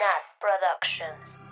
Nat 0.00 0.24
Productions. 0.40 1.49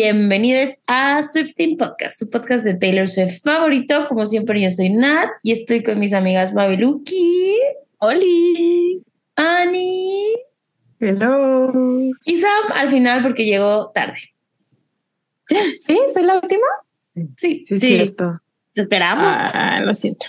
Bienvenidos, 0.00 0.76
a 0.86 1.22
Swifting 1.22 1.78
Podcast, 1.78 2.18
su 2.18 2.28
podcast 2.28 2.66
de 2.66 2.74
Taylor 2.74 3.08
Swift 3.08 3.40
favorito. 3.42 4.06
Como 4.08 4.26
siempre, 4.26 4.60
yo 4.60 4.68
soy 4.70 4.90
Nat 4.90 5.30
y 5.42 5.52
estoy 5.52 5.82
con 5.82 5.98
mis 5.98 6.12
amigas 6.12 6.52
Mabeluki, 6.52 7.56
Oli. 7.96 9.02
Ani 9.36 10.34
Hello. 11.00 11.72
y 12.26 12.36
Sam 12.36 12.72
al 12.74 12.88
final 12.90 13.22
porque 13.22 13.46
llegó 13.46 13.90
tarde. 13.94 14.18
¿Sí? 15.80 15.98
¿Soy 16.12 16.24
la 16.24 16.40
última? 16.40 16.66
Sí, 17.14 17.64
Sí, 17.66 17.74
es 17.76 17.80
sí. 17.80 17.86
cierto. 17.86 18.38
Te 18.74 18.82
esperamos. 18.82 19.24
Ah, 19.26 19.80
lo 19.82 19.94
siento. 19.94 20.26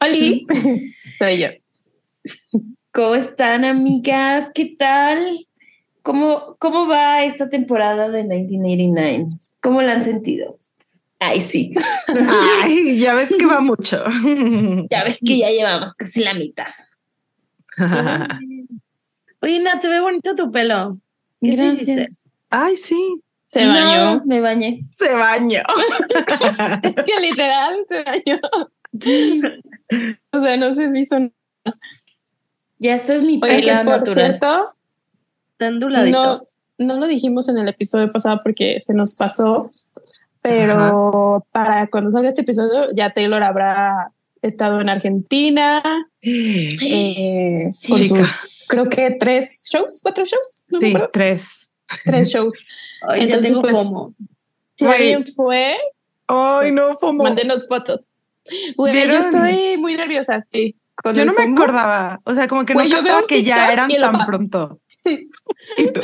Oli. 0.00 0.44
Soy 1.16 1.38
yo. 1.38 1.48
¿Cómo 2.92 3.14
están, 3.14 3.64
amigas? 3.64 4.50
¿Qué 4.52 4.74
tal? 4.76 5.46
¿Cómo, 6.06 6.54
¿Cómo 6.60 6.86
va 6.86 7.24
esta 7.24 7.48
temporada 7.48 8.08
de 8.08 8.22
1989? 8.22 9.26
¿Cómo 9.60 9.82
la 9.82 9.94
han 9.94 10.04
sentido? 10.04 10.56
Ay, 11.18 11.40
sí. 11.40 11.74
Ay, 12.62 12.96
ya 13.00 13.14
ves 13.14 13.28
que 13.36 13.44
va 13.44 13.60
mucho. 13.60 14.04
Ya 14.88 15.02
ves 15.02 15.18
que 15.26 15.36
ya 15.38 15.50
llevamos 15.50 15.94
casi 15.94 16.22
la 16.22 16.32
mitad. 16.34 16.68
Oye, 19.42 19.58
Nat, 19.58 19.80
se 19.82 19.88
ve 19.88 19.98
bonito 20.00 20.36
tu 20.36 20.52
pelo. 20.52 20.96
Gracias. 21.40 22.22
Ay, 22.50 22.76
sí. 22.76 23.20
Se 23.46 23.64
No, 23.64 23.72
bañó. 23.72 24.22
me 24.26 24.40
bañé. 24.40 24.80
Se 24.92 25.12
bañó. 25.12 25.62
Es 26.82 26.94
que 27.04 27.20
literal 27.20 27.84
se 27.90 28.04
bañó. 28.04 28.40
O 30.32 30.44
sea, 30.44 30.56
no 30.56 30.72
se 30.74 30.88
me 30.88 31.00
hizo 31.00 31.18
nada. 31.18 31.32
Ya 32.78 32.94
esta 32.94 33.14
es 33.16 33.22
mi 33.22 33.40
que 33.40 33.48
pela 33.48 33.82
por 33.84 33.98
natural. 33.98 34.14
cierto, 34.14 34.75
No, 35.58 36.42
no 36.78 36.96
lo 36.96 37.06
dijimos 37.06 37.48
en 37.48 37.58
el 37.58 37.68
episodio 37.68 38.10
pasado 38.12 38.40
porque 38.42 38.80
se 38.80 38.94
nos 38.94 39.14
pasó, 39.14 39.70
pero 40.42 41.46
para 41.52 41.88
cuando 41.88 42.10
salga 42.10 42.28
este 42.28 42.42
episodio 42.42 42.92
ya 42.94 43.12
Taylor 43.12 43.42
habrá 43.42 44.12
estado 44.42 44.80
en 44.80 44.88
Argentina 44.88 45.82
eh, 46.22 47.68
Sí, 47.72 47.88
con 47.88 48.04
sus, 48.04 48.66
creo 48.68 48.88
que 48.88 49.16
tres 49.18 49.68
shows, 49.72 50.00
cuatro 50.02 50.24
shows, 50.24 50.66
no 50.68 50.80
Sí, 50.80 50.94
tres. 51.12 51.44
tres 52.04 52.28
shows. 52.28 52.64
Ay, 53.08 53.20
ya 53.20 53.24
Entonces, 53.26 53.50
tengo 53.50 53.62
pues, 53.62 53.72
como. 53.74 54.14
Si 54.74 54.84
alguien 54.84 55.24
fue, 55.24 55.76
Ay, 56.26 56.72
no, 56.72 56.96
FOMO. 56.98 57.24
Mándenos 57.24 57.66
fotos. 57.68 58.08
Güey, 58.76 59.06
yo 59.06 59.18
estoy 59.18 59.76
muy 59.78 59.94
nerviosa, 59.96 60.40
sí. 60.40 60.76
con 61.02 61.14
Yo 61.14 61.24
no 61.24 61.32
me 61.32 61.44
acordaba. 61.44 62.20
O 62.24 62.34
sea, 62.34 62.48
como 62.48 62.64
que 62.64 62.74
Güey, 62.74 62.88
no 62.88 62.96
yo 62.96 63.02
veo 63.02 63.26
que 63.26 63.42
ya 63.42 63.72
eran 63.72 63.88
tan 63.88 64.26
pronto. 64.26 64.80
¿Y 65.76 65.92
tú? 65.92 66.00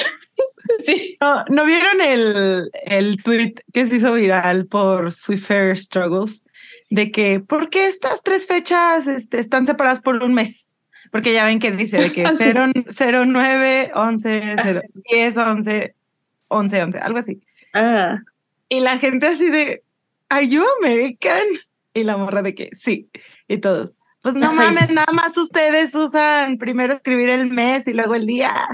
Sí. 0.84 1.16
No, 1.20 1.44
¿no 1.48 1.64
vieron 1.64 2.00
el, 2.00 2.70
el 2.84 3.22
tweet 3.22 3.54
que 3.72 3.86
se 3.86 3.96
hizo 3.96 4.12
viral 4.14 4.66
por 4.66 5.12
Swiffer 5.12 5.76
Struggles? 5.76 6.44
De 6.90 7.10
que, 7.10 7.40
¿por 7.40 7.70
qué 7.70 7.86
estas 7.86 8.22
tres 8.22 8.46
fechas 8.46 9.06
este, 9.06 9.38
están 9.38 9.66
separadas 9.66 10.00
por 10.00 10.22
un 10.22 10.34
mes? 10.34 10.68
Porque 11.10 11.32
ya 11.32 11.44
ven 11.44 11.58
que 11.58 11.72
dice 11.72 11.98
de 11.98 12.12
que 12.12 12.22
Ah, 12.26 12.30
sí. 12.36 12.44
0, 12.44 12.72
0, 12.88 13.24
9, 13.26 13.92
11, 13.94 14.56
0, 14.62 14.80
10, 15.10 15.36
11, 15.36 15.94
11, 16.48 16.82
11, 16.82 16.98
algo 16.98 17.18
así. 17.18 17.42
Ah, 17.74 18.18
Y 18.68 18.80
la 18.80 18.98
gente 18.98 19.26
así 19.26 19.48
de, 19.50 19.82
¿Are 20.28 20.48
you 20.48 20.64
American? 20.80 21.44
Y 21.94 22.04
la 22.04 22.16
morra 22.16 22.40
de 22.42 22.54
que 22.54 22.70
sí. 22.78 23.10
Y 23.48 23.58
todos, 23.58 23.92
pues 24.22 24.34
no 24.34 24.52
mames, 24.52 24.90
nada 24.90 25.12
más 25.12 25.36
ustedes 25.36 25.94
usan 25.94 26.56
primero 26.56 26.94
escribir 26.94 27.28
el 27.28 27.50
mes 27.50 27.86
y 27.86 27.92
luego 27.92 28.14
el 28.14 28.26
día. 28.26 28.66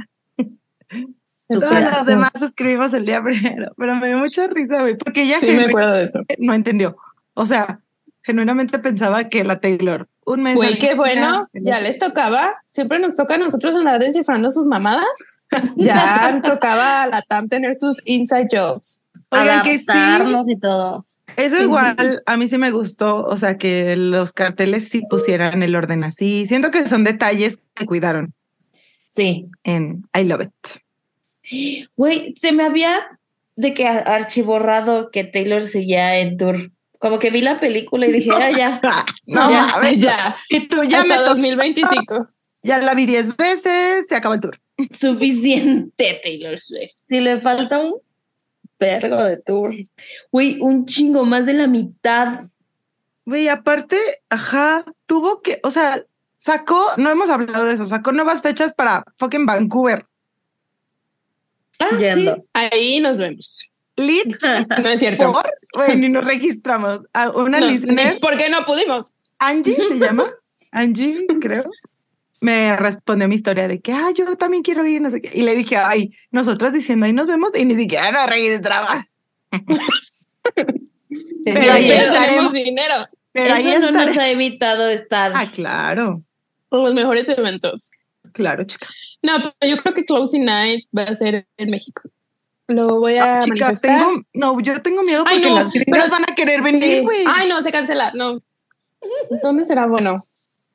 Es 0.91 1.60
Todos 1.60 1.69
cierto. 1.71 1.97
los 1.99 2.06
demás 2.06 2.32
escribimos 2.43 2.93
el 2.93 3.06
día 3.06 3.22
primero, 3.22 3.72
pero 3.76 3.94
me 3.97 4.09
dio 4.09 4.19
mucha 4.19 4.47
risa, 4.49 4.81
güey, 4.81 4.97
porque 4.99 5.22
ella 5.22 5.38
Sí, 5.38 5.47
me 5.47 5.53
genuinamente 5.53 5.71
acuerdo 5.71 5.93
de 5.94 6.04
eso. 6.04 6.21
no 6.38 6.53
entendió. 6.54 6.97
O 7.34 7.47
sea, 7.47 7.81
genuinamente 8.22 8.78
pensaba 8.78 9.28
que 9.31 9.44
la 9.44 9.59
Taylor, 9.60 10.09
un 10.26 10.43
mes. 10.43 10.56
Güey, 10.56 10.78
qué 10.78 10.94
bueno. 10.94 11.49
Ya 11.54 11.81
les 11.81 11.99
tocaba. 11.99 12.56
Siempre 12.66 12.99
nos 12.99 13.15
toca 13.16 13.37
a 13.37 13.38
nosotros 13.38 13.75
andar 13.75 13.99
descifrando 13.99 14.50
sus 14.50 14.66
mamadas. 14.66 15.06
Ya 15.76 16.43
tocaba 16.44 17.05
a 17.05 17.06
la 17.06 17.22
TAM 17.22 17.49
tener 17.49 17.75
sus 17.75 18.03
inside 18.05 18.49
jokes. 18.53 19.03
Oigan, 19.31 19.62
que 19.62 19.78
sí, 19.78 19.84
y 20.49 20.59
todo. 20.60 21.06
eso 21.37 21.59
igual 21.62 22.22
a 22.26 22.37
mí 22.37 22.49
sí 22.49 22.59
me 22.59 22.70
gustó, 22.70 23.25
o 23.25 23.37
sea, 23.38 23.56
que 23.56 23.97
los 23.97 24.34
carteles 24.34 24.88
sí 24.91 25.03
pusieran 25.09 25.62
el 25.62 25.75
orden 25.75 26.05
así. 26.05 26.47
Siento 26.47 26.70
que 26.70 26.87
son 26.87 27.03
detalles 27.03 27.59
que 27.72 27.87
cuidaron 27.87 28.34
Sí. 29.08 29.46
en 29.64 30.06
I 30.19 30.24
Love 30.24 30.42
It. 30.42 31.88
Güey, 31.96 32.34
se 32.34 32.52
me 32.52 32.62
había 32.64 33.19
de 33.56 33.74
que 33.74 33.86
archiborrado 33.88 35.10
que 35.10 35.24
Taylor 35.24 35.64
seguía 35.66 36.19
en 36.19 36.36
tour. 36.36 36.70
Como 36.98 37.19
que 37.19 37.30
vi 37.30 37.41
la 37.41 37.58
película 37.58 38.06
y 38.06 38.12
dije, 38.12 38.30
ah, 38.34 38.50
ya. 38.50 38.80
No, 39.26 39.50
Ya, 39.50 39.66
mames. 39.66 39.98
ya. 39.98 40.36
Y 40.50 40.69
tú 40.69 40.82
ya 40.84 41.00
Hasta 41.02 41.14
me 41.16 41.20
to- 41.22 41.28
2025. 41.30 42.28
ya 42.62 42.78
la 42.78 42.94
vi 42.94 43.06
diez 43.06 43.36
veces, 43.36 44.06
se 44.08 44.16
acaba 44.16 44.34
el 44.34 44.41
tour. 44.41 44.58
Suficiente, 44.91 46.20
Taylor 46.22 46.58
Swift. 46.58 46.92
Si 47.08 47.20
le 47.20 47.38
falta 47.38 47.78
un 47.80 47.94
vergo 48.78 49.22
de 49.25 49.38
tour. 49.38 49.75
Güey, 50.30 50.58
un 50.60 50.86
chingo, 50.86 51.25
más 51.25 51.46
de 51.46 51.54
la 51.54 51.66
mitad. 51.66 52.40
Güey, 53.25 53.48
aparte, 53.48 53.98
ajá, 54.28 54.84
tuvo 55.06 55.40
que, 55.42 55.60
o 55.62 55.70
sea, 55.70 56.04
sacó, 56.48 56.92
no 56.97 57.10
hemos 57.10 57.31
hablado 57.31 57.66
de 57.66 57.75
eso, 57.75 57.86
sacó 57.86 58.10
nuevas 58.12 58.41
fechas 58.42 58.72
para 58.72 59.04
fucking 59.19 59.47
Vancouver. 59.47 60.06
Ah, 61.78 61.97
Yendo. 61.98 62.44
Ahí 62.54 63.00
nos 63.00 63.19
vemos. 63.19 63.70
Lit 63.97 64.36
No 64.82 64.88
es 64.88 65.00
cierto. 65.00 65.32
por, 65.32 65.48
güey, 65.75 65.97
ni 65.97 66.08
nos 66.08 66.25
registramos. 66.25 67.03
A 67.12 67.31
una 67.31 67.60
No, 67.60 67.66
listener, 67.66 68.19
¿Por 68.20 68.37
qué 68.37 68.48
no 68.48 68.64
pudimos? 68.64 69.14
Angie 69.38 69.76
se 69.76 69.98
llama, 69.98 70.25
Angie, 70.72 71.26
creo. 71.41 71.64
Me 72.41 72.76
respondió 72.76 73.28
mi 73.28 73.34
historia 73.34 73.69
de 73.69 73.81
que, 73.81 73.92
ah, 73.92 74.10
yo 74.14 74.37
también 74.37 74.62
quiero 74.62 74.87
ir, 74.87 75.00
no 75.03 75.10
sé 75.10 75.20
qué. 75.20 75.31
Y 75.37 75.42
le 75.42 75.54
dije, 75.54 75.76
ay, 75.76 76.14
nosotras 76.31 76.72
diciendo, 76.72 77.06
ahí 77.06 77.12
nos 77.12 77.26
vemos, 77.26 77.50
y 77.54 77.64
ni 77.64 77.76
siquiera 77.76 78.10
nos 78.10 78.28
registraba. 78.28 79.04
Pero 81.44 81.60
Pero 81.60 81.72
ahí 81.72 81.88
tenemos 81.88 82.53
dinero. 82.53 82.94
Pero 83.32 83.54
ahí 83.54 83.64
no 83.64 83.70
estaré. 83.88 83.92
nos 83.92 84.16
ha 84.16 84.28
evitado 84.31 84.88
estar. 84.88 85.32
Ah, 85.34 85.50
claro, 85.50 86.22
Con 86.69 86.83
los 86.84 86.95
mejores 86.95 87.29
eventos. 87.29 87.91
claro, 88.33 88.65
chica. 88.65 88.87
No, 89.23 89.33
pero 89.59 89.75
yo 89.75 89.83
creo 89.83 89.95
que 89.95 90.05
Closing 90.05 90.45
Night 90.45 90.87
va 90.97 91.03
a 91.05 91.15
ser 91.17 91.47
en 91.56 91.71
México. 91.71 92.03
Lo 92.69 93.01
voy 93.01 93.17
a 93.17 93.39
Ah, 93.39 93.41
chica, 93.41 93.73
tengo, 93.81 94.23
no, 94.34 94.61
yo 94.61 94.81
tengo 94.83 95.03
miedo 95.03 95.25
Ay, 95.27 95.37
porque 95.39 95.49
no, 95.49 95.55
las 95.56 95.71
gringas 95.71 96.03
pero- 96.05 96.11
van 96.11 96.31
a 96.31 96.34
querer 96.34 96.62
venir, 96.62 97.03
Sí. 97.09 97.25
Ay, 97.27 97.49
no, 97.49 97.62
se 97.62 97.73
cancela. 97.73 98.12
No. 98.15 98.43
¿Dónde 99.43 99.65
será 99.65 99.87
bueno? 99.87 100.27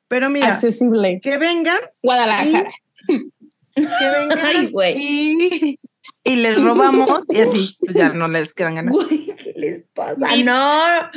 Pero 0.08 0.28
mira, 0.28 0.48
Accesible. 0.48 1.20
que 1.22 1.38
vengan, 1.38 1.78
Guadalajara. 2.02 2.70
que 3.06 3.82
vengan 4.10 4.38
Ay, 4.44 4.66
güey. 4.68 4.94
y, 4.98 5.78
y 6.24 6.36
les 6.36 6.60
robamos 6.60 7.24
y 7.30 7.40
así, 7.40 7.76
pues 7.80 7.96
ya 7.96 8.08
no 8.10 8.28
les 8.28 8.54
quedan 8.54 8.74
ganas. 8.74 8.92
Güey, 8.94 9.26
¿qué 9.36 9.52
les 9.56 9.82
pasa? 9.94 10.28
No. 10.44 11.10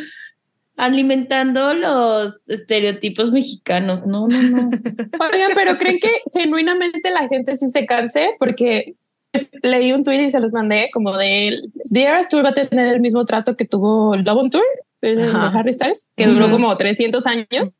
Alimentando 0.77 1.73
los 1.73 2.49
estereotipos 2.49 3.31
mexicanos. 3.31 4.05
No, 4.05 4.27
no, 4.27 4.41
no. 4.41 4.69
Oigan, 5.33 5.51
pero 5.55 5.77
¿creen 5.77 5.99
que 5.99 6.09
genuinamente 6.31 7.11
la 7.11 7.27
gente 7.27 7.57
sí 7.57 7.69
se 7.69 7.85
canse? 7.85 8.35
Porque 8.39 8.95
pues, 9.31 9.49
leí 9.63 9.91
un 9.91 10.03
tweet 10.03 10.27
y 10.27 10.31
se 10.31 10.39
los 10.39 10.53
mandé 10.53 10.89
como 10.93 11.17
de 11.17 11.59
The 11.91 12.03
Eras 12.03 12.29
Tour 12.29 12.45
va 12.45 12.49
a 12.49 12.53
tener 12.53 12.87
el 12.87 13.01
mismo 13.01 13.25
trato 13.25 13.57
que 13.57 13.65
tuvo 13.65 14.15
Love 14.15 14.37
on 14.37 14.49
Tour 14.51 14.63
el 15.01 15.17
de. 15.17 15.27
Harry 15.53 15.73
Styles, 15.73 16.07
que 16.15 16.27
duró 16.27 16.49
como 16.49 16.75
300 16.75 17.25
años 17.27 17.71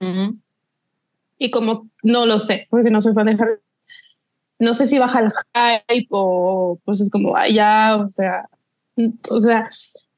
y 1.40 1.52
como 1.52 1.90
no 2.04 2.26
lo 2.26 2.40
sé, 2.40 2.68
porque 2.70 2.90
no 2.92 3.02
soy 3.02 3.14
fan 3.14 3.28
de 3.28 3.34
Harry. 3.34 3.56
No 4.60 4.74
sé 4.74 4.88
si 4.88 4.98
baja 4.98 5.20
el 5.20 5.32
hype 5.88 6.08
o 6.10 6.80
pues 6.84 7.00
es 7.00 7.10
como, 7.10 7.36
ay, 7.36 7.54
ya, 7.54 7.96
o 7.96 8.08
sea, 8.10 8.50
o 9.30 9.38
sea, 9.38 9.70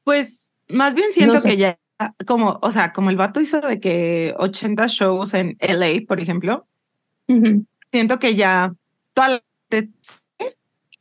Pues 0.04 0.46
más 0.68 0.94
bien 0.94 1.12
siento 1.12 1.34
No 1.34 1.40
sé. 1.40 1.50
que 1.50 1.56
ya, 1.58 1.78
como, 2.26 2.58
o 2.62 2.72
sea, 2.72 2.92
como 2.92 3.10
el 3.10 3.16
vato 3.16 3.40
hizo 3.40 3.60
de 3.60 3.80
que 3.80 4.34
80 4.38 4.86
shows 4.86 5.34
en 5.34 5.56
LA, 5.60 6.06
por 6.06 6.20
ejemplo, 6.20 6.66
ujú. 7.28 7.66
siento 7.92 8.18
que 8.18 8.34
ya 8.34 8.74
toda 9.14 9.28
la 9.28 9.42
gente 9.70 9.92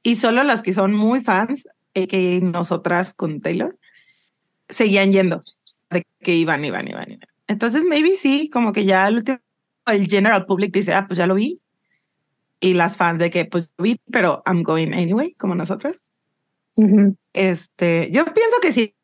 y 0.04 0.16
solo 0.16 0.44
las 0.44 0.62
que 0.62 0.74
son 0.74 0.94
muy 0.94 1.22
fans, 1.22 1.68
que 1.94 2.40
nosotras 2.42 3.13
con 3.13 3.42
Taylor, 3.42 3.78
seguían 4.69 5.12
yendo, 5.12 5.40
de 5.90 6.06
que 6.19 6.36
iban, 6.36 6.63
iban, 6.63 6.88
iban, 6.88 7.12
iban. 7.12 7.28
Entonces, 7.48 7.84
maybe 7.84 8.16
sí, 8.16 8.50
como 8.50 8.72
que 8.72 8.86
ya 8.86 9.07
el 9.07 9.18
último, 9.18 9.40
el 9.88 10.07
general 10.07 10.46
public 10.46 10.72
dice, 10.72 10.94
ah, 10.94 11.06
pues 11.07 11.18
ya 11.18 11.28
lo 11.28 11.36
vi. 11.36 11.60
Y 12.60 12.74
las 12.74 12.98
fans 12.98 13.19
de 13.19 13.30
que, 13.30 13.46
pues 13.46 13.69
vi, 13.78 14.00
pero 14.12 14.44
I'm 14.46 14.63
going 14.63 14.94
anyway, 14.94 15.34
como 15.34 15.56
nosotros. 15.56 16.12
Este, 17.34 18.10
yo 18.12 18.25
pienso 18.25 18.57
que 18.62 18.72
sí. 18.72 18.96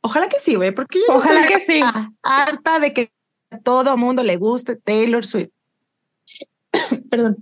Ojalá 0.00 0.28
que 0.28 0.38
sí, 0.40 0.54
güey, 0.56 0.72
porque 0.72 0.98
yo 0.98 1.14
Ojalá 1.14 1.42
estoy 1.42 1.54
que 1.54 1.60
sí. 1.60 1.80
harta 2.22 2.78
de 2.80 2.92
que 2.92 3.12
a 3.50 3.58
todo 3.58 3.96
mundo 3.96 4.22
le 4.22 4.36
guste 4.36 4.76
Taylor 4.76 5.24
Swift. 5.24 5.50
Perdón. 7.10 7.36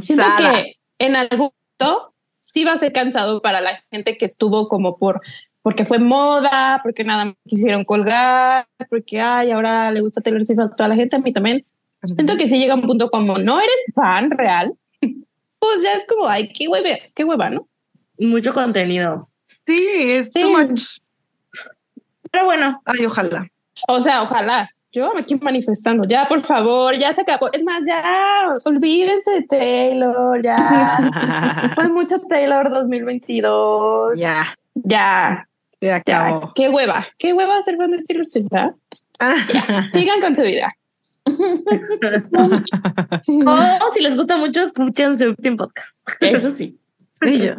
Siento 0.00 0.24
Cansada. 0.24 0.62
que 0.62 0.76
en 0.98 1.16
algún 1.16 1.50
punto 1.78 2.14
sí 2.40 2.64
va 2.64 2.72
a 2.72 2.78
ser 2.78 2.92
cansado 2.92 3.40
para 3.42 3.60
la 3.60 3.82
gente 3.90 4.16
que 4.16 4.24
estuvo 4.24 4.68
como 4.68 4.98
por 4.98 5.20
porque 5.62 5.84
fue 5.84 6.00
moda, 6.00 6.80
porque 6.82 7.04
nada 7.04 7.26
más 7.26 7.34
quisieron 7.46 7.84
colgar, 7.84 8.66
porque 8.90 9.20
ay, 9.20 9.52
ahora 9.52 9.92
le 9.92 10.00
gusta 10.00 10.20
Taylor 10.20 10.44
Swift 10.44 10.58
a 10.58 10.74
toda 10.74 10.88
la 10.88 10.96
gente, 10.96 11.14
a 11.14 11.20
mí 11.20 11.32
también. 11.32 11.64
Siento 12.02 12.36
que 12.36 12.48
sí 12.48 12.58
llega 12.58 12.74
un 12.74 12.82
punto 12.82 13.08
como 13.10 13.38
no 13.38 13.60
eres 13.60 13.76
fan 13.94 14.32
real, 14.32 14.74
pues 15.00 15.82
ya 15.84 15.92
es 15.92 16.04
como, 16.08 16.26
ay, 16.26 16.52
qué 16.52 16.66
hueva, 16.66 16.88
qué 17.14 17.22
hueva, 17.22 17.50
¿no? 17.50 17.68
Mucho 18.18 18.52
contenido. 18.52 19.28
Sí, 19.64 19.88
es 20.00 20.32
Sí. 20.32 20.42
too 20.42 20.50
much. 20.50 20.82
Pero 22.32 22.44
bueno, 22.46 22.82
Ay, 22.84 23.06
ojalá. 23.06 23.46
O 23.88 24.00
sea, 24.00 24.22
ojalá. 24.22 24.68
Yo 24.94 25.10
me 25.14 25.20
aquí 25.20 25.36
manifestando, 25.36 26.04
ya 26.04 26.28
por 26.28 26.40
favor, 26.40 26.94
ya 26.96 27.12
se 27.14 27.22
acabó. 27.22 27.48
Es 27.52 27.64
más, 27.64 27.86
ya 27.86 28.02
olvídense 28.66 29.30
de 29.30 29.42
Taylor, 29.44 30.42
ya. 30.42 31.70
Fue 31.74 31.88
mucho 31.88 32.20
Taylor 32.28 32.70
2022. 32.70 34.18
ya, 34.18 34.54
ya, 34.74 35.48
se 35.80 35.86
ya. 35.86 35.96
acabó. 35.96 36.52
Qué 36.54 36.68
hueva, 36.68 37.06
qué 37.16 37.32
hueva 37.32 37.62
ser 37.62 37.78
fan 37.78 37.90
de 37.90 38.02
Taylor. 38.02 38.26
Ya, 39.54 39.86
sigan 39.86 40.20
con 40.20 40.36
su 40.36 40.42
vida. 40.42 40.74
o 43.46 43.90
si 43.94 44.00
les 44.02 44.16
gusta 44.16 44.36
mucho, 44.36 44.60
escuchen 44.62 45.16
su 45.16 45.26
último 45.30 45.56
podcast. 45.56 46.06
Eso 46.20 46.50
sí. 46.50 46.78
Y 47.22 47.38
yo. 47.38 47.54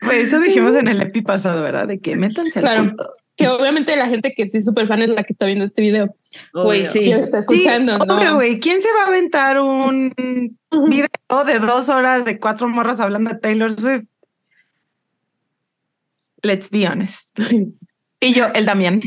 Pues 0.00 0.26
eso 0.26 0.40
dijimos 0.40 0.74
en 0.76 0.88
el 0.88 1.00
epi 1.00 1.22
pasado, 1.22 1.62
¿verdad? 1.62 1.88
De 1.88 1.98
que 1.98 2.16
métanse 2.16 2.58
al 2.58 2.64
Claro. 2.64 2.82
punto. 2.88 3.12
Que 3.36 3.48
obviamente 3.48 3.94
la 3.96 4.08
gente 4.08 4.32
que 4.34 4.48
sí 4.48 4.58
es 4.58 4.64
súper 4.64 4.88
fan 4.88 5.02
es 5.02 5.08
la 5.10 5.22
que 5.22 5.32
está 5.34 5.44
viendo 5.46 5.64
este 5.64 5.82
video 5.82 6.16
Güey, 6.54 6.88
sí. 6.88 7.10
está 7.10 7.40
escuchando, 7.40 7.96
Sí, 7.96 8.00
obvio, 8.08 8.24
¿no? 8.30 8.34
güey. 8.36 8.58
¿Quién 8.60 8.80
se 8.80 8.88
va 8.92 9.02
a 9.04 9.06
aventar 9.08 9.60
un 9.60 10.14
video 10.88 11.44
de 11.46 11.58
dos 11.58 11.88
horas 11.90 12.24
de 12.24 12.40
cuatro 12.40 12.66
morras 12.68 12.98
hablando 12.98 13.30
de 13.30 13.38
Taylor 13.38 13.78
Swift? 13.78 14.04
Let's 16.42 16.70
be 16.70 16.86
honest. 16.88 17.38
Y 18.20 18.32
yo, 18.32 18.46
el 18.54 18.64
Damián. 18.64 19.02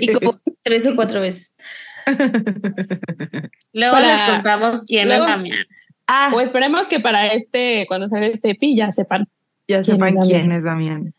Y 0.00 0.12
como 0.12 0.38
tres 0.62 0.86
o 0.86 0.96
cuatro 0.96 1.20
veces. 1.20 1.56
Luego 3.72 3.92
Para- 3.94 4.26
les 4.26 4.34
contamos 4.34 4.84
quién 4.84 5.06
Luego- 5.08 5.24
es 5.24 5.30
Damián. 5.30 5.58
Ah, 6.06 6.30
O 6.34 6.40
esperemos 6.40 6.86
que 6.86 7.00
para 7.00 7.28
este, 7.28 7.86
cuando 7.88 8.08
salga 8.08 8.26
este 8.26 8.50
epi, 8.50 8.76
ya 8.76 8.92
sepan 8.92 9.26
ya 9.68 9.82
¿quién 9.82 9.84
sepan 9.84 10.18
es 10.18 10.28
quién 10.28 10.52
es 10.52 10.64
Damián. 10.64 11.14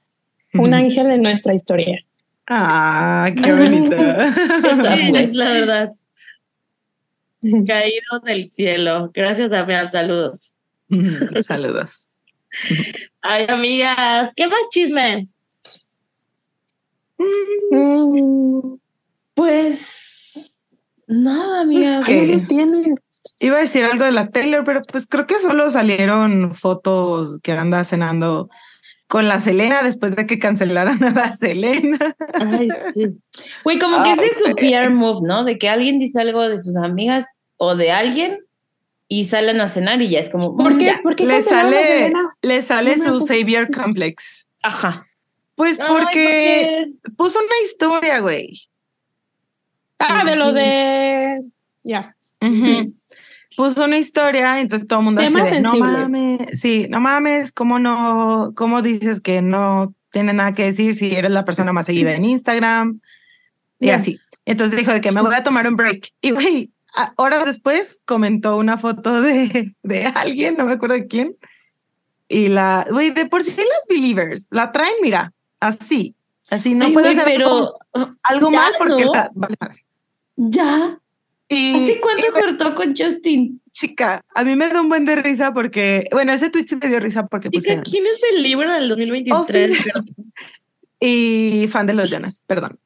un 0.53 0.73
ángel 0.73 1.11
en 1.11 1.21
nuestra 1.21 1.53
historia. 1.53 1.99
Ah, 2.47 3.31
qué 3.35 3.53
bonito. 3.53 3.95
Sí, 3.97 5.11
la 5.33 5.49
verdad. 5.49 5.89
Caído 7.67 8.19
del 8.23 8.51
cielo. 8.51 9.11
Gracias, 9.13 9.49
Damián. 9.49 9.91
Saludos. 9.91 10.53
Saludos. 11.45 12.11
Ay, 13.21 13.45
amigas, 13.49 14.33
¿qué 14.35 14.47
más 14.47 14.59
chisme? 14.69 15.27
Mm, 17.71 18.75
Pues 19.33 20.61
nada, 21.07 21.61
amiga. 21.61 22.01
Pues, 22.03 22.07
¿qué? 22.07 22.27
¿Qué 22.39 22.45
tiene? 22.47 22.95
Iba 23.39 23.57
a 23.57 23.61
decir 23.61 23.83
algo 23.85 24.05
de 24.05 24.11
la 24.11 24.29
Taylor, 24.29 24.63
pero 24.63 24.81
pues 24.83 25.07
creo 25.07 25.27
que 25.27 25.39
solo 25.39 25.69
salieron 25.69 26.55
fotos 26.55 27.39
que 27.41 27.51
anda 27.51 27.83
cenando 27.83 28.49
con 29.07 29.27
la 29.27 29.39
Selena 29.39 29.83
después 29.83 30.15
de 30.15 30.25
que 30.25 30.39
cancelaran 30.39 31.03
a 31.03 31.11
la 31.11 31.31
Selena. 31.37 32.15
Ay, 32.33 32.69
sí. 32.93 33.07
Güey, 33.63 33.79
como 33.79 34.03
que 34.03 34.11
ese 34.11 34.27
es 34.27 34.39
su. 34.39 34.55
PR 34.55 34.89
move, 34.89 35.19
¿no? 35.27 35.43
De 35.43 35.57
que 35.57 35.69
alguien 35.69 35.99
dice 35.99 36.21
algo 36.21 36.47
de 36.47 36.59
sus 36.59 36.75
amigas 36.77 37.25
o 37.57 37.75
de 37.75 37.91
alguien 37.91 38.39
y 39.07 39.25
salen 39.25 39.61
a 39.61 39.67
cenar 39.67 40.01
y 40.01 40.09
ya 40.09 40.19
es 40.19 40.29
como. 40.29 40.55
¿Por 40.55 40.75
mm, 40.75 40.77
qué? 40.77 40.95
¿Por 41.03 41.15
qué 41.15 41.25
Le 41.25 41.41
sale, 41.41 42.13
le 42.41 42.61
sale 42.61 42.97
No 42.97 43.19
su. 43.19 43.27
Savior 43.27 43.69
Complex. 43.71 44.47
Ajá. 44.63 45.07
Pues 45.55 45.79
Ay, 45.79 45.85
porque 45.87 46.91
puso 47.15 47.39
una 47.39 47.61
historia, 47.63 48.19
güey. 48.19 48.61
Ah, 49.99 50.23
de 50.25 50.35
lo 50.35 50.51
de. 50.51 51.39
Ya. 51.83 52.01
Ujú. 52.41 52.93
Puso 53.55 53.85
una 53.85 53.97
historia, 53.97 54.59
entonces 54.59 54.87
todo 54.87 54.99
el 54.99 55.05
mundo 55.05 55.21
Tema 55.21 55.43
de, 55.43 55.61
no 55.61 55.75
mames, 55.75 56.59
sí, 56.59 56.87
no 56.89 56.99
mames, 56.99 57.51
¿cómo 57.51 57.79
no, 57.79 58.51
cómo 58.55 58.81
dices 58.81 59.21
que 59.21 59.41
no 59.41 59.93
tiene 60.11 60.33
nada 60.33 60.53
que 60.53 60.65
decir 60.65 60.93
si 60.95 61.13
eres 61.15 61.31
la 61.31 61.45
persona 61.45 61.71
más 61.73 61.85
seguida 61.85 62.13
en 62.13 62.25
Instagram? 62.25 62.99
Y 63.79 63.87
Ya. 63.87 63.95
así. 63.95 64.19
Entonces 64.45 64.77
dijo 64.77 64.91
de 64.91 65.01
que 65.01 65.11
me 65.11 65.21
voy 65.21 65.33
a 65.35 65.43
tomar 65.43 65.67
un 65.67 65.75
break. 65.75 66.11
Y 66.21 66.31
güey, 66.31 66.71
horas 67.15 67.45
después 67.45 67.99
comentó 68.05 68.57
una 68.57 68.77
foto 68.77 69.21
de, 69.21 69.73
de 69.83 70.05
alguien, 70.05 70.55
no 70.57 70.65
me 70.65 70.73
acuerdo 70.73 70.95
de 70.95 71.07
quién. 71.07 71.35
Y 72.27 72.49
la, 72.49 72.85
güey, 72.89 73.11
de 73.11 73.25
por 73.27 73.43
sí 73.43 73.51
las 73.55 73.87
believers 73.87 74.47
la 74.51 74.71
traen, 74.71 74.95
mira, 75.01 75.31
así, 75.59 76.15
así, 76.49 76.75
no 76.75 76.85
Ay, 76.85 76.93
puede 76.93 77.15
ser 77.15 77.23
pero 77.25 77.73
algo 78.23 78.51
mal 78.51 78.73
porque 78.77 79.05
no. 79.05 79.13
la- 79.13 79.31
ya. 80.35 80.99
Y, 81.47 81.75
¿Hace 81.75 81.99
cuánto 81.99 82.27
y, 82.27 82.31
cortó 82.31 82.75
con 82.75 82.95
Justin? 82.95 83.61
chica, 83.71 84.23
a 84.33 84.43
mí 84.43 84.55
me 84.55 84.69
da 84.69 84.81
un 84.81 84.89
buen 84.89 85.05
de 85.05 85.15
risa 85.17 85.53
porque, 85.53 86.07
bueno, 86.11 86.31
ese 86.31 86.49
tweet 86.49 86.65
sí 86.67 86.77
me 86.77 86.87
dio 86.87 86.99
risa 86.99 87.27
porque 87.27 87.49
Chica. 87.49 87.81
¿quién 87.83 88.05
es 88.07 88.19
Believer 88.21 88.69
del 88.69 88.87
2023? 88.89 89.71
Oficial- 89.71 90.05
Y 90.99 91.67
fan 91.69 91.85
de 91.85 91.93
los 91.93 92.09
Jonas, 92.09 92.41
perdón. 92.47 92.79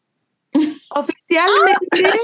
Oficialmente, 0.90 2.20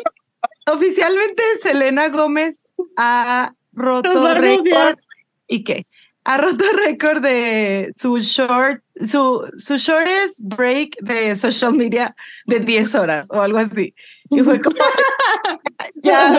oficialmente 0.69 1.43
Selena 1.61 2.09
Gómez 2.09 2.57
ha 2.97 3.53
roto 3.71 4.33
récord. 4.33 4.97
¿Y 5.47 5.63
qué? 5.63 5.85
Ha 6.25 6.37
roto 6.37 6.63
récord 6.85 7.21
de 7.21 7.93
su 7.97 8.17
short, 8.17 8.83
su, 9.07 9.47
su 9.57 9.77
shortest 9.77 10.39
break 10.39 10.97
de 11.01 11.35
social 11.35 11.73
media 11.73 12.15
de 12.45 12.59
10 12.59 12.95
horas 12.95 13.27
o 13.29 13.41
algo 13.41 13.59
así. 13.59 13.93
Y 14.29 14.41
fue 14.41 14.59
como, 14.59 14.75
ya, 16.03 16.33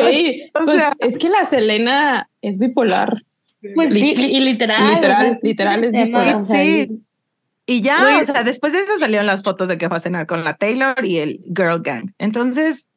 o 0.55 0.65
pues 0.65 0.83
es 0.99 1.19
que 1.19 1.29
la 1.29 1.47
Selena 1.47 2.29
es 2.43 2.59
bipolar. 2.59 3.23
Pues 3.75 3.93
sí, 3.93 4.15
y 4.17 4.41
literal. 4.41 4.95
Literal, 4.95 5.27
sea, 5.31 5.39
literal, 5.43 5.85
es 5.85 5.93
bipolar. 5.93 6.45
Sí. 6.45 7.03
Y 7.65 7.81
ya, 7.81 8.19
o 8.21 8.25
sea, 8.25 8.45
después 8.45 8.73
de 8.73 8.81
eso 8.81 8.99
salieron 8.99 9.27
las 9.27 9.43
fotos 9.43 9.69
de 9.69 9.79
que 9.79 9.89
fue 9.89 9.97
a 9.97 10.01
cenar 10.01 10.27
con 10.27 10.45
la 10.45 10.57
Taylor 10.57 11.05
y 11.05 11.19
el 11.19 11.41
Girl 11.47 11.81
Gang. 11.81 12.13
Entonces, 12.19 12.89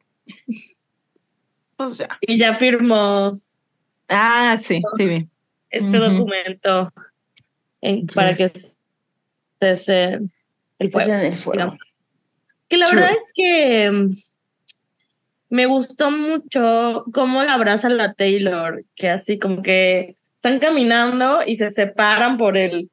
pues 1.76 1.98
ya. 1.98 2.18
Y 2.20 2.38
ya 2.38 2.56
firmó 2.56 3.36
Ah, 4.10 4.58
sí, 4.60 4.82
sí, 4.96 5.06
vi. 5.06 5.28
Este 5.70 5.88
Ujú. 5.98 5.98
documento 5.98 6.92
en- 7.80 8.06
para 8.08 8.34
que 8.34 8.48
se 8.48 9.74
se- 9.74 10.20
el 10.78 10.90
fuego. 10.90 11.12
en 11.12 11.20
el 11.20 11.36
fuego. 11.36 11.76
Que 12.68 12.76
la 12.76 12.86
True. 12.86 13.00
verdad 13.00 13.16
es 13.16 13.32
que 13.34 13.90
mm, 13.90 14.10
me 15.50 15.66
gustó 15.66 16.10
mucho 16.10 17.04
cómo 17.12 17.42
la 17.42 17.54
abraza 17.54 17.88
la 17.88 18.12
Taylor, 18.14 18.84
que 18.94 19.10
así 19.10 19.38
como 19.38 19.62
que 19.62 20.16
están 20.36 20.58
caminando 20.60 21.40
y 21.46 21.56
se 21.56 21.70
separan 21.70 22.38
por 22.38 22.56
el 22.56 22.90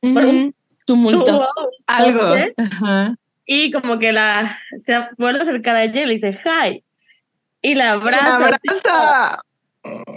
por 0.00 0.24
un. 0.24 0.54
Tumulto. 0.86 1.24
tubo, 1.24 1.46
Algo. 1.86 2.20
poste, 2.30 2.54
Ajá. 2.56 3.16
y 3.46 3.70
como 3.70 3.98
que 4.00 4.12
la 4.12 4.58
se 4.78 4.98
vuelve 5.18 5.40
a 5.40 5.42
acercar 5.42 5.76
a 5.76 5.84
ella 5.84 6.02
y 6.02 6.06
le 6.06 6.14
dice 6.14 6.36
hi 6.44 6.82
y 7.62 7.74
la 7.74 7.92
abraza, 7.92 8.38
La 8.40 8.46
abraza. 8.46 9.38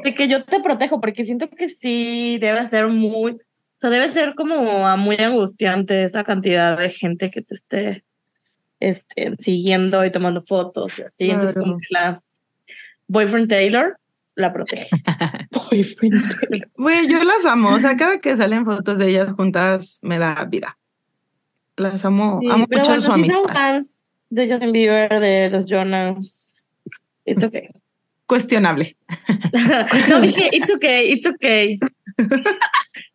De 0.03 0.13
que 0.13 0.27
yo 0.27 0.43
te 0.45 0.59
protejo 0.59 0.99
porque 1.01 1.25
siento 1.25 1.49
que 1.49 1.69
sí 1.69 2.37
debe 2.39 2.65
ser 2.67 2.87
muy 2.87 3.31
o 3.33 3.37
sea 3.79 3.89
debe 3.89 4.09
ser 4.09 4.35
como 4.35 4.95
muy 4.97 5.15
angustiante 5.17 6.03
esa 6.03 6.23
cantidad 6.23 6.77
de 6.77 6.89
gente 6.89 7.29
que 7.29 7.41
te 7.41 7.53
esté 7.55 8.03
este, 8.79 9.33
siguiendo 9.37 10.03
y 10.05 10.11
tomando 10.11 10.41
fotos 10.41 10.99
y 10.99 11.03
así 11.03 11.29
entonces 11.29 11.53
Claro. 11.53 11.65
como 11.67 11.77
que 11.79 11.87
la 11.89 12.21
boyfriend 13.07 13.49
Taylor 13.49 13.97
la 14.35 14.51
protege 14.51 14.87
Güey, 16.77 17.07
yo 17.07 17.23
las 17.23 17.45
amo. 17.45 17.73
O 17.75 17.79
sea, 17.79 17.95
cada 17.95 18.19
que 18.19 18.35
salen 18.37 18.65
fotos 18.65 18.97
de 18.97 19.09
ellas 19.09 19.31
juntas 19.33 19.99
me 20.01 20.17
da 20.19 20.43
vida. 20.45 20.77
Las 21.77 22.05
amo, 22.05 22.39
Sí, 22.41 22.49
amo 22.51 22.67
pero 22.67 22.81
mucho 22.81 22.91
bueno 22.91 23.01
su 23.01 23.13
si 23.13 23.29
son 23.29 23.35
amistad. 23.41 23.53
fans 23.53 24.01
de 24.29 24.49
Justin 24.49 24.71
Bieber 24.71 25.19
de 25.19 25.49
los 25.51 25.65
Jonas 25.65 26.67
it's 27.25 27.43
okay 27.47 27.67
Cuestionable. 28.33 28.97
no 30.09 30.21
dije 30.21 30.49
it's 30.53 30.71
okay 30.73 31.11
it's 31.13 31.27
okay 31.27 31.77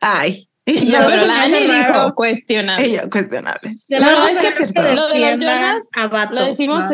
Ay. 0.00 0.48
No, 0.64 0.98
pero 1.06 1.26
la 1.26 1.42
Ani 1.42 1.58
dijo 1.60 2.14
cuestionable. 2.14 3.00
cuestionable. 3.10 3.74
De 3.88 3.98
No, 4.00 4.06
la 4.12 4.30
es 4.30 4.38
que 4.38 4.52
cierto. 4.52 4.82
lo 4.82 5.08
de 5.08 5.18
los 5.20 5.40
Jonas 5.40 5.88
a 5.96 6.06
Vato, 6.08 6.34
Lo 6.34 6.44
decimos, 6.44 6.84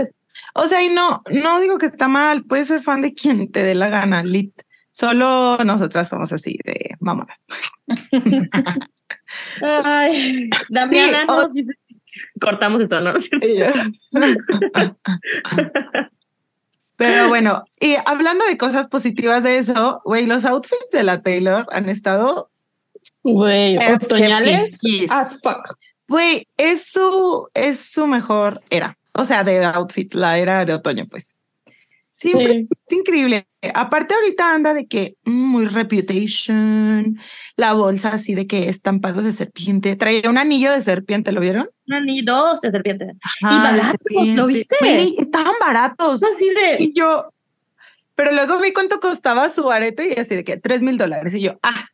O 0.54 0.66
sea, 0.68 0.82
y 0.82 0.88
no, 0.88 1.22
no 1.30 1.60
digo 1.60 1.78
que 1.78 1.86
está 1.86 2.08
mal, 2.08 2.44
puedes 2.44 2.68
ser 2.68 2.82
fan 2.82 3.02
de 3.02 3.12
quien 3.14 3.50
te 3.52 3.62
dé 3.62 3.74
la 3.74 3.88
gana, 3.88 4.22
lit. 4.22 4.52
Solo 4.92 5.58
nosotras 5.64 6.08
somos 6.08 6.32
así 6.32 6.56
de 6.64 6.94
mamonas. 7.00 7.38
Ay, 9.84 10.48
Damiana 10.70 11.20
Sí, 11.22 11.26
nos 11.26 11.44
o- 11.44 11.48
dice. 11.48 11.72
Cortamos 12.40 12.80
esto, 12.80 13.00
¿no? 13.00 13.12
Pero 16.96 17.28
bueno, 17.28 17.64
y 17.80 17.96
hablando 18.06 18.44
de 18.46 18.56
cosas 18.56 18.86
positivas 18.86 19.42
de 19.42 19.58
eso, 19.58 20.00
güey, 20.04 20.26
los 20.26 20.44
outfits 20.44 20.90
de 20.92 21.02
la 21.02 21.22
Taylor 21.22 21.66
han 21.72 21.88
estado, 21.88 22.50
güey, 23.22 23.76
otoñales 23.78 24.80
as 25.10 25.40
fuck. 25.42 25.76
güey, 26.08 26.46
es 26.56 26.84
su, 26.84 27.48
es 27.54 27.80
su 27.80 28.06
mejor 28.06 28.62
era. 28.70 28.96
O 29.12 29.24
sea, 29.24 29.44
de 29.44 29.64
outfits, 29.64 30.14
la 30.14 30.38
era 30.38 30.64
de 30.64 30.74
otoño, 30.74 31.06
pues. 31.10 31.36
Sí. 32.30 32.68
es 32.86 32.92
increíble. 32.96 33.46
Aparte 33.74 34.14
ahorita 34.14 34.54
anda 34.54 34.74
de 34.74 34.86
que 34.86 35.16
mm, 35.24 35.30
muy 35.30 35.66
reputation, 35.66 37.18
la 37.56 37.72
bolsa 37.72 38.10
así 38.10 38.34
de 38.34 38.46
que 38.46 38.68
estampado 38.68 39.22
de 39.22 39.32
serpiente. 39.32 39.96
Traía 39.96 40.28
un 40.28 40.38
anillo 40.38 40.72
de 40.72 40.80
serpiente, 40.80 41.32
¿lo 41.32 41.40
vieron? 41.40 41.68
Ni 41.86 42.22
dos 42.22 42.60
de 42.60 42.70
serpiente. 42.70 43.12
Ajá, 43.22 43.54
de 43.54 43.60
baratos, 43.62 43.90
serpiente. 43.90 44.34
¿lo 44.34 44.46
viste? 44.46 44.76
Güey, 44.80 45.14
estaban 45.18 45.54
baratos. 45.60 46.22
Así 46.22 46.48
de. 46.50 46.76
Y 46.84 46.92
yo, 46.92 47.30
pero 48.14 48.32
luego 48.32 48.60
vi 48.60 48.72
cuánto 48.72 49.00
costaba 49.00 49.48
su 49.48 49.70
arete 49.70 50.14
y 50.16 50.20
así 50.20 50.34
de 50.34 50.44
que 50.44 50.56
tres 50.56 50.82
mil 50.82 50.96
dólares. 50.98 51.34
Y 51.34 51.40
yo, 51.40 51.58
ah, 51.62 51.86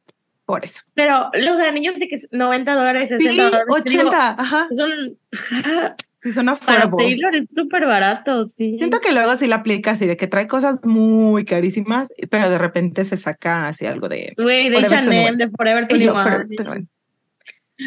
por 0.45 0.65
eso. 0.65 0.81
Pero 0.95 1.31
los 1.35 1.59
anillos 1.61 1.95
de 1.97 2.09
que 2.09 2.17
es 2.17 2.29
90 2.33 2.75
dólares, 2.75 3.09
60 3.09 3.31
Sí, 3.31 3.37
dólares. 3.37 3.65
digo, 3.69 4.09
80, 4.09 4.31
ajá. 4.39 4.69
Son. 4.77 5.17
Sí, 6.23 6.33
son 6.33 6.47
Para. 6.47 6.91
Taylor 6.91 7.35
es 7.35 7.49
súper 7.51 7.87
barato, 7.87 8.45
sí. 8.45 8.77
Siento 8.77 9.01
que 9.01 9.11
luego 9.11 9.37
sí 9.37 9.47
la 9.47 9.57
aplica 9.57 9.93
así 9.93 10.07
de 10.07 10.19
que 10.19 10.27
trae 10.27 10.47
cosas 10.47 10.79
muy 10.83 11.47
carísimas, 11.47 12.11
pero 12.31 12.51
de 12.51 12.59
repente 12.59 13.05
se 13.07 13.17
saca 13.17 13.69
así 13.69 13.87
algo 13.87 14.09
de. 14.09 14.35
Güey, 14.37 14.69
de 14.69 14.77
Forever 14.77 14.91
Chanel, 14.91 15.37
21. 15.37 15.39
de 15.39 15.51
Forever 15.51 15.87
Y 15.89 15.99
yo, 16.01 16.15
21. 16.15 16.23
Forever 16.23 16.47
21. 16.47 16.87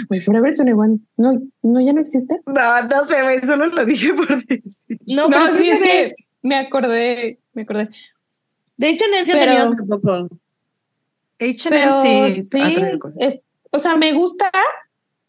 Güey, 0.08 0.20
Forever 0.20 0.54
21. 0.58 1.00
No, 1.18 1.42
no, 1.62 1.82
ya 1.82 1.94
no 1.94 2.02
existe. 2.02 2.40
No, 2.48 2.82
no 2.88 3.06
sé, 3.06 3.22
güey, 3.22 3.40
solo 3.42 3.68
lo 3.68 3.86
dije 3.86 4.14
por 4.14 4.28
decir. 4.28 4.64
No, 5.06 5.28
No, 5.28 5.30
pero 5.30 5.48
sí, 5.50 5.70
es 5.70 5.82
que 5.82 6.10
me 6.42 6.56
acordé, 6.56 7.40
me 7.54 7.62
acordé. 7.62 7.90
De 8.78 8.96
Chanel 8.96 9.26
se 9.28 9.34
ha 9.34 9.46
tenido 9.46 9.68
hace 9.68 9.84
poco. 9.84 10.30
H&M 11.40 12.32
sí, 12.32 12.42
sí, 12.42 12.76
es, 13.20 13.42
o 13.72 13.80
sea, 13.80 13.98
me 13.98 14.14
gusta 14.14 14.52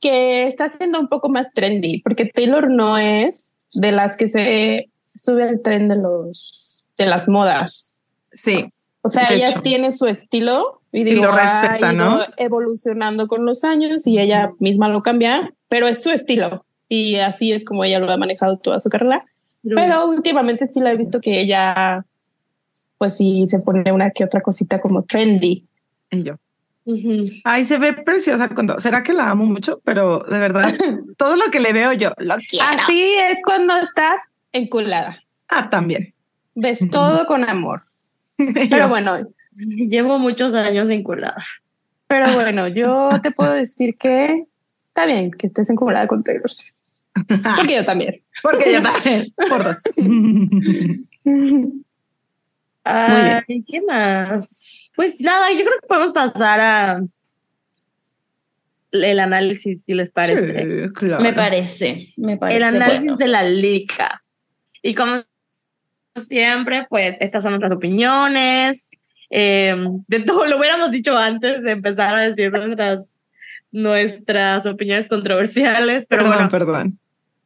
que 0.04 0.46
está 0.46 0.68
siendo 0.68 1.00
un 1.00 1.08
poco 1.08 1.30
más 1.30 1.50
trendy, 1.54 2.02
porque 2.02 2.26
Taylor 2.26 2.68
no 2.70 2.99
es 2.99 3.54
de 3.73 3.90
las 3.90 4.18
que 4.18 4.28
se 4.28 4.90
sube 5.14 5.44
al 5.49 5.62
tren 5.62 5.88
de 5.88 5.96
los 5.96 6.84
de 6.99 7.06
las 7.06 7.26
modas. 7.26 7.99
Sí, 8.32 8.66
O 9.00 9.08
sea, 9.08 9.28
ella 9.32 9.49
hecho. 9.50 9.62
tiene 9.62 9.92
su 9.92 10.04
estilo 10.06 10.82
y 10.92 11.00
Y 11.00 11.04
digo, 11.04 11.25
lo 11.25 11.32
respeta, 11.32 11.88
ha 11.88 11.92
ido 11.92 11.92
¿no? 11.92 12.18
evolucionando 12.37 13.28
con 13.28 13.46
los 13.46 13.64
años 13.64 14.06
y 14.06 14.18
ella 14.18 14.52
misma 14.58 14.88
lo 14.90 15.02
cambia, 15.02 15.54
pero 15.70 15.88
es 15.88 16.02
su 16.02 16.11
estilo 16.11 16.66
y 16.88 17.16
así 17.16 17.52
es 17.52 17.64
como 17.64 17.82
ella 17.84 17.99
lo 17.99 18.12
ha 18.12 18.18
manejado 18.18 18.58
toda 18.58 18.80
su 18.82 18.90
carrera. 18.90 19.25
Pero 19.62 20.06
últimamente 20.11 20.66
sí 20.66 20.80
la 20.80 20.92
he 20.92 20.96
visto 20.99 21.18
que 21.20 21.40
ella, 21.40 22.04
pues 22.99 23.16
sí, 23.16 23.46
se 23.49 23.58
pone 23.61 23.90
una 23.90 24.11
que 24.11 24.23
otra 24.25 24.42
cosita 24.42 24.80
como 24.82 25.02
trendy. 25.04 25.64
y 26.11 26.23
yo. 26.23 26.34
Ay, 27.45 27.64
se 27.64 27.79
ve 27.79 27.93
preciosa 27.93 28.49
cuando. 28.49 28.81
¿Será 28.81 29.03
que 29.03 29.12
la 29.12 29.31
amo 29.31 29.45
mucho? 29.47 29.81
Pero 29.85 30.21
de 30.21 30.38
verdad, 30.38 30.73
todo 31.17 31.37
lo 31.37 31.50
que 31.50 31.61
le 31.61 31.73
veo 31.73 31.93
yo 31.93 32.12
lo 32.19 32.37
quiero. 32.49 32.67
Así 32.67 33.14
es 33.14 33.38
cuando 33.45 33.76
estás 33.79 34.21
enculada. 34.53 35.23
Ah, 35.49 35.71
también. 35.71 36.14
Ves 36.55 36.88
todo 36.91 37.26
con 37.26 37.49
amor. 37.49 37.83
Pero 38.37 38.88
bueno, 38.88 39.12
Llevo 39.57 40.19
muchos 40.19 40.55
años 40.55 40.88
enculada. 40.91 41.43
pero 42.07 42.33
bueno, 42.35 42.69
yo 42.69 43.11
te 43.23 43.31
puedo 43.31 43.53
decir 43.53 43.97
que 43.97 44.47
está 44.88 45.07
bien 45.07 45.31
que 45.31 45.47
estés 45.47 45.71
enculada 45.71 46.07
con 46.07 46.23
Taylor 46.23 46.50
Swift. 46.50 46.73
Porque 47.57 47.76
yo 47.76 47.85
también. 47.85 48.23
Porque 48.43 48.73
yo 48.73 48.83
también. 48.83 49.33
Por 49.49 49.62
dos. 49.62 49.76
Ay, 52.83 53.64
¿qué 53.67 53.81
más? 53.83 54.84
Pues 54.94 55.20
nada, 55.20 55.50
yo 55.50 55.64
creo 55.64 55.80
que 55.80 55.86
podemos 55.86 56.12
pasar 56.12 56.60
a 56.60 57.00
el 59.02 59.18
análisis, 59.18 59.84
si 59.84 59.94
les 59.94 60.10
parece. 60.10 60.86
Sí, 60.86 60.92
claro. 60.92 61.22
Me 61.22 61.32
parece, 61.32 62.08
me 62.16 62.36
parece. 62.36 62.58
el 62.58 62.62
análisis 62.64 63.02
bueno. 63.02 63.16
de 63.16 63.28
la 63.28 63.42
lica. 63.42 64.22
Y 64.82 64.94
como 64.94 65.22
siempre, 66.14 66.86
pues 66.88 67.16
estas 67.20 67.42
son 67.42 67.52
nuestras 67.52 67.72
opiniones. 67.72 68.90
Eh, 69.30 69.74
de 70.06 70.20
todo 70.20 70.46
lo 70.46 70.58
hubiéramos 70.58 70.90
dicho 70.90 71.16
antes 71.16 71.62
de 71.62 71.72
empezar 71.72 72.14
a 72.14 72.30
decir 72.30 72.52
nuestras, 72.52 73.12
nuestras 73.72 74.66
opiniones 74.66 75.08
controversiales, 75.08 76.06
pero 76.08 76.22
Perdón, 76.22 76.36
bueno, 76.36 76.50
perdón. 76.50 76.98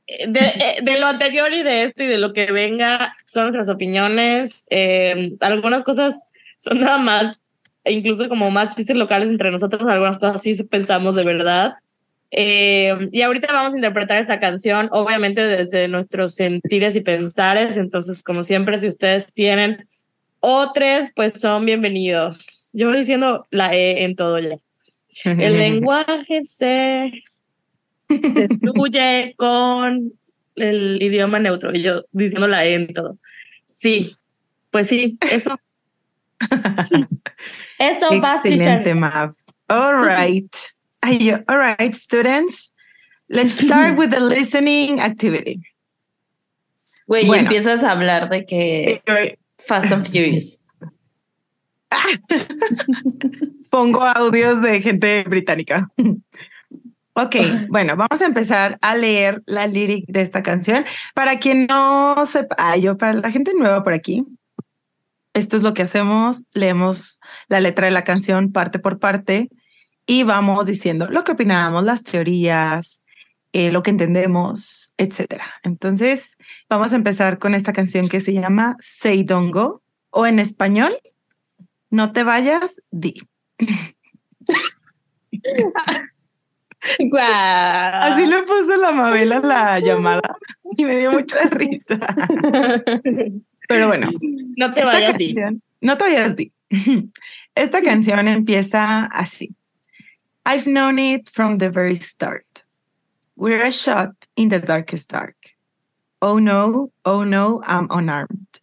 de, 0.07 0.41
eh, 0.41 0.79
de 0.83 0.99
lo 0.99 1.07
anterior 1.07 1.53
y 1.55 1.63
de 1.63 1.85
esto 1.85 2.03
y 2.03 2.09
de 2.09 2.19
lo 2.19 2.35
que 2.35 2.53
venga 2.53 3.17
son 3.27 3.45
nuestras 3.45 3.71
opiniones. 3.71 4.67
Eh, 4.69 5.37
algunas 5.41 5.83
cosas 5.83 6.21
son 6.59 6.81
nada 6.81 6.99
más, 6.99 7.39
e 7.85 7.93
incluso 7.93 8.29
como 8.29 8.51
más 8.51 8.77
chistes 8.77 8.97
locales 8.97 9.31
entre 9.31 9.51
nosotros, 9.51 9.89
algunas 9.89 10.19
cosas 10.19 10.43
sí 10.43 10.63
pensamos 10.65 11.17
de 11.17 11.25
verdad. 11.25 11.75
Eh, 12.31 13.09
y 13.11 13.23
ahorita 13.23 13.53
vamos 13.53 13.73
a 13.73 13.77
interpretar 13.77 14.19
esta 14.19 14.39
canción, 14.39 14.89
obviamente 14.93 15.47
desde 15.47 15.89
nuestros 15.89 16.35
sentires 16.35 16.95
y 16.97 17.01
pensares. 17.01 17.77
Entonces, 17.77 18.23
como 18.23 18.43
siempre, 18.43 18.79
si 18.79 18.89
ustedes 18.89 19.33
tienen 19.33 19.89
otros, 20.41 21.11
pues 21.15 21.41
son 21.41 21.65
bienvenidos. 21.65 22.71
Yo 22.75 22.89
voy 22.89 22.99
diciendo 22.99 23.47
la 23.51 23.75
E 23.75 24.05
en 24.05 24.15
todo 24.15 24.39
ya. 24.39 24.59
El 25.25 25.59
lenguaje 25.59 26.45
se 26.45 27.25
destruye 28.09 29.35
con 29.37 30.13
el 30.57 31.03
idioma 31.03 31.39
neutro. 31.39 31.75
Y 31.75 31.83
yo 31.83 32.05
diciendo 32.13 32.47
la 32.47 32.67
E 32.67 32.75
en 32.75 32.93
todo. 32.93 33.17
Sí, 33.73 34.15
pues 34.71 34.89
sí, 34.89 35.17
eso. 35.31 35.59
eso 37.79 38.21
va 38.21 38.33
a 38.33 38.37
Excelente, 38.37 38.95
Mav. 38.95 39.35
All 39.69 39.95
right. 39.95 40.45
All 41.49 41.59
right, 41.59 41.95
students. 41.95 42.73
Let's 43.29 43.55
start 43.59 43.97
with 43.99 44.11
the 44.11 44.21
listening 44.21 45.01
activity. 45.01 45.61
Güey, 47.07 47.25
y 47.25 47.27
Bueno. 47.27 47.43
empiezas 47.43 47.83
a 47.83 47.93
hablar 47.93 48.29
de 48.29 48.45
que 48.45 49.03
Fast 49.59 49.93
and 49.93 50.07
Furious. 50.07 50.65
Pongo 53.71 54.05
audios 54.05 54.61
de 54.63 54.81
gente 54.81 55.25
británica. 55.25 55.89
Ok, 57.15 57.37
bueno, 57.69 57.97
vamos 57.97 58.21
a 58.21 58.27
empezar 58.27 58.79
a 58.81 58.95
leer 58.95 59.43
la 59.47 59.67
lyric 59.67 60.05
de 60.07 60.21
esta 60.21 60.43
canción. 60.43 60.85
Para 61.15 61.39
quien 61.39 61.67
no 61.67 62.25
sepa, 62.27 62.55
ah, 62.59 62.77
yo, 62.77 62.97
para 62.97 63.15
la 63.15 63.31
gente 63.33 63.53
nueva 63.55 63.83
por 63.83 63.93
aquí, 63.93 64.25
esto 65.39 65.57
es 65.57 65.63
lo 65.63 65.75
que 65.75 65.83
hacemos. 65.83 66.45
Leemos 66.53 67.21
la 67.49 67.61
letra 67.61 67.87
de 67.87 67.93
la 67.93 68.05
canción 68.05 68.53
parte 68.53 68.79
por 68.79 68.99
parte 68.99 69.49
y 70.07 70.23
vamos 70.23 70.67
diciendo 70.67 71.07
lo 71.09 71.25
que 71.25 71.33
opinamos, 71.33 71.85
las 71.85 72.03
teorías, 72.03 73.03
eh, 73.53 73.73
lo 73.73 73.83
que 73.83 73.91
entendemos, 73.91 74.93
etcétera. 74.97 75.45
Entonces, 75.63 76.37
vamos 76.69 76.93
a 76.93 76.97
empezar 76.97 77.39
con 77.39 77.55
esta 77.55 77.73
canción 77.73 78.09
que 78.09 78.21
se 78.21 78.33
llama 78.33 78.77
Say 78.81 79.23
Don't 79.25 79.53
Go 79.53 79.83
o 80.11 80.27
en 80.27 80.39
español, 80.39 80.97
No 81.91 82.13
te 82.13 82.23
vayas, 82.23 82.83
di. 82.91 83.15
Así 87.21 88.27
le 88.27 88.43
puso 88.43 88.77
la 88.77 88.93
Mabel 88.93 89.33
a 89.33 89.41
la 89.41 89.81
llamada 89.81 90.37
y 90.77 90.85
me 90.85 90.99
dio 90.99 91.13
mucha 91.13 91.43
risa. 91.51 91.99
Pero 93.69 93.87
bueno, 93.89 94.11
No 94.57 94.73
te 94.75 94.85
vayas, 94.85 95.13
canción- 95.13 95.63
no 95.81 95.97
te 95.97 96.05
vayas, 96.05 96.35
Di. 96.37 96.53
Esta 97.55 97.83
canción 97.83 98.27
empieza 98.29 99.05
así. 99.07 99.55
I've 100.45 100.65
known 100.67 100.99
it 100.99 101.29
from 101.31 101.59
the 101.59 101.71
very 101.71 101.95
start. 101.97 102.65
We're 103.37 103.63
a 103.65 103.71
shot 103.71 104.15
in 104.37 104.49
the 104.49 104.59
darkest 104.59 105.11
dark. 105.11 105.37
Oh 106.21 106.39
no, 106.41 106.91
oh 107.05 107.23
no, 107.25 107.61
I'm 107.65 107.87
unarmed. 107.91 108.61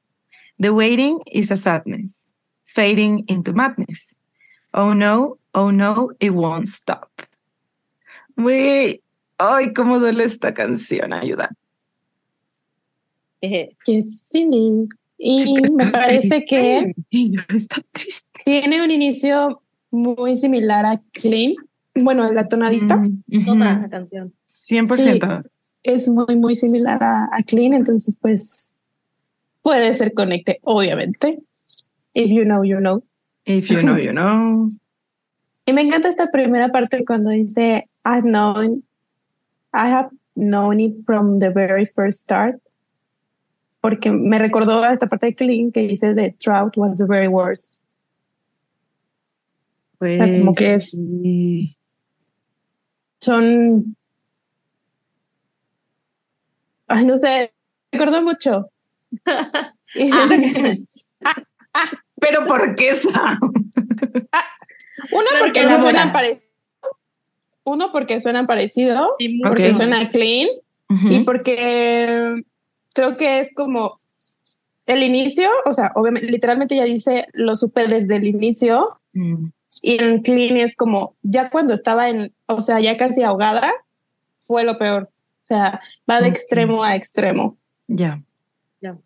The 0.59 0.73
waiting 0.73 1.19
is 1.31 1.51
a 1.51 1.55
sadness, 1.55 2.27
fading 2.65 3.23
into 3.27 3.53
madness. 3.53 4.13
Oh 4.73 4.91
no, 4.93 5.37
oh 5.53 5.69
no, 5.69 6.11
it 6.19 6.31
won't 6.33 6.67
stop. 6.67 7.21
Güey, 8.37 9.01
ay, 9.39 9.73
cómo 9.73 9.99
duele 9.99 10.25
esta 10.25 10.53
canción, 10.53 11.13
ayuda. 11.13 11.49
Eje. 13.41 13.75
Qué 13.85 14.01
silly. 14.01 14.87
Y 15.17 15.43
Chica, 15.43 15.71
me 15.73 15.87
parece 15.91 16.27
triste. 16.29 16.45
que 16.45 16.93
Y 17.09 17.31
yo, 17.31 17.41
Está 17.55 17.81
triste. 17.91 18.27
tiene 18.43 18.83
un 18.83 18.91
inicio 18.91 19.61
muy 19.91 20.37
similar 20.37 20.85
a 20.85 21.01
Clean. 21.13 21.53
Bueno, 21.95 22.29
la 22.31 22.47
tonadita 22.49 22.97
Mm, 22.97 23.21
ujú. 23.31 23.45
Toda 23.45 23.75
la 23.79 23.89
canción. 23.89 24.33
100%. 24.49 25.43
es 25.83 26.09
muy, 26.09 26.35
muy 26.35 26.55
similar 26.55 27.01
a, 27.03 27.25
a 27.31 27.43
Clean, 27.45 27.73
entonces 27.73 28.17
pues 28.19 28.73
puede 29.61 29.93
ser 29.93 30.13
conecte, 30.13 30.59
obviamente. 30.63 31.39
If 32.13 32.29
you 32.29 32.43
know, 32.43 32.63
you 32.63 32.77
know. 32.79 33.03
If 33.45 33.69
you 33.69 33.81
know, 33.81 33.97
you 33.97 34.11
know. 34.13 34.71
Y 35.65 35.73
me 35.73 35.81
encanta 35.81 36.09
esta 36.09 36.25
primera 36.27 36.69
parte 36.71 37.03
cuando 37.05 37.29
dice, 37.31 37.87
I've 38.05 38.23
known, 38.23 38.83
I 39.73 39.89
have 39.89 40.09
known 40.35 40.79
it 40.79 41.03
from 41.05 41.39
the 41.39 41.49
very 41.51 41.85
first 41.85 42.19
start. 42.23 42.55
Porque 43.87 44.11
me 44.11 44.39
recordó 44.39 44.83
a 44.83 44.91
esta 44.91 45.05
parte 45.07 45.27
de 45.27 45.35
Clean 45.35 45.71
que 45.71 45.81
dice 45.87 46.15
the 46.15 46.35
drought 46.43 46.75
was 46.75 46.97
the 46.97 47.05
very 47.07 47.27
worst. 47.27 47.75
sea, 50.01 50.25
como 50.25 50.53
Pues, 50.53 50.57
que 50.57 50.73
es- 50.73 50.91
sí. 50.91 51.77
Son. 53.21 53.95
Ay, 56.87 57.05
no 57.05 57.17
sé, 57.17 57.53
me 57.91 57.99
recordó 57.99 58.21
mucho. 58.21 58.69
Y 59.95 60.11
siento 60.11 60.35
que. 60.35 60.81
Pero 62.19 62.45
¿por 62.47 62.75
qué 62.75 62.95
Sam? 62.97 63.39
Uno, 65.11 65.27
porque 65.39 65.61
suenan 65.61 65.81
buena. 65.81 66.13
parecido. 66.13 66.41
Uno, 67.63 67.91
porque 67.93 68.19
suenan 68.19 68.45
parecido. 68.47 69.15
Y. 69.19 69.41
Porque 69.41 69.73
suena 69.73 70.09
clean. 70.11 70.49
Ujú. 70.89 71.07
Y 71.09 71.23
porque 71.23 72.41
creo 72.95 73.17
que 73.17 73.39
es 73.39 73.53
como 73.53 73.99
el 74.87 75.03
inicio. 75.03 75.49
O 75.65 75.73
sea, 75.73 75.91
obviamente, 75.95 76.31
literalmente 76.31 76.75
ya 76.75 76.85
dice, 76.85 77.27
lo 77.33 77.55
supe 77.55 77.87
desde 77.87 78.15
el 78.15 78.25
inicio. 78.25 78.99
Mm, 79.13 79.49
Y 79.81 80.01
en 80.01 80.21
clean 80.21 80.57
es 80.57 80.75
como, 80.75 81.15
ya 81.21 81.49
cuando 81.51 81.73
estaba 81.75 82.09
en, 82.09 82.33
o 82.47 82.61
sea, 82.61 82.79
ya 82.79 82.97
casi 82.97 83.21
ahogada, 83.21 83.71
fue 84.47 84.63
lo 84.63 84.79
peor. 84.79 85.09
O 85.43 85.45
sea, 85.45 85.81
va 86.09 86.21
de 86.21 86.29
Ok. 86.29 86.35
extremo 86.35 86.83
a 86.83 86.95
extremo. 86.95 87.55
Ya. 87.87 88.23
Ya. 88.81 88.97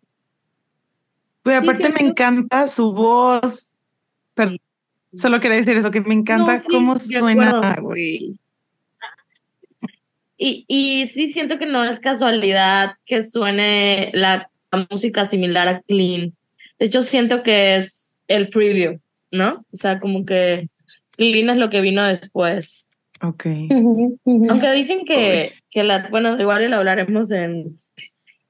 Pues 1.42 1.58
Sí, 1.58 1.64
aparte 1.64 1.92
me 1.92 2.08
encanta 2.08 2.68
su 2.68 2.92
voz. 2.92 3.66
Pero 4.34 4.52
solo 5.16 5.40
quería 5.40 5.58
decir 5.58 5.76
eso, 5.76 5.90
que 5.90 6.00
me 6.00 6.14
encanta 6.14 6.54
No, 6.54 6.60
sí, 6.60 6.66
cómo 6.70 6.96
suena, 6.96 7.76
güey. 7.80 8.38
Y, 10.42 10.64
y 10.68 11.06
sí 11.08 11.28
siento 11.28 11.58
que 11.58 11.66
no 11.66 11.84
es 11.84 12.00
casualidad 12.00 12.94
que 13.04 13.22
suene 13.22 14.10
la, 14.14 14.50
la 14.72 14.86
música 14.90 15.26
similar 15.26 15.68
a 15.68 15.82
Clean. 15.82 16.34
De 16.78 16.86
hecho, 16.86 17.02
siento 17.02 17.42
que 17.42 17.76
es 17.76 18.16
el 18.26 18.48
preview, 18.48 19.00
¿no? 19.30 19.66
O 19.70 19.76
sea, 19.76 20.00
como 20.00 20.24
que 20.24 20.68
Clean 21.10 21.50
es 21.50 21.58
lo 21.58 21.68
que 21.68 21.82
vino 21.82 22.02
después. 22.04 22.88
Ok. 23.20 23.44
Aunque 24.48 24.72
dicen 24.72 25.04
que, 25.04 25.52
que 25.70 25.84
la, 25.84 26.08
bueno, 26.08 26.40
igual 26.40 26.70
lo 26.70 26.76
hablaremos 26.76 27.30
en, 27.32 27.74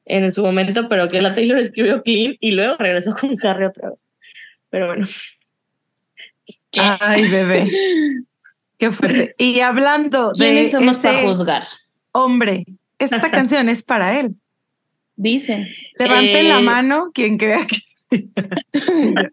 en 0.05 0.31
su 0.31 0.45
momento, 0.45 0.89
pero 0.89 1.09
que 1.09 1.21
la 1.21 1.35
Taylor 1.35 1.59
escribió 1.59 2.05
Clean 2.05 2.37
y 2.39 2.53
luego 2.53 2.77
regresó 2.77 3.17
con 3.17 3.37
Harry 3.43 3.65
otra 3.65 3.91
vez. 3.91 4.05
Pero 4.69 4.87
bueno, 4.87 5.09
Ay, 6.79 7.29
bebé. 7.29 7.69
Qué 8.79 8.91
fuerte. 8.93 9.35
Y 9.39 9.61
hablando 9.61 10.33
de 10.33 10.39
¿Quiénes 10.39 10.71
somos 10.71 10.97
ese 10.97 11.09
para 11.09 11.23
juzgar? 11.23 11.67
Hombre, 12.13 12.65
esta 12.99 13.31
canción 13.31 13.69
es 13.69 13.83
para 13.83 14.19
él. 14.21 14.35
Dicen. 15.17 15.69
Levanten 15.99 16.37
Eh, 16.47 16.49
la 16.49 16.61
mano 16.61 17.11
quien 17.13 17.37
crea 17.39 17.67
que 17.67 17.79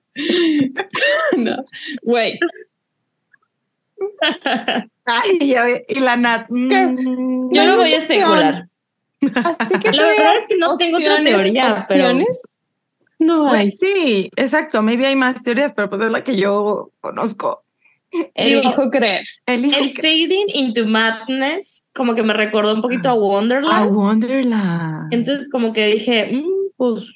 No. 1.37 1.65
Güey, 2.03 2.37
Ay, 5.05 5.55
y 5.87 5.99
la 5.99 6.17
Nat. 6.17 6.47
mm, 6.49 7.51
Yo 7.53 7.61
hay 7.61 7.67
no 7.67 7.77
voy 7.77 7.91
a 7.93 7.97
especular. 7.97 8.67
así 9.21 9.79
que 9.79 9.91
La 9.93 10.03
verdad 10.07 10.37
es 10.39 10.47
que 10.47 10.57
no 10.57 10.77
tengo 10.77 10.97
otra 10.97 11.09
opciones, 11.13 11.33
teoría, 11.33 11.63
pero- 11.63 11.75
opciones, 11.77 12.41
no 13.19 13.51
hay. 13.51 13.69
Pues 13.71 13.79
sí, 13.79 14.29
exacto. 14.35 14.83
Maybe 14.83 15.07
hay 15.07 15.15
más 15.15 15.41
teorías, 15.41 15.73
pero 15.75 15.89
pues 15.89 16.01
es 16.01 16.11
la 16.11 16.23
que 16.23 16.35
yo 16.35 16.91
conozco. 17.01 17.63
Elijo 18.33 18.89
creer. 18.89 19.25
Elijo 19.45 19.79
el 19.79 19.91
Fading 19.91 20.45
into 20.55 20.85
Madness 20.85 21.89
como 21.93 22.15
que 22.15 22.23
me 22.23 22.33
recordó 22.33 22.73
un 22.73 22.81
poquito 22.81 23.09
a 23.09 23.11
a 23.11 23.15
Wonderland. 23.15 23.91
Wonderland. 23.91 25.13
Entonces 25.13 25.49
como 25.49 25.73
que 25.73 25.87
dije, 25.87 26.29
mm, 26.31 26.71
pues, 26.77 27.13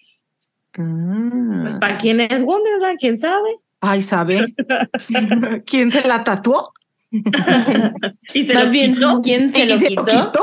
Ah. 0.77 1.59
pues, 1.63 1.75
¿para 1.75 1.97
quién 1.97 2.21
es 2.21 2.41
Wonderland? 2.43 2.97
¿Quién 2.99 3.17
sabe? 3.17 3.49
Ay, 3.81 4.01
¿sabe? 4.01 4.45
¿Quién 5.65 5.91
se 5.91 6.07
la 6.07 6.23
tatuó? 6.23 6.71
y 8.33 8.45
se 8.45 8.53
Más 8.53 8.65
lo 8.65 8.71
bien, 8.71 8.93
quitó. 8.93 9.21
¿quién 9.21 9.51
se 9.51 9.65
¿Y 9.65 9.67
lo 9.67 9.77
quitó? 9.77 10.39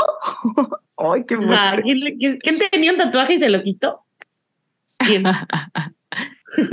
Ay, 0.98 1.24
qué 1.26 1.34
Ajá, 1.36 1.46
fuerte. 1.70 1.82
¿quién, 1.82 2.00
le- 2.00 2.16
quién- 2.18 2.38
quién 2.38 2.56
tenía 2.70 2.90
un 2.92 2.98
tatuaje 2.98 3.34
y 3.34 3.38
se 3.38 3.48
lo 3.48 3.62
quitó? 3.62 4.00
¿Quién? 4.98 5.24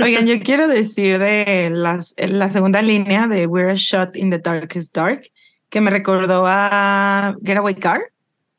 Oigan, 0.02 0.26
yo 0.26 0.40
quiero 0.40 0.68
decir 0.68 1.18
de 1.18 1.70
las, 1.70 2.14
la 2.18 2.50
segunda 2.50 2.80
línea 2.82 3.28
de 3.28 3.46
We're 3.46 3.70
a 3.72 3.74
Shot 3.76 4.16
in 4.16 4.30
the 4.30 4.38
Darkest 4.38 4.94
Dark, 4.94 5.30
que 5.68 5.80
me 5.80 5.90
recordó 5.90 6.44
a 6.46 7.34
Getaway 7.44 7.74
Car, 7.74 8.00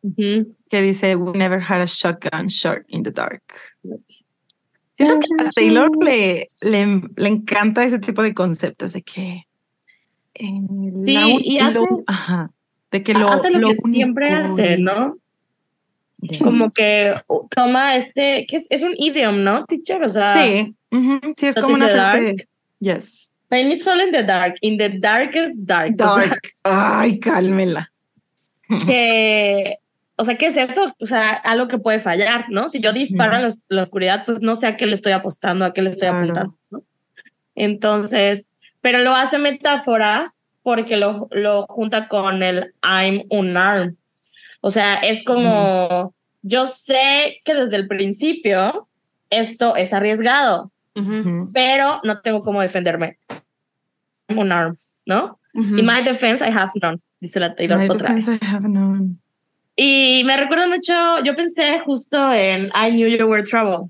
Ujú. 0.03 0.55
que 0.69 0.81
dice 0.81 1.15
We 1.15 1.37
never 1.37 1.59
had 1.59 1.81
a 1.81 1.87
shotgun 1.87 2.47
shot 2.49 2.79
in 2.87 3.03
the 3.03 3.11
dark. 3.11 3.41
Siento 4.93 5.19
que 5.19 5.43
a 5.43 5.49
Taylor 5.51 5.89
le, 6.03 6.45
le, 6.61 7.01
le 7.15 7.27
encanta 7.27 7.83
ese 7.83 7.99
tipo 7.99 8.21
de 8.23 8.33
conceptos 8.33 8.93
de 8.93 9.01
que 9.03 9.47
eh, 10.35 10.61
Sí, 10.95 11.13
la 11.13 11.27
y 11.27 11.59
lo- 11.73 11.83
hace- 11.83 12.03
ajá, 12.07 12.51
de 12.91 13.03
que 13.03 13.13
lo, 13.13 13.27
hace 13.29 13.49
lo, 13.51 13.59
que 13.59 13.65
único 13.83 13.87
siempre 13.89 14.29
hace, 14.31 14.77
¿no? 14.77 15.17
Como 16.43 16.71
que 16.71 17.15
toma 17.55 17.95
este, 17.95 18.45
que 18.47 18.57
es, 18.57 18.67
es 18.69 18.83
un 18.83 18.93
idiom, 18.97 19.43
¿no, 19.43 19.65
teacher? 19.65 20.03
O 20.03 20.09
sea, 20.09 20.33
Sí, 20.43 20.75
sí, 21.37 21.47
es 21.47 21.55
como 21.55 21.75
una 21.75 21.89
frase. 21.89 22.47
Yes. 22.79 23.31
I 23.49 23.63
need 23.63 23.79
soul 23.79 24.01
in 24.01 24.11
the 24.11 24.23
dark, 24.23 24.55
in 24.61 24.77
the 24.77 24.89
darkest 24.89 25.55
dark. 25.59 25.95
O 26.01 26.15
sea, 26.19 26.27
Dark. 26.27 26.41
Ay, 26.63 27.19
cálmela. 27.19 27.91
que, 28.85 29.77
o 30.17 30.25
sea, 30.25 30.37
¿qué 30.37 30.47
es 30.47 30.57
eso? 30.57 30.93
O 30.99 31.05
sea, 31.05 31.29
algo 31.29 31.67
que 31.67 31.77
puede 31.77 31.99
fallar, 31.99 32.45
¿no? 32.49 32.69
Si 32.69 32.79
yo 32.81 32.91
disparo 32.93 33.35
en 33.37 33.53
la 33.69 33.81
oscuridad, 33.81 34.23
pues 34.25 34.41
no 34.41 34.55
sé 34.55 34.67
a 34.67 34.75
qué 34.77 34.85
le 34.85 34.95
estoy 34.95 35.13
apostando, 35.13 35.63
a 35.65 35.73
qué 35.73 35.81
le 35.81 35.91
estoy 35.91 36.09
Claro. 36.09 36.23
apuntando, 36.23 36.57
¿no? 36.71 36.83
Entonces, 37.55 38.47
pero 38.81 38.99
lo 38.99 39.15
hace 39.15 39.39
metáfora 39.39 40.27
porque 40.63 40.97
lo, 40.97 41.27
lo 41.31 41.65
junta 41.67 42.07
con 42.09 42.43
el 42.43 42.73
I'm 42.83 43.23
unarmed. 43.29 43.93
O 44.61 44.69
sea, 44.69 44.95
es 44.95 45.23
como, 45.23 46.13
yo 46.47 46.67
sé 46.67 47.41
que 47.43 47.53
desde 47.53 47.75
el 47.75 47.87
principio 47.87 48.87
esto 49.29 49.75
es 49.75 49.93
arriesgado, 49.93 50.71
Ujú, 50.95 51.19
Ujú. 51.19 51.49
pero 51.53 51.99
no 52.03 52.21
tengo 52.21 52.39
cómo 52.41 52.61
defenderme. 52.61 53.17
I'm 54.29 54.39
unarmed, 54.39 54.77
¿no? 55.05 55.39
ujú. 55.53 55.77
In 55.77 55.85
my 55.85 56.01
defense, 56.03 56.43
I 56.43 56.51
have 56.51 56.71
none, 56.81 56.99
dice 57.19 57.39
la 57.39 57.55
Taylor 57.55 57.77
My 57.79 57.87
otra 57.89 58.13
vez. 58.13 58.25
defense 58.25 58.45
I 58.45 58.47
have 58.49 58.67
known. 58.67 59.19
Y 59.75 60.23
me 60.25 60.35
recuerda 60.37 60.67
mucho, 60.67 60.93
yo 61.23 61.35
pensé 61.35 61.79
justo 61.85 62.17
en 62.33 62.65
I 62.67 62.89
Knew 62.91 63.07
You 63.07 63.27
Were 63.27 63.43
Trouble, 63.43 63.89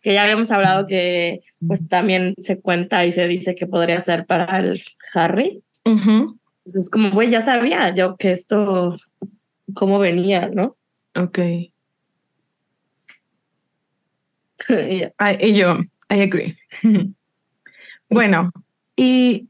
que 0.00 0.14
ya 0.14 0.22
habíamos 0.22 0.50
hablado 0.50 0.86
que 0.86 1.40
pues 1.66 1.86
también 1.86 2.34
se 2.38 2.60
cuenta 2.60 3.04
y 3.04 3.12
se 3.12 3.26
dice 3.28 3.54
que 3.54 3.66
podría 3.66 4.00
ser 4.00 4.24
para 4.24 4.58
el 4.58 4.80
Harry. 5.12 5.62
Ujú. 5.84 6.38
Entonces 6.64 6.84
es 6.84 6.90
como, 6.90 7.10
güey, 7.10 7.30
ya 7.30 7.42
sabía 7.42 7.94
yo 7.94 8.16
que 8.16 8.30
esto, 8.32 8.96
cómo 9.74 9.98
venía, 9.98 10.48
¿no? 10.52 10.76
Ok. 11.14 11.38
Y 15.40 15.54
yo, 15.54 15.78
I 16.10 16.20
agree. 16.20 16.56
bueno, 18.10 18.50
y 18.96 19.48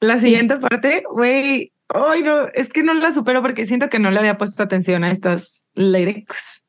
la 0.00 0.18
siguiente 0.18 0.56
parte, 0.56 1.02
güey, 1.10 1.72
ay, 1.88 2.22
no, 2.22 2.46
es 2.48 2.68
que 2.68 2.82
no 2.82 2.94
la 2.94 3.12
supero 3.12 3.42
porque 3.42 3.66
siento 3.66 3.88
que 3.88 3.98
no 3.98 4.10
le 4.10 4.18
había 4.18 4.38
puesto 4.38 4.62
atención 4.62 5.04
a 5.04 5.10
estas 5.10 5.66
lyrics 5.74 6.64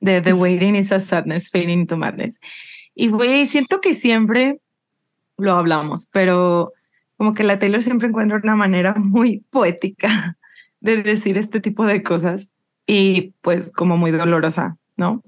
de 0.00 0.20
The 0.20 0.32
Waiting 0.34 0.76
is 0.76 0.92
a 0.92 1.00
Sadness, 1.00 1.50
Fading 1.50 1.80
into 1.80 1.96
Madness. 1.96 2.40
Y, 2.94 3.08
güey, 3.08 3.46
siento 3.46 3.80
que 3.80 3.94
siempre 3.94 4.58
lo 5.38 5.54
hablamos, 5.54 6.08
pero 6.12 6.72
como 7.16 7.34
que 7.34 7.44
la 7.44 7.58
Taylor 7.58 7.82
siempre 7.82 8.08
encuentra 8.08 8.40
una 8.42 8.56
manera 8.56 8.94
muy 8.94 9.44
poética 9.50 10.36
de 10.80 11.02
decir 11.02 11.38
este 11.38 11.60
tipo 11.60 11.86
de 11.86 12.02
cosas 12.02 12.50
y 12.86 13.32
pues 13.40 13.70
como 13.70 13.96
muy 13.96 14.10
dolorosa, 14.10 14.76
¿no? 14.96 15.22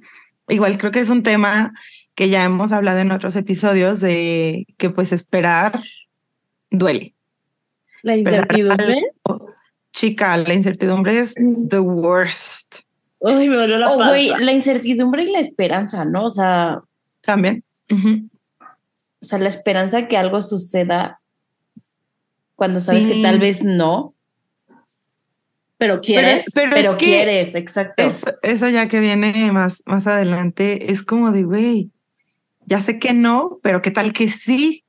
Igual 0.48 0.78
creo 0.78 0.90
que 0.92 1.00
es 1.00 1.08
un 1.10 1.22
tema 1.22 1.72
que 2.14 2.28
ya 2.28 2.44
hemos 2.44 2.72
hablado 2.72 2.98
en 3.00 3.10
otros 3.12 3.34
episodios 3.36 4.00
de 4.00 4.66
que 4.76 4.90
pues 4.90 5.12
esperar 5.12 5.82
duele. 6.70 7.14
La 8.02 8.16
incertidumbre. 8.16 9.00
algo- 9.24 9.54
Chica, 9.92 10.36
la 10.36 10.54
incertidumbre 10.54 11.18
es 11.20 11.34
the 11.34 11.78
worst. 11.78 12.80
Ay, 13.24 13.48
me 13.48 13.56
dolió 13.56 13.78
la 13.78 13.90
Oh, 13.90 13.98
la 14.40 14.52
incertidumbre 14.52 15.22
y 15.22 15.30
la 15.32 15.38
esperanza, 15.38 16.04
¿no? 16.04 16.26
O 16.26 16.30
sea, 16.30 16.80
También. 17.22 17.64
O 17.90 19.24
sea, 19.24 19.38
la 19.38 19.48
esperanza 19.48 20.08
que 20.08 20.18
algo 20.18 20.42
suceda 20.42 21.18
cuando 22.56 22.80
sabes 22.80 23.06
que 23.06 23.22
tal 23.22 23.38
vez 23.38 23.62
no, 23.64 24.13
Pero 25.86 26.00
quieres. 26.00 26.44
pero, 26.54 26.70
pero 26.74 26.90
es 26.92 26.96
que 26.96 27.04
quieres, 27.04 27.54
exacto. 27.54 28.02
eso, 28.02 28.26
eso 28.42 28.68
ya 28.68 28.88
que 28.88 29.00
viene 29.00 29.52
más, 29.52 29.82
más 29.86 30.06
adelante 30.06 30.90
es 30.90 31.02
como 31.02 31.30
de, 31.32 31.42
güey, 31.44 31.90
ya 32.66 32.80
sé 32.80 32.98
que 32.98 33.12
no, 33.12 33.58
pero 33.62 33.82
qué 33.82 33.90
tal 33.90 34.12
que 34.12 34.28
sí. 34.28 34.84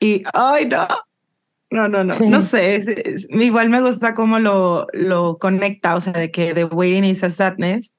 Y, 0.00 0.22
ay, 0.32 0.66
no. 0.66 0.86
No, 1.70 1.88
no, 1.88 2.04
no, 2.04 2.12
Sí. 2.12 2.28
no 2.28 2.40
sé. 2.42 2.76
es- 2.76 2.86
es- 2.88 3.26
igual 3.30 3.68
me 3.70 3.80
gusta 3.80 4.14
cómo 4.14 4.38
lo, 4.38 4.86
lo 4.92 5.38
conecta, 5.38 5.94
o 5.96 6.00
sea, 6.00 6.12
de 6.12 6.30
que 6.30 6.52
the 6.54 6.64
waiting 6.64 7.04
is 7.04 7.22
a 7.24 7.30
sadness, 7.30 7.94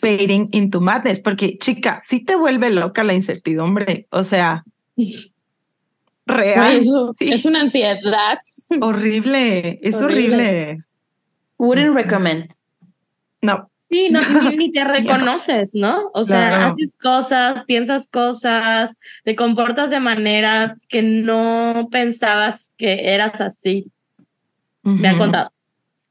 fading 0.00 0.44
into 0.52 0.80
madness, 0.80 1.18
porque 1.20 1.58
chica, 1.58 2.00
sí 2.04 2.24
te 2.24 2.36
vuelve 2.36 2.70
loca 2.70 3.02
la 3.04 3.14
incertidumbre, 3.14 4.06
o 4.10 4.22
sea, 4.22 4.62
real, 6.26 6.76
eso 6.76 7.12
sí, 7.18 7.32
Es 7.32 7.44
una 7.44 7.60
ansiedad. 7.60 7.96
horrible, 8.80 9.80
es 9.82 9.94
Horrible. 9.96 10.34
horrible. 10.36 10.84
Wouldn't 11.58 11.94
recommend. 11.94 12.50
No, 13.42 13.70
Sí, 13.90 14.10
no, 14.10 14.20
ni, 14.50 14.56
ni 14.56 14.72
te 14.72 14.84
reconoces, 14.84 15.74
¿no? 15.74 16.10
O 16.12 16.24
sea, 16.24 16.48
Claro. 16.50 16.64
haces 16.66 16.94
cosas, 17.00 17.64
piensas 17.64 18.06
cosas, 18.06 18.94
te 19.24 19.34
comportas 19.34 19.88
de 19.88 19.98
manera 19.98 20.76
que 20.88 21.00
no 21.02 21.88
pensabas 21.90 22.70
que 22.76 23.14
eras 23.14 23.40
así. 23.40 23.90
Me 24.82 25.08
han 25.08 25.16
contado. 25.18 25.50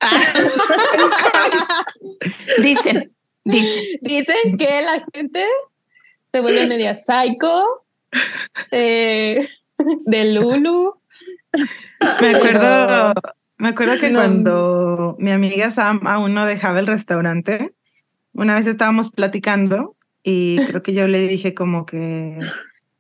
Dicen, 2.62 3.12
dicen. 3.44 3.84
Dicen 4.02 4.58
que 4.58 4.82
la 4.84 5.04
gente 5.14 5.44
se 6.32 6.42
vuelve 6.42 6.66
media 6.68 6.96
psycho 6.96 7.86
eh, 8.72 9.48
de 10.06 10.34
Lulu. 10.34 10.96
Me 12.22 12.36
acuerdo, 12.36 12.60
Pero- 12.60 13.14
me 13.58 13.70
acuerdo 13.70 14.00
que 14.00 14.10
No. 14.10 14.20
cuando 14.20 15.16
mi 15.20 15.32
amiga 15.32 15.72
Sam 15.72 16.02
aún 16.06 16.34
no 16.34 16.46
dejaba 16.46 16.80
el 16.80 16.88
restaurante, 16.88 17.74
una 18.34 18.56
vez 18.56 18.68
estábamos 18.68 19.10
platicando 19.10 19.96
y 20.24 20.58
creo 20.68 20.84
que 20.84 20.94
yo 20.94 21.08
le 21.08 21.28
dije 21.28 21.54
como 21.54 21.86
que 21.86 22.38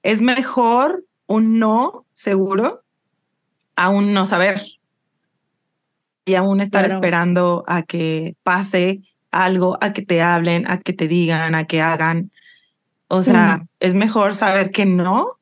es 0.04 0.22
mejor 0.22 1.04
un 1.28 1.60
no 1.60 2.06
seguro 2.14 2.82
a 3.76 3.90
un 3.90 4.14
no 4.14 4.26
saber 4.26 4.66
y 6.26 6.36
aún 6.36 6.62
estar 6.62 6.84
Claro. 6.86 6.96
esperando 6.96 7.64
a 7.68 7.84
que 7.84 8.36
pase 8.44 9.02
algo, 9.32 9.78
a 9.82 9.94
que 9.94 10.02
te 10.02 10.22
hablen, 10.22 10.70
a 10.70 10.80
que 10.80 10.94
te 10.94 11.08
digan, 11.08 11.54
a 11.56 11.66
que 11.66 11.82
hagan. 11.82 12.32
O 13.10 13.24
sea, 13.24 13.66
es 13.80 13.94
mejor 13.94 14.36
saber 14.36 14.72
que 14.72 14.86
no, 14.86 15.38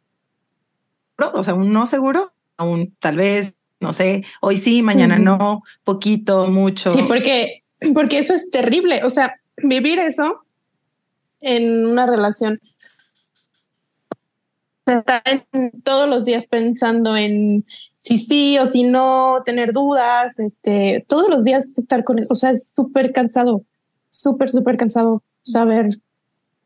o 1.17 1.43
sea, 1.43 1.54
un 1.54 1.71
no 1.73 1.88
seguro, 1.88 2.34
aún 2.58 2.95
tal 2.99 3.17
vez, 3.17 3.56
no 3.86 3.93
sé, 3.93 4.24
hoy 4.41 4.58
sí, 4.58 4.82
mañana 4.82 5.19
no, 5.19 5.62
poquito, 5.84 6.48
mucho. 6.48 6.89
Sí, 6.89 7.04
porque, 7.08 7.63
porque 7.93 8.17
eso 8.17 8.34
es 8.34 8.50
terrible. 8.50 9.04
O 9.04 9.12
sea, 9.12 9.39
vivir 9.58 10.00
eso 10.00 10.41
en 11.39 11.86
una 11.86 12.08
relación. 12.08 12.60
Estar 14.88 15.45
todos 15.84 16.10
los 16.10 16.26
días 16.26 16.48
pensando 16.48 17.15
en 17.15 17.63
si 17.98 18.17
sí 18.17 18.58
o 18.58 18.65
si 18.65 18.84
no, 18.84 19.38
tener 19.45 19.71
dudas, 19.71 20.39
este, 20.39 21.06
todos 21.08 21.30
los 21.30 21.43
días 21.43 21.78
estar 21.78 22.04
con 22.04 22.17
eso. 22.17 22.34
O 22.34 22.36
sea, 22.36 22.50
es 22.50 22.67
súper 22.67 23.13
cansado, 23.13 23.62
súper, 24.10 24.50
súper 24.50 24.78
cansado 24.78 25.21
saber 25.43 26.00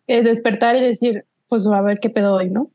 eh, 0.07 0.23
despertar 0.23 0.77
y 0.77 0.81
decir, 0.81 1.25
pues 1.49 1.67
a 1.67 1.81
ver 1.81 1.99
qué 1.99 2.09
pedo 2.09 2.35
hoy, 2.35 2.49
¿no? 2.49 2.71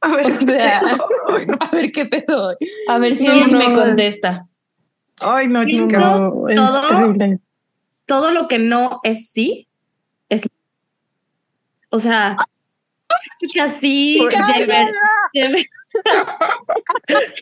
A 0.00 0.08
ver, 0.08 0.26
O 0.42 0.48
sea, 0.50 0.80
ay, 1.28 1.46
no, 1.46 1.56
A 1.60 1.68
ver 1.70 1.92
qué 1.92 2.06
pedo. 2.06 2.56
A 2.88 2.98
ver 2.98 3.14
si 3.14 3.26
No, 3.26 3.46
no, 3.48 3.58
me 3.58 3.68
no. 3.68 3.74
contesta. 3.80 4.46
ay, 5.20 5.48
no, 5.48 5.64
chica. 5.64 5.98
no. 5.98 6.18
No, 6.30 6.48
es 6.48 6.56
todo- 6.56 6.88
terrible. 6.88 7.38
Todo 8.06 8.30
lo 8.32 8.48
que 8.48 8.58
no 8.58 9.00
es 9.02 9.30
sí, 9.30 9.66
es. 10.28 10.42
O 11.90 11.98
sea, 12.00 12.36
que 13.52 13.60
así. 13.60 14.18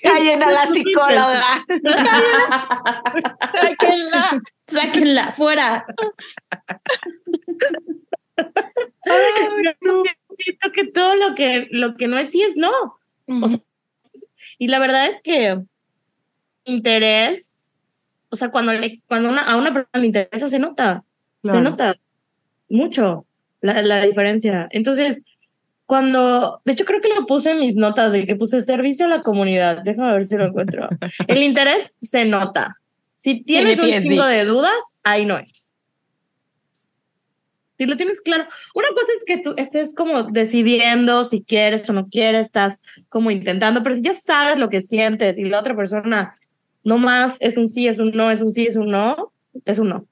Callen 0.02 0.42
a 0.42 0.50
la 0.52 0.66
psicóloga. 0.66 1.64
Sáquenla. 3.56 4.40
Sáquenla, 4.68 5.32
fuera. 5.32 5.84
Siento 10.36 10.72
que 10.72 10.86
todo 10.86 11.14
lo 11.16 11.34
que, 11.34 11.68
lo 11.70 11.96
que 11.96 12.08
no 12.08 12.18
es 12.18 12.30
sí 12.30 12.42
es 12.42 12.56
no. 12.56 12.70
O 13.26 13.48
sea, 13.48 13.58
y 14.58 14.68
la 14.68 14.78
verdad 14.78 15.06
es 15.06 15.20
que 15.22 15.60
interés, 16.64 17.68
o 18.28 18.36
sea, 18.36 18.50
cuando, 18.50 18.72
le, 18.72 19.00
cuando 19.08 19.28
una, 19.28 19.42
a 19.42 19.56
una 19.56 19.72
persona 19.72 20.00
le 20.00 20.06
interesa, 20.06 20.48
se 20.48 20.58
nota, 20.58 21.04
Claro. 21.42 21.58
se 21.58 21.64
nota 21.64 21.96
mucho 22.68 23.26
la, 23.60 23.82
la 23.82 24.02
diferencia. 24.04 24.68
Entonces, 24.70 25.22
cuando, 25.86 26.62
de 26.64 26.72
hecho 26.72 26.84
creo 26.84 27.00
que 27.00 27.08
lo 27.08 27.26
puse 27.26 27.50
en 27.50 27.58
mis 27.58 27.74
notas 27.74 28.12
de 28.12 28.24
que 28.26 28.36
puse 28.36 28.62
servicio 28.62 29.06
a 29.06 29.08
la 29.08 29.22
comunidad, 29.22 29.82
déjame 29.82 30.12
ver 30.12 30.24
si 30.24 30.36
lo 30.36 30.46
encuentro. 30.46 30.88
El 31.26 31.42
interés 31.42 31.92
se 32.00 32.24
nota. 32.24 32.76
Si 33.16 33.42
tienes 33.42 33.78
un 33.78 33.90
chingo 34.00 34.24
de 34.24 34.44
dudas, 34.44 34.94
ahí 35.02 35.26
no 35.26 35.36
es. 35.36 35.71
Si 37.82 37.86
lo 37.86 37.96
tienes 37.96 38.20
claro. 38.20 38.46
Una 38.76 38.88
cosa 38.90 39.12
es 39.16 39.24
que 39.24 39.38
tú 39.38 39.54
estés 39.56 39.92
como 39.92 40.22
decidiendo 40.22 41.24
si 41.24 41.42
quieres 41.42 41.90
o 41.90 41.92
no 41.92 42.06
quieres, 42.06 42.46
estás 42.46 42.80
como 43.08 43.32
intentando, 43.32 43.82
pero 43.82 43.96
si 43.96 44.02
ya 44.02 44.14
sabes 44.14 44.56
lo 44.56 44.68
que 44.68 44.82
sientes 44.82 45.36
y 45.36 45.46
la 45.46 45.58
otra 45.58 45.74
persona 45.74 46.32
no 46.84 46.96
más 46.96 47.38
es 47.40 47.56
un 47.56 47.66
sí, 47.66 47.88
es 47.88 47.98
un 47.98 48.12
no, 48.12 48.30
es 48.30 48.40
un 48.40 48.54
sí, 48.54 48.66
es 48.68 48.76
un 48.76 48.86
no, 48.86 49.32
es 49.64 49.80
un 49.80 49.88
no. 49.88 50.06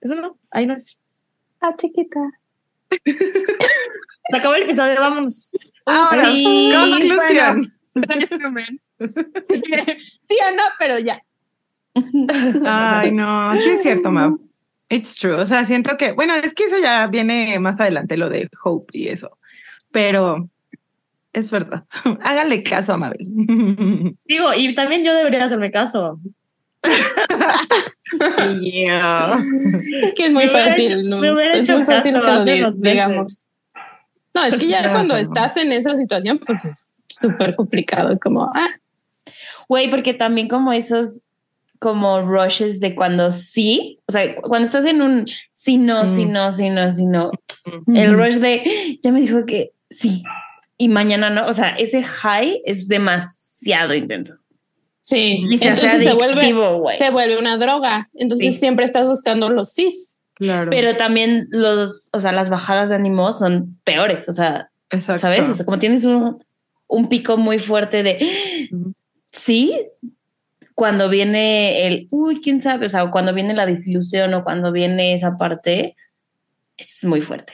Es 0.00 0.12
un 0.12 0.20
no, 0.20 0.38
ahí 0.52 0.66
no 0.66 0.74
es. 0.74 1.00
Ah, 1.60 1.74
chiquita. 1.76 2.20
Se 3.04 4.36
acabó 4.36 4.54
el 4.54 4.62
episodio, 4.62 5.00
vámonos. 5.00 5.50
Ahora, 5.84 6.30
Sí, 6.30 6.72
conclusión. 6.72 7.74
Resumen. 7.94 8.80
sí 10.20 10.36
o 10.48 10.56
no, 10.56 10.62
pero 10.78 11.00
ya. 11.00 11.20
Ay, 12.64 13.10
no, 13.10 13.52
sí 13.56 13.68
es 13.68 13.82
cierto, 13.82 14.12
Mau. 14.12 14.47
It's 14.90 15.16
true. 15.16 15.34
O 15.34 15.44
sea, 15.46 15.64
siento 15.64 15.96
que, 15.96 16.12
bueno, 16.12 16.34
es 16.36 16.54
que 16.54 16.64
eso 16.64 16.78
ya 16.78 17.06
viene 17.08 17.58
más 17.58 17.78
adelante, 17.80 18.16
lo 18.16 18.28
de 18.28 18.48
Hope 18.64 18.86
y 18.98 19.08
eso. 19.08 19.38
Pero 19.92 20.48
es 21.32 21.50
verdad. 21.50 21.84
Háganle 22.22 22.62
caso 22.62 22.94
a 22.94 22.96
Mabel. 22.96 23.18
Digo, 24.24 24.54
y 24.56 24.74
también 24.74 25.04
yo 25.04 25.14
debería 25.14 25.44
hacerme 25.44 25.70
caso. 25.70 26.18
Yeah. 28.60 29.38
Es 30.02 30.14
que 30.14 30.26
es 30.26 30.32
muy 30.32 30.44
Me 30.44 30.48
fácil, 30.48 30.92
hecho- 30.92 31.02
¿no? 31.08 31.18
me 31.18 31.32
hubiera 31.32 31.52
es 31.52 31.60
hecho 31.60 31.76
muy 31.76 31.86
fácil 31.86 32.14
caso 32.22 32.44
que 32.44 32.60
lo 32.60 32.72
digamos. 32.72 33.44
No, 34.34 34.44
es 34.44 34.56
que 34.56 34.68
ya 34.68 34.90
cuando 34.92 35.16
estás 35.16 35.56
en 35.58 35.72
esa 35.72 35.96
situación, 35.96 36.38
pues 36.46 36.64
es 36.64 36.90
súper 37.08 37.54
complicado. 37.56 38.12
Es 38.12 38.20
como, 38.20 38.50
ah, 38.54 38.68
Güey, 39.68 39.90
porque 39.90 40.14
también 40.14 40.48
como 40.48 40.72
esos 40.72 41.24
como 41.78 42.20
rushes 42.22 42.80
de 42.80 42.94
cuando 42.94 43.30
sí, 43.30 44.00
o 44.06 44.12
sea, 44.12 44.34
cuando 44.36 44.66
estás 44.66 44.84
en 44.86 45.02
un 45.02 45.26
sí, 45.52 45.78
no, 45.78 46.08
sí, 46.08 46.26
Mm. 46.26 46.32
no, 46.32 46.52
sí, 46.52 46.70
no, 46.70 46.90
sí, 46.90 47.06
no, 47.06 47.30
el 47.94 48.14
rush 48.16 48.34
de 48.36 48.62
ya 49.02 49.12
me 49.12 49.20
dijo 49.20 49.44
que 49.46 49.72
sí 49.90 50.22
y 50.76 50.88
mañana 50.88 51.30
no, 51.30 51.46
o 51.46 51.52
sea, 51.52 51.70
ese 51.76 52.02
high 52.02 52.62
es 52.64 52.88
demasiado 52.88 53.94
intenso 53.94 54.34
sí. 55.02 55.44
y 55.50 55.58
se 55.58 55.68
hace 55.70 55.86
Entonces 55.86 56.08
se 56.10 56.14
vuelve, 56.14 56.96
se 56.98 57.10
vuelve 57.10 57.38
una 57.38 57.56
droga. 57.58 58.08
Entonces 58.14 58.54
Sí. 58.54 58.60
siempre 58.60 58.84
estás 58.84 59.06
buscando 59.08 59.48
los 59.48 59.72
sís. 59.72 60.18
Claro. 60.34 60.70
Pero 60.70 60.96
también 60.96 61.46
los, 61.50 62.10
o 62.12 62.20
sea, 62.20 62.30
las 62.30 62.48
bajadas 62.50 62.90
de 62.90 62.94
ánimo 62.96 63.32
son 63.34 63.76
peores, 63.84 64.28
o 64.28 64.32
sea, 64.32 64.70
Exacto. 64.90 65.22
¿sabes? 65.22 65.48
O 65.48 65.54
sea, 65.54 65.64
como 65.64 65.78
tienes 65.80 66.04
un, 66.04 66.44
un 66.86 67.08
pico 67.08 67.36
muy 67.36 67.58
fuerte 67.58 68.02
de 68.04 68.18
sí, 69.32 69.74
cuando 70.78 71.08
viene 71.08 71.88
el, 71.88 72.06
uy, 72.12 72.40
quién 72.40 72.60
sabe, 72.60 72.86
o 72.86 72.88
sea, 72.88 73.10
cuando 73.10 73.34
viene 73.34 73.52
la 73.52 73.66
desilusión 73.66 74.32
o 74.32 74.44
cuando 74.44 74.70
viene 74.70 75.12
esa 75.12 75.36
parte, 75.36 75.96
es 76.76 77.02
muy 77.02 77.20
fuerte. 77.20 77.52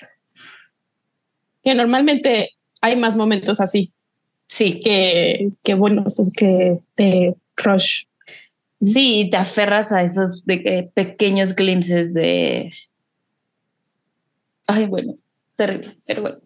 Que 1.62 1.74
normalmente 1.74 2.50
hay 2.82 2.96
más 2.96 3.16
momentos 3.16 3.62
así 3.62 3.94
Sí, 4.46 4.78
que, 4.78 5.52
que 5.62 5.72
buenos, 5.72 6.20
que 6.36 6.80
de 6.98 7.34
rush. 7.56 8.04
sí, 8.84 9.20
y 9.20 9.30
te 9.30 9.38
aferras 9.38 9.90
a 9.90 10.02
esos 10.02 10.44
de 10.44 10.62
que 10.62 10.90
pequeños 10.92 11.54
glimpses 11.54 12.12
de, 12.12 12.74
ay, 14.66 14.84
bueno, 14.84 15.14
terrible, 15.56 15.96
pero 16.06 16.20
bueno. 16.20 16.38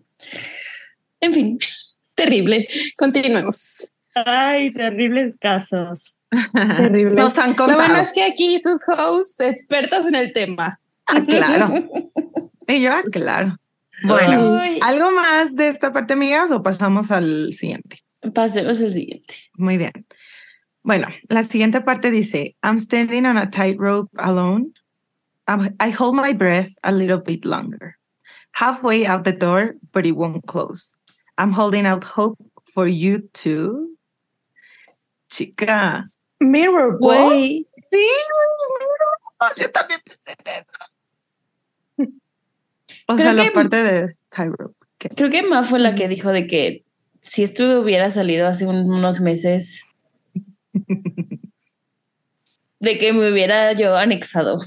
En 1.21 1.33
fin, 1.35 1.59
Terrible. 2.15 2.69
Continuemos. 2.97 3.89
Ay, 4.27 4.73
terribles 4.73 5.39
casos. 5.39 6.17
Terrible. 6.53 7.15
Nos 7.15 7.39
han 7.39 7.57
Lo 7.57 7.75
bueno 7.75 7.97
es 7.97 8.13
que 8.13 8.25
aquí 8.25 8.59
sus 8.61 8.83
hosts 8.89 9.41
expertos 9.41 10.07
en 10.07 10.15
el 10.15 10.33
tema. 10.33 10.81
Ah, 11.07 11.23
claro. 11.27 11.73
Y 12.71 12.83
yo, 12.83 12.93
ah, 12.93 13.03
claro. 13.11 13.57
Bueno, 14.05 14.59
Ay. 14.59 14.79
¿algo 14.83 15.11
más 15.11 15.55
de 15.57 15.69
esta 15.71 15.91
parte, 15.91 16.13
amigas, 16.13 16.51
o 16.51 16.63
pasamos 16.63 17.11
al 17.11 17.55
siguiente? 17.55 18.05
Pasemos 18.35 18.79
al 18.83 18.93
siguiente. 18.93 19.35
Muy 19.55 19.79
bien. 19.79 20.07
Bueno, 20.83 21.09
la 21.31 21.45
siguiente 21.45 21.81
parte 21.81 22.11
dice, 22.11 22.57
I'm 22.63 22.79
standing 22.79 23.25
on 23.25 23.39
a 23.39 23.51
tightrope 23.51 24.11
alone. 24.19 24.75
I 25.47 25.91
hold 25.91 26.15
my 26.15 26.35
breath 26.35 26.75
a 26.83 26.93
little 26.93 27.23
bit 27.23 27.47
longer. 27.47 27.97
Halfway 28.53 29.07
out 29.07 29.25
the 29.25 29.33
door, 29.33 29.77
but 29.93 30.05
it 30.05 30.13
won't 30.13 30.47
close. 30.47 30.95
I'm 31.39 31.53
holding 31.53 31.87
out 31.87 32.05
hope 32.05 32.39
for 32.75 32.87
you 32.87 33.21
too. 33.33 33.88
Chica. 35.29 36.11
Mirror 36.41 36.99
Güey, 37.01 37.67
Sí, 37.91 37.97
güey, 39.39 39.51
yo 39.57 39.71
también 39.71 40.01
pensé 40.05 40.37
en 40.45 40.63
eso. 40.63 40.69
O 43.11 43.15
Creo 43.15 43.25
sea, 43.29 43.33
la 43.33 43.45
que- 43.45 43.51
parte 43.51 43.83
de 43.83 44.17
que- 44.99 45.09
creo 45.11 45.31
que 45.31 45.43
Ma 45.43 45.63
fue 45.63 45.79
la 45.79 45.95
que 45.95 46.09
dijo 46.09 46.31
de 46.31 46.47
que 46.47 46.85
si 47.23 47.43
esto 47.43 47.81
hubiera 47.81 48.11
salido 48.11 48.47
hace 48.47 48.67
un- 48.67 48.91
unos 48.93 49.21
meses, 49.21 49.85
de 52.81 52.99
que 52.99 53.13
me 53.13 53.31
hubiera 53.33 53.73
yo 53.73 53.97
anexado. 53.97 54.59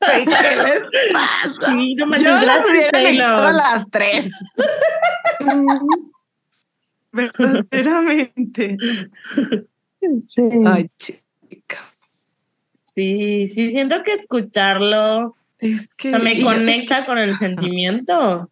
Ay, 0.00 0.24
¿qué 0.24 0.30
les 0.64 1.12
pasa? 1.12 1.72
Sí, 1.72 1.94
no 1.96 2.16
Yo 2.16 2.22
las 2.46 2.68
hubiera 2.70 2.90
Taylor. 2.90 3.26
anexado 3.26 3.46
a 3.46 3.52
las 3.52 3.90
tres. 3.90 4.30
Verdaderamente. 7.14 8.76
Sí. 10.20 10.42
Ay, 10.66 10.90
chica. 10.98 11.78
Sí, 12.94 13.48
sí, 13.48 13.70
siento 13.70 14.02
que 14.02 14.12
escucharlo 14.14 15.34
Es 15.58 15.90
o 15.92 15.94
que 15.96 16.10
sea, 16.10 16.18
me 16.18 16.42
conecta 16.42 17.06
con 17.06 17.18
el 17.18 17.36
sentimiento, 17.36 18.50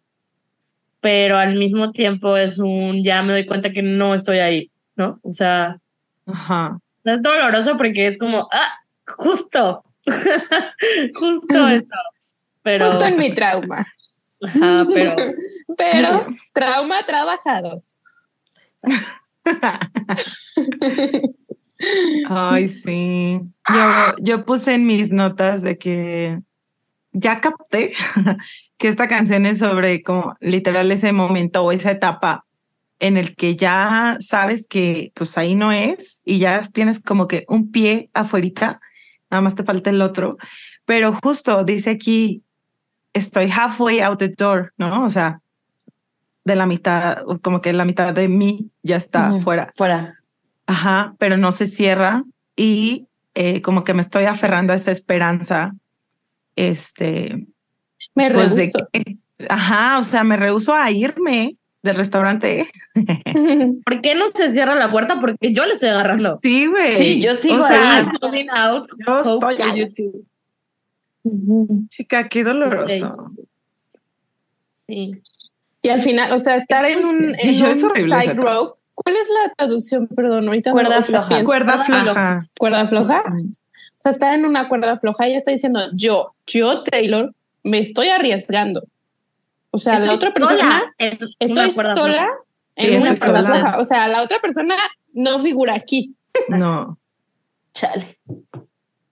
pero 0.99 1.37
al 1.37 1.55
mismo 1.55 1.91
tiempo 1.91 2.35
es 2.37 2.57
un, 2.57 3.03
ya 3.03 3.21
me 3.21 3.33
doy 3.33 3.45
cuenta 3.45 3.71
que 3.71 3.83
no 3.83 4.15
estoy 4.15 4.39
ahí, 4.39 4.71
¿no? 4.95 5.19
O 5.21 5.31
sea, 5.31 5.79
Ajá. 6.25 6.79
es 7.03 7.21
doloroso 7.21 7.77
porque 7.77 8.07
es 8.07 8.17
como, 8.17 8.47
ah, 8.51 8.79
justo, 9.05 9.83
justo 11.13 11.67
eso. 11.67 11.87
Pero, 12.63 12.89
Justo 12.91 13.05
en 13.05 13.17
mi 13.19 13.33
trauma. 13.35 13.85
ajá, 14.41 14.85
pero 14.93 15.15
Pero 15.77 16.27
trauma 16.53 17.03
trabajado. 17.05 17.83
Ay, 22.29 22.69
sí. 22.69 23.41
Yo, 23.69 24.15
yo 24.19 24.45
puse 24.45 24.73
en 24.73 24.85
mis 24.85 25.11
notas 25.11 25.61
de 25.61 25.77
que 25.77 26.39
ya 27.11 27.41
capté 27.41 27.93
que 28.77 28.87
esta 28.87 29.07
canción 29.07 29.45
es 29.45 29.59
sobre 29.59 30.03
como 30.03 30.35
literal 30.39 30.91
ese 30.91 31.13
momento 31.13 31.63
o 31.63 31.71
esa 31.71 31.91
etapa 31.91 32.45
en 32.99 33.17
el 33.17 33.35
que 33.35 33.55
ya 33.55 34.17
sabes 34.19 34.67
que 34.67 35.11
pues 35.15 35.37
ahí 35.37 35.55
no 35.55 35.71
es 35.71 36.21
y 36.25 36.39
ya 36.39 36.61
tienes 36.61 37.01
como 37.01 37.27
que 37.27 37.45
un 37.49 37.71
pie 37.71 38.09
afuerita, 38.13 38.79
nada 39.29 39.41
más 39.41 39.55
te 39.55 39.63
falta 39.63 39.89
el 39.89 40.01
otro. 40.01 40.37
Pero 40.85 41.17
justo 41.21 41.63
dice 41.63 41.89
aquí, 41.91 42.43
estoy 43.13 43.49
halfway 43.51 43.99
out 43.99 44.19
the 44.19 44.29
door, 44.29 44.73
¿no? 44.77 45.05
O 45.05 45.09
sea, 45.09 45.41
de 46.45 46.55
la 46.55 46.65
mitad, 46.65 47.19
como 47.41 47.61
que 47.61 47.73
la 47.73 47.85
mitad 47.85 48.13
de 48.13 48.27
mí 48.27 48.69
ya 48.83 48.97
está 48.97 49.31
Ujú. 49.31 49.41
fuera. 49.41 49.69
Fuera. 49.75 50.19
Ajá, 50.67 51.15
pero 51.19 51.37
no 51.37 51.51
se 51.51 51.67
cierra 51.67 52.23
y 52.55 53.07
eh, 53.35 53.61
como 53.61 53.83
que 53.83 53.93
me 53.93 54.01
estoy 54.01 54.25
aferrando 54.25 54.73
a 54.73 54.75
esa 54.75 54.91
esperanza. 54.91 55.73
Este, 56.55 57.47
Me 58.15 58.29
pues 58.31 58.55
de 58.55 58.61
rehuso. 58.63 58.87
que, 58.91 59.17
ajá, 59.49 59.99
o 59.99 60.03
sea, 60.03 60.23
me 60.23 60.37
rehuso 60.37 60.73
a 60.73 60.91
irme 60.91 61.57
del 61.81 61.95
restaurante. 61.95 62.69
¿por 63.85 64.01
qué 64.01 64.15
no 64.15 64.29
se 64.29 64.51
cierra 64.51 64.75
la 64.75 64.91
puerta? 64.91 65.19
Porque 65.19 65.53
yo 65.53 65.65
le 65.65 65.73
estoy 65.73 65.89
agarrando. 65.89 66.39
Sí, 66.43 66.67
güey. 66.67 66.93
Sí, 66.93 67.21
yo 67.21 67.35
sigo 67.35 67.63
o 67.63 67.67
sea, 67.67 67.97
ahí. 67.99 68.05
Out 68.51 68.87
Yo 69.05 69.17
estoy 69.17 69.39
for 69.39 69.61
ahí. 69.71 69.79
you 69.79 69.93
too. 69.93 71.87
Chica, 71.89 72.27
qué 72.27 72.43
doloroso. 72.43 73.11
Sí. 74.87 75.21
Y 75.83 75.89
al 75.89 76.01
final, 76.01 76.31
o 76.31 76.39
sea, 76.39 76.55
estar 76.55 76.83
en 76.85 77.05
un, 77.05 77.35
en 77.37 77.53
yo, 77.59 77.67
es 77.67 77.83
un 77.83 77.91
horrible. 77.91 78.15
¿Cuál 78.95 79.15
es 79.15 79.27
la 79.29 79.53
traducción? 79.55 80.07
Perdón, 80.07 80.47
ahorita 80.47 80.69
no- 80.69 80.73
Cuerda 80.75 80.99
o 80.99 81.01
sea, 81.01 81.03
floja. 81.03 81.27
pienso- 81.29 81.45
Cuerda 81.45 81.83
floja. 81.83 82.39
Cuerda 82.57 82.87
floja. 82.87 83.23
O 83.25 84.01
sea, 84.03 84.11
estar 84.11 84.33
en 84.33 84.45
una 84.45 84.67
cuerda 84.69 84.97
floja 84.99 85.27
y 85.29 85.35
está 85.35 85.51
diciendo, 85.51 85.79
yo, 85.93 86.33
yo, 86.47 86.83
Taylor, 86.83 87.33
me 87.63 87.79
estoy 87.79 88.07
arriesgando. 88.09 88.83
O 89.71 89.77
sea, 89.79 89.99
la 89.99 90.13
otra 90.13 90.31
persona, 90.31 90.57
sola 90.57 90.93
en 90.99 91.19
estoy 91.39 91.71
sola 91.71 91.93
floja. 91.95 92.29
Sí, 92.77 92.85
en 92.85 93.01
una 93.01 93.15
cuerda 93.15 93.37
sola. 93.41 93.49
floja. 93.59 93.77
O 93.79 93.85
sea, 93.85 94.07
la 94.07 94.21
otra 94.21 94.39
persona 94.39 94.75
no 95.13 95.39
figura 95.39 95.73
aquí. 95.73 96.15
No. 96.49 96.97
Chale. 97.73 98.05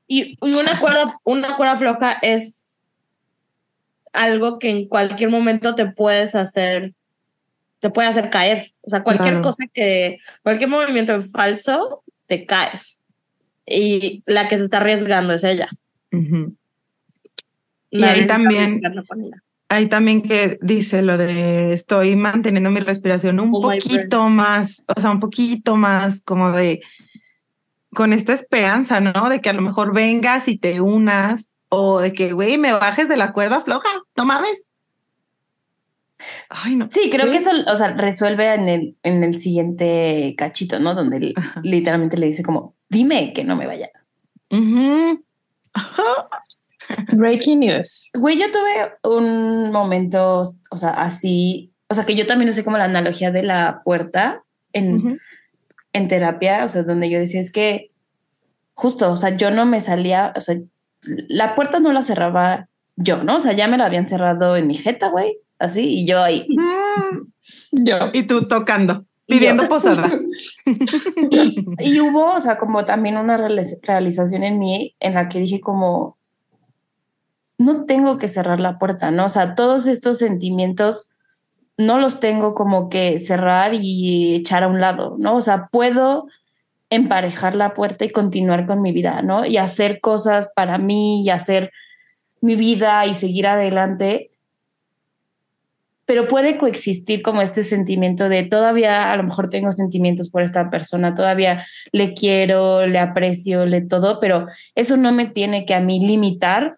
Y, 0.07 0.37
y 0.39 0.53
una 0.53 0.79
cuerda, 0.79 1.19
una 1.23 1.55
cuerda 1.57 1.77
floja 1.77 2.11
es 2.21 2.60
algo 4.13 4.59
que 4.59 4.69
en 4.69 4.87
cualquier 4.87 5.29
momento 5.29 5.75
te 5.75 5.85
puedes 5.85 6.35
hacer, 6.35 6.93
te 7.79 7.89
puede 7.89 8.07
hacer 8.07 8.29
caer. 8.29 8.73
O 8.81 8.89
sea, 8.89 9.03
cualquier 9.03 9.35
Claro. 9.35 9.41
cosa 9.43 9.65
que, 9.73 10.17
cualquier 10.43 10.69
movimiento 10.69 11.13
en 11.13 11.21
falso, 11.21 12.03
te 12.27 12.45
caes. 12.45 12.99
Y 13.65 14.23
la 14.25 14.47
que 14.47 14.57
se 14.57 14.63
está 14.63 14.77
arriesgando 14.77 15.33
es 15.33 15.43
ella. 15.43 15.69
Y 17.89 18.03
ahí 18.03 18.25
también-. 18.25 18.81
Hay 19.69 19.87
también 19.87 20.21
que 20.21 20.59
dice 20.61 21.01
lo 21.01 21.17
de 21.17 21.71
estoy 21.71 22.17
manteniendo 22.17 22.69
mi 22.69 22.81
respiración 22.81 23.39
un 23.39 23.51
Oh 23.53 23.61
poquito 23.61 24.27
más, 24.27 24.83
o 24.93 24.99
sea, 24.99 25.11
un 25.11 25.21
poquito 25.21 25.77
más 25.77 26.21
como 26.21 26.51
de 26.51 26.81
con 27.93 28.11
esta 28.11 28.33
esperanza, 28.33 28.99
¿no? 28.99 29.29
De 29.29 29.39
que 29.39 29.49
a 29.49 29.53
lo 29.53 29.61
mejor 29.61 29.93
vengas 29.93 30.49
y 30.49 30.57
te 30.57 30.81
unas 30.81 31.50
o 31.73 32.01
de 32.01 32.11
que, 32.11 32.33
güey, 32.33 32.57
me 32.57 32.73
bajes 32.73 33.07
de 33.07 33.15
la 33.15 33.31
cuerda 33.31 33.63
floja, 33.63 33.87
no 34.17 34.25
mames. 34.25 34.61
Ay, 36.49 36.75
no. 36.75 36.89
Sí, 36.91 37.09
creo 37.09 37.31
que 37.31 37.37
eso, 37.37 37.51
o 37.67 37.75
sea, 37.77 37.93
resuelve 37.93 38.53
en 38.53 38.67
el, 38.67 38.97
en 39.03 39.23
el 39.23 39.33
siguiente 39.33 40.35
cachito, 40.37 40.79
¿no? 40.79 40.93
Donde 40.93 41.17
él 41.17 41.33
literalmente 41.63 42.17
le 42.17 42.27
dice 42.27 42.43
como, 42.43 42.75
dime 42.89 43.31
que 43.33 43.45
no 43.45 43.55
me 43.55 43.67
vaya. 43.67 43.89
Breaking 47.15 47.61
news. 47.61 48.09
Güey, 48.13 48.37
yo 48.37 48.51
tuve 48.51 48.91
un 49.03 49.71
momento, 49.71 50.43
o 50.69 50.77
sea, 50.77 50.89
así, 50.89 51.71
o 51.87 51.95
sea, 51.95 52.05
que 52.05 52.15
yo 52.15 52.27
también 52.27 52.49
usé 52.49 52.65
como 52.65 52.77
la 52.77 52.83
analogía 52.83 53.31
de 53.31 53.43
la 53.43 53.81
puerta 53.85 54.43
en, 54.73 55.21
en 55.93 56.07
terapia, 56.09 56.65
o 56.65 56.67
sea, 56.67 56.83
donde 56.83 57.09
yo 57.09 57.17
decía, 57.17 57.39
es 57.39 57.49
que 57.49 57.91
justo, 58.73 59.09
o 59.09 59.17
sea, 59.17 59.37
yo 59.37 59.51
no 59.51 59.65
me 59.65 59.79
salía, 59.79 60.33
o 60.35 60.41
sea, 60.41 60.57
la 61.03 61.55
puerta 61.55 61.79
no 61.79 61.91
la 61.93 62.01
cerraba 62.01 62.67
yo, 62.95 63.23
¿no? 63.23 63.37
O 63.37 63.39
sea, 63.39 63.53
ya 63.53 63.67
me 63.67 63.77
la 63.77 63.85
habían 63.85 64.07
cerrado 64.07 64.55
en 64.55 64.67
mi 64.67 64.75
jeta, 64.75 65.09
güey, 65.09 65.37
así, 65.59 65.81
y 66.01 66.05
yo 66.05 66.21
ahí. 66.21 66.45
mm, 66.49 67.83
Yo. 67.83 67.97
Y 68.13 68.23
tú 68.27 68.47
tocando, 68.47 69.05
pidiendo 69.25 69.67
posada. 69.67 70.09
y, 71.31 71.65
y 71.79 71.99
hubo, 72.01 72.33
o 72.33 72.39
sea, 72.41 72.57
como 72.57 72.85
también 72.85 73.17
una 73.17 73.37
realiz- 73.37 73.79
realización 73.81 74.43
en 74.43 74.59
mí 74.59 74.95
en 74.99 75.13
la 75.15 75.29
que 75.29 75.39
dije 75.39 75.59
como, 75.61 76.17
no 77.57 77.85
tengo 77.85 78.17
que 78.17 78.27
cerrar 78.27 78.59
la 78.59 78.77
puerta, 78.79 79.11
¿no? 79.11 79.25
O 79.25 79.29
sea, 79.29 79.55
todos 79.55 79.87
estos 79.87 80.17
sentimientos 80.17 81.09
no 81.77 81.99
los 81.99 82.19
tengo 82.19 82.53
como 82.53 82.89
que 82.89 83.19
cerrar 83.19 83.73
y 83.73 84.35
echar 84.35 84.63
a 84.63 84.67
un 84.67 84.79
lado, 84.81 85.15
¿no? 85.19 85.35
O 85.35 85.41
sea, 85.41 85.67
puedo 85.71 86.27
emparejar 86.91 87.55
la 87.55 87.73
puerta 87.73 88.05
y 88.05 88.09
continuar 88.09 88.67
con 88.67 88.81
mi 88.81 88.91
vida, 88.91 89.21
¿no? 89.23 89.45
Y 89.45 89.57
hacer 89.57 89.99
cosas 90.01 90.51
para 90.55 90.77
mí 90.77 91.23
y 91.23 91.29
hacer 91.29 91.71
mi 92.41 92.55
vida 92.55 93.07
y 93.07 93.15
seguir 93.15 93.47
adelante. 93.47 94.31
Pero 96.05 96.27
puede 96.27 96.57
coexistir 96.57 97.21
como 97.21 97.41
este 97.41 97.63
sentimiento 97.63 98.27
de 98.27 98.43
todavía 98.43 99.11
a 99.11 99.15
lo 99.15 99.23
mejor 99.23 99.49
tengo 99.49 99.71
sentimientos 99.71 100.29
por 100.29 100.43
esta 100.43 100.69
persona, 100.69 101.15
todavía 101.15 101.65
le 101.93 102.13
quiero, 102.13 102.85
le 102.85 102.99
aprecio, 102.99 103.65
le 103.65 103.81
todo, 103.81 104.19
pero 104.19 104.47
eso 104.75 104.97
no 104.97 105.13
me 105.13 105.25
tiene 105.27 105.65
que 105.65 105.73
a 105.73 105.79
mí 105.79 106.05
limitar 106.05 106.77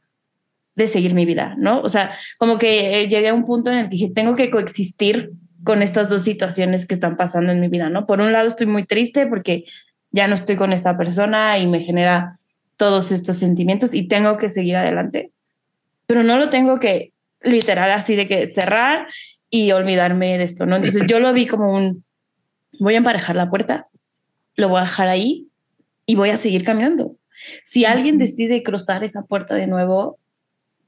de 0.75 0.87
seguir 0.87 1.15
mi 1.15 1.25
vida, 1.25 1.55
¿no? 1.57 1.81
O 1.81 1.89
sea, 1.89 2.15
como 2.37 2.59
que 2.59 3.01
eh, 3.01 3.07
llegué 3.07 3.29
a 3.29 3.33
un 3.33 3.45
punto 3.45 3.71
en 3.71 3.77
el 3.77 3.83
que 3.85 3.95
dije, 3.95 4.11
tengo 4.13 4.35
que 4.35 4.51
coexistir 4.51 5.31
con 5.63 5.81
estas 5.81 6.09
dos 6.09 6.21
situaciones 6.21 6.85
que 6.85 6.93
están 6.93 7.17
pasando 7.17 7.51
en 7.51 7.59
mi 7.59 7.69
vida, 7.69 7.89
¿no? 7.89 8.05
Por 8.05 8.21
un 8.21 8.31
lado 8.31 8.47
estoy 8.47 8.67
muy 8.67 8.85
triste 8.85 9.25
porque 9.25 9.63
ya 10.13 10.27
no 10.27 10.35
estoy 10.35 10.55
con 10.55 10.71
esta 10.71 10.95
persona 10.95 11.57
y 11.57 11.67
me 11.67 11.81
genera 11.81 12.37
todos 12.77 13.11
estos 13.11 13.37
sentimientos 13.37 13.93
y 13.93 14.07
tengo 14.07 14.37
que 14.37 14.49
seguir 14.49 14.77
adelante, 14.77 15.31
pero 16.07 16.23
no 16.23 16.37
lo 16.37 16.49
tengo 16.49 16.79
que 16.79 17.11
literal 17.41 17.91
así 17.91 18.15
de 18.15 18.27
que 18.27 18.47
cerrar 18.47 19.07
y 19.49 19.71
olvidarme 19.71 20.37
de 20.37 20.45
esto, 20.45 20.65
¿no? 20.65 20.77
Entonces 20.77 21.03
yo 21.07 21.19
lo 21.19 21.33
vi 21.33 21.47
como 21.47 21.73
un, 21.73 22.03
voy 22.79 22.93
a 22.93 22.97
emparejar 22.97 23.35
la 23.35 23.49
puerta, 23.49 23.87
lo 24.55 24.69
voy 24.69 24.79
a 24.79 24.83
dejar 24.83 25.09
ahí 25.09 25.47
y 26.05 26.15
voy 26.15 26.29
a 26.29 26.37
seguir 26.37 26.63
caminando. 26.63 27.17
Si 27.63 27.83
alguien 27.83 28.17
decide 28.17 28.63
cruzar 28.63 29.03
esa 29.03 29.23
puerta 29.23 29.55
de 29.55 29.67
nuevo, 29.67 30.19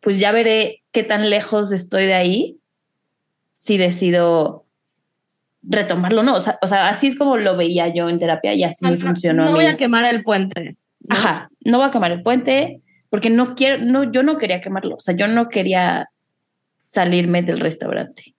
pues 0.02 0.20
ya 0.20 0.32
veré 0.32 0.84
qué 0.92 1.04
tan 1.04 1.30
lejos 1.30 1.72
estoy 1.72 2.06
de 2.06 2.14
ahí 2.14 2.60
si 3.56 3.78
decido 3.78 4.65
retomarlo, 5.68 6.24
no, 6.24 6.36
o 6.36 6.40
sea, 6.40 6.58
o 6.62 6.68
sea, 6.68 6.88
así 6.90 7.08
es 7.08 7.18
como 7.18 7.38
lo 7.38 7.58
veía 7.58 7.88
yo 7.94 8.10
en 8.10 8.20
terapia 8.20 8.54
y 8.54 8.64
así 8.64 8.86
me 8.86 8.92
No, 8.92 8.98
funcionó. 9.00 9.46
no 9.46 9.52
a 9.52 9.54
voy 9.56 9.66
a 9.66 9.78
quemar 9.78 10.06
el 10.06 10.24
puente. 10.24 10.78
¿no? 11.02 11.16
Ajá, 11.16 11.50
no 11.64 11.78
voy 11.80 11.88
a 11.88 11.92
quemar 11.92 12.12
el 12.12 12.22
puente 12.22 12.82
porque 13.10 13.30
no 13.30 13.56
quiero, 13.56 13.84
no, 13.84 14.12
yo 14.12 14.24
no 14.24 14.38
quería 14.38 14.62
quemarlo, 14.62 14.96
o 14.96 15.00
sea, 15.00 15.16
yo 15.16 15.28
no 15.28 15.50
quería 15.50 16.08
salirme 16.88 17.42
del 17.42 17.60
restaurante, 17.60 18.36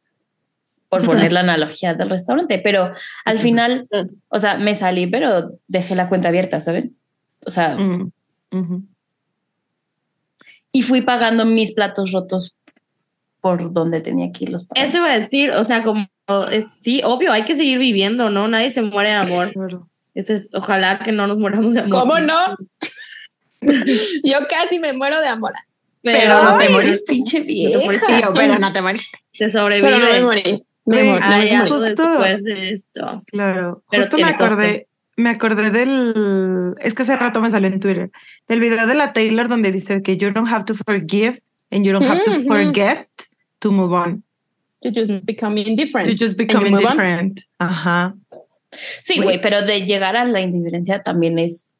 por 0.89 1.05
poner 1.07 1.33
la 1.33 1.41
analogía 1.41 1.95
del 1.95 2.11
restaurante, 2.11 2.59
pero 2.59 2.93
al 3.25 3.39
final, 3.39 3.89
o 4.29 4.39
sea, 4.39 4.57
me 4.57 4.75
salí, 4.75 5.07
pero 5.07 5.59
dejé 5.69 5.95
la 5.95 6.09
cuenta 6.09 6.29
abierta, 6.29 6.61
¿sabes? 6.61 6.89
O 7.45 7.51
sea, 7.51 7.77
y 10.73 10.83
fui 10.83 11.01
pagando 11.03 11.47
mis 11.47 11.73
platos 11.73 12.13
rotos 12.13 12.57
por 13.41 13.73
donde 13.73 14.01
tenía 14.01 14.31
que 14.33 14.45
ir 14.45 14.51
los 14.51 14.65
pagar. 14.65 14.87
Eso 14.87 14.99
iba 14.99 15.13
a 15.13 15.19
decir, 15.19 15.51
o 15.53 15.65
sea, 15.65 15.83
como 15.83 16.07
es- 16.51 16.67
sí, 16.79 17.01
obvio, 17.05 17.33
hay 17.33 17.45
que 17.45 17.57
seguir 17.57 17.79
viviendo, 17.79 18.31
¿no? 18.31 18.49
Nadie 18.49 18.71
se 18.71 18.83
muere 18.83 19.11
de 19.11 19.15
amor. 19.17 19.53
Claro. 19.53 19.89
Ese 20.15 20.35
es, 20.35 20.51
ojalá 20.55 20.99
que 21.01 21.13
no 21.13 21.27
nos 21.27 21.37
muramos 21.39 21.75
de 21.75 21.81
amor. 21.81 21.91
¿Cómo 22.01 22.19
no? 22.21 22.35
Yo 24.25 24.39
casi 24.49 24.79
me 24.79 24.93
muero 24.93 25.21
de 25.21 25.29
amor. 25.29 25.53
Pero, 26.03 26.19
Pero 26.21 26.43
no 26.43 26.59
te 26.59 26.69
moriste. 26.69 27.05
pinche 27.13 27.39
No 27.41 27.45
te 27.47 27.49
vieja. 27.53 27.85
moriste, 27.85 28.07
pero 28.35 28.59
no 28.59 28.73
te 28.73 28.83
moriste. 28.83 29.19
se 29.33 29.51
sobrevive. 29.51 29.89
Pero 29.89 29.99
no 30.07 30.13
me 30.13 30.21
morí. 30.23 30.63
Me 30.85 31.03
me 31.03 31.69
Justo- 31.69 31.85
después 31.85 32.45
de 32.45 32.71
esto. 32.71 33.25
Claro, 33.27 33.83
Pero 33.91 34.03
justo 34.05 34.19
me 34.19 34.25
acordé, 34.31 34.87
me 35.17 35.31
acordé 35.31 35.71
del, 35.73 36.75
es 36.81 36.95
que 36.95 37.03
hace 37.03 37.17
rato 37.17 37.41
me 37.41 37.51
salió 37.51 37.69
en 37.69 37.81
Twitter, 37.81 38.11
del 38.47 38.61
video 38.61 38.87
de 38.87 38.95
la 38.95 39.13
Taylor 39.13 39.49
donde 39.49 39.73
dice 39.73 40.01
que 40.03 40.17
you 40.17 40.31
don't 40.31 40.49
have 40.49 40.65
to 40.65 40.75
forgive 40.75 41.43
and 41.73 41.85
you 41.85 41.93
don't 41.93 42.05
have 42.07 42.23
to 42.25 42.41
forget 42.47 43.09
to 43.59 43.73
move 43.73 43.93
on. 43.97 44.23
You 44.87 44.93
just 44.93 45.25
become 45.25 45.59
indifferent. 45.59 46.09
You 46.09 46.17
just 46.17 46.37
become 46.37 46.65
you 46.69 46.77
indifferent. 46.77 47.41
Ajá. 47.59 48.15
Sí, 49.03 49.21
güey, 49.21 49.41
pero 49.41 49.63
de 49.63 49.87
llegar 49.87 50.17
a 50.17 50.25
la 50.25 50.41
indiferencia 50.41 51.03
también 51.03 51.39
es 51.39 51.73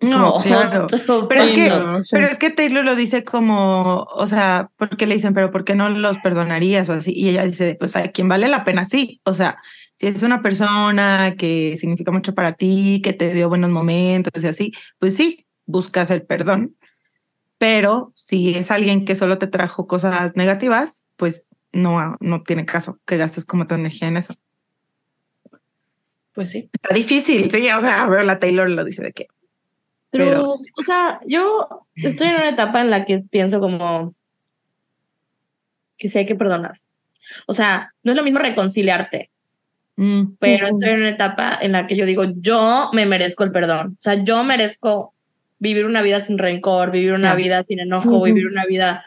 No, 0.00 0.32
como 0.32 0.42
claro. 0.42 0.84
otro 0.86 1.28
Pero 1.28 1.42
es 1.42 1.50
que. 1.50 1.68
No, 1.68 2.02
sí. 2.02 2.10
pero 2.12 2.26
es 2.26 2.38
que 2.38 2.50
Taylor 2.50 2.84
lo 2.84 2.96
dice 2.96 3.24
como, 3.24 4.06
o 4.14 4.26
sea, 4.26 4.70
porque 4.76 5.06
le 5.06 5.14
dicen, 5.14 5.34
pero 5.34 5.50
¿por 5.50 5.64
qué 5.64 5.74
no 5.74 5.88
los 5.88 6.18
perdonarías 6.18 6.88
o 6.88 6.94
así? 6.94 7.12
Y 7.14 7.30
ella 7.30 7.44
dice, 7.44 7.76
pues 7.78 7.96
a 7.96 8.08
quien 8.08 8.28
vale 8.28 8.48
la 8.48 8.64
pena, 8.64 8.84
sí. 8.84 9.20
O 9.24 9.34
sea, 9.34 9.58
si 9.94 10.06
es 10.06 10.22
una 10.22 10.42
persona 10.42 11.34
que 11.38 11.76
significa 11.78 12.10
mucho 12.10 12.34
para 12.34 12.52
ti, 12.54 13.00
que 13.02 13.12
te 13.12 13.32
dio 13.32 13.48
buenos 13.48 13.70
momentos 13.70 14.42
y 14.42 14.46
así, 14.46 14.72
pues 14.98 15.14
sí, 15.16 15.46
buscas 15.66 16.10
el 16.10 16.22
perdón. 16.22 16.76
Pero 17.58 18.12
si 18.14 18.54
es 18.56 18.70
alguien 18.70 19.04
que 19.04 19.16
solo 19.16 19.38
te 19.38 19.46
trajo 19.46 19.86
cosas 19.86 20.34
negativas, 20.36 21.04
pues 21.16 21.46
no, 21.74 22.16
no 22.20 22.42
tiene 22.42 22.64
caso 22.64 22.98
que 23.04 23.16
gastes 23.16 23.44
como 23.44 23.66
tu 23.66 23.74
energía 23.74 24.08
en 24.08 24.16
eso. 24.16 24.34
Pues 26.32 26.50
sí. 26.50 26.70
Está 26.72 26.94
difícil, 26.94 27.50
sí, 27.50 27.70
o 27.70 27.80
sea, 27.80 28.06
pero 28.08 28.22
la 28.22 28.38
Taylor 28.38 28.68
lo 28.70 28.84
dice 28.84 29.02
de 29.02 29.12
que. 29.12 29.26
Pero, 30.10 30.24
Pero- 30.24 30.52
o 30.52 30.82
sea, 30.84 31.20
yo 31.26 31.86
estoy 31.96 32.28
en 32.28 32.36
una 32.36 32.48
etapa 32.48 32.80
en 32.80 32.90
la 32.90 33.04
que 33.04 33.20
pienso 33.20 33.60
como 33.60 34.14
que 35.96 36.08
sí 36.08 36.18
hay 36.18 36.26
que 36.26 36.34
perdonar. 36.34 36.78
O 37.46 37.54
sea, 37.54 37.92
no 38.02 38.12
es 38.12 38.16
lo 38.16 38.24
mismo 38.24 38.38
reconciliarte, 38.38 39.30
mm, 39.96 40.34
pero 40.38 40.66
estoy 40.68 40.90
en 40.90 40.98
una 40.98 41.10
etapa 41.10 41.58
en 41.60 41.72
la 41.72 41.86
que 41.86 41.96
yo 41.96 42.06
digo, 42.06 42.24
yo 42.36 42.90
me 42.92 43.06
merezco 43.06 43.44
el 43.44 43.52
perdón. 43.52 43.96
O 43.98 44.02
sea, 44.02 44.22
yo 44.22 44.42
merezco 44.44 45.14
vivir 45.58 45.86
una 45.86 46.02
vida 46.02 46.24
sin 46.24 46.38
rencor, 46.38 46.90
vivir 46.90 47.12
una 47.12 47.34
vida 47.34 47.64
sin 47.64 47.80
enojo, 47.80 48.22
vivir 48.22 48.46
una 48.46 48.64
vida 48.66 49.04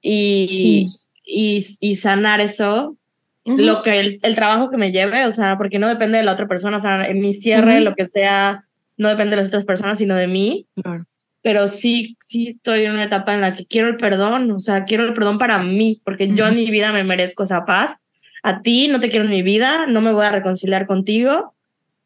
y, 0.00 0.86
y, 1.28 1.64
y 1.80 1.96
sanar 1.96 2.40
eso 2.40 2.96
ujú. 3.44 3.56
lo 3.58 3.82
que 3.82 4.00
el, 4.00 4.18
el 4.22 4.34
trabajo 4.34 4.70
que 4.70 4.78
me 4.78 4.92
lleve, 4.92 5.26
o 5.26 5.32
sea, 5.32 5.58
porque 5.58 5.78
no 5.78 5.86
depende 5.88 6.18
de 6.18 6.24
la 6.24 6.32
otra 6.32 6.48
persona, 6.48 6.78
o 6.78 6.80
sea, 6.80 7.06
en 7.06 7.20
mi 7.20 7.34
cierre, 7.34 7.76
Ujú. 7.76 7.84
lo 7.84 7.94
que 7.94 8.06
sea, 8.06 8.64
no 8.96 9.08
depende 9.08 9.32
de 9.32 9.42
las 9.42 9.48
otras 9.48 9.64
personas, 9.66 9.98
sino 9.98 10.16
de 10.16 10.26
mí, 10.26 10.66
Claro. 10.82 11.04
pero 11.42 11.68
sí, 11.68 12.16
sí 12.20 12.48
estoy 12.48 12.84
en 12.86 12.92
una 12.92 13.04
etapa 13.04 13.34
en 13.34 13.42
la 13.42 13.52
que 13.52 13.66
quiero 13.66 13.88
el 13.88 13.96
perdón, 13.96 14.50
o 14.50 14.58
sea, 14.58 14.84
quiero 14.84 15.04
el 15.04 15.14
perdón 15.14 15.38
para 15.38 15.58
mí, 15.62 16.00
porque 16.04 16.34
yo 16.34 16.46
en 16.46 16.56
mi 16.56 16.70
vida 16.70 16.92
me 16.92 17.04
merezco 17.04 17.42
esa 17.44 17.64
paz. 17.64 17.96
A 18.42 18.62
ti 18.62 18.88
no 18.88 19.00
te 19.00 19.10
quiero 19.10 19.24
en 19.24 19.30
mi 19.30 19.42
vida, 19.42 19.86
no 19.86 20.00
me 20.00 20.12
voy 20.12 20.24
a 20.24 20.30
reconciliar 20.30 20.86
contigo, 20.86 21.54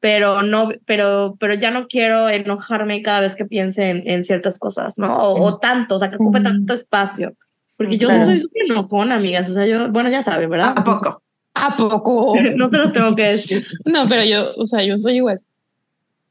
pero 0.01 0.43
no, 0.43 0.71
pero, 0.87 1.37
pero 1.39 1.55
ya 1.55 1.71
no 1.71 1.87
quiero 1.87 2.29
enojarme 2.29 3.03
cada 3.03 3.21
vez 3.21 3.37
que 3.37 3.45
piense 3.45 3.89
en, 3.91 4.03
en 4.07 4.25
ciertas 4.25 4.59
cosas, 4.59 4.99
¿no? 4.99 5.15
O, 5.17 5.45
o 5.45 5.59
tanto, 5.59 5.95
o 5.95 5.99
sea, 5.99 6.09
que 6.09 6.17
ocupe 6.17 6.41
tanto 6.41 6.75
espacio. 6.75 7.35
Porque 7.83 7.99
yo 7.99 8.09
sí 8.09 8.15
Claro. 8.17 8.25
soy 8.31 8.41
súper 8.41 8.63
enojona, 8.71 9.15
amigas. 9.17 9.49
O 9.51 9.53
sea, 9.53 9.67
yo, 9.67 9.91
bueno, 9.91 10.09
ya 10.11 10.23
saben, 10.23 10.49
¿verdad? 10.51 10.75
¿A 10.77 10.85
poco? 10.85 11.23
¿A 11.55 11.77
poco? 11.77 12.35
No 12.57 12.69
se 12.69 12.79
los 12.79 12.93
tengo 12.93 13.15
que 13.15 13.25
decir. 13.25 13.67
No, 13.85 14.09
pero 14.09 14.25
yo, 14.25 14.55
o 14.57 14.65
sea, 14.67 14.83
yo 14.85 14.99
soy 14.99 15.17
igual. 15.17 15.39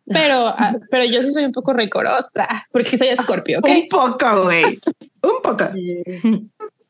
Pero, 0.08 0.48
ah, 0.48 0.76
pero 0.90 1.06
yo 1.06 1.22
sí 1.22 1.32
soy 1.32 1.46
un 1.46 1.52
poco 1.54 1.72
recorosa 1.74 2.48
porque 2.72 2.98
soy 2.98 3.08
escorpio, 3.10 3.60
¿ok? 3.60 3.68
Un 3.70 3.88
poco, 3.88 4.44
güey. 4.44 4.64
Un 5.22 5.42
poco. 5.44 5.66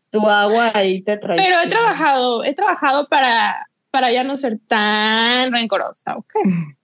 Tu 0.09 0.29
agua 0.29 0.71
ahí 0.73 1.01
te 1.03 1.17
trae. 1.17 1.37
Pero 1.37 1.57
he 1.63 1.69
trabajado, 1.69 2.43
he 2.43 2.53
trabajado 2.55 3.07
para, 3.09 3.67
para 3.91 4.11
ya 4.11 4.23
no 4.23 4.37
ser 4.37 4.57
tan 4.67 5.51
rencorosa, 5.51 6.15
¿ok? 6.17 6.33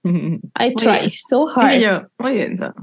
I 0.59 0.73
try 0.75 1.09
so 1.09 1.45
Y 1.47 1.59
hard. 1.59 1.79
yo, 1.79 2.01
muy 2.19 2.33
bien, 2.33 2.57
so. 2.57 2.73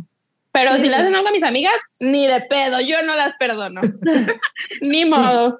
Pero 0.54 0.76
si 0.76 0.88
le 0.88 0.94
hacen 0.94 1.12
algo 1.12 1.26
a 1.26 1.32
mis 1.32 1.42
amigas, 1.42 1.74
ni 1.98 2.28
de 2.28 2.40
pedo, 2.42 2.80
yo 2.80 2.96
no 3.04 3.16
las 3.16 3.36
perdono. 3.38 3.80
ni 4.82 5.04
modo. 5.04 5.58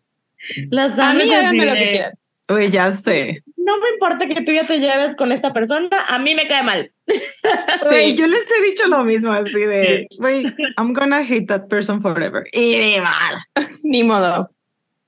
Las 0.71 0.97
A 1.01 1.13
mí 1.13 1.23
amigas 1.23 1.41
háganme 1.41 1.67
lo 1.67 1.73
que 1.73 1.91
quieran. 1.91 2.13
Uy, 2.49 2.71
ya 2.71 2.93
sé. 2.93 3.43
No 3.57 3.79
me 3.79 3.89
importa 3.95 4.29
que 4.29 4.43
tú 4.43 4.53
ya 4.53 4.65
te 4.65 4.79
lleves 4.79 5.17
con 5.17 5.33
esta 5.33 5.53
persona, 5.53 5.89
a 6.07 6.19
mí 6.21 6.37
me 6.37 6.47
cae 6.47 6.63
mal. 6.63 6.93
Güey, 7.91 8.15
yo 8.15 8.29
les 8.29 8.45
he 8.51 8.71
dicho 8.71 8.87
lo 8.87 9.03
mismo, 9.03 9.33
así 9.33 9.59
de, 9.59 10.07
güey, 10.19 10.45
I'm 10.79 10.93
gonna 10.93 11.23
hate 11.23 11.47
that 11.47 11.67
person 11.69 12.01
forever. 12.01 12.45
Y 12.53 12.77
de 12.77 13.01
mal. 13.01 13.41
Ni 13.83 14.05
modo. 14.05 14.49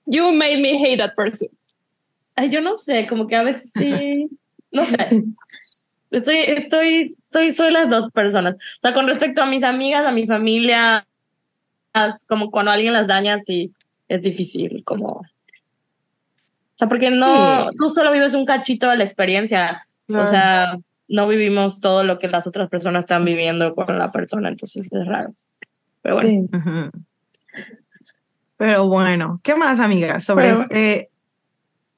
You 0.06 0.32
made 0.32 0.60
me 0.60 0.78
hate 0.78 0.98
that 0.98 1.14
person. 1.14 1.48
Ay, 2.34 2.50
yo 2.50 2.60
no 2.60 2.76
sé, 2.76 3.06
como 3.06 3.28
que 3.28 3.36
a 3.36 3.44
veces 3.44 3.70
sí. 3.72 4.28
No 4.72 4.84
sé. 4.84 5.22
Estoy, 6.10 6.36
estoy, 6.38 7.16
soy, 7.30 7.52
soy 7.52 7.70
las 7.72 7.88
dos 7.90 8.10
personas. 8.12 8.54
O 8.54 8.80
sea, 8.82 8.94
con 8.94 9.06
respecto 9.06 9.42
a 9.42 9.46
mis 9.46 9.64
amigas, 9.64 10.06
a 10.06 10.12
mi 10.12 10.26
familia, 10.26 11.06
como 12.28 12.50
cuando 12.50 12.70
alguien 12.70 12.92
las 12.92 13.06
daña, 13.06 13.38
sí, 13.40 13.72
es 14.08 14.22
difícil, 14.22 14.82
como. 14.84 15.06
O 15.08 15.24
sea, 16.78 16.88
porque 16.88 17.10
no, 17.10 17.70
Sí. 17.70 17.76
tú 17.78 17.90
solo 17.90 18.12
vives 18.12 18.34
un 18.34 18.44
cachito 18.44 18.88
de 18.88 18.96
la 18.98 19.04
experiencia. 19.04 19.82
O 20.08 20.26
sea, 20.26 20.78
no 21.08 21.26
vivimos 21.26 21.80
todo 21.80 22.04
lo 22.04 22.18
que 22.18 22.28
las 22.28 22.46
otras 22.46 22.68
personas 22.68 23.00
están 23.04 23.24
viviendo 23.24 23.74
con 23.74 23.98
la 23.98 24.10
persona, 24.12 24.48
entonces 24.48 24.88
es 24.92 25.06
raro. 25.06 25.32
Pero 26.02 26.14
bueno. 26.14 26.40
Ujú. 26.52 26.90
Pero 28.58 28.86
bueno, 28.88 29.40
¿qué 29.42 29.54
más, 29.54 29.80
amigas? 29.80 30.24
Sobre 30.24 30.44
Pero- 30.44 30.62
este. 30.62 31.10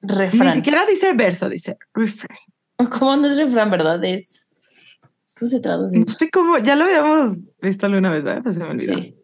Ni 0.01 0.53
siquiera 0.53 0.87
dice 0.87 1.12
verso, 1.12 1.49
dice. 1.49 1.77
¿Cómo 2.99 3.17
no 3.17 3.27
es 3.27 3.37
refrán, 3.37 3.71
verdad? 3.71 4.03
Es. 4.05 4.45
¿Cómo 5.38 5.47
se 5.49 5.61
traduce? 5.61 5.99
No 5.99 6.05
sé 6.05 6.31
cómo, 6.31 6.59
ya 6.59 6.75
lo 6.77 6.85
habíamos 6.85 7.38
visto 7.61 7.87
alguna 7.87 8.11
vez, 8.11 8.23
¿verdad? 8.23 8.43
Pues 8.43 8.57
se 8.57 8.64
me 8.64 8.71
olvidó. 8.71 8.95
Sí. 8.95 9.14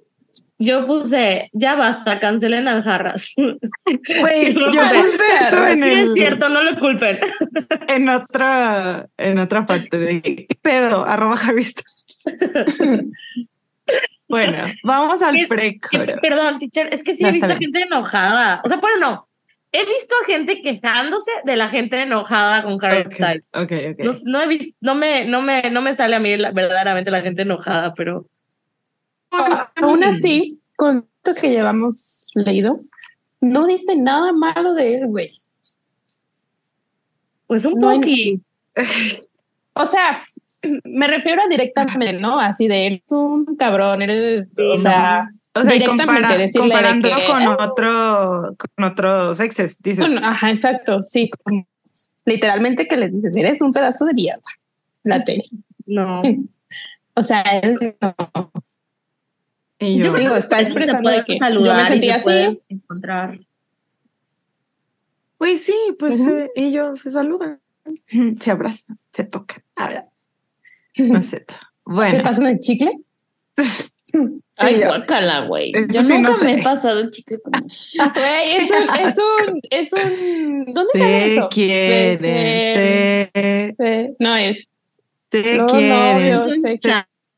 Yo 0.57 0.87
puse, 0.87 1.49
ya 1.53 1.75
basta, 1.75 2.21
cancelen 2.21 2.69
al 2.69 2.83
Jarras. 2.83 3.33
Güey, 3.37 4.55
yo 4.55 4.65
puse 4.65 5.23
eso 5.49 5.67
en, 5.67 5.83
Sí, 5.83 5.89
es 5.91 6.15
cierto, 6.15 6.49
no 6.49 6.63
lo 6.63 6.79
culpen. 6.79 7.19
en 7.89 8.09
otra, 8.09 9.09
en 9.17 9.39
otra 9.41 9.67
parte 9.67 9.99
de 9.99 10.23
¿qué 10.23 10.47
pedo, 10.63 11.05
arroba 11.05 11.35
Harry 11.35 11.65
Styles. 11.65 12.07
Bueno, 14.29 14.63
vamos 14.85 15.21
al 15.23 15.35
¿Qué- 15.35 15.47
precoro. 15.47 16.15
Perdón, 16.21 16.59
teacher, 16.59 16.89
es 16.93 17.03
que 17.03 17.15
sí 17.15 17.25
he 17.27 17.33
visto 17.33 17.55
gente 17.57 17.81
enojada. 17.83 18.63
O 18.65 18.69
sea, 18.69 18.79
bueno, 18.79 18.99
no. 19.01 19.29
He 19.77 19.85
visto 19.87 20.15
a 20.23 20.27
gente 20.27 20.63
quejándose 20.63 21.31
de 21.45 21.57
la 21.57 21.69
gente 21.69 22.01
enojada 22.01 22.63
con 22.63 22.79
Harry 22.85 23.01
Ok, 23.07 23.13
Styles. 23.13 23.51
ok, 23.55 23.73
ok. 23.93 23.99
No, 24.05 24.13
no 24.25 24.43
he 24.43 24.47
visto, 24.47 24.73
no 24.81 24.95
me, 24.95 25.25
no 25.25 25.43
me, 25.43 25.69
no 25.71 25.83
me 25.83 25.95
sale 25.97 26.15
a 26.15 26.21
mí 26.21 26.37
la- 26.37 26.53
verdaderamente 26.53 27.11
la 27.11 27.23
gente 27.23 27.43
enojada, 27.43 27.93
pero 27.95 28.27
A- 29.33 29.73
Aún 29.83 30.05
así, 30.05 30.61
con 30.77 31.09
esto 31.25 31.41
que 31.41 31.51
llevamos 31.51 32.29
leído, 32.35 32.79
no 33.41 33.67
dice 33.67 33.97
nada 33.97 34.33
malo 34.33 34.75
de 34.75 34.95
él, 34.95 35.07
güey. 35.09 35.33
pues 37.49 37.65
un 37.65 37.75
No 37.81 37.89
hay-. 37.91 38.41
O 39.77 39.87
sea, 39.87 40.25
me 40.85 41.09
refiero 41.09 41.43
a 41.43 41.49
directamente, 41.49 42.13
¿no? 42.21 42.39
Así 42.39 42.69
de 42.69 42.87
eres 42.87 43.11
un 43.11 43.57
cabrón, 43.57 44.03
eres, 44.03 44.53
o 44.57 44.79
sea, 44.79 45.29
O 45.57 45.63
sea, 45.63 45.75
y 45.75 45.79
directamente 45.79 46.05
compara- 46.07 46.37
decirle 46.39 46.67
de 46.67 46.73
comparando 46.73 47.09
que- 47.09 47.27
con 47.27 47.47
otro, 47.47 48.57
con 48.59 48.85
otros 48.85 49.41
exes, 49.41 49.81
dices. 49.83 50.05
bueno, 50.05 50.21
ajá, 50.27 50.51
exacto, 50.51 51.03
sí, 51.05 51.31
como- 51.45 51.67
literalmente 52.25 52.87
que 52.89 52.97
les 52.97 53.13
dices, 53.13 53.37
eres 53.37 53.61
un 53.61 53.73
pedazo 53.73 54.05
de 54.07 54.15
mierda, 54.15 54.43
la 55.05 55.25
tele. 55.25 55.45
No. 55.87 56.23
O 57.17 57.23
sea, 57.23 57.43
él 57.43 57.95
no. 58.01 58.15
y 59.79 59.99
yo, 59.99 60.05
Yo 60.07 60.15
digo, 60.15 60.35
está 60.35 60.61
expresando 60.61 61.11
de 61.11 61.25
que 61.25 61.35
yo 61.35 61.39
saludar 61.39 61.77
me 61.77 61.83
y 61.83 61.87
sentía 61.87 62.15
se 62.15 62.17
así. 62.19 62.23
pueden 62.25 62.61
encontrar. 62.69 63.39
Pues 65.39 65.65
sí, 65.65 65.75
pues 65.97 66.19
eh, 66.27 66.51
ellos 66.57 66.99
se 66.99 67.13
saludan. 67.13 67.61
se 68.41 68.51
abrazan, 68.51 68.99
se 69.13 69.23
tocan. 69.25 69.63
A 69.77 69.89
ver. 69.89 70.05
No 70.99 71.19
es 71.21 71.27
cierto. 71.31 71.55
¿Qué 71.55 71.67
Bueno, 71.93 72.23
pasa 72.25 72.41
en 72.43 72.49
el 72.49 72.59
chicle? 72.59 72.99
Ay, 74.57 74.79
yo- 74.81 74.87
guácala, 74.87 75.41
güey. 75.47 75.73
Yo 75.91 76.03
sí, 76.03 76.09
nunca 76.09 76.31
no 76.33 76.39
me 76.39 76.61
he 76.61 76.63
pasado 76.63 77.01
el 77.01 77.11
chicle 77.11 77.39
con 77.41 77.53
Güey, 78.15 78.53
es 78.57 78.71
un, 78.71 78.97
es 79.01 79.17
un, 79.19 79.61
es 79.71 79.93
un. 79.93 80.65
¿Dónde 80.73 80.91
se 80.95 81.35
eso? 81.35 81.49
quieren, 81.51 82.19
ve- 82.23 84.15
No 84.21 84.37
es. 84.37 84.69
se 85.33 85.55
Los 85.57 85.73
quieren, 85.73 85.89
novios 85.89 86.53
se 86.55 86.61
se 86.61 86.79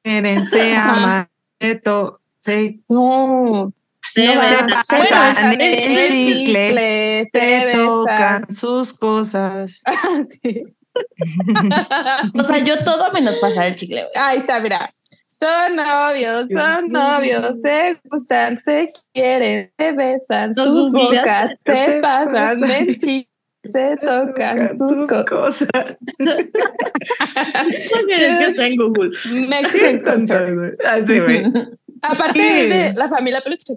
quieren, 0.05 0.47
se 0.47 0.75
aman, 0.77 1.29
se, 1.61 1.75
to- 1.77 2.21
se, 2.41 2.81
No. 2.89 3.73
Se 4.09 4.25
no 4.27 4.37
va. 4.37 4.47
besan. 4.51 4.69
Se 4.85 4.97
Bueno, 4.97 5.21
besan, 5.27 5.61
es 5.61 5.79
es 5.79 5.97
el 6.11 6.13
chicle, 6.37 7.25
se 7.33 7.39
se 7.41 7.67
besan. 7.67 7.85
tocan 7.87 8.53
sus 8.55 8.93
cosas. 8.93 9.81
Sí. 10.43 10.63
O 12.39 12.43
sea, 12.43 12.59
yo 12.59 12.83
todo 12.85 13.13
menos 13.13 13.37
pasar 13.37 13.67
el 13.67 13.77
chicle, 13.77 14.03
güey. 14.03 14.13
Ahí 14.19 14.39
está, 14.39 14.61
mira. 14.61 14.95
Son 15.39 15.77
novios, 15.77 16.47
son 16.51 16.89
novios, 16.89 17.61
se 17.63 18.01
gustan, 18.05 18.57
se 18.57 18.91
quieren, 19.13 19.71
se 19.79 19.93
besan, 19.93 20.55
sus 20.55 20.93
bocas 20.93 21.55
se 21.67 22.01
pasan 22.01 22.61
de 22.61 22.97
chicle, 22.97 23.29
se 23.71 23.97
tocan 23.97 24.79
sus 24.79 25.07
cosas. 25.07 25.27
cosas. 25.29 25.97
Está 28.09 28.67
en 28.67 28.77
Google. 28.77 29.11
Mexican 29.49 29.99
culture. 30.01 30.77
Así, 30.85 31.21
güey. 31.21 31.45
Aparte 32.03 32.39
Sí. 32.41 32.69
de 32.69 32.93
la 32.95 33.09
familia 33.09 33.41
peluche. 33.41 33.75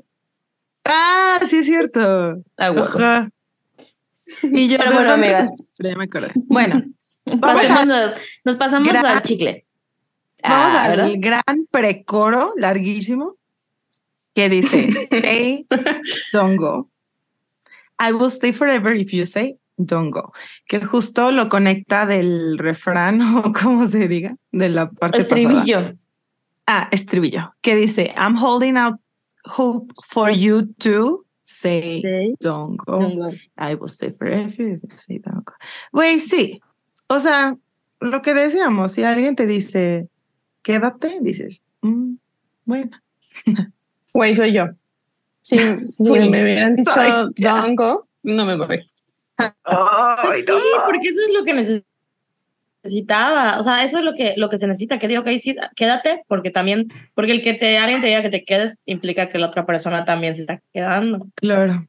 Ah, 0.85 1.39
sí 1.47 1.57
es 1.57 1.65
cierto. 1.65 2.41
Ah. 2.57 2.67
Ajá. 2.77 3.29
Y 4.43 4.67
yo, 4.67 4.77
Pero 4.77 4.91
¿de 4.91 4.95
bueno, 4.95 5.11
amigas. 5.13 5.73
Ya 5.81 5.95
me 5.95 6.03
acordé. 6.05 6.29
Bueno, 6.35 6.83
Pasémonos, 7.41 8.15
nos 8.45 8.55
pasamos 8.55 8.95
al 8.95 9.21
chicle. 9.23 9.65
Vamos 10.43 10.75
Ah, 10.75 10.83
al 10.85 10.97
¿verdad? 10.97 11.11
gran 11.17 11.65
precoro 11.71 12.49
larguísimo 12.57 13.35
que 14.33 14.49
dice, 14.49 14.87
hey, 15.11 15.65
don't 16.33 16.57
go. 16.57 16.89
I 17.99 18.13
will 18.13 18.29
stay 18.31 18.53
forever 18.53 18.93
if 18.93 19.11
you 19.11 19.25
say 19.25 19.57
don't 19.77 20.11
go. 20.11 20.31
Que 20.67 20.79
justo 20.79 21.31
lo 21.31 21.49
conecta 21.49 22.05
del 22.05 22.57
refrán 22.57 23.21
o 23.37 23.51
como 23.53 23.85
se 23.85 24.07
diga, 24.07 24.35
de 24.51 24.69
la 24.69 24.89
parte 24.89 25.23
pasada. 25.23 25.41
Estribillo. 25.41 25.91
Ah, 26.67 26.87
estribillo. 26.91 27.53
Que 27.61 27.75
dice, 27.75 28.13
I'm 28.17 28.35
holding 28.37 28.77
out 28.77 28.95
hope 29.45 29.91
for 30.09 30.29
you 30.31 30.67
to 30.79 31.25
say 31.43 32.01
Sí. 32.03 32.35
don't 32.39 32.77
go. 32.85 33.31
I 33.57 33.73
will 33.73 33.89
stay 33.89 34.11
forever 34.11 34.45
if 34.47 34.57
you 34.59 34.79
say 34.89 35.17
don't 35.19 35.43
go. 35.43 35.53
Güey, 35.91 36.19
sí. 36.19 36.61
O 37.07 37.19
sea, 37.19 37.57
lo 37.99 38.21
que 38.21 38.33
decíamos, 38.35 38.91
si 38.91 39.03
alguien 39.03 39.35
te 39.35 39.47
dice, 39.47 40.07
quédate, 40.61 41.19
dices, 41.21 41.61
"Mm, 41.81 42.15
bueno. 42.65 42.91
Güey, 44.13 44.35
soy 44.35 44.53
yo. 44.53 44.65
Si, 45.41 45.57
me 45.57 46.41
hubieran 46.41 46.75
dicho 46.75 46.91
don't 47.37 47.77
go, 47.77 48.07
no 48.23 48.45
me 48.45 48.55
voy. 48.55 48.79
Sí, 49.39 50.45
porque 50.85 51.07
eso 51.07 51.21
es 51.27 51.33
lo 51.33 51.43
que 51.43 51.83
necesitaba. 52.83 53.59
O 53.59 53.63
sea, 53.63 53.83
eso 53.83 53.99
es 53.99 54.03
lo 54.03 54.13
que, 54.13 54.33
lo 54.37 54.49
que 54.49 54.57
se 54.57 54.67
necesita. 54.67 54.99
Que 54.99 55.07
digo, 55.07 55.21
ok, 55.21 55.29
sí, 55.39 55.55
quédate, 55.75 56.23
porque 56.27 56.51
también, 56.51 56.87
porque 57.13 57.31
el 57.31 57.41
que 57.41 57.53
te, 57.53 57.77
alguien 57.77 58.01
te 58.01 58.07
diga 58.07 58.21
que 58.21 58.29
te 58.29 58.43
quedes 58.43 58.79
implica 58.85 59.29
que 59.29 59.39
la 59.39 59.47
otra 59.47 59.65
persona 59.65 60.05
también 60.05 60.35
se 60.35 60.41
está 60.41 60.61
quedando. 60.73 61.27
Claro. 61.35 61.87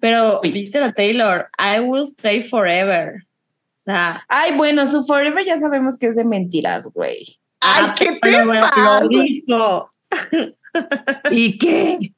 Pero 0.00 0.40
dice 0.42 0.80
la 0.80 0.92
Taylor, 0.92 1.48
I 1.58 1.80
will 1.80 2.04
stay 2.04 2.42
forever. 2.42 3.24
Ay, 3.86 4.56
bueno, 4.56 4.86
su 4.86 5.04
forever 5.04 5.44
ya 5.44 5.58
sabemos 5.58 5.98
que 5.98 6.06
es 6.06 6.16
de 6.16 6.24
mentiras, 6.24 6.86
güey. 6.92 7.38
Ay, 7.60 7.86
ah, 7.88 7.94
¿qué 7.96 8.18
te 8.20 8.44
bueno? 8.44 8.66
Lo 8.76 9.08
dijo. 9.08 9.90
¿Y 11.30 11.58
qué? 11.58 12.12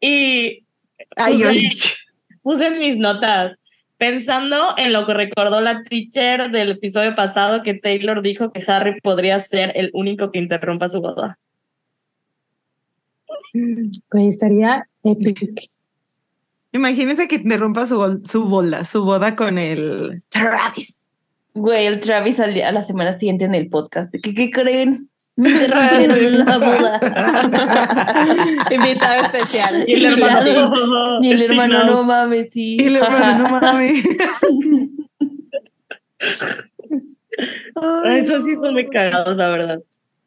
Y 0.00 0.64
Ay, 1.16 1.42
puse, 1.42 1.94
puse 2.42 2.66
en 2.66 2.78
mis 2.78 2.96
notas, 2.96 3.56
pensando 3.98 4.74
en 4.78 4.92
lo 4.92 5.06
que 5.06 5.14
recordó 5.14 5.60
la 5.60 5.82
teacher 5.82 6.50
del 6.50 6.70
episodio 6.70 7.14
pasado, 7.14 7.62
que 7.62 7.74
Taylor 7.74 8.22
dijo 8.22 8.52
que 8.52 8.62
Harry 8.66 9.00
podría 9.00 9.40
ser 9.40 9.72
el 9.74 9.90
único 9.92 10.30
que 10.30 10.38
interrumpa 10.38 10.88
su 10.88 11.00
boda. 11.00 11.38
Güey, 13.52 14.28
estaría 14.28 14.84
epic. 15.02 15.70
Imagínense 16.72 17.26
que 17.28 17.36
interrumpa 17.36 17.86
su, 17.86 17.96
bol- 17.96 18.22
su 18.28 18.44
boda, 18.44 18.84
su 18.84 19.02
boda 19.04 19.34
con 19.36 19.58
el 19.58 20.22
Travis. 20.28 21.00
Güey, 21.54 21.86
el 21.86 21.98
Travis 22.00 22.38
al 22.40 22.54
día- 22.54 22.68
a 22.68 22.72
la 22.72 22.82
semana 22.82 23.12
siguiente 23.12 23.44
en 23.44 23.54
el 23.54 23.68
podcast. 23.68 24.12
¿De 24.12 24.20
que, 24.20 24.34
¿Qué 24.34 24.50
creen? 24.50 25.08
Me 25.36 25.50
interrumpieron 25.50 26.44
la 26.46 26.58
boda. 26.58 27.00
Invitado 28.70 29.24
especial. 29.24 29.84
Y 29.86 29.94
el 29.94 30.04
hermano, 30.06 31.18
Y 31.22 31.30
el 31.32 31.42
hermano, 31.42 31.78
no. 31.84 31.90
no 31.90 32.04
mames, 32.04 32.50
sí. 32.50 32.76
Y 32.78 32.84
el 32.86 32.96
hermano, 32.96 33.48
no 33.48 33.60
mames. 33.60 34.04
Ay, 38.04 38.20
Esos 38.20 38.44
sí 38.44 38.54
son 38.56 38.74
muy 38.74 38.88
cagados, 38.88 39.36
la 39.36 39.48
verdad. 39.48 39.78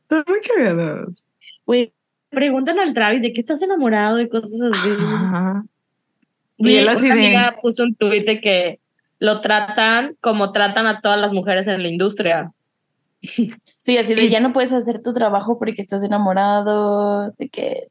Están 0.04 0.24
muy 0.28 0.40
cagados. 0.42 1.26
Güey, 1.66 1.94
preguntan 2.30 2.80
al 2.80 2.94
Travis 2.94 3.22
de 3.22 3.34
qué 3.34 3.42
estás 3.42 3.62
enamorado 3.62 4.20
y 4.20 4.28
cosas 4.30 4.60
así. 4.74 4.90
Ajá. 5.00 5.64
Y 6.70 6.80
una 6.82 6.96
de- 6.96 7.12
amiga 7.12 7.56
puso 7.62 7.84
un 7.84 7.96
tuit 7.96 8.26
de 8.26 8.40
que 8.42 8.80
lo 9.20 9.42
tratan 9.42 10.16
como 10.22 10.52
tratan 10.52 10.88
a 10.88 11.02
todas 11.02 11.20
las 11.20 11.34
mujeres 11.34 11.68
en 11.68 11.82
la 11.82 11.88
industria. 11.88 12.52
Sí, 13.78 13.98
así 13.98 14.16
de 14.16 14.30
ya 14.30 14.40
no 14.42 14.52
puedes 14.52 14.74
hacer 14.74 15.02
tu 15.02 15.14
trabajo 15.14 15.58
porque 15.58 15.82
estás 15.82 16.04
enamorado, 16.04 17.32
de 17.38 17.50
que 17.50 17.88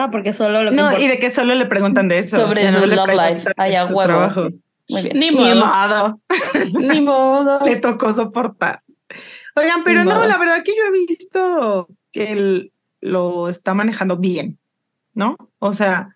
Ah, 0.00 0.12
porque 0.12 0.32
solo 0.32 0.62
lo 0.62 0.70
que 0.70 0.76
No, 0.76 0.96
y 0.96 1.08
de 1.08 1.18
que 1.18 1.32
solo 1.32 1.56
le 1.56 1.66
preguntan 1.66 2.06
de 2.06 2.20
eso. 2.20 2.38
sobre 2.38 2.62
ya 2.62 2.70
no 2.70 2.80
su 2.82 2.86
le 2.86 2.94
love 2.94 3.08
life. 3.14 3.50
Ay, 3.56 3.74
a 3.74 3.84
sí. 3.86 3.92
Muy 4.90 5.02
bien. 5.02 5.18
Ni 5.18 5.30
Ni 5.30 5.34
modo. 5.36 5.66
modo. 5.66 6.20
Ni 6.78 7.00
modo. 7.00 7.66
Le 7.66 7.76
tocó 7.76 8.12
soportar. 8.12 8.82
Oigan, 9.56 9.82
pero 9.82 10.04
Ni 10.04 10.08
no, 10.10 10.14
modo. 10.16 10.28
la 10.28 10.38
verdad 10.38 10.62
que 10.62 10.70
yo 10.76 10.82
he 10.86 10.92
visto 10.92 11.88
que 12.12 12.30
él 12.30 12.72
lo 13.00 13.48
está 13.48 13.74
manejando 13.74 14.16
bien, 14.16 14.56
¿no? 15.14 15.36
O 15.58 15.72
sea, 15.72 16.10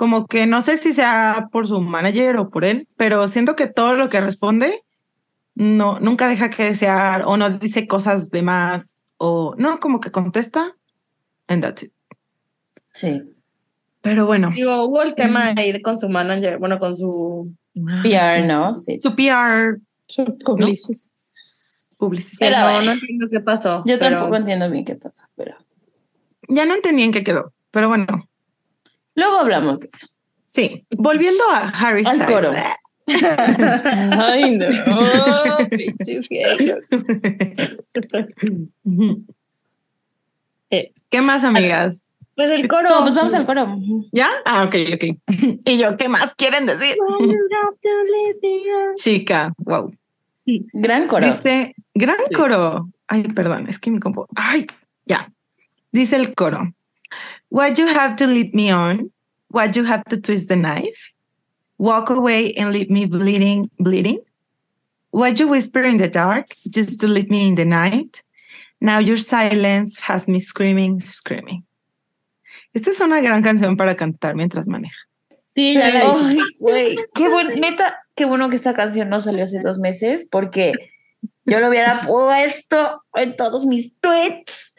como 0.00 0.26
que 0.26 0.46
no 0.46 0.62
sé 0.62 0.78
si 0.78 0.94
sea 0.94 1.50
por 1.52 1.68
su 1.68 1.78
manager 1.82 2.38
o 2.38 2.48
por 2.48 2.64
él, 2.64 2.88
pero 2.96 3.28
siento 3.28 3.54
que 3.54 3.66
todo 3.66 3.92
lo 3.96 4.08
que 4.08 4.22
responde 4.22 4.80
no 5.54 6.00
nunca 6.00 6.26
deja 6.26 6.48
que 6.48 6.64
desear 6.64 7.24
o 7.26 7.36
no 7.36 7.50
dice 7.50 7.86
cosas 7.86 8.30
de 8.30 8.40
más 8.40 8.96
o 9.18 9.54
no, 9.58 9.78
como 9.78 10.00
que 10.00 10.10
contesta 10.10 10.74
and 11.48 11.62
that's 11.62 11.82
it. 11.82 11.92
Sí. 12.92 13.22
Pero 14.00 14.24
bueno, 14.24 14.52
Digo, 14.54 14.82
hubo 14.86 15.02
el 15.02 15.14
tema 15.14 15.52
de 15.52 15.66
ir 15.66 15.82
con 15.82 15.98
su 15.98 16.08
manager, 16.08 16.56
bueno, 16.56 16.78
con 16.78 16.96
su... 16.96 17.54
PR, 18.02 18.46
¿no? 18.46 18.74
Sí. 18.74 19.00
su 19.02 19.14
PR 19.14 19.80
Publicis. 20.46 21.12
publicidad. 21.98 22.38
Pero 22.40 22.56
no, 22.80 22.82
no 22.86 22.92
entiendo 22.92 23.28
qué 23.30 23.40
pasó. 23.40 23.82
Yo 23.84 23.98
pero- 23.98 24.16
tampoco 24.16 24.36
entiendo 24.36 24.70
bien 24.70 24.86
qué 24.86 24.94
pasa, 24.94 25.28
pero 25.36 25.56
Ya 26.48 26.64
no 26.64 26.72
entendí 26.74 27.02
en 27.02 27.12
qué 27.12 27.22
quedó, 27.22 27.52
pero 27.70 27.88
bueno, 27.88 28.29
luego 29.14 29.38
hablamos 29.38 29.80
de 29.80 29.88
eso. 29.88 30.06
sí. 30.46 30.84
Volviendo 30.90 31.42
a 31.50 31.68
Harry 31.68 32.04
Al 32.06 32.20
Styles. 32.20 32.34
coro. 32.34 32.52
Ay, 34.12 34.56
no. 34.56 34.66
Pinches 35.68 36.28
haters. 36.28 36.88
Eh. 40.70 40.92
¿Qué 41.08 41.20
más, 41.20 41.42
amigas? 41.44 42.06
Pues 42.36 42.50
el 42.52 42.68
coro. 42.68 42.88
No, 42.88 43.02
pues 43.02 43.14
vamos 43.14 43.34
al 43.34 43.44
coro. 43.46 43.76
¿Ya? 44.12 44.28
Ah, 44.44 44.64
ok, 44.64 44.74
ok. 44.94 45.04
¿Y 45.64 45.78
yo 45.78 45.96
qué 45.96 46.08
más 46.08 46.34
quieren 46.34 46.66
decir? 46.66 46.96
Chica, 48.96 49.52
wow. 49.58 49.92
Gran 50.72 51.06
coro. 51.08 51.26
Dice, 51.26 51.74
gran 51.94 52.16
Sí. 52.28 52.34
coro. 52.34 52.88
Ay, 53.08 53.24
perdón, 53.24 53.66
es 53.68 53.78
que 53.78 53.90
mi 53.90 53.98
compo. 54.00 54.26
Ay, 54.36 54.66
ya. 55.04 55.30
Dice 55.92 56.16
el 56.16 56.34
coro. 56.34 56.72
What 57.50 57.78
you 57.78 57.86
have 57.86 58.16
to 58.16 58.26
lead 58.26 58.54
me 58.54 58.70
on, 58.70 59.10
what 59.48 59.76
you 59.76 59.84
have 59.84 60.04
to 60.06 60.20
twist 60.20 60.48
the 60.48 60.56
knife, 60.56 61.12
walk 61.78 62.10
away 62.10 62.54
and 62.54 62.72
leave 62.72 62.90
me 62.90 63.06
bleeding, 63.06 63.70
bleeding. 63.78 64.20
What 65.10 65.38
you 65.38 65.48
whisper 65.48 65.82
in 65.82 65.96
the 65.96 66.08
dark, 66.08 66.54
just 66.68 67.00
to 67.00 67.08
leave 67.08 67.30
me 67.30 67.48
in 67.48 67.56
the 67.56 67.64
night. 67.64 68.22
Now 68.80 68.98
your 68.98 69.18
silence 69.18 69.98
has 69.98 70.28
me 70.28 70.40
screaming, 70.40 71.00
screaming. 71.00 71.64
Esta 72.72 72.90
es 72.90 73.00
una 73.00 73.20
gran 73.20 73.42
canción 73.42 73.76
para 73.76 73.96
cantar 73.96 74.36
mientras 74.36 74.66
maneja. 74.66 74.96
Sí, 75.56 75.74
ya 75.74 75.90
la. 75.90 76.12
Ay, 76.12 76.38
güey, 76.58 76.96
qué 77.14 77.28
bueno, 77.28 77.50
neta, 77.56 77.98
qué 78.14 78.24
bueno 78.24 78.48
que 78.48 78.56
esta 78.56 78.74
canción 78.74 79.08
no 79.08 79.20
salió 79.20 79.44
hace 79.44 79.60
dos 79.60 79.78
meses 79.78 80.26
porque 80.30 80.72
yo 81.44 81.58
lo 81.58 81.68
hubiera 81.68 82.02
puesto 82.02 83.02
en 83.14 83.34
todos 83.34 83.66
mis 83.66 83.98
tweets, 83.98 84.76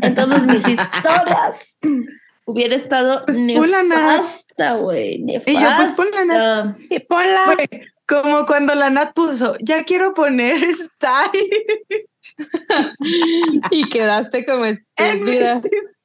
en 0.00 0.14
todas 0.14 0.46
mis 0.46 0.66
historias. 0.68 1.78
hubiera 2.44 2.74
estado 2.74 3.22
Pues 3.24 3.38
nefasta, 3.38 4.74
güey. 4.74 5.20
Y 5.24 5.32
yo, 5.34 5.40
pues, 5.44 5.54
Nat. 6.26 6.26
Nefasta. 6.26 6.76
Y 6.90 6.98
ponla. 7.00 7.44
Güey, 7.54 7.68
como 8.06 8.46
cuando 8.46 8.74
la 8.74 8.90
Nat 8.90 9.12
puso, 9.14 9.56
ya 9.60 9.84
quiero 9.84 10.14
poner 10.14 10.62
style 10.74 11.48
Y 13.70 13.88
quedaste 13.88 14.44
como 14.44 14.64
en 14.64 15.24
mis 15.24 15.40
estúpida. 15.40 15.62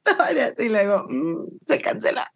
historias. 0.08 0.54
Y 0.60 0.70
luego, 0.70 1.06
mm, 1.10 1.48
se 1.68 1.80
cancela. 1.82 2.32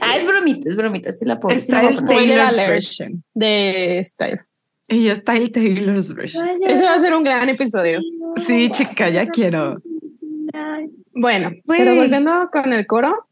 Ah, 0.00 0.16
es 0.16 0.26
bromita, 0.26 0.68
es 0.68 0.76
bromita. 0.76 1.12
Sí 1.12 1.24
la 1.24 1.40
pongo. 1.40 1.58
sí 1.58 1.72
la 1.72 1.90
Style 1.92 2.06
Taylor's 2.06 2.56
version. 2.56 3.24
De 3.34 4.02
Style. 4.04 4.40
Y 4.92 5.04
yo, 5.04 5.14
Style 5.16 5.50
Taylor's 5.50 6.14
version. 6.14 6.46
Ese 6.66 6.82
va 6.84 6.94
a 6.94 7.00
ser 7.00 7.14
un 7.14 7.24
gran 7.24 7.48
episodio. 7.48 8.00
Sí, 8.46 8.70
chica, 8.70 9.08
ya 9.08 9.26
quiero. 9.26 9.78
Bueno, 11.14 11.50
Güey. 11.64 11.78
pero 11.78 11.94
volviendo 11.96 12.48
con 12.52 12.72
el 12.72 12.86
coro, 12.86 13.26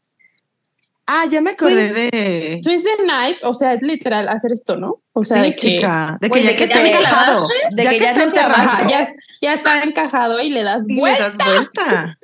Ah, 1.13 1.25
ya 1.29 1.41
me 1.41 1.51
acordé 1.51 1.73
Pues, 1.73 1.93
de. 1.93 2.61
Twist 2.63 2.85
the 2.85 3.03
Knife, 3.03 3.41
o 3.45 3.53
sea, 3.53 3.73
es 3.73 3.81
literal 3.81 4.29
hacer 4.29 4.51
esto, 4.53 4.77
¿no? 4.77 5.01
O 5.13 5.23
sea, 5.25 5.37
sí, 5.43 5.49
de 5.49 5.55
que, 5.55 5.61
chica. 5.61 6.17
De 6.21 6.29
que 6.29 6.41
ya 6.43 6.49
de 6.51 6.55
que 6.55 6.57
que 6.57 6.63
está 6.63 6.81
ya 6.81 6.87
encajado. 6.99 7.47
de 7.71 7.83
que 7.87 7.99
ya 7.99 8.11
está 8.11 8.25
no 8.25 8.31
te 8.31 8.39
vas, 8.39 8.49
encajado. 8.59 8.89
Ya, 8.89 9.07
ya 9.41 9.53
está 9.55 9.83
encajado 9.83 10.41
y 10.41 10.49
le 10.51 10.63
das 10.63 10.83
Y 10.87 10.93
le 10.95 10.99
vuelta. 11.01 11.23
das 11.31 11.37
vuelta. 11.37 12.17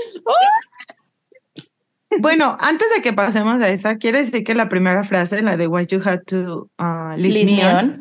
bueno, 2.19 2.55
antes 2.61 2.87
de 2.95 3.01
que 3.01 3.11
pasemos 3.13 3.61
a 3.61 3.69
esa, 3.69 3.97
quiero 3.97 4.19
decir 4.19 4.43
que 4.45 4.55
la 4.55 4.69
primera 4.69 5.03
frase, 5.03 5.41
la 5.41 5.57
de 5.57 5.67
Why 5.67 5.85
You 5.87 6.01
Had 6.05 6.21
to 6.27 6.69
uh, 6.79 7.17
Leave, 7.17 7.45
Me 7.45 7.57
me 7.57 7.65
On, 7.65 7.75
on. 7.89 7.95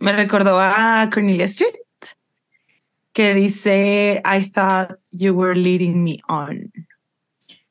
Me 0.00 0.12
recordó 0.12 0.58
a 0.60 1.08
Cornelia 1.12 1.44
Street, 1.46 1.74
que 3.12 3.34
dice, 3.34 4.20
I 4.24 4.50
thought 4.50 4.98
you 5.10 5.32
were 5.32 5.54
leading 5.54 6.02
me 6.02 6.18
on. 6.28 6.72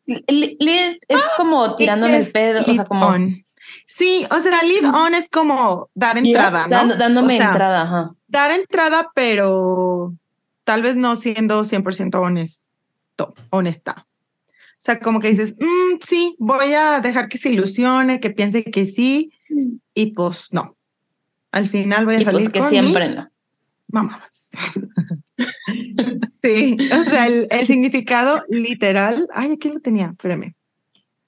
Lead 0.06 0.98
es 1.08 1.22
como 1.38 1.76
tirándome 1.76 2.18
el 2.18 2.32
pedo, 2.32 2.64
o 2.66 2.74
sea, 2.74 2.86
como 2.86 3.06
on. 3.08 3.44
Sí, 3.86 4.26
o 4.32 4.40
sea, 4.40 4.64
lead 4.64 4.86
on 4.94 5.14
es 5.14 5.30
como 5.30 5.90
dar 5.94 6.18
entrada, 6.18 6.64
¿no? 6.64 6.70
dando- 6.70 6.96
dándome 6.96 7.36
O 7.36 7.38
sea, 7.38 7.48
entrada, 7.50 7.82
ajá. 7.84 8.16
dar 8.28 8.52
entrada, 8.52 9.12
pero 9.14 10.14
tal 10.64 10.82
vez 10.82 10.96
no 10.96 11.16
siendo 11.16 11.64
100% 11.64 12.20
honesto, 12.20 13.34
honesta. 13.52 14.08
O 14.48 14.82
sea, 14.82 15.00
como 15.00 15.20
que 15.20 15.30
dices, 15.30 15.56
"Mm, 15.60 16.00
sí, 16.04 16.36
voy 16.40 16.74
a 16.74 17.02
dejar 17.02 17.28
que 17.28 17.38
se 17.38 17.50
ilusione, 17.52 18.20
que 18.20 18.30
piense 18.32 18.64
que 18.64 18.86
sí, 18.86 19.32
y 19.94 20.08
pues 20.14 20.54
no. 20.54 20.76
Al 21.52 21.68
final 21.70 22.06
voy 22.06 22.16
a 22.16 22.22
Y 22.22 22.26
salir 22.26 22.40
pues 22.42 22.54
que 22.54 22.60
con 22.60 22.70
siempre 22.70 23.08
mis 23.08 23.18
no. 23.18 23.30
mamadas. 23.88 24.50
sí, 26.44 26.78
o 26.80 27.04
sea, 27.04 27.28
el, 27.28 27.48
el 27.50 27.66
significado 27.66 28.44
literal, 28.50 29.28
ay, 29.34 29.54
aquí 29.54 29.70
lo 29.70 29.80
tenía, 29.80 30.08
espérame. 30.08 30.56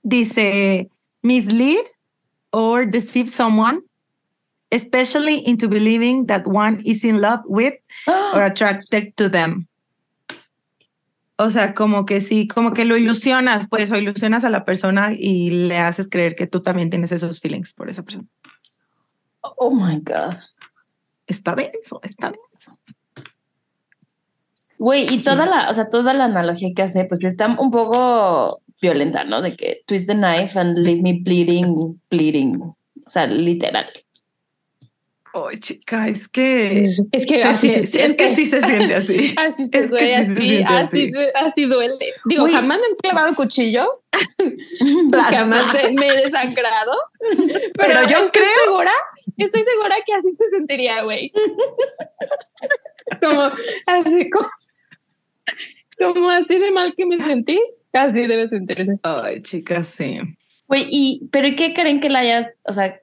Dice, 0.04 0.90
mislead 1.22 1.86
or 2.52 2.90
deceive 2.90 3.30
someone, 3.30 3.82
especially 4.72 5.44
into 5.46 5.68
believing 5.68 6.26
that 6.28 6.44
one 6.46 6.80
is 6.84 7.04
in 7.04 7.22
love 7.22 7.42
with 7.46 7.74
or 8.34 8.44
attracted 8.44 9.14
to 9.16 9.30
them. 9.30 9.68
O 11.38 11.50
sea, 11.50 11.74
como 11.74 12.06
que 12.06 12.22
sí, 12.22 12.48
como 12.48 12.72
que 12.72 12.86
lo 12.86 12.98
ilusionas, 12.98 13.68
pues, 13.68 13.92
o 13.92 13.98
ilusionas 13.98 14.44
a 14.44 14.50
la 14.52 14.64
persona 14.64 15.12
y 15.18 15.50
le 15.50 15.80
haces 15.80 16.08
creer 16.08 16.36
que 16.36 16.46
tú 16.46 16.62
también 16.62 16.92
tienes 16.92 17.12
esos 17.12 17.40
feelings 17.40 17.74
por 17.74 17.90
esa 17.90 18.04
persona. 18.04 18.28
Oh 19.42 19.72
my 19.74 19.98
God. 20.00 20.36
Está 21.28 21.56
denso, 21.56 22.00
está 22.04 22.32
denso. 22.32 22.78
Güey, 24.78 25.14
y 25.14 25.22
toda 25.22 25.46
la, 25.46 25.70
o 25.70 25.74
sea, 25.74 25.88
toda 25.90 26.14
la 26.14 26.26
analogía 26.26 26.70
que 26.76 26.82
hace, 26.82 27.06
pues 27.06 27.24
está 27.24 27.48
un 27.48 27.70
poco 27.72 28.62
violenta, 28.82 29.24
¿no? 29.24 29.42
De 29.42 29.56
que 29.56 29.84
twist 29.86 30.08
the 30.08 30.16
knife 30.16 30.60
and 30.60 30.78
leave 30.80 31.02
me 31.04 31.20
bleeding, 31.22 32.02
bleeding. 32.10 32.60
O 32.62 33.10
sea, 33.10 33.28
literal. 33.28 33.88
Ay, 35.34 35.60
chica, 35.60 36.10
es 36.10 36.28
que. 36.28 36.86
Es 37.12 37.26
que 37.26 37.44
así, 37.44 37.70
se- 37.70 38.04
es 38.06 38.14
que 38.18 38.36
sí 38.36 38.46
se 38.48 38.62
siente 38.62 38.96
así. 38.96 39.34
Así 39.38 39.70
se 39.72 39.84
sí 39.84 39.90
se 39.90 40.64
así, 40.66 41.14
así, 41.36 41.66
duele. 41.68 41.96
Digo, 42.26 42.44
Güey. 42.44 42.54
jamás 42.54 42.80
me 42.80 42.84
he 42.88 42.98
clavado 42.98 43.30
un 43.30 43.36
cuchillo, 43.36 44.02
jamás 45.30 45.64
me 45.94 46.08
he 46.08 46.16
desangrado, 46.24 46.92
pero, 47.38 47.60
Pero 47.78 48.10
yo 48.10 48.32
creo- 48.32 48.46
segura, 48.66 48.92
estoy 49.38 49.64
segura 49.64 49.96
que 50.06 50.14
así 50.14 50.30
se 50.38 50.58
sentiría, 50.58 51.04
güey. 51.04 51.32
como, 53.22 53.42
así 53.86 54.30
como, 54.30 54.48
como 56.14 56.30
así 56.30 56.60
de 56.60 56.72
mal 56.72 56.94
que 56.96 57.06
me 57.06 57.18
sentí, 57.18 57.60
así 57.94 58.28
debe 58.28 58.50
sentirse. 58.50 59.00
Ay, 59.04 59.42
chica, 59.42 59.84
sí. 59.84 60.20
Güey, 60.68 60.88
y, 60.90 61.28
pero 61.32 61.48
¿y 61.48 61.56
qué 61.56 61.74
creen 61.74 62.00
que 62.00 62.10
la 62.10 62.20
haya, 62.20 62.54
o 62.64 62.74
sea, 62.74 63.02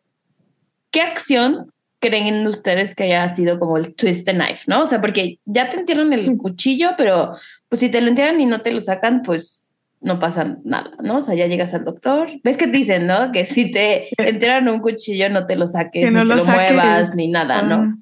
qué 0.91 1.03
acción 1.03 1.67
creen 2.01 2.47
ustedes 2.47 2.95
que 2.95 3.05
haya 3.05 3.29
sido 3.29 3.59
como 3.59 3.77
el 3.77 3.95
twist 3.95 4.25
the 4.25 4.33
knife, 4.33 4.65
¿no? 4.67 4.83
O 4.83 4.87
sea, 4.87 5.01
porque 5.01 5.39
ya 5.45 5.69
te 5.69 5.79
entierran 5.79 6.13
el 6.13 6.37
cuchillo, 6.37 6.91
pero 6.97 7.35
pues 7.69 7.81
si 7.81 7.91
te 7.91 8.01
lo 8.01 8.09
entierran 8.09 8.41
y 8.41 8.47
no 8.47 8.63
te 8.63 8.73
lo 8.73 8.81
sacan, 8.81 9.23
pues 9.23 9.68
no 10.01 10.21
pasa 10.21 10.59
nada, 10.65 10.93
¿no? 11.03 11.17
O 11.17 11.21
sea, 11.21 11.35
ya 11.35 11.47
llegas 11.47 11.75
al 11.75 11.85
doctor. 11.85 12.29
¿Ves 12.45 12.57
que 12.57 12.67
dicen, 12.69 13.07
no? 13.07 13.33
Que 13.33 13.45
si 13.45 13.71
te 13.71 14.09
entierran 14.19 14.69
un 14.69 14.81
cuchillo, 14.81 15.29
no 15.31 15.47
te 15.47 15.57
lo 15.57 15.67
saques, 15.67 16.05
Que 16.05 16.11
no 16.11 16.23
ni 16.23 16.29
te 16.29 16.35
lo 16.37 16.41
lo 16.41 16.45
saques. 16.45 16.73
muevas, 16.75 17.15
ni 17.15 17.29
nada, 17.29 17.63
¿no? 17.63 18.01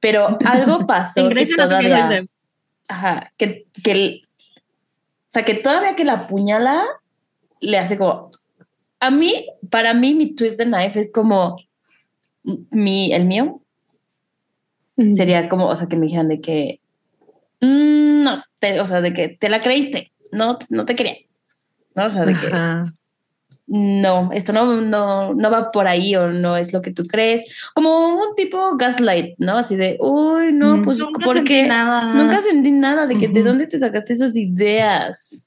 Pero 0.00 0.38
algo 0.46 0.86
pasó 0.86 1.28
que 1.28 1.46
todavía... 1.46 2.20
lo. 2.20 2.26
Ajá, 2.88 3.30
que, 3.36 3.66
que 3.84 3.92
el- 3.92 4.22
o 4.26 5.32
sea, 5.32 5.44
que 5.44 5.54
todavía 5.54 5.94
que 5.94 6.04
la 6.04 6.14
apuñala, 6.14 6.84
le 7.60 7.78
hace 7.78 7.96
como, 7.96 8.30
a 8.98 9.10
mí, 9.12 9.46
para 9.70 9.94
mí, 9.94 10.12
mi 10.14 10.34
twist 10.34 10.58
the 10.58 10.64
knife 10.66 10.98
es 10.98 11.12
como, 11.12 11.54
mi, 12.72 13.12
el 13.12 13.26
mío, 13.26 13.62
sería 15.12 15.48
como, 15.48 15.66
o 15.66 15.76
sea, 15.76 15.86
que 15.88 15.96
me 15.96 16.06
dijeran 16.06 16.26
de 16.28 16.40
que, 16.40 16.80
"Mm, 17.60 18.24
no, 18.24 18.42
te- 18.58 18.80
o 18.80 18.86
sea, 18.86 19.00
de 19.00 19.14
que 19.14 19.28
te 19.28 19.48
la 19.48 19.60
creíste, 19.60 20.10
no, 20.32 20.58
no 20.68 20.84
te 20.84 20.94
quería, 20.96 21.16
¿no? 21.94 22.06
O 22.06 22.10
sea, 22.10 22.24
de 22.24 22.34
que, 22.34 22.50
no, 23.72 24.30
esto 24.32 24.52
no, 24.52 24.80
no, 24.80 25.32
no 25.34 25.50
va 25.50 25.70
por 25.70 25.86
ahí 25.86 26.16
o 26.16 26.32
no 26.32 26.56
es 26.56 26.72
lo 26.72 26.82
que 26.82 26.92
tú 26.92 27.04
crees, 27.04 27.44
como 27.74 28.16
un 28.16 28.34
tipo 28.34 28.76
gaslight, 28.76 29.34
¿no? 29.38 29.58
Así 29.58 29.76
de, 29.76 29.96
uy, 30.00 30.52
no, 30.52 30.78
Mm. 30.78 30.82
pues, 30.82 30.98
Nunca 30.98 31.24
¿por 31.24 31.36
sentí 31.36 31.48
qué? 31.54 31.66
nada. 31.68 32.14
Nunca 32.14 32.40
sentí 32.40 32.70
nada 32.72 33.06
de 33.06 33.16
que 33.16 33.28
de 33.28 33.42
dónde 33.44 33.66
te 33.68 33.78
sacaste 33.78 34.12
esas 34.14 34.34
ideas 34.34 35.46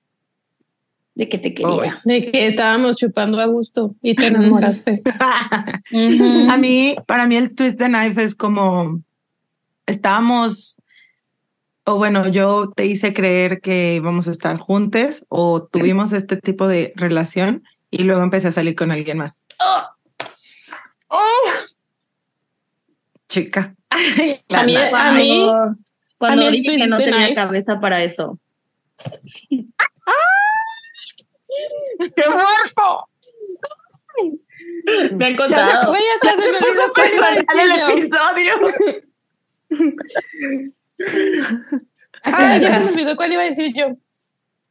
de 1.16 1.28
que 1.30 1.38
te 1.38 1.54
quería. 1.54 2.02
De 2.06 2.22
que 2.22 2.48
estábamos 2.48 2.96
chupando 2.96 3.40
a 3.42 3.46
gusto 3.46 3.94
y 4.02 4.16
te 4.16 4.28
enamoraste. 4.28 5.04
A 6.50 6.58
mí, 6.58 6.96
para 7.06 7.28
mí 7.28 7.36
el 7.36 7.54
twist 7.54 7.78
the 7.78 7.88
knife 7.88 8.24
es 8.24 8.36
como 8.36 9.02
estábamos, 9.86 10.78
o 11.86 11.98
bueno, 11.98 12.28
yo 12.30 12.72
te 12.76 12.86
hice 12.86 13.14
creer 13.14 13.60
que 13.62 13.96
íbamos 13.96 14.28
a 14.28 14.32
estar 14.32 14.58
juntos 14.58 15.26
o 15.30 15.64
tuvimos 15.64 16.14
este 16.14 16.38
tipo 16.38 16.68
de 16.68 16.94
relación 16.96 17.64
y 17.92 18.04
luego 18.04 18.24
empecé 18.24 18.48
a 18.48 18.52
salir 18.52 18.76
con 18.76 18.92
alguien 18.92 19.18
más. 19.18 19.44
Chica. 23.28 23.76
La 24.48 24.60
A 24.62 24.64
mí- 24.64 24.74
neta. 24.74 25.10
a 25.10 25.14
mí- 25.14 25.46
Cuando 26.18 26.42
a 26.42 26.46
mí 26.52 26.58
el 26.58 26.64
dije 26.64 26.78
que 26.78 26.88
no 26.88 26.98
tenía 26.98 27.34
cabeza 27.36 27.80
para 27.80 28.04
eso. 28.04 28.40
¡Qué 32.16 32.24
muerto! 32.30 33.10
Me 35.16 35.26
han 35.26 35.32
Ya 35.34 35.38
contado. 35.38 35.94
Hasta 35.94 36.42
se 36.42 36.52
me 36.52 36.58
puso 36.60 36.70
olvidó 36.70 36.94
cuál 36.94 37.14
iba 37.14 37.28
a 37.28 37.34
personal 37.34 37.72
el 37.72 38.00
episodio. 38.04 38.54
Ah, 42.24 42.58
ya 42.58 42.80
se 42.80 42.86
me 42.86 42.92
olvidó 42.92 43.16
cuál 43.16 43.34
iba 43.34 43.42
a 43.42 43.46
decir 43.46 43.74
yo. 43.76 43.98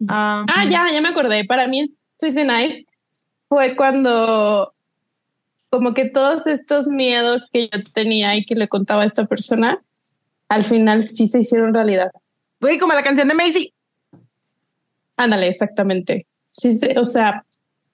Ah, 0.09 0.45
Ah, 0.49 0.65
ya, 0.65 0.87
ya 0.91 1.01
me 1.01 1.09
acordé. 1.09 1.45
Para 1.45 1.69
mí, 1.69 1.95
the 2.19 2.31
Knife 2.31 2.87
fue 3.49 3.77
cuando 3.77 4.73
como 5.71 5.95
que 5.95 6.05
todos 6.05 6.47
estos 6.47 6.87
miedos 6.89 7.49
que 7.51 7.69
yo 7.69 7.83
tenía 7.95 8.37
y 8.37 8.45
que 8.45 8.55
le 8.55 8.69
contaba 8.69 9.03
a 9.03 9.07
esta 9.07 9.25
persona, 9.25 9.83
al 10.49 10.65
final 10.65 11.03
sí 11.03 11.27
se 11.27 11.41
hicieron 11.41 11.73
realidad. 11.73 12.11
Güey, 12.61 12.79
como 12.79 12.93
la 12.93 13.03
canción 13.03 13.27
de 13.29 13.35
Macy. 13.35 13.73
Ándale, 15.17 15.49
exactamente. 15.49 16.27
Sí, 16.53 16.77
sí, 16.77 16.89
o 16.97 17.05
sea, 17.05 17.45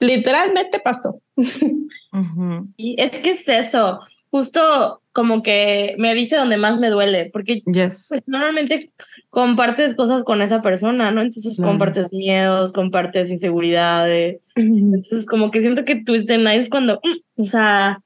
literalmente 0.00 0.80
pasó. 0.80 1.20
Y 2.76 3.00
es 3.00 3.12
que 3.18 3.30
es 3.30 3.48
eso. 3.48 4.00
Justo 4.30 5.02
como 5.18 5.42
que 5.42 5.96
me 5.98 6.14
dice 6.14 6.36
donde 6.36 6.58
más 6.58 6.78
me 6.78 6.90
duele, 6.90 7.28
porque 7.32 7.60
Yes. 7.66 8.06
pues, 8.08 8.22
normalmente 8.26 8.92
compartes 9.30 9.96
cosas 9.96 10.22
con 10.22 10.42
esa 10.42 10.62
persona, 10.62 11.10
¿no? 11.10 11.22
Entonces 11.22 11.56
Claro. 11.56 11.72
compartes 11.72 12.12
miedos, 12.12 12.70
compartes 12.72 13.28
inseguridades. 13.28 14.46
Entonces 14.54 15.26
como 15.26 15.50
que 15.50 15.58
siento 15.60 15.84
que 15.84 15.96
Twist 16.04 16.28
the 16.28 16.36
Knife 16.36 16.70
cuando, 16.70 17.00
mm, 17.02 17.40
o 17.42 17.44
sea, 17.44 18.00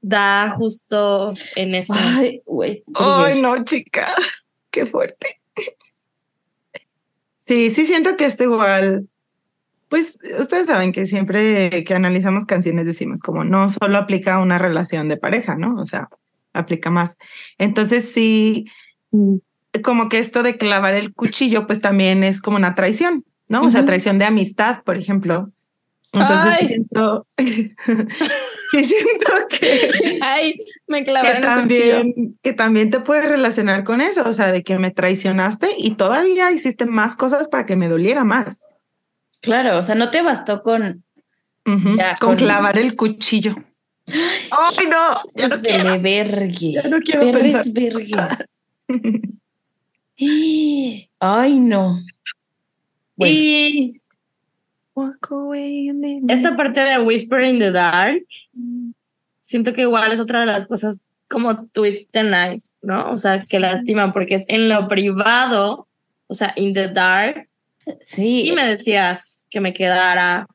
da 0.00 0.50
justo 0.58 1.32
en 1.54 1.76
eso. 1.76 1.94
Ay, 1.96 2.42
güey. 2.44 2.82
Ay, 2.96 3.40
no, 3.40 3.62
chica. 3.62 4.08
Qué 4.72 4.84
fuerte. 4.84 5.38
Sí, 7.38 7.70
sí 7.70 7.86
siento 7.86 8.16
que 8.16 8.24
esto 8.24 8.42
igual 8.42 9.06
Pues 9.88 10.18
ustedes 10.40 10.66
saben 10.66 10.90
que 10.90 11.06
siempre 11.06 11.84
que 11.84 11.94
analizamos 11.94 12.46
canciones 12.46 12.84
decimos 12.84 13.20
como 13.22 13.44
no 13.44 13.68
solo 13.68 13.96
aplica 13.96 14.34
a 14.34 14.40
una 14.42 14.58
relación 14.58 15.08
de 15.08 15.16
pareja, 15.18 15.54
¿no? 15.54 15.80
O 15.80 15.86
sea, 15.86 16.08
aplica 16.52 16.90
más. 16.90 17.16
Entonces 17.58 18.10
sí, 18.12 18.66
como 19.82 20.08
que 20.08 20.18
esto 20.18 20.42
de 20.42 20.56
clavar 20.56 20.94
el 20.94 21.14
cuchillo, 21.14 21.66
pues 21.66 21.80
también 21.80 22.24
es 22.24 22.40
como 22.40 22.56
una 22.56 22.74
traición, 22.74 23.24
¿no? 23.48 23.62
O 23.62 23.70
sea, 23.70 23.84
traición 23.84 24.18
de 24.18 24.24
amistad, 24.24 24.82
por 24.84 24.96
ejemplo. 24.96 25.50
Entonces 26.12 26.54
Ay. 26.58 26.66
siento, 26.68 27.26
que, 27.36 27.74
Ay, 30.22 30.54
me 30.88 30.98
que 30.98 31.04
clavaron 31.04 31.36
el 31.36 31.42
cuchillo. 31.42 31.54
también, 31.96 32.38
que 32.42 32.52
también 32.52 32.90
te 32.90 33.00
puedes 33.00 33.28
relacionar 33.28 33.84
con 33.84 34.00
eso, 34.00 34.28
o 34.28 34.32
sea, 34.32 34.50
de 34.52 34.62
que 34.62 34.78
me 34.78 34.90
traicionaste 34.90 35.68
y 35.76 35.92
todavía 35.96 36.50
hiciste 36.50 36.86
más 36.86 37.14
cosas 37.14 37.48
para 37.48 37.66
que 37.66 37.76
me 37.76 37.88
doliera 37.88 38.24
más. 38.24 38.62
Claro, 39.42 39.78
o 39.78 39.82
sea, 39.82 39.94
no 39.94 40.10
te 40.10 40.22
bastó 40.22 40.62
con 40.62 41.04
Ujú, 41.66 41.90
Ya, 41.96 42.16
con, 42.16 42.30
con- 42.30 42.36
clavar 42.38 42.78
el 42.78 42.96
cuchillo. 42.96 43.54
Ay, 44.50 44.86
no, 44.86 45.22
ya 45.34 45.48
no 45.48 45.60
quiero. 45.60 46.00
Vergue. 46.00 46.72
Ya 46.72 46.82
no 46.88 46.98
quiero 47.00 47.20
Perres 47.20 47.72
vergues. 47.72 48.54
Ay, 51.20 51.58
no. 51.60 51.98
Bueno. 53.16 53.34
Y 53.34 54.00
Walk 54.94 55.30
away 55.30 55.88
in 55.88 56.00
the 56.00 56.34
esta 56.34 56.56
parte 56.56 56.80
de 56.80 56.98
Whisper 56.98 57.44
in 57.44 57.60
the 57.60 57.70
Dark, 57.70 58.24
siento 59.40 59.72
que 59.72 59.82
igual 59.82 60.10
es 60.10 60.18
otra 60.18 60.40
de 60.40 60.46
las 60.46 60.66
cosas 60.66 61.04
como 61.28 61.66
twist 61.66 62.10
the 62.10 62.22
knife, 62.22 62.66
¿no? 62.82 63.10
O 63.10 63.16
sea, 63.16 63.44
que 63.44 63.60
lastiman 63.60 64.12
porque 64.12 64.34
es 64.34 64.44
en 64.48 64.68
lo 64.68 64.88
privado, 64.88 65.86
o 66.26 66.34
sea, 66.34 66.52
in 66.56 66.74
the 66.74 66.88
dark, 66.88 67.48
Sí. 68.02 68.50
y 68.50 68.52
me 68.56 68.66
decías 68.66 69.46
que 69.50 69.60
me 69.60 69.72
quedara 69.72 70.48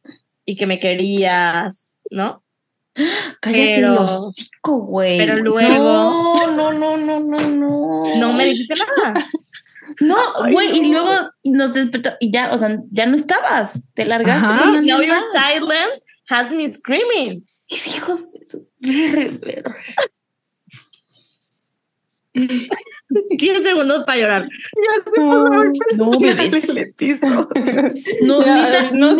y 0.45 0.55
que 0.57 0.67
me 0.67 0.77
querías, 0.77 1.95
¿no? 2.11 2.42
Cállate 3.39 3.73
pero- 3.75 3.91
el 3.93 3.97
hocico, 3.97 4.79
güey. 4.85 5.17
pero 5.17 5.37
luego- 5.37 5.69
No, 5.83 6.51
no, 6.51 6.73
no, 6.73 6.97
no, 6.97 7.19
no, 7.19 7.39
no. 7.39 8.15
No 8.17 8.33
me 8.33 8.45
dijiste 8.45 8.75
nada. 8.75 9.25
No, 9.99 10.15
güey, 10.51 10.77
y 10.77 10.89
no. 10.89 11.01
luego 11.01 11.29
nos 11.43 11.73
despertó 11.73 12.11
y 12.19 12.31
ya, 12.31 12.51
o 12.51 12.57
sea, 12.57 12.77
ya 12.91 13.05
no 13.05 13.15
estabas. 13.15 13.83
Te 13.93 14.05
largaste. 14.05 14.45
Ajá. 14.45 14.63
alguien 14.73 14.85
Now 14.85 15.01
your 15.01 15.19
silence 15.31 16.01
has 16.29 16.53
me 16.53 16.71
screaming. 16.73 17.45
Hijos 17.67 18.33
de 18.33 18.45
su 18.45 18.67
verga. 22.33 23.37
15 23.37 23.63
segundos 23.63 24.03
para 24.05 24.17
llorar. 24.19 24.49
No, 25.97 26.19
bebés. 26.19 26.67
el 26.69 26.93
piso. 26.93 27.49
No, 28.23 28.43
Ya, 28.43 28.91
no, 28.93 29.15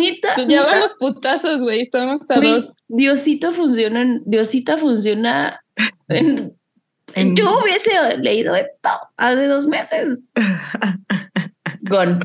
Ya 0.48 0.64
van 0.64 0.80
los 0.80 0.94
putazos, 0.94 1.60
güey. 1.60 1.82
Estamos 1.82 2.20
a 2.28 2.40
dos. 2.40 2.72
Diosito 2.88 3.52
funciona, 3.52 4.02
en- 4.02 4.22
Diosita 4.26 4.76
funciona. 4.76 5.60
en- 6.08 6.56
En- 7.16 7.36
Yo 7.36 7.60
hubiese 7.62 7.90
leído 8.18 8.56
esto 8.56 8.88
hace 9.16 9.46
dos 9.46 9.66
meses. 9.66 10.32
Gone. 11.82 12.18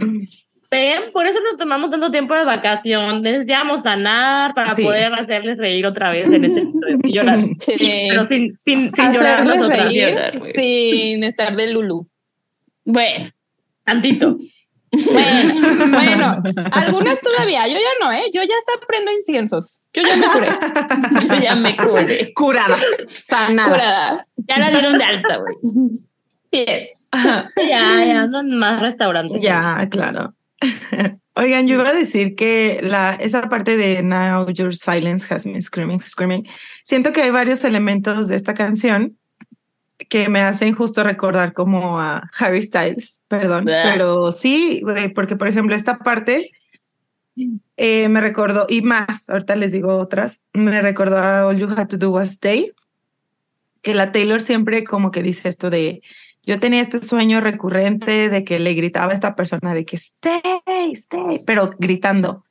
Ven, 0.72 1.12
por 1.12 1.26
eso 1.26 1.40
nos 1.42 1.58
tomamos 1.58 1.90
tanto 1.90 2.12
tiempo 2.12 2.36
de 2.36 2.46
vacación. 2.46 3.24
Necesitábamos 3.24 3.84
sanar 3.84 4.54
para 4.54 4.76
Sí. 4.76 4.84
poder 4.84 5.12
hacerles 5.16 5.58
reír 5.58 5.86
otra 5.86 6.12
vez 6.12 6.28
en 6.28 6.46
este 6.46 6.62
episodio. 6.62 6.98
Y 7.04 7.14
llorar. 7.14 7.40
Sí. 7.60 8.08
Pero 8.10 8.28
sin, 8.28 8.56
sin, 8.60 8.94
sin 8.94 9.14
llorar 9.14 9.44
nosotras. 9.44 9.86
reír 9.86 10.10
llorar, 10.10 10.42
sin 10.42 11.24
estar 11.24 11.56
de 11.56 11.72
Lulu. 11.74 12.08
Bueno, 12.86 13.30
Tantito. 13.84 14.38
Bueno, 14.92 15.90
bueno, 15.92 16.44
algunas 16.72 17.20
todavía. 17.22 17.68
Yo 17.68 17.74
ya 17.76 18.06
no, 18.06 18.12
¿eh? 18.12 18.24
Yo 18.34 18.42
ya 18.42 18.54
hasta 18.58 18.86
prendo 18.88 19.12
inciensos. 19.12 19.82
Yo 19.94 20.02
ya 20.04 20.16
me 20.16 20.28
curé. 20.28 20.48
yo 21.28 21.42
ya 21.44 21.56
me 21.56 21.76
curé. 21.78 22.34
Curada, 22.34 22.78
sanada. 23.28 23.70
Curada. 23.70 24.28
Ya 24.48 24.58
la 24.60 24.72
dieron 24.72 24.98
de 24.98 25.04
alta, 25.04 25.38
güey. 25.38 25.56
Ya, 26.52 27.46
ya 27.56 28.22
andan 28.22 28.50
más 28.58 28.82
restaurantes. 28.82 29.42
Ya, 29.44 29.88
claro. 29.92 30.34
Oigan, 31.36 31.68
yo 31.68 31.76
iba 31.76 31.90
a 31.90 31.94
decir 31.94 32.36
que 32.36 32.82
la, 32.84 33.16
esa 33.16 33.48
parte 33.50 33.78
de 33.78 34.04
Now 34.04 34.50
Your 34.50 34.76
Silence 34.76 35.34
Has 35.34 35.46
Me 35.46 35.62
Screaming, 35.62 36.02
Screaming, 36.02 36.48
siento 36.84 37.14
que 37.14 37.22
hay 37.22 37.32
varios 37.32 37.64
elementos 37.64 38.28
de 38.28 38.36
esta 38.36 38.54
canción 38.54 39.18
que 40.10 40.28
me 40.28 40.42
hacen 40.42 40.74
justo 40.74 41.04
recordar 41.04 41.54
como 41.54 42.00
a 42.00 42.30
Harry 42.38 42.62
Styles, 42.62 43.20
perdón, 43.28 43.66
Blah. 43.66 43.84
pero 43.84 44.32
sí, 44.32 44.82
porque 45.16 45.36
por 45.36 45.48
ejemplo 45.48 45.76
esta 45.76 46.00
parte 46.00 46.50
eh, 47.78 48.10
me 48.10 48.20
recordó, 48.20 48.66
y 48.68 48.82
más, 48.82 49.30
ahorita 49.30 49.56
les 49.56 49.72
digo 49.72 49.98
otras, 49.98 50.40
me 50.54 50.82
recordó 50.82 51.18
a 51.18 51.48
All 51.48 51.58
You 51.58 51.70
Had 51.70 51.88
to 51.88 51.98
Do 51.98 52.12
Was 52.12 52.32
Stay, 52.32 52.74
que 53.82 53.94
la 53.94 54.12
Taylor 54.12 54.42
siempre 54.42 54.84
como 54.84 55.12
que 55.12 55.24
dice 55.24 55.48
esto 55.48 55.70
de, 55.70 56.02
yo 56.50 56.60
tenía 56.60 56.82
este 56.82 56.98
sueño 56.98 57.42
recurrente 57.42 58.28
de 58.28 58.44
que 58.44 58.58
le 58.58 58.74
gritaba 58.74 59.12
a 59.12 59.14
esta 59.14 59.36
persona 59.36 59.76
de 59.76 59.86
que 59.86 59.98
stay, 59.98 60.42
stay, 60.94 61.44
pero 61.46 61.70
gritando. 61.78 62.44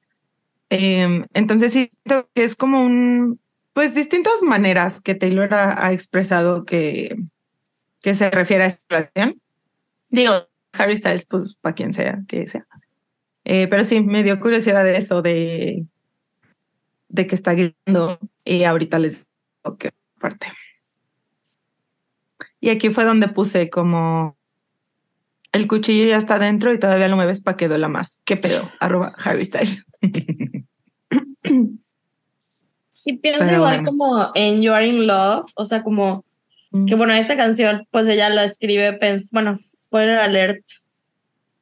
Em, 0.70 1.26
entonces 1.34 1.72
siento 1.72 2.30
que 2.32 2.44
es 2.44 2.54
como 2.54 2.80
un, 2.80 3.40
pues 3.72 3.96
distintas 3.96 4.40
maneras 4.42 5.02
que 5.02 5.16
Taylor 5.16 5.52
ha, 5.52 5.84
ha 5.84 5.92
expresado 5.92 6.64
que, 6.64 7.16
que 8.00 8.14
se 8.14 8.30
refiere 8.30 8.62
a 8.62 8.66
esta 8.68 8.84
relación. 8.88 9.42
Digo, 10.10 10.46
Harry 10.74 10.94
Styles, 10.94 11.26
pues 11.26 11.56
para 11.56 11.74
quien 11.74 11.92
sea, 11.92 12.22
que 12.28 12.46
sea. 12.46 12.68
Eh, 13.44 13.66
pero 13.66 13.82
sí, 13.82 14.00
me 14.00 14.22
dio 14.22 14.38
curiosidad 14.38 14.84
de 14.84 14.96
eso, 14.96 15.22
de, 15.22 15.86
de 17.08 17.26
que 17.26 17.34
está 17.34 17.52
gritando 17.54 18.20
y 18.44 18.62
ahorita 18.62 19.00
les 19.00 19.26
digo 19.64 19.76
qué 19.76 19.90
parte. 20.20 20.46
Y 22.60 22.70
aquí 22.70 22.90
fue 22.90 23.04
donde 23.04 23.28
puse 23.28 23.70
como 23.70 24.36
el 25.52 25.66
cuchillo 25.66 26.04
ya 26.06 26.16
está 26.16 26.38
dentro 26.38 26.72
y 26.72 26.78
todavía 26.78 27.08
lo 27.08 27.16
mueves 27.16 27.40
para 27.40 27.56
que 27.56 27.68
duela 27.68 27.88
más. 27.88 28.18
¿Qué 28.24 28.36
pedo? 28.36 28.68
Arroba 28.80 29.12
Harry 29.18 29.44
Styles. 29.44 29.84
Y 33.04 33.16
pienso 33.16 33.40
Pero 33.40 33.54
igual 33.54 33.76
bueno. 33.76 33.90
como 33.90 34.32
en 34.34 34.60
You 34.60 34.72
Are 34.74 34.86
in 34.86 35.06
Love, 35.06 35.50
o 35.54 35.64
sea, 35.64 35.82
como 35.82 36.26
que 36.86 36.94
bueno, 36.94 37.14
esta 37.14 37.38
canción, 37.38 37.86
pues 37.90 38.06
ella 38.06 38.28
la 38.28 38.44
escribe, 38.44 38.92
pens 38.92 39.30
bueno, 39.30 39.58
spoiler 39.74 40.18
alert, 40.18 40.62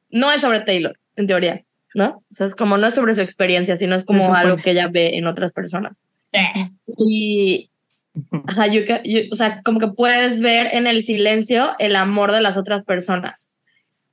no 0.09 0.29
es 0.29 0.41
sobre 0.41 0.59
Taylor, 0.59 0.99
en 1.15 1.27
teoría, 1.27 1.63
¿no? 1.95 2.17
O 2.29 2.33
sea, 2.33 2.47
es 2.47 2.55
como 2.55 2.77
no 2.77 2.87
es 2.87 2.95
sobre 2.95 3.13
su 3.13 3.21
experiencia, 3.21 3.77
sino 3.77 3.95
es 3.95 4.03
como 4.03 4.33
algo 4.33 4.57
que 4.57 4.71
ella 4.71 4.89
ve 4.89 5.15
en 5.15 5.27
otras 5.27 5.53
personas. 5.53 6.01
Y, 6.97 7.69
ajá, 8.47 8.67
you 8.67 8.81
ca- 8.87 9.01
you- 9.03 9.27
o 9.31 9.35
sea, 9.35 9.61
como 9.63 9.79
que 9.79 9.87
puedes 9.87 10.41
ver 10.41 10.69
en 10.73 10.87
el 10.87 11.03
silencio 11.03 11.71
el 11.79 11.95
amor 11.95 12.31
de 12.31 12.41
las 12.41 12.57
otras 12.57 12.85
personas. 12.85 13.51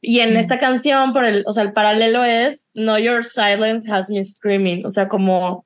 Y 0.01 0.21
en 0.21 0.35
Mm. 0.35 0.37
esta 0.37 0.59
canción, 0.59 1.13
por 1.13 1.25
el, 1.25 1.45
o 1.47 1.53
sea, 1.53 1.63
el 1.63 1.73
paralelo 1.73 2.25
es 2.25 2.71
No 2.75 2.99
Your 2.99 3.25
Silence 3.25 3.91
Has 3.91 4.11
Me 4.11 4.23
Screaming, 4.25 4.85
o 4.85 4.91
sea, 4.91 5.09
como, 5.09 5.65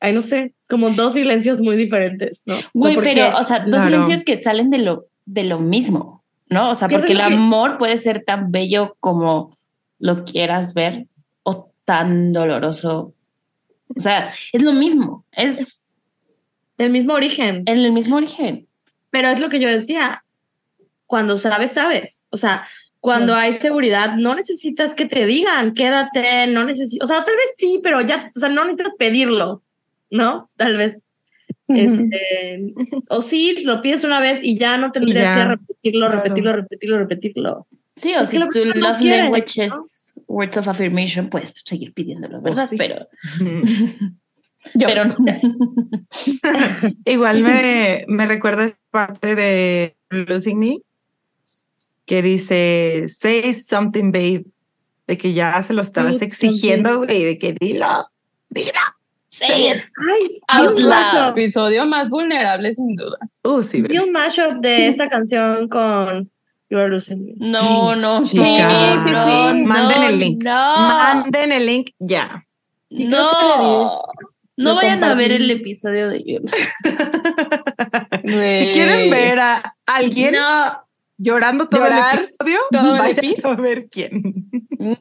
ay, 0.00 0.12
no 0.14 0.22
sé, 0.22 0.54
como 0.68 0.90
dos 0.90 1.12
silencios 1.14 1.60
muy 1.60 1.76
diferentes, 1.76 2.42
¿no? 2.46 2.54
O 2.54 2.58
sea, 2.60 2.70
Güey, 2.72 2.96
pero, 2.96 3.36
o 3.38 3.42
sea, 3.42 3.58
dos 3.60 3.68
Claro. 3.68 3.84
silencios 3.84 4.24
que 4.24 4.40
salen 4.40 4.70
de 4.70 4.78
lo, 4.78 5.06
de 5.26 5.44
lo 5.44 5.58
mismo, 5.58 6.24
¿no? 6.48 6.70
O 6.70 6.74
sea, 6.74 6.88
porque 6.88 7.12
el 7.12 7.18
que- 7.18 7.24
amor 7.24 7.76
puede 7.76 7.98
ser 7.98 8.24
tan 8.24 8.50
bello 8.50 8.96
como 9.00 9.58
lo 9.98 10.24
quieras 10.24 10.72
ver 10.72 11.06
o 11.42 11.70
tan 11.84 12.32
doloroso. 12.32 13.12
O 13.94 14.00
sea, 14.00 14.30
es 14.52 14.62
lo 14.62 14.72
mismo, 14.72 15.26
es 15.32 15.79
el 16.84 16.90
mismo 16.90 17.14
origen. 17.14 17.62
en 17.66 17.78
el 17.78 17.92
mismo 17.92 18.16
origen. 18.16 18.66
Pero 19.10 19.28
es 19.28 19.40
lo 19.40 19.48
que 19.48 19.60
yo 19.60 19.68
decía, 19.68 20.24
cuando 21.06 21.36
sabes, 21.38 21.72
sabes. 21.72 22.24
O 22.30 22.36
sea, 22.36 22.66
cuando 23.00 23.34
hay 23.34 23.54
seguridad, 23.54 24.16
no 24.16 24.34
necesitas 24.34 24.94
que 24.94 25.06
te 25.06 25.26
digan, 25.26 25.74
quédate, 25.74 26.46
no 26.48 26.64
necesitas, 26.64 27.04
o 27.04 27.06
sea, 27.12 27.24
tal 27.24 27.34
vez 27.34 27.54
sí, 27.56 27.80
pero 27.82 28.00
ya, 28.02 28.30
o 28.34 28.38
sea, 28.38 28.50
no 28.50 28.64
necesitas 28.64 28.94
pedirlo, 28.98 29.62
¿no? 30.10 30.50
Tal 30.56 30.76
vez. 30.76 30.98
Este, 31.68 32.72
o 33.08 33.22
sí, 33.22 33.62
lo 33.64 33.80
pides 33.80 34.04
una 34.04 34.20
vez 34.20 34.42
y 34.42 34.56
ya 34.56 34.76
no 34.76 34.92
tendrías 34.92 35.24
ya, 35.24 35.34
que 35.34 35.48
repetirlo, 35.50 36.06
claro. 36.06 36.22
repetirlo, 36.22 36.52
repetirlo, 36.52 36.98
repetirlo. 36.98 37.66
Sí, 37.96 38.14
o 38.14 38.26
si 38.26 38.38
tu 38.38 38.64
no 38.64 38.72
love 38.74 38.98
quiere, 38.98 39.18
language 39.18 39.68
¿no? 39.68 39.76
es 39.76 40.20
words 40.26 40.56
of 40.56 40.68
affirmation, 40.68 41.28
puedes 41.28 41.52
seguir 41.64 41.92
pidiéndolo, 41.92 42.40
¿verdad? 42.40 42.68
sí. 42.68 42.76
Pero, 42.76 43.06
Yo. 44.74 44.88
pero 44.88 45.04
Igual 47.04 47.42
me, 47.42 48.04
me 48.08 48.26
recuerda 48.26 48.70
parte 48.90 49.34
de 49.34 49.96
Losing 50.10 50.58
Me 50.58 50.78
que 52.06 52.22
dice, 52.22 53.06
say 53.08 53.54
something, 53.54 54.10
babe, 54.10 54.44
de 55.06 55.16
que 55.16 55.32
ya 55.32 55.62
se 55.62 55.74
lo 55.74 55.82
estabas 55.82 56.18
Say 56.18 56.26
exigiendo, 56.26 56.98
güey, 56.98 57.22
de 57.24 57.38
que 57.38 57.52
dilo, 57.52 58.08
dilo. 58.48 58.72
say 59.28 59.68
it. 59.70 59.76
Ay, 60.10 60.40
Out 60.48 60.80
loud. 60.80 60.88
mashup, 60.88 61.38
Episodio 61.38 61.86
más 61.86 62.10
vulnerable, 62.10 62.74
sin 62.74 62.96
duda. 62.96 63.16
Uh, 63.44 63.62
sí, 63.62 63.80
vi 63.82 63.98
un 63.98 64.10
mashup 64.10 64.54
de 64.60 64.88
esta 64.88 65.08
canción 65.08 65.68
con 65.68 66.28
You 66.68 66.78
Are 66.80 66.88
Losing 66.88 67.24
Me. 67.24 67.32
No, 67.38 67.94
no, 67.94 68.24
Chica. 68.24 68.42
no, 68.42 68.92
Sí, 68.94 69.00
sí, 69.04 69.10
no, 69.12 69.52
sí. 69.52 69.62
Manden 69.64 70.00
no, 70.00 70.08
el 70.08 70.18
link. 70.18 70.42
No. 70.42 70.76
Manden 70.88 71.52
el 71.52 71.66
link 71.66 71.90
ya. 72.00 72.44
Y 72.88 73.06
creo 73.06 73.20
que 73.20 73.26
No, 73.56 74.02
no 74.60 74.70
lo 74.70 74.76
vayan 74.76 75.04
a 75.04 75.14
ver 75.14 75.32
el 75.32 75.50
episodio 75.50 76.08
de 76.08 76.22
Viola. 76.22 76.50
Si 78.22 78.72
quieren 78.74 79.10
ver 79.10 79.38
a 79.38 79.76
alguien 79.86 80.34
No, 80.34 80.86
llorando 81.16 81.68
todo 81.68 81.82
Llorar 81.82 82.18
el 82.18 82.24
episodio, 82.24 82.58
todo 82.70 83.04
el 83.04 83.10
epi. 83.10 83.36
a 83.42 83.54
ver 83.54 83.88
quién. 83.90 84.50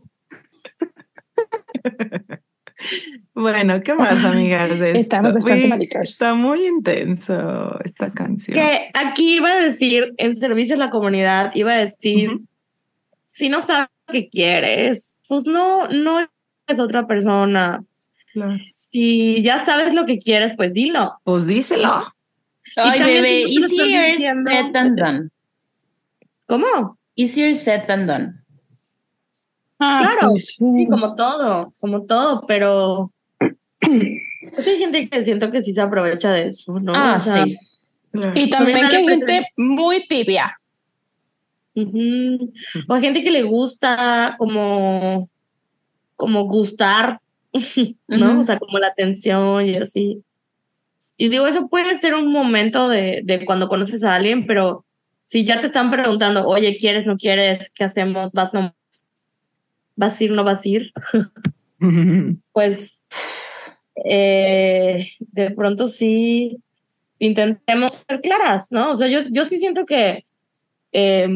bueno, 3.34 3.82
¿qué 3.82 3.94
más, 3.94 4.24
amigas? 4.24 4.80
de 4.80 4.88
esto? 4.92 5.02
Estamos 5.02 5.36
bastante 5.36 5.66
Uy, 5.66 5.70
malitas. 5.70 6.10
Está 6.10 6.34
muy 6.34 6.66
intenso 6.66 7.78
esta 7.84 8.12
canción. 8.12 8.56
Que 8.56 8.90
aquí 8.94 9.36
iba 9.36 9.52
a 9.52 9.60
decir, 9.60 10.14
en 10.18 10.36
servicio 10.36 10.76
a 10.76 10.80
la 10.80 10.90
comunidad, 10.90 11.52
iba 11.56 11.74
a 11.74 11.78
decir, 11.78 12.40
si 13.26 13.50
no 13.50 13.62
sabes 13.62 13.90
lo 14.08 14.14
que 14.14 14.30
quieres, 14.30 15.20
pues 15.28 15.46
no, 15.46 15.88
no 15.90 16.26
es 16.68 16.80
otra 16.80 17.06
persona. 17.06 17.84
Claro. 18.34 18.58
Si 18.74 19.42
ya 19.44 19.64
sabes 19.66 19.94
lo 19.94 20.06
que 20.06 20.20
quieres, 20.20 20.54
pues 20.56 20.74
dilo. 20.74 21.20
Pues 21.24 21.46
díselo. 21.48 22.14
Ay, 22.76 23.00
también 23.00 23.24
bebé, 23.24 23.42
easier 23.44 24.12
diciendo- 24.18 24.50
said 24.52 24.72
than 24.72 24.96
done. 24.96 25.30
¿Cómo? 26.48 26.98
Easier 27.16 27.56
said 27.56 27.86
than 27.88 28.06
done. 28.08 28.36
Ah, 29.80 30.00
Claro, 30.04 30.32
pues, 30.32 30.56
sí, 30.58 30.88
como 30.90 31.16
todo, 31.16 31.74
como 31.80 32.06
todo, 32.06 32.46
pero 32.48 33.12
pues 33.40 34.68
hay 34.68 34.78
gente 34.78 35.08
que 35.10 35.24
siento 35.24 35.52
que 35.52 35.64
sí 35.64 35.72
se 35.74 35.82
aprovecha 35.82 36.32
de 36.32 36.48
eso, 36.50 36.74
¿no? 36.80 36.94
Ah, 36.94 37.16
O 37.18 37.22
sea, 37.22 37.46
sí. 37.46 37.58
Claro. 38.12 38.34
Y 38.40 38.50
también 38.50 38.90
que 38.90 38.98
hay 38.98 39.08
gente 39.08 39.46
muy 39.56 40.06
tibia. 40.08 40.60
O 41.76 42.94
hay 42.94 43.02
gente 43.02 43.24
que 43.24 43.32
le 43.32 43.44
gusta 43.44 44.36
como, 44.38 45.30
como 46.16 46.44
gustar, 46.46 47.22
¿no? 48.08 48.32
Ujú. 48.32 48.42
O 48.42 48.44
sea, 48.44 48.60
como 48.60 48.80
la 48.80 48.88
atención 48.88 49.66
y 49.66 49.76
así. 49.76 50.24
Y 51.18 51.30
digo, 51.30 51.48
eso 51.48 51.68
puede 51.68 51.98
ser 51.98 52.14
un 52.14 52.32
momento 52.32 52.88
de, 52.88 53.22
de 53.24 53.46
cuando 53.46 53.68
conoces 53.68 54.04
a 54.04 54.16
alguien, 54.16 54.48
pero 54.48 54.86
si 55.26 55.44
ya 55.44 55.60
te 55.60 55.68
están 55.68 55.92
preguntando, 55.92 56.46
oye, 56.46 56.78
¿quieres, 56.78 57.06
no 57.06 57.18
quieres? 57.18 57.70
¿Qué 57.76 57.84
hacemos? 57.84 58.32
¿Vas, 58.32 58.54
no? 58.54 58.74
¿Vas 59.96 60.20
a 60.20 60.24
ir, 60.24 60.32
no 60.32 60.44
vas 60.44 60.66
a 60.66 60.70
ir? 60.70 60.94
pues 62.52 63.10
eh, 64.06 65.08
de 65.20 65.52
pronto 65.52 65.88
sí 65.88 66.58
intentemos 67.20 68.06
ser 68.08 68.22
claras, 68.22 68.72
¿no? 68.72 68.94
O 68.94 68.98
sea, 68.98 69.08
yo, 69.08 69.22
yo 69.30 69.46
sí 69.46 69.60
siento 69.60 69.86
que 69.86 70.26
eh, 70.94 71.28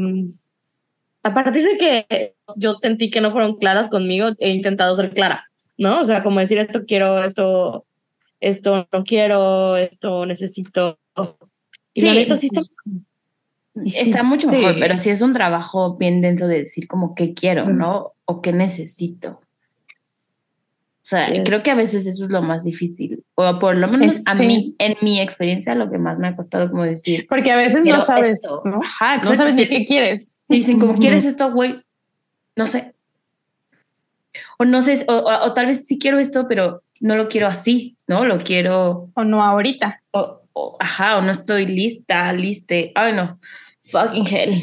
a 1.23 1.33
partir 1.33 1.63
de 1.63 1.77
que 1.77 2.35
yo 2.55 2.75
sentí 2.81 3.09
que 3.09 3.21
no 3.21 3.31
fueron 3.31 3.57
claras 3.57 3.89
conmigo, 3.89 4.29
he 4.39 4.51
intentado 4.51 4.95
ser 4.95 5.13
clara, 5.13 5.51
¿no? 5.83 6.01
O 6.01 6.05
sea, 6.05 6.23
como 6.23 6.39
decir 6.39 6.57
esto 6.57 6.85
quiero, 6.87 7.23
esto, 7.23 7.85
esto 8.39 8.87
no 8.91 9.03
quiero, 9.03 9.77
esto 9.77 10.25
necesito. 10.25 10.97
Y 11.93 12.01
la 12.01 12.11
Sí. 12.11 12.17
neta 12.17 12.37
sí 12.37 12.47
está 12.47 12.61
Está 13.85 14.23
mucho 14.23 14.47
mejor, 14.49 14.73
Sí. 14.75 14.79
pero 14.79 14.97
sí 14.97 15.09
es 15.11 15.21
un 15.21 15.33
trabajo 15.33 15.95
bien 15.97 16.21
denso 16.21 16.47
de 16.47 16.63
decir 16.63 16.87
como 16.87 17.13
qué 17.15 17.33
quiero. 17.35 17.67
¿no? 17.69 18.13
O 18.25 18.41
qué 18.41 18.51
necesito. 18.53 19.41
O 21.01 21.05
sea, 21.05 21.27
Yes. 21.29 21.43
creo 21.43 21.61
que 21.63 21.71
a 21.71 21.75
veces 21.75 22.05
eso 22.05 22.23
es 22.23 22.31
lo 22.31 22.41
más 22.41 22.63
difícil. 22.63 23.23
O 23.35 23.59
por 23.59 23.75
lo 23.75 23.87
menos 23.89 24.15
Es- 24.15 24.23
a 24.25 24.37
sí. 24.37 24.45
mí, 24.47 24.75
en 24.79 24.95
mi 25.01 25.19
experiencia, 25.19 25.75
lo 25.75 25.89
que 25.91 25.97
más 25.97 26.17
me 26.17 26.27
ha 26.29 26.35
costado 26.35 26.69
como 26.71 26.83
decir. 26.83 27.25
Porque 27.27 27.51
a 27.51 27.57
veces 27.57 27.83
no 27.83 27.99
sabes, 27.99 28.33
esto. 28.33 28.61
¿no? 28.63 28.79
Ajá, 28.81 29.17
No 29.17 29.35
sabes 29.35 29.53
ni 29.55 29.67
qué 29.67 29.85
quieres. 29.85 30.39
Dicen 30.47 30.79
como. 30.79 30.97
¿quieres 30.97 31.25
esto, 31.25 31.51
güey? 31.51 31.83
No 32.55 32.67
sé. 32.67 32.92
O 34.63 34.65
no 34.65 34.81
sé, 34.81 35.03
o, 35.09 35.13
o- 35.13 35.45
o 35.45 35.53
tal 35.53 35.65
vez 35.67 35.85
sí 35.85 35.99
quiero 35.99 36.19
esto, 36.19 36.47
pero 36.47 36.83
no 37.01 37.15
lo 37.17 37.27
quiero 37.27 37.47
así, 37.47 37.97
¿no? 38.07 38.25
Lo 38.25 38.39
quiero, 38.43 39.09
O 39.13 39.23
no 39.25 39.43
ahorita. 39.43 40.01
o, 40.11 40.41
o- 40.53 40.77
ajá, 40.79 41.17
o 41.17 41.21
no 41.21 41.31
estoy 41.31 41.65
lista, 41.65 42.31
liste. 42.31 42.91
Ay, 42.95 43.11
no. 43.13 43.39
Fucking 43.83 44.25
hell. 44.27 44.61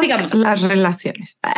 Digamos. 0.00 0.34
las 0.34 0.60
relaciones. 0.62 1.38
Ah, 1.42 1.54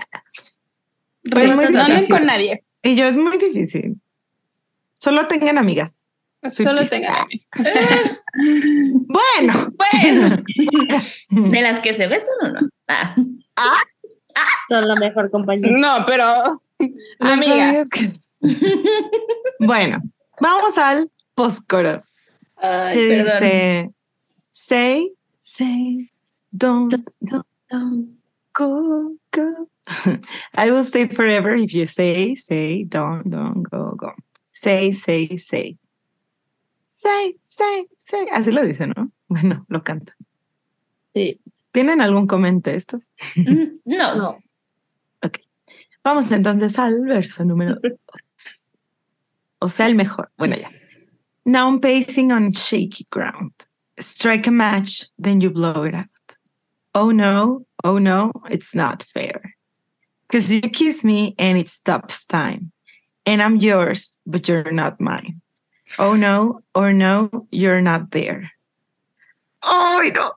Pues 1.31 1.55
muy 1.55 1.67
no 1.67 1.83
anden 1.83 2.07
con 2.09 2.27
nadie. 2.27 2.65
Y 2.83 2.97
yo 2.97 3.07
es 3.07 3.17
muy 3.17 3.37
difícil. 3.39 4.01
Solo 4.99 5.29
tengan 5.29 5.59
amigas. 5.59 5.95
Soy 6.43 6.65
Solo 6.67 6.85
tengan. 6.89 7.15
Bueno. 8.35 9.73
Bueno, 9.77 10.43
de 11.51 11.63
las 11.63 11.81
que 11.81 11.95
se 11.95 12.07
besan 12.09 12.35
o 12.43 12.49
no. 12.49 12.61
Ah. 12.89 13.15
son 14.69 14.89
la 14.89 14.97
mejor 14.97 15.31
compañía. 15.31 15.71
No, 15.77 16.05
pero 16.07 16.63
amigas. 17.21 17.89
bueno, 19.61 20.01
vamos 20.41 20.77
al 20.79 21.11
postcoro. 21.35 22.03
Ay, 22.57 22.95
Que 22.95 23.09
perdón. 23.09 23.27
dice: 23.35 23.91
Say, 24.53 25.13
say, 25.41 26.11
don't, 26.51 26.93
don't 27.71 28.19
go, 28.55 29.13
go. 29.33 29.69
I 30.55 30.71
will 30.71 30.85
stay 30.85 31.09
forever 31.09 31.55
if 31.55 31.73
you 31.75 31.87
say, 31.87 32.37
say, 32.37 32.85
don't, 32.85 33.25
don't 33.29 33.63
go, 33.65 33.95
go. 33.97 34.13
Say, 34.53 34.93
say, 34.93 35.37
say. 35.39 35.77
Say, 36.91 37.37
say, 37.45 37.87
say. 37.99 38.27
Así 38.33 38.53
lo 38.53 38.65
dice, 38.65 38.87
¿no? 38.87 39.11
Bueno, 39.29 39.65
lo 39.69 39.83
canta. 39.83 40.15
Sí. 41.15 41.41
¿Tienen 41.73 42.01
algún 42.03 42.27
comentario 42.27 42.77
esto? 42.77 43.01
Mm, 43.35 43.79
No, 43.87 44.15
No. 44.15 44.39
Vamos 46.05 46.31
entonces 46.33 46.79
al 46.79 47.01
verso 47.03 47.45
número 47.45 47.77
dos. 47.81 48.67
O 49.61 49.69
sea, 49.69 49.87
el 49.87 49.95
mejor. 49.95 50.31
Bueno, 50.37 50.57
ya. 50.57 50.69
Now 51.45 51.69
I'm 51.69 51.81
pacing 51.81 52.33
on 52.33 52.53
shaky 52.53 53.07
ground. 53.11 53.53
Strike 53.99 54.49
a 54.49 54.51
match, 54.51 55.07
then 55.19 55.41
you 55.41 55.51
blow 55.51 55.85
it 55.85 55.95
out. 55.95 56.09
Oh 56.95 57.11
no, 57.11 57.67
oh 57.85 57.99
no, 57.99 58.33
it's 58.51 58.75
not 58.75 59.03
fair. 59.03 59.55
Because 60.27 60.51
you 60.51 60.61
kiss 60.63 61.05
me 61.05 61.35
and 61.39 61.59
it 61.59 61.69
stops 61.69 62.25
time. 62.25 62.73
And 63.25 63.43
I'm 63.43 63.57
yours, 63.57 64.19
but 64.27 64.49
you're 64.49 64.73
not 64.73 65.01
mine. 65.01 65.41
Oh 65.99 66.15
no, 66.15 66.61
or 66.75 66.93
no, 66.93 67.47
you're 67.51 67.83
not 67.83 68.11
there. 68.11 68.51
Ay, 69.63 70.11
no. 70.13 70.33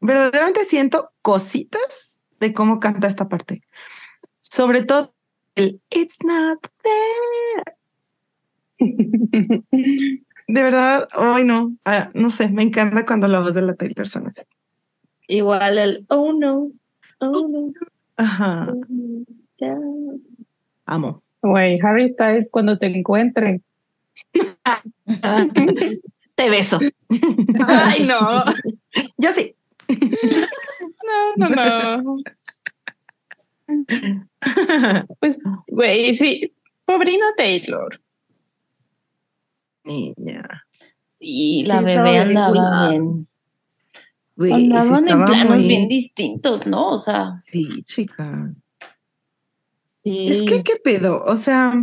Verdaderamente 0.00 0.64
siento 0.64 1.08
cositas 1.22 2.20
de 2.40 2.52
cómo 2.52 2.80
canta 2.80 3.08
esta 3.08 3.28
parte. 3.28 3.62
Sobre 4.50 4.82
todo 4.82 5.12
el 5.56 5.80
It's 5.90 6.18
not 6.24 6.58
there. 6.82 7.76
De 10.50 10.62
verdad, 10.62 11.08
ay 11.12 11.44
no, 11.44 11.76
ah, 11.84 12.10
no 12.14 12.30
sé, 12.30 12.48
me 12.48 12.62
encanta 12.62 13.04
cuando 13.04 13.28
la 13.28 13.40
voz 13.40 13.52
de 13.54 13.60
la 13.60 13.74
Taylor 13.74 14.08
suena 14.08 14.28
así. 14.28 14.40
Igual 15.26 15.76
el 15.76 16.06
oh 16.08 16.32
no, 16.32 16.70
oh 17.18 17.48
no. 17.48 17.72
Ajá, 18.16 18.68
oh 18.70 18.80
no, 19.60 20.20
amo. 20.86 21.22
Güey, 21.42 21.78
Harry 21.82 22.08
Styles 22.08 22.50
cuando 22.50 22.78
te 22.78 22.86
encuentren. 22.86 23.62
Te 26.34 26.50
beso. 26.50 26.78
Ay, 27.66 28.06
no. 28.06 28.18
Yo 29.16 29.32
sí. 29.34 29.54
No, 31.36 31.36
no, 31.36 31.48
no. 31.48 32.18
Pues, 35.20 35.38
güey, 35.66 36.14
sí. 36.14 36.52
Pobrina 36.84 37.26
Taylor. 37.36 38.00
Niña. 39.84 40.64
Sí, 41.08 41.64
la 41.66 41.78
Sí, 41.80 41.84
bebé 41.84 42.18
andaba 42.18 42.90
bien. 42.90 43.26
Andaban 44.52 45.08
en 45.08 45.24
planos 45.24 45.56
muy- 45.56 45.66
bien 45.66 45.88
distintos, 45.88 46.66
¿no? 46.66 46.90
O 46.90 46.98
sea, 46.98 47.40
Sí, 47.44 47.82
chica. 47.84 48.52
Sí. 50.04 50.28
Es 50.28 50.42
que, 50.42 50.62
¿qué 50.62 50.76
pedo? 50.76 51.24
O 51.24 51.36
sea, 51.36 51.74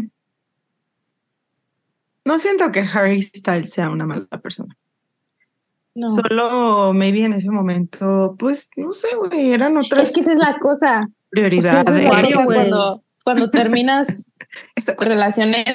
no 2.23 2.39
siento 2.39 2.71
que 2.71 2.79
Harry 2.79 3.21
Styles 3.21 3.71
sea 3.71 3.89
una 3.89 4.05
mala 4.05 4.25
persona. 4.41 4.75
No. 5.93 6.09
Solo, 6.15 6.93
maybe 6.93 7.23
en 7.23 7.33
ese 7.33 7.51
momento, 7.51 8.35
pues, 8.39 8.69
no 8.75 8.91
sé, 8.93 9.15
güey, 9.15 9.51
eran 9.53 9.77
otras 9.77 10.09
Es 10.09 10.15
que 10.15 10.21
esa 10.21 10.33
es 10.33 10.39
la 10.39 10.57
cosa. 10.59 11.01
O 11.35 11.61
sea, 11.61 11.83
prioridades. 11.83 11.87
esa 11.87 11.97
es 11.97 12.03
la 12.03 12.09
Wario, 12.09 12.35
cosa 12.37 12.45
güey. 12.45 12.57
cuando, 12.57 13.03
cuando 13.23 13.49
terminas 13.49 14.31
relaciones 14.99 15.65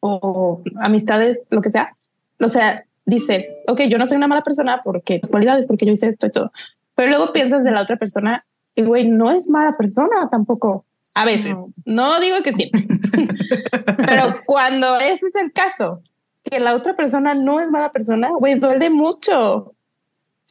o 0.00 0.62
amistades, 0.80 1.46
lo 1.50 1.60
que 1.60 1.70
sea. 1.70 1.96
O 2.40 2.48
sea, 2.48 2.84
dices, 3.06 3.62
ok, 3.68 3.82
yo 3.82 3.98
no 3.98 4.06
soy 4.06 4.16
una 4.16 4.28
mala 4.28 4.42
persona 4.42 4.82
porque 4.82 5.20
cualidades, 5.30 5.66
porque 5.66 5.86
yo 5.86 5.92
hice 5.92 6.08
esto 6.08 6.26
y 6.26 6.30
todo. 6.30 6.52
Pero 6.94 7.10
luego 7.10 7.32
piensas 7.32 7.64
de 7.64 7.70
la 7.70 7.82
otra 7.82 7.96
persona 7.96 8.44
y, 8.74 8.82
güey, 8.82 9.08
no 9.08 9.30
es 9.30 9.48
mala 9.48 9.70
persona 9.76 10.28
tampoco. 10.30 10.84
A 11.14 11.24
veces. 11.24 11.58
No, 11.84 12.20
digo 12.20 12.36
que 12.42 12.52
sí. 12.52 12.70
Pero 13.96 14.22
cuando 14.46 14.96
ese 14.98 15.26
es 15.26 15.34
el 15.36 15.52
caso, 15.52 16.02
que 16.42 16.58
la 16.58 16.74
otra 16.74 16.96
persona 16.96 17.34
no 17.34 17.60
es 17.60 17.70
mala 17.70 17.92
persona, 17.92 18.30
güey, 18.38 18.58
duele 18.58 18.90
mucho. 18.90 19.74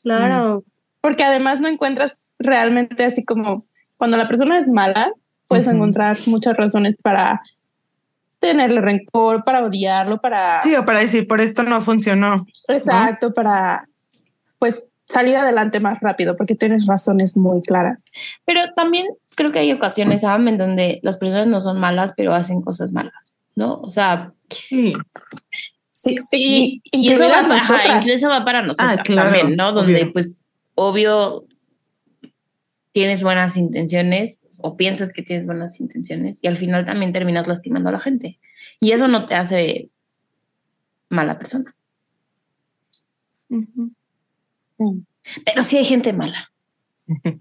Claro. 0.02 0.64
Porque 1.02 1.24
además 1.24 1.60
no 1.60 1.68
encuentras 1.68 2.30
realmente 2.40 3.04
así 3.04 3.26
como 3.26 3.66
cuando 3.98 4.18
la 4.18 4.28
persona 4.28 4.60
es 4.60 4.68
mala, 4.68 5.12
puedes 5.48 5.68
encontrar 5.68 6.18
muchas 6.28 6.56
razones 6.56 6.96
para 7.02 7.42
tenerle 8.40 8.82
rencor, 8.82 9.44
para 9.44 9.64
odiarlo, 9.64 10.20
para... 10.20 10.62
Sí, 10.64 10.76
o 10.76 10.86
para 10.86 11.00
decir, 11.00 11.28
por 11.28 11.42
esto 11.42 11.62
no 11.64 11.82
funcionó. 11.82 12.48
Exacto, 12.68 13.34
para 13.34 13.88
pues 14.58 14.90
salir 15.08 15.36
adelante 15.36 15.80
más 15.80 16.00
rápido, 16.00 16.38
porque 16.38 16.56
tienes 16.56 16.86
razones 16.88 17.36
muy 17.36 17.62
claras. 17.62 18.14
Pero 18.46 18.62
también 18.76 19.06
creo 19.36 19.52
que 19.52 19.60
hay 19.60 19.72
ocasiones, 19.72 20.22
¿saben? 20.22 20.48
En 20.48 20.58
donde 20.58 21.00
las 21.04 21.18
personas 21.18 21.48
no 21.48 21.62
son 21.62 21.80
malas, 21.80 22.14
pero 22.16 22.34
hacen 22.34 22.62
cosas 22.62 22.92
malas, 22.92 23.14
¿no? 23.56 23.80
O 23.82 23.90
sea, 23.90 24.34
Sí. 24.52 24.94
Sí, 25.94 26.16
y, 26.32 26.82
y, 26.92 27.10
y 27.10 27.14
eso, 27.14 27.24
va, 27.30 27.40
ajá, 27.40 27.48
nosotras. 27.48 28.06
incluso 28.06 28.30
va 28.30 28.44
para 28.46 28.62
nosotros 28.62 28.90
Ah, 28.98 29.04
claro, 29.04 29.30
también, 29.30 29.56
¿no? 29.56 29.72
Donde, 29.72 30.02
obvio. 30.02 30.14
pues, 30.14 30.41
obvio, 30.76 31.46
tienes 32.92 33.24
buenas 33.24 33.56
intenciones 33.58 34.50
o 34.62 34.76
piensas 34.78 35.14
que 35.14 35.24
tienes 35.24 35.46
buenas 35.46 35.80
intenciones 35.80 36.40
y 36.42 36.48
al 36.48 36.58
final 36.58 36.86
también 36.86 37.14
terminas 37.14 37.48
lastimando 37.48 37.90
a 37.90 37.94
la 37.94 38.00
gente. 38.00 38.40
Y 38.80 38.92
eso 38.92 39.08
no 39.08 39.26
te 39.26 39.36
hace 39.36 39.90
mala 41.10 41.38
persona. 41.38 41.76
Pero 45.46 45.64
sí 45.64 45.78
hay 45.78 45.86
gente 45.86 46.14
mala. 46.14 46.52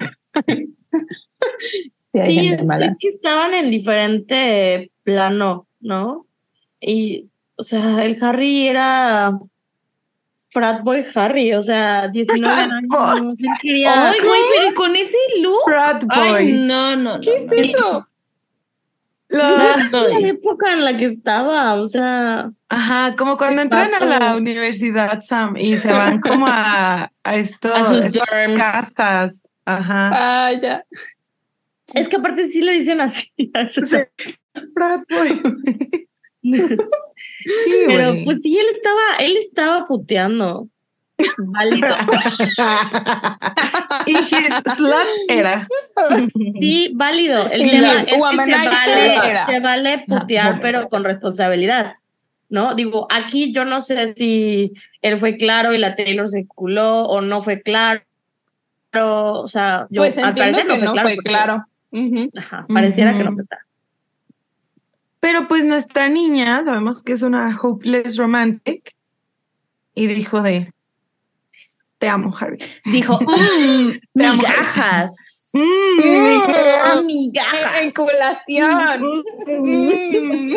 Sí, 1.97 2.19
hay 2.19 2.35
Sí, 2.35 2.49
gente 2.49 2.63
es, 2.63 2.67
mala. 2.67 2.87
es 2.87 2.97
que 2.99 3.09
estaban 3.09 3.55
en 3.55 3.71
diferente 3.71 4.91
plano, 5.05 5.69
¿no? 5.81 6.27
Y, 6.81 7.31
o 7.57 7.63
sea, 7.63 8.05
el 8.05 8.19
Harry 8.23 8.67
era 8.67 9.39
frat 10.51 10.83
boy 10.83 11.05
Harry, 11.15 11.53
o 11.55 11.63
sea, 11.63 12.09
19 12.09 12.45
Frat 12.45 12.71
años. 12.73 13.37
Ay, 13.63 14.17
güey, 14.25 14.41
pero 14.55 14.71
¿y 14.71 14.75
con 14.75 14.95
ese 14.97 15.17
look? 15.43 15.63
Frat 15.65 16.05
Ay, 16.11 16.31
boy. 16.31 16.53
no, 16.67 16.97
no, 16.97 17.15
no. 17.17 17.21
¿Qué 17.21 17.37
es 17.37 17.47
no. 17.47 17.55
eso? 17.57 18.07
Boy. 19.31 20.23
la 20.23 20.29
época 20.29 20.73
en 20.73 20.85
la 20.85 20.97
que 20.97 21.05
estaba, 21.07 21.75
o 21.75 21.87
sea, 21.87 22.51
Ajá, 22.69 23.15
como 23.17 23.37
cuando 23.37 23.63
entran 23.63 23.95
a 23.95 24.05
la 24.05 24.37
universidad, 24.37 25.23
Sam, 25.23 25.57
y 25.57 25.77
se 25.79 25.89
van 25.93 26.21
como 26.21 26.47
a, 26.49 27.13
a 27.23 27.37
estos, 27.37 27.71
A 27.73 27.85
sus 27.85 28.03
estas 28.05 28.27
dorms. 28.29 28.57
casas. 28.59 29.43
Ajá. 29.65 30.11
Ah, 30.13 30.53
ya. 30.61 30.85
es 31.95 32.09
que 32.09 32.17
aparte 32.17 32.49
sí 32.49 32.61
le 32.63 32.73
dicen 32.73 33.01
así. 33.01 33.31
Frat 34.75 35.03
boy. 35.09 36.09
Sí, 37.45 37.73
Pero 37.87 38.17
pues 38.25 38.43
sí, 38.43 38.59
él 38.59 38.67
estaba, 38.75 39.01
él 39.21 39.37
estaba 39.37 39.85
puteando. 39.87 40.69
Válido. 41.53 41.89
y 44.07 44.17
his 44.17 44.75
slut 44.77 44.95
era. 45.29 45.67
Sí, 46.61 46.91
válido. 46.95 47.43
El 47.45 47.49
Sí, 47.49 47.71
tema 47.71 48.01
es 48.01 48.05
que 48.07 48.15
se 48.17 48.21
vale, 48.23 49.45
se 49.47 49.61
vale 49.61 50.05
putear, 50.07 50.61
pero 50.61 50.89
con 50.89 51.05
responsabilidad. 51.05 51.95
¿No? 52.49 52.75
Digo, 52.75 53.07
aquí 53.11 53.53
yo 53.53 53.65
no 53.65 53.81
sé 53.81 54.13
si 54.17 54.73
él 55.03 55.19
fue 55.19 55.37
claro 55.37 55.73
y 55.73 55.79
la 55.79 55.95
Taylor 55.95 56.29
se 56.29 56.47
culó 56.47 57.05
o 57.05 57.21
no 57.21 57.43
fue 57.43 57.63
claro. 57.63 58.03
O 58.93 59.47
sea, 59.47 59.87
yo 59.91 60.03
Pues 60.03 60.19
al 60.19 60.35
parecer 60.35 60.67
que 60.67 60.79
no 60.79 60.93
fue 60.95 61.15
porque- 61.17 61.31
claro. 61.31 61.65
Ajá, 62.37 62.67
pareciera 62.73 63.17
que 63.17 63.25
no 63.25 63.35
fue 63.35 63.47
claro. 63.47 63.65
Pero 65.21 65.47
pues 65.49 65.65
nuestra 65.65 66.09
niña, 66.09 66.63
sabemos 66.65 67.03
que 67.03 67.13
es 67.13 67.23
una 67.23 67.57
hopeless 67.61 68.17
romantic, 68.17 68.95
y 69.95 70.07
dijo 70.07 70.41
de, 70.43 70.73
te 71.99 72.09
amo, 72.09 72.35
Harry. 72.41 72.59
Dijo, 72.87 73.19
mmm, 73.21 73.91
Te 74.15 74.27
amo, 74.27 74.37
migajas. 74.43 75.51
Mm, 75.53 76.01
Ah, 76.83 77.03
migajas. 77.05 77.83
Enculación. 77.83 79.23
Mm. 79.49 80.55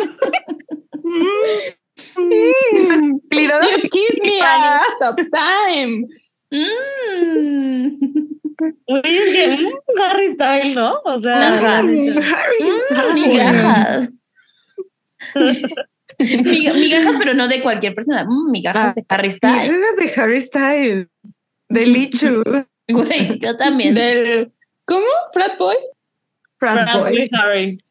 mm. 1.02 1.74
Tranquilidad. 2.14 3.60
You 3.82 3.88
kiss 3.90 4.18
me 4.22 4.40
and 4.40 4.80
it 4.80 4.86
stops 4.96 5.24
time. 5.32 6.06
Mm. 6.52 7.98
Oye, 8.88 9.18
es 9.18 9.26
que 9.32 9.44
Harry 10.00 10.28
Style, 10.34 10.74
¿no? 10.74 11.00
O 11.04 11.20
sea, 11.20 11.54
Harry 11.78 12.10
Mm, 12.10 12.22
Styles. 12.22 13.14
migajas. 13.14 14.08
Miga- 16.18 16.74
migajas, 16.74 17.16
pero 17.18 17.34
no 17.34 17.48
de 17.48 17.60
cualquier 17.62 17.94
persona. 17.94 18.24
Mm, 18.24 18.50
migajas 18.50 18.94
de 18.94 19.04
Harry 19.08 19.30
Styles. 19.30 19.70
Migajas 19.70 19.96
de 19.96 20.12
Harry 20.22 20.40
Styles. 20.40 21.06
De 21.68 21.86
Lichu. 21.86 22.42
Güey, 22.88 23.38
yo 23.40 23.56
también. 23.56 23.94
Del, 23.94 24.52
¿Cómo? 24.84 25.06
¿Frat 25.32 25.58
boy? 25.58 25.76
Frat 26.58 26.74
Frat 26.74 26.98
boy. 27.00 27.12
boy 27.12 27.30
Harry. 27.32 27.82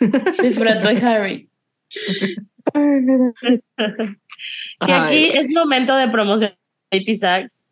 De 0.00 0.50
Frat 0.50 0.82
Boy 0.82 0.96
Harry. 0.98 1.48
Que 4.84 4.92
aquí 4.92 5.30
es 5.34 5.50
momento 5.52 5.94
de 5.96 6.08
promoción 6.08 6.52
de 6.90 6.98
AP 6.98 7.16
Sachs. 7.16 7.68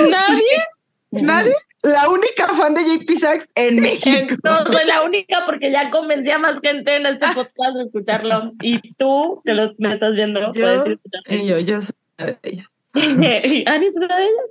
Nadie. 0.00 0.64
Nadie. 1.10 1.52
La 1.84 2.08
única 2.08 2.48
fan 2.48 2.74
de 2.74 2.82
JP 2.82 3.18
Sachs 3.18 3.48
en 3.54 3.78
México. 3.80 4.34
No 4.42 4.64
soy 4.64 4.86
la 4.86 5.02
única 5.02 5.44
porque 5.46 5.70
ya 5.70 5.90
convencí 5.90 6.30
a 6.30 6.38
más 6.38 6.58
gente 6.60 6.96
en 6.96 7.06
este 7.06 7.26
podcast 7.34 7.76
de 7.76 7.84
escucharlo. 7.84 8.52
Y 8.62 8.94
tú, 8.94 9.42
que 9.44 9.52
lo, 9.52 9.72
me 9.78 9.94
estás 9.94 10.14
viendo, 10.14 10.52
Yo, 10.54 10.84
Y 11.28 11.46
yo, 11.46 11.58
yo 11.58 11.82
soy 11.82 11.94
una 12.18 12.26
de 12.26 12.38
ellas. 12.42 12.66
escucharlo. 12.94 13.24
¿Y 13.54 13.64
Ani 13.68 13.86
es 13.86 13.96
una 13.96 14.16
de 14.16 14.22
ellas? 14.24 14.44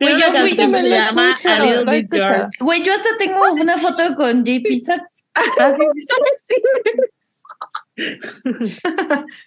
Güey, 0.00 0.14
yo 0.18 0.32
fui- 0.40 0.56
también 0.56 0.88
lo 0.88 0.96
escucho. 1.92 2.64
Güey, 2.64 2.82
yo 2.82 2.94
hasta 2.94 3.10
tengo 3.18 3.52
una 3.52 3.76
foto 3.76 4.14
con 4.14 4.44
JP 4.44 4.78
Sachs. 4.78 5.26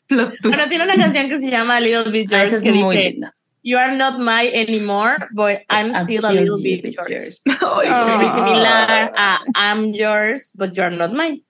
Twist. 0.09 0.43
Bueno, 0.43 0.69
tiene 0.69 0.83
una 0.83 0.95
canción 0.95 1.27
que 1.29 1.39
se 1.39 1.49
llama 1.49 1.77
A 1.77 1.79
Little 1.79 2.11
Bit 2.11 2.31
Ah, 2.33 2.37
Yours. 2.39 2.47
esa 2.47 2.55
es 2.57 2.63
que 2.63 2.71
muy 2.71 2.95
dice, 2.97 3.09
linda. 3.11 3.33
You 3.63 3.77
are 3.77 3.95
not 3.95 4.19
mine 4.19 4.51
anymore, 4.53 5.17
but 5.33 5.63
I'm, 5.69 5.93
still, 6.05 6.25
a 6.25 6.31
little 6.33 6.61
bit 6.61 6.83
yours. 6.93 7.41
Ah. 7.47 7.79
similar 8.35 9.09
a 9.15 9.39
I'm 9.55 9.93
yours, 9.93 10.51
but 10.55 10.75
you 10.75 10.83
are 10.83 10.91
not 10.91 11.13
mine. 11.13 11.41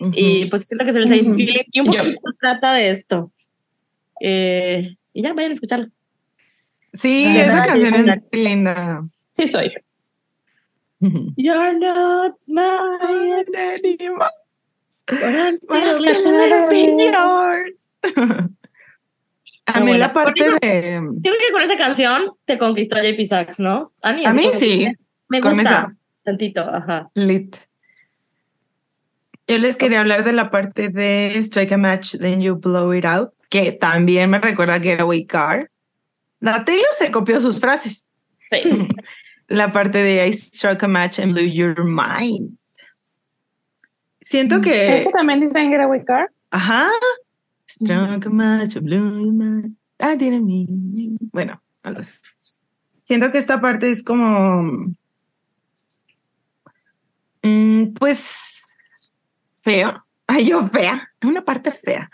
Y 0.00 0.46
pues 0.46 0.66
siento 0.66 0.84
que 0.84 0.90
es 0.92 0.96
el 0.96 1.08
same 1.08 1.28
Ujú. 1.28 1.34
feeling. 1.36 1.64
Y 1.72 1.80
un 1.80 1.86
Yo. 1.92 1.98
poquito 2.02 2.32
trata 2.40 2.72
de 2.74 2.90
esto. 2.90 3.30
Eh, 4.22 4.96
y 5.12 5.22
ya 5.22 5.34
vayan 5.34 5.50
a 5.50 5.54
escucharlo. 5.54 5.88
Sí, 6.94 7.24
De 7.24 7.40
esa 7.42 7.54
verdad, 7.54 7.66
canción 7.66 7.94
es 8.08 8.22
muy 8.32 8.42
linda. 8.42 9.08
Sí 9.32 9.48
soy. 9.48 9.72
You're 11.36 11.78
not 11.78 12.34
mine 12.46 13.44
Anymore. 13.56 14.30
but 15.06 15.22
I'm 15.22 15.56
still 15.56 15.98
still 15.98 17.00
yours. 17.00 17.88
A 19.70 19.74
Pero 19.74 19.84
mí 19.86 19.98
la 19.98 20.12
parte 20.12 20.44
con 20.44 20.58
de... 20.60 20.80
Siento 21.20 21.38
que 21.46 21.52
con 21.52 21.62
esa 21.62 21.76
canción 21.76 22.32
te 22.44 22.58
conquistó 22.58 22.96
JP 22.96 23.20
Sachs, 23.24 23.58
¿no? 23.60 23.82
Ani, 24.02 24.24
A 24.26 24.32
mí 24.32 24.46
como 24.46 24.58
sí, 24.58 24.78
que 24.80 24.92
Me 25.28 25.40
con 25.40 25.52
gusta 25.54 25.70
esa. 25.70 25.96
tantito, 26.24 26.60
ajá. 26.60 27.10
Lit. 27.14 27.56
Yo 29.46 29.58
les 29.58 29.76
quería 29.76 30.00
hablar 30.00 30.24
de 30.24 30.32
la 30.32 30.50
parte 30.50 30.88
de 30.88 31.36
Strike 31.38 31.72
a 31.72 31.76
Match, 31.78 32.16
Then 32.16 32.40
You 32.40 32.56
Blow 32.56 32.94
It 32.94 33.04
Out, 33.04 33.32
que 33.48 33.72
también 33.72 34.30
me 34.30 34.38
recuerda 34.38 34.74
a 34.74 34.80
Getaway 34.80 35.24
Car. 35.26 35.70
La 36.40 36.64
Taylor 36.64 36.86
se 36.96 37.10
copió 37.10 37.40
sus 37.40 37.58
frases. 37.60 38.08
Sí. 38.50 38.62
La 39.48 39.72
parte 39.72 39.98
de 39.98 40.26
I 40.28 40.32
struck 40.32 40.84
a 40.84 40.88
match 40.88 41.18
and 41.18 41.32
blew 41.32 41.44
your 41.44 41.84
mind. 41.84 42.56
Siento 44.20 44.60
que... 44.60 44.94
¿Eso 44.94 45.10
también 45.10 45.40
dice 45.40 45.58
en 45.58 45.70
Getaway 45.72 46.04
Car? 46.04 46.30
Ajá. 46.52 46.88
Struck 47.70 48.26
a 48.26 48.30
match 48.30 48.76
and 48.76 48.86
blew 48.86 49.24
your 49.24 49.32
mind. 49.32 49.76
I 50.00 50.16
didn't 50.16 50.44
mean... 50.44 51.18
Bueno, 51.32 51.62
algo 51.82 52.00
así. 52.00 52.12
Siento 53.04 53.30
que 53.30 53.38
esta 53.38 53.60
parte 53.60 53.90
es 53.90 54.02
como... 54.02 54.58
mm, 57.42 57.92
pues... 57.94 58.76
Feo. 59.62 60.04
Ay, 60.26 60.46
yo 60.46 60.66
fea. 60.66 61.12
Una 61.22 61.44
parte 61.44 61.70
fea. 61.70 62.10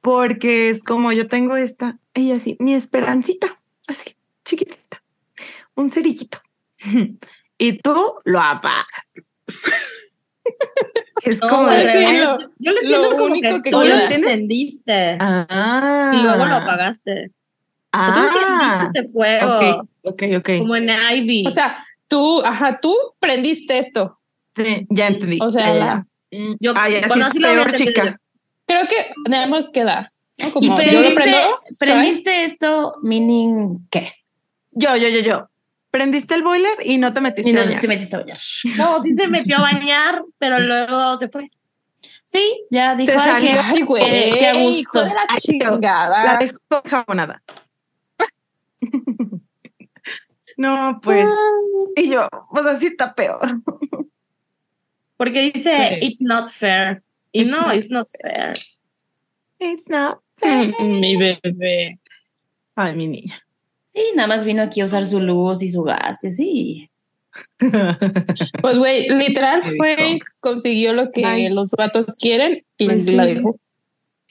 Porque 0.00 0.70
es 0.70 0.84
como 0.84 1.12
yo 1.12 1.26
tengo 1.26 1.56
esta, 1.56 1.98
ella 2.14 2.36
así, 2.36 2.56
mi 2.60 2.74
esperancita, 2.74 3.60
así, 3.86 4.16
chiquitita, 4.44 5.02
un 5.74 5.90
cerillito. 5.90 6.38
Y 7.60 7.78
tú 7.78 8.14
lo 8.24 8.40
apagas. 8.40 8.86
es 11.30 11.40
No, 11.40 11.48
como 11.48 11.68
de, 11.70 11.88
sí, 11.90 11.98
yo- 12.02 12.24
lo- 12.24 12.38
yo 12.38 12.46
lo 12.58 12.72
lo 12.72 12.80
entiendo 12.80 13.10
como 13.10 13.24
único 13.24 13.48
que, 13.56 13.62
que 13.62 13.70
tú 13.70 13.80
lo 13.80 13.94
entendiste 13.94 15.16
ah, 15.20 16.10
y 16.14 16.16
luego 16.22 16.46
lo 16.46 16.54
apagaste. 16.56 17.30
Ah, 17.92 18.90
tú 18.94 19.08
fuego, 19.12 19.56
ok, 19.56 19.88
ok, 20.04 20.22
ok. 20.38 20.50
como 20.58 20.76
en 20.76 20.90
Ivy. 20.90 21.44
O 21.46 21.50
sea, 21.50 21.84
tú, 22.06 22.42
ajá, 22.44 22.78
tú 22.80 22.94
prendiste 23.18 23.78
esto. 23.78 24.18
Sí, 24.56 24.86
ya 24.90 25.06
entendí. 25.08 25.38
O 25.40 25.50
sea, 25.50 25.64
ya, 25.64 25.74
la-. 25.74 26.06
Mm, 26.30 26.54
Yo- 26.60 26.74
ah, 26.76 26.88
ya, 26.88 27.08
sí, 27.08 27.18
lo 27.38 27.48
había 27.48 27.64
peor 27.64 27.74
chica. 27.74 28.20
Creo 28.66 28.82
que 28.86 28.96
tenemos 29.24 29.70
que 29.70 29.84
dar. 29.84 30.12
¿no? 30.38 30.52
Como 30.52 30.66
¿Y 30.66 30.68
yo 30.68 30.74
lo 30.74 31.14
prendiste, 31.14 31.22
prendo, 31.22 31.58
prendiste 31.80 32.44
esto, 32.44 32.92
meaning 33.02 33.86
qué? 33.90 34.12
Yo, 34.72 34.94
yo, 34.96 35.08
yo, 35.08 35.20
yo. 35.20 35.48
Prendiste 35.98 36.34
el 36.36 36.42
boiler 36.44 36.76
y 36.84 36.96
no 36.98 37.12
te 37.12 37.20
metiste 37.20 37.50
Y 37.50 37.52
no 37.52 37.60
a 37.60 37.64
bañar. 37.64 37.80
te 37.80 37.88
metiste 37.88 38.14
a 38.14 38.18
bañar. 38.20 38.38
No, 38.76 39.02
sí 39.02 39.14
se 39.14 39.26
metió 39.26 39.56
a 39.56 39.62
bañar, 39.62 40.22
pero 40.38 40.60
luego 40.60 41.18
se 41.18 41.28
fue. 41.28 41.50
Sí, 42.24 42.60
ya 42.70 42.94
dijo 42.94 43.10
Te 43.10 43.18
"Ay, 43.18 43.24
salió. 43.30 43.50
que, 43.50 43.58
Ay, 43.58 43.82
güey, 43.82 44.04
que- 44.04 44.38
que 44.38 44.46
a 44.46 44.54
hijo 44.54 44.68
gusto. 44.92 45.04
de 45.04 45.10
la 45.10 45.22
Ay, 45.28 45.38
chingada. 45.40 46.24
La 46.24 46.36
dejó 46.36 46.82
jabonada. 46.84 47.42
no, 50.56 51.00
pues. 51.02 51.28
Y 51.96 52.10
yo, 52.10 52.28
pues 52.52 52.66
así 52.66 52.86
está 52.86 53.14
peor. 53.14 53.60
Porque 55.16 55.50
dice, 55.52 55.98
Sí. 56.00 56.06
it's 56.06 56.20
not 56.20 56.48
fair. 56.48 57.02
Y 57.32 57.42
It's 57.42 57.50
no, 57.50 57.62
not 57.62 57.74
it's 57.74 57.90
not 57.90 58.06
fair. 58.22 58.52
It's 59.58 59.88
not. 59.88 60.20
Mm, 60.42 61.00
Mi 61.00 61.16
bebé. 61.16 61.98
Ay, 62.76 62.94
mi 62.94 63.08
niña. 63.08 63.42
Sí, 63.98 64.04
nada 64.14 64.28
más 64.28 64.44
vino 64.44 64.62
aquí 64.62 64.80
a 64.80 64.84
usar 64.84 65.06
su 65.06 65.20
luz 65.20 65.60
y 65.60 65.72
su 65.72 65.82
gas 65.82 66.22
y 66.22 66.28
así. 66.28 66.90
Pues, 68.62 68.78
güey, 68.78 69.08
literal 69.08 69.60
¿Qué 69.62 69.72
fue, 69.76 70.18
consiguió 70.40 70.92
lo 70.92 71.10
que 71.10 71.24
Ay. 71.24 71.48
los 71.48 71.70
vatos 71.72 72.14
quieren 72.16 72.64
y 72.78 72.84
Pues 72.86 73.04
sí. 73.06 73.12
la 73.12 73.26
dejó. 73.26 73.58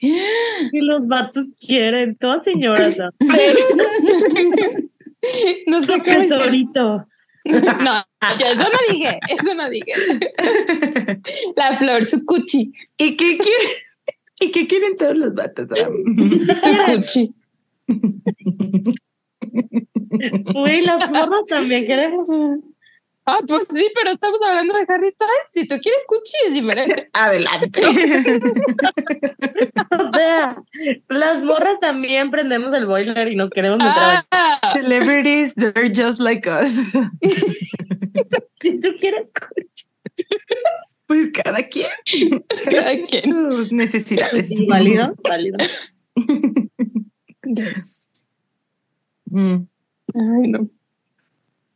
Y 0.00 0.80
los 0.80 1.06
vatos 1.06 1.44
quieren, 1.60 2.16
todas 2.16 2.44
señoras. 2.44 2.96
¿no? 2.98 3.10
No 5.66 5.82
sé 5.86 6.00
qué 6.02 6.14
tesorito. 6.14 7.06
No, 7.44 8.04
yo 8.38 8.46
eso 8.46 8.68
no 8.68 8.92
dije, 8.94 9.20
eso 9.28 9.54
no 9.54 9.68
dije. 9.68 9.92
La 11.56 11.76
flor, 11.76 12.06
su 12.06 12.24
cuchi, 12.24 12.72
¿Y 12.96 13.16
qué 13.16 13.36
quieren? 13.36 13.68
¿Y 14.40 14.50
qué 14.50 14.66
quieren 14.66 14.96
todos 14.96 15.16
los 15.16 15.34
vatos? 15.34 15.66
su 15.68 17.02
cuchi. 17.02 17.34
Uy, 20.54 20.80
las 20.82 21.10
morras 21.10 21.44
también 21.48 21.86
queremos. 21.86 22.28
Ah, 23.30 23.40
pues 23.46 23.66
sí, 23.70 23.86
pero 23.94 24.12
estamos 24.12 24.40
hablando 24.40 24.72
de 24.72 24.86
Harry 24.88 25.10
Styles. 25.10 25.52
Si 25.52 25.68
tú 25.68 25.76
quieres 25.82 26.00
cuchi 26.06 26.32
es 26.46 26.54
diferente. 26.54 27.10
Adelante. 27.12 27.82
O 29.90 30.12
sea, 30.12 30.62
las 31.08 31.42
morras 31.42 31.78
también 31.80 32.30
prendemos 32.30 32.72
el 32.74 32.86
boiler 32.86 33.28
y 33.28 33.36
nos 33.36 33.50
queremos 33.50 33.78
meter 33.78 33.90
a 33.92 34.26
Ah, 34.30 34.70
Celebrities, 34.72 35.54
they're 35.54 35.90
just 35.92 36.20
like 36.20 36.48
us. 36.48 36.70
Si 38.62 38.80
tú 38.80 38.90
quieres 38.98 39.30
coche. 39.32 39.86
Pues 41.06 41.30
cada 41.32 41.62
quien. 41.64 41.90
cada 42.70 42.96
quien. 43.06 43.32
Sus 43.32 43.72
necesidades. 43.72 44.48
Sí, 44.48 44.66
válido, 44.66 45.14
válido. 45.22 45.56
Yes. 47.44 48.07
Mm. 49.30 49.66
Ay, 50.14 50.50
no. 50.50 50.68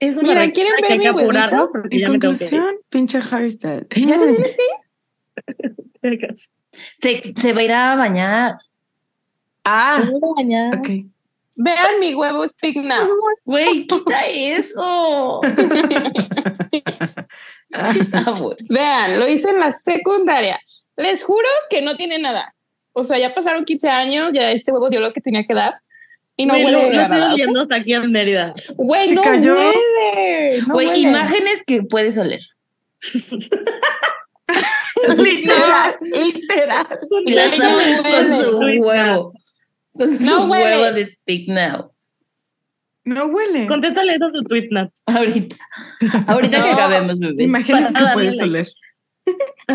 Es 0.01 0.17
una 0.17 0.29
Mira, 0.29 0.51
¿quieren 0.51 0.73
ver 0.81 0.89
que 0.89 0.99
mi 0.99 1.11
huevito? 1.11 1.71
En 1.91 2.01
ya 2.01 2.09
conclusión, 2.09 2.77
pinche 2.89 3.21
Harry 3.31 3.51
Styles. 3.51 3.87
¿Ya 3.95 4.19
te 4.19 4.33
tienes 4.33 4.57
que? 4.57 4.63
Se, 6.99 7.23
se 7.37 7.53
va 7.53 7.61
a 7.61 7.65
ir 7.65 7.73
a 7.73 7.97
bañar. 7.97 8.57
Ah, 9.65 10.03
Bañar. 10.37 10.79
ok. 10.79 10.89
Vean 11.55 12.01
mi 12.01 12.15
huevo 12.15 12.49
Speak 12.49 12.77
Now. 12.77 13.07
Güey, 13.45 13.87
quita 13.87 14.27
eso. 14.27 15.41
Vean, 18.69 19.21
lo 19.21 19.29
hice 19.29 19.51
en 19.51 19.61
la 19.61 19.73
secundaria. 19.73 20.59
Les 20.97 21.23
juro 21.23 21.49
que 21.71 21.83
no 21.83 21.97
tiene 21.97 22.19
nada. 22.19 22.55
O 22.93 23.05
sea, 23.05 23.19
ya 23.19 23.35
pasaron 23.35 23.65
15 23.65 23.89
años, 23.89 24.31
ya 24.33 24.51
este 24.51 24.73
huevo 24.73 24.89
dio 24.89 25.01
lo 25.01 25.13
que 25.13 25.21
tenía 25.21 25.45
que 25.45 25.55
dar. 25.55 25.75
Y 26.37 26.47
no 26.47 26.55
huele 26.55 26.83
estoy 26.83 26.97
nada. 26.97 27.33
oliendo 27.35 27.61
hasta 27.63 27.77
aquí 27.77 27.93
en 27.95 28.11
Mérida. 28.11 28.55
Güey, 28.77 29.13
no 29.13 29.23
huele. 29.23 30.63
No 30.67 30.75
Güey, 30.75 30.87
huele. 30.89 30.99
imágenes 31.01 31.63
que 31.67 31.83
puedes 31.83 32.17
oler. 32.19 32.41
literal, 35.17 35.97
literal. 36.01 36.87
Y 37.27 37.35
no 37.35 37.41
abre 37.43 37.97
con 37.97 38.07
huele. 38.13 38.37
su 38.37 38.57
huevo. 38.83 39.33
Con 39.93 40.19
su 40.19 40.25
No 40.25 40.45
huele. 40.47 40.65
huevo 40.81 40.93
de 40.95 41.07
Speak 41.07 41.49
Now. 41.49 41.93
No 43.05 43.27
huele. 43.27 43.67
Contéstale 43.67 44.15
eso 44.15 44.27
a 44.27 44.31
su 44.31 44.43
tweet, 44.45 44.69
Nat. 44.71 44.91
Ahorita. 45.07 45.57
Ahorita 46.29 46.63
que 46.63 46.69
No. 46.71 46.75
acabemos, 46.75 47.19
bebés. 47.19 47.47
Imagínate 47.47 47.93
Para 47.93 47.99
que 47.99 48.05
darle 48.05 48.15
puedes 48.15 48.35
like. 48.37 48.45
oler. 48.49 48.69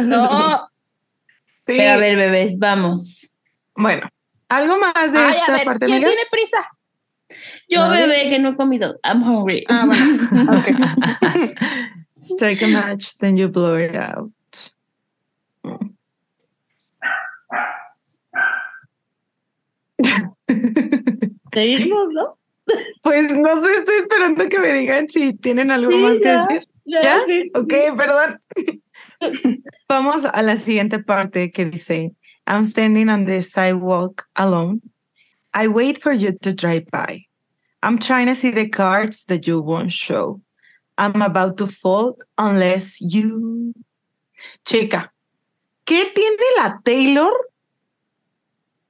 No. 0.07 0.67
Sí. 1.69 1.73
Pero 1.75 1.91
a 1.91 1.97
ver, 1.97 2.15
bebés, 2.15 2.59
vamos. 2.59 3.35
Bueno, 3.75 4.07
algo 4.49 4.77
más 4.77 5.11
de 5.11 5.17
Ay, 5.19 5.35
esta 5.35 5.53
a 5.53 5.57
ver, 5.57 5.65
parte, 5.65 5.85
¿quién 5.85 5.97
amiga. 5.97 6.09
tiene 6.09 6.21
prisa? 6.31 6.57
Yo, 7.69 7.89
bebé, 7.89 8.29
que 8.29 8.39
no 8.39 8.49
he 8.49 8.55
comido. 8.55 8.97
I'm 9.03 9.21
hungry. 9.23 9.65
Ah, 9.67 9.83
bueno. 9.85 10.57
Ok. 10.59 10.67
Strike 12.21 12.63
a 12.63 12.67
match, 12.67 13.17
then 13.19 13.37
you 13.37 13.47
blow 13.49 13.77
it 13.77 13.95
out. 13.95 14.31
Seguimos, 21.53 22.09
¿no? 22.13 22.37
Pues 23.01 23.31
no 23.31 23.63
sé, 23.63 23.71
estoy 23.79 23.95
esperando 24.01 24.49
que 24.49 24.59
me 24.59 24.73
digan 24.73 25.07
si 25.09 25.33
tienen 25.33 25.71
algo 25.71 25.91
Sí, 25.91 25.97
más 26.01 26.19
ya. 26.19 26.47
que 26.47 26.53
decir. 26.55 26.69
Ya, 26.85 27.01
¿Ya? 27.03 27.19
sí. 27.25 27.51
Ok, 27.53 27.73
perdón. 27.97 28.41
Vamos 29.87 30.25
a 30.25 30.41
la 30.41 30.57
siguiente 30.57 30.99
parte 30.99 31.51
que 31.51 31.65
dice, 31.65 32.13
I'm 32.47 32.65
standing 32.65 33.09
on 33.09 33.25
the 33.25 33.41
sidewalk 33.41 34.25
alone. 34.35 34.81
I 35.53 35.67
wait 35.67 36.01
for 36.01 36.13
you 36.13 36.31
to 36.41 36.53
drive 36.53 36.85
by. 36.91 37.25
I'm 37.83 37.99
trying 37.99 38.27
to 38.27 38.35
see 38.35 38.51
the 38.51 38.67
cards 38.69 39.25
that 39.25 39.45
you 39.47 39.61
won't 39.61 39.91
show. 39.91 40.41
I'm 40.97 41.21
about 41.21 41.57
to 41.57 41.67
fall 41.67 42.17
unless 42.37 42.99
you... 43.01 43.73
Chica, 44.65 45.11
¿qué 45.85 46.05
tiene 46.13 46.43
la 46.57 46.79
Taylor 46.83 47.31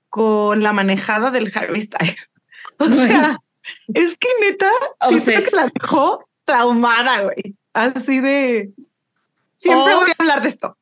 con 0.10 0.62
la 0.62 0.72
manejada 0.72 1.32
del 1.32 1.52
Harry 1.56 1.82
Styles? 1.82 2.16
O 2.80 2.86
sea, 2.90 3.38
es 3.96 4.16
que 4.18 4.30
neta, 4.40 4.70
siento 5.18 5.50
que 5.50 5.56
la 5.56 5.68
dejó 5.74 6.30
traumada, 6.46 7.24
güey. 7.24 7.56
Así 7.74 8.20
de... 8.20 8.72
Siempre 9.56 9.94
Oh. 9.96 10.02
voy 10.02 10.12
a 10.12 10.16
hablar 10.20 10.44
de 10.44 10.50
esto. 10.50 10.78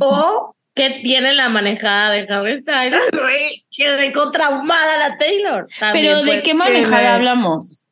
O 0.00 0.54
que 0.78 1.00
tiene 1.02 1.34
la 1.34 1.48
manejada 1.48 2.12
de 2.12 2.32
Harry 2.32 2.62
Styles. 2.62 2.96
Que 3.70 3.90
dejó 3.90 4.32
traumada 4.32 5.08
la 5.08 5.18
Taylor. 5.18 5.68
También 5.78 6.06
Pero 6.06 6.22
¿de 6.22 6.42
qué 6.42 6.52
manejada 6.52 7.14
hablamos? 7.14 7.84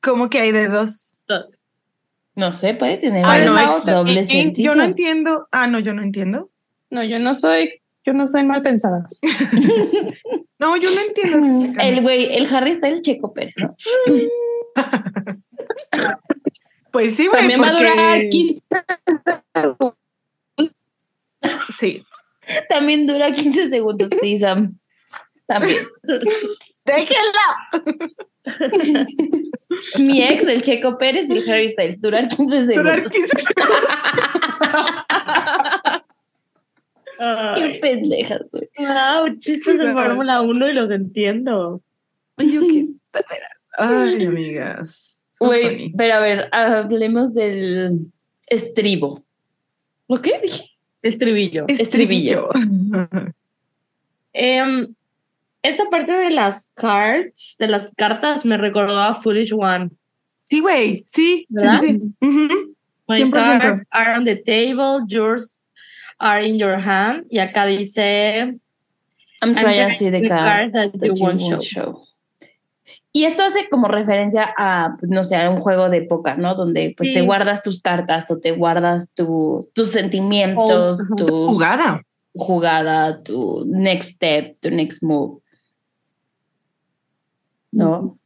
¿Cómo 0.00 0.28
que 0.28 0.40
hay 0.40 0.50
de 0.50 0.66
dos? 0.66 1.12
No 2.34 2.50
sé, 2.50 2.74
puede 2.74 2.96
tener 2.96 3.24
Ah, 3.24 3.38
doble 3.84 4.24
sentido. 4.24 4.72
Yo 4.72 4.74
no 4.74 4.82
entiendo. 4.82 5.46
Ah, 5.52 5.68
no, 5.68 5.78
yo 5.78 5.94
no 5.94 6.02
entiendo. 6.02 6.50
No, 6.90 7.04
yo 7.04 7.20
no 7.20 7.36
soy, 7.36 7.82
yo 8.04 8.12
no 8.14 8.26
soy 8.26 8.44
mal 8.44 8.62
pensada. 8.62 9.06
No, 10.56 10.76
yo 10.76 10.88
no 10.94 11.00
entiendo. 11.00 11.72
El 11.82 12.00
güey, 12.00 12.36
el 12.36 12.46
Harry 12.54 12.70
está 12.70 12.88
el 12.88 13.02
Checo 13.02 13.34
Pérez. 13.34 13.56
¿no? 13.58 13.74
Pues 16.90 17.16
sí, 17.16 17.26
güey. 17.26 17.40
También 17.40 17.60
va 17.60 17.68
a 17.68 17.72
durar 17.72 18.28
15 18.28 18.62
segundos. 19.52 19.96
Sí. 21.78 22.04
También 22.68 23.06
dura 23.06 23.32
15 23.32 23.68
segundos, 23.68 24.10
sí, 24.20 24.38
Sam. 24.38 24.78
También. 25.46 25.82
Déjenla. 26.84 27.70
Mi 29.98 30.22
ex, 30.22 30.46
el 30.46 30.62
Checo 30.62 30.98
Pérez 30.98 31.28
y 31.30 31.32
el 31.38 31.50
Harry 31.50 31.70
Styles, 31.70 32.00
duran 32.00 32.28
15 32.28 32.74
Durar 32.76 33.08
segundos. 33.08 33.12
15 33.12 33.36
segundos. 33.36 33.80
Qué 37.56 37.78
pendejas, 37.80 38.42
güey. 38.50 38.68
wow, 38.76 39.38
chistes 39.38 39.78
de 39.78 39.92
Fórmula 39.92 40.42
1 40.42 40.68
y 40.68 40.72
los 40.72 40.90
entiendo. 40.90 41.80
Yo 42.38 42.60
qué. 42.60 42.86
Ay, 43.78 44.26
amigas. 44.26 45.22
Güey, 45.40 45.92
pero 45.96 46.14
a 46.14 46.20
ver, 46.20 46.48
hablemos 46.52 47.34
del 47.34 48.12
estribo. 48.48 49.23
¿Lo 50.14 50.22
qué 50.22 50.40
dije? 50.40 50.70
Estribillo. 51.02 51.66
estribillo. 51.68 52.48
Em, 54.36 54.94
esta 55.62 55.88
parte 55.90 56.12
de 56.12 56.30
las 56.30 56.68
cards, 56.74 57.54
de 57.58 57.68
las 57.68 57.92
cartas, 57.96 58.44
me 58.44 58.56
recordó 58.56 58.98
a 59.00 59.14
Foolish 59.14 59.52
One. 59.52 59.90
Sí, 60.50 60.60
güey. 60.60 61.04
Sí, 61.06 61.46
sí, 61.54 61.68
sí. 61.68 61.78
sí. 61.80 62.00
Ujú. 62.20 62.74
My 63.08 63.22
100%. 63.22 63.32
cards 63.32 63.86
are 63.92 64.14
on 64.16 64.24
the 64.24 64.36
table, 64.36 65.04
yours 65.06 65.52
are 66.18 66.42
in 66.42 66.58
your 66.58 66.78
hand. 66.78 67.26
Y 67.30 67.38
acá 67.38 67.66
dice, 67.66 68.58
I'm 69.42 69.54
trying 69.54 69.54
to 69.54 69.62
trying 69.62 69.90
see 69.90 70.10
the 70.10 70.20
the 70.20 70.28
cards 70.28 70.72
cards 70.72 70.92
that, 70.92 71.00
that 71.00 71.06
you 71.06 71.14
you 71.14 71.22
won't 71.22 71.40
won't 71.40 71.62
show. 71.62 71.92
show. 71.92 72.03
Y 73.16 73.24
esto 73.26 73.44
hace 73.44 73.68
como 73.70 73.86
referencia 73.86 74.52
a, 74.58 74.96
pues, 74.98 75.08
no 75.12 75.22
sé, 75.22 75.36
a 75.36 75.48
un 75.48 75.56
juego 75.56 75.88
de 75.88 76.02
póker, 76.02 76.36
¿no? 76.38 76.56
Donde 76.56 76.94
pues 76.96 77.12
te 77.12 77.20
guardas 77.22 77.62
tus 77.62 77.80
cartas 77.80 78.28
o 78.32 78.40
te 78.40 78.50
guardas 78.50 79.14
tu, 79.14 79.70
tus 79.72 79.90
sentimientos, 79.92 81.00
Oh, 81.12 81.14
tu 81.16 81.46
Jugada. 81.46 82.02
jugada, 82.34 83.22
tu 83.22 83.64
next 83.68 84.16
step, 84.16 84.58
tu 84.60 84.70
next 84.70 85.04
move. 85.04 85.40
¿No? 87.70 88.18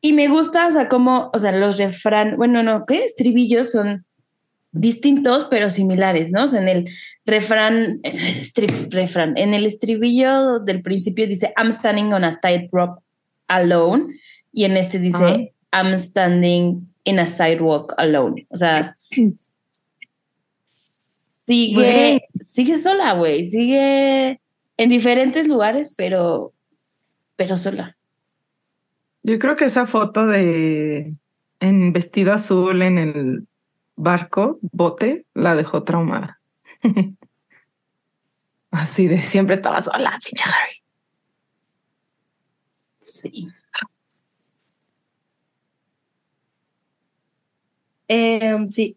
Y 0.00 0.14
me 0.14 0.28
gusta, 0.28 0.66
o 0.66 0.72
sea, 0.72 0.88
como, 0.88 1.30
o 1.32 1.38
sea, 1.38 1.52
los 1.52 1.76
refrán, 1.76 2.36
bueno, 2.38 2.62
no, 2.62 2.84
¿qué? 2.86 3.04
Estribillos 3.04 3.70
son 3.70 4.04
distintos 4.72 5.46
pero 5.50 5.68
similares, 5.68 6.32
¿no? 6.32 6.44
O 6.44 6.48
sea, 6.48 6.62
en 6.62 6.68
el 6.68 6.88
refrán, 7.26 8.00
estri- 8.02 8.90
refrán, 8.90 9.34
en 9.36 9.52
el 9.52 9.66
estribillo 9.66 10.58
del 10.60 10.80
principio 10.82 11.26
dice 11.26 11.52
I'm 11.56 11.72
standing 11.74 12.12
on 12.14 12.24
a 12.24 12.40
tightrope 12.40 13.02
alone 13.54 14.18
y 14.52 14.64
en 14.64 14.76
este 14.76 14.98
dice 14.98 15.54
I'm 15.72 15.98
standing 15.98 16.88
in 17.04 17.18
a 17.18 17.26
sidewalk 17.26 17.94
alone. 17.96 18.46
O 18.50 18.56
sea, 18.56 18.96
sigue, 21.46 22.28
sigue 22.40 22.78
sola, 22.78 23.14
güey, 23.14 23.46
sigue 23.46 24.40
en 24.76 24.88
diferentes 24.88 25.48
lugares, 25.48 25.94
pero, 25.96 26.52
pero 27.36 27.56
sola. 27.56 27.96
Yo 29.22 29.38
creo 29.38 29.56
que 29.56 29.66
esa 29.66 29.86
foto 29.86 30.26
de 30.26 31.14
en 31.60 31.92
vestido 31.92 32.32
azul 32.32 32.82
en 32.82 32.98
el 32.98 33.46
barco, 33.96 34.58
bote, 34.62 35.26
la 35.34 35.54
dejó 35.54 35.84
traumada. 35.84 36.40
Así 38.70 39.06
de 39.06 39.20
siempre 39.20 39.56
estaba 39.56 39.82
sola, 39.82 40.18
pinche 40.24 40.44
Harry. 40.46 40.81
Sí. 43.02 43.48
Eh, 48.08 48.66
sí. 48.70 48.96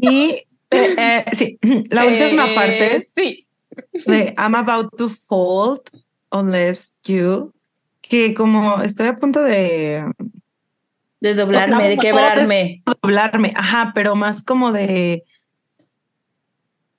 Y 0.00 0.30
eh, 0.70 0.94
eh, 0.98 1.24
sí, 1.36 1.58
la 1.90 2.04
última 2.04 2.46
Eh, 2.46 2.54
parte 2.54 3.08
Sí. 3.16 3.46
de 4.06 4.34
I'm 4.38 4.54
about 4.54 4.96
to 4.98 5.08
fold 5.08 5.80
unless 6.30 6.96
you, 7.04 7.52
que 8.02 8.34
como 8.34 8.80
estoy 8.82 9.08
a 9.08 9.16
punto 9.18 9.42
de 9.42 10.04
De 11.20 11.34
doblarme, 11.34 11.74
O 11.74 11.78
sea, 11.78 11.88
de 11.88 11.98
quebrarme. 11.98 12.82
doblarme, 13.02 13.52
ajá, 13.56 13.92
pero 13.94 14.14
más 14.14 14.42
como 14.42 14.72
de, 14.72 15.24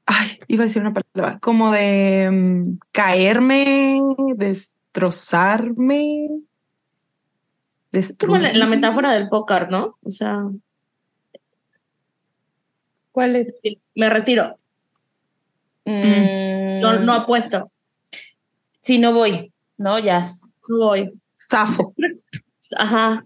ay, 0.05 0.39
iba 0.47 0.63
a 0.63 0.67
decir 0.67 0.81
una 0.81 0.93
palabra, 0.93 1.39
como 1.39 1.71
de 1.71 2.29
mm, 2.31 2.79
caerme, 2.91 3.99
destrozarme. 4.93 6.29
Es 7.91 8.17
como 8.17 8.37
la, 8.37 8.53
la 8.53 8.67
metáfora 8.67 9.11
del 9.11 9.29
póker, 9.29 9.69
¿no? 9.71 9.97
O 10.03 10.11
sea, 10.11 10.43
¿Cuál 13.11 13.35
es? 13.35 13.59
me 13.95 14.09
retiro. 14.09 14.57
Mm, 15.85 16.79
No, 16.81 16.99
no 16.99 17.13
apuesto. 17.13 17.71
Sí, 18.81 18.99
no 18.99 19.13
voy. 19.13 19.51
No, 19.77 19.97
ya. 19.99 20.31
No 20.67 20.77
voy. 20.77 21.11
Zafo. 21.35 21.93
Ajá. 22.77 23.25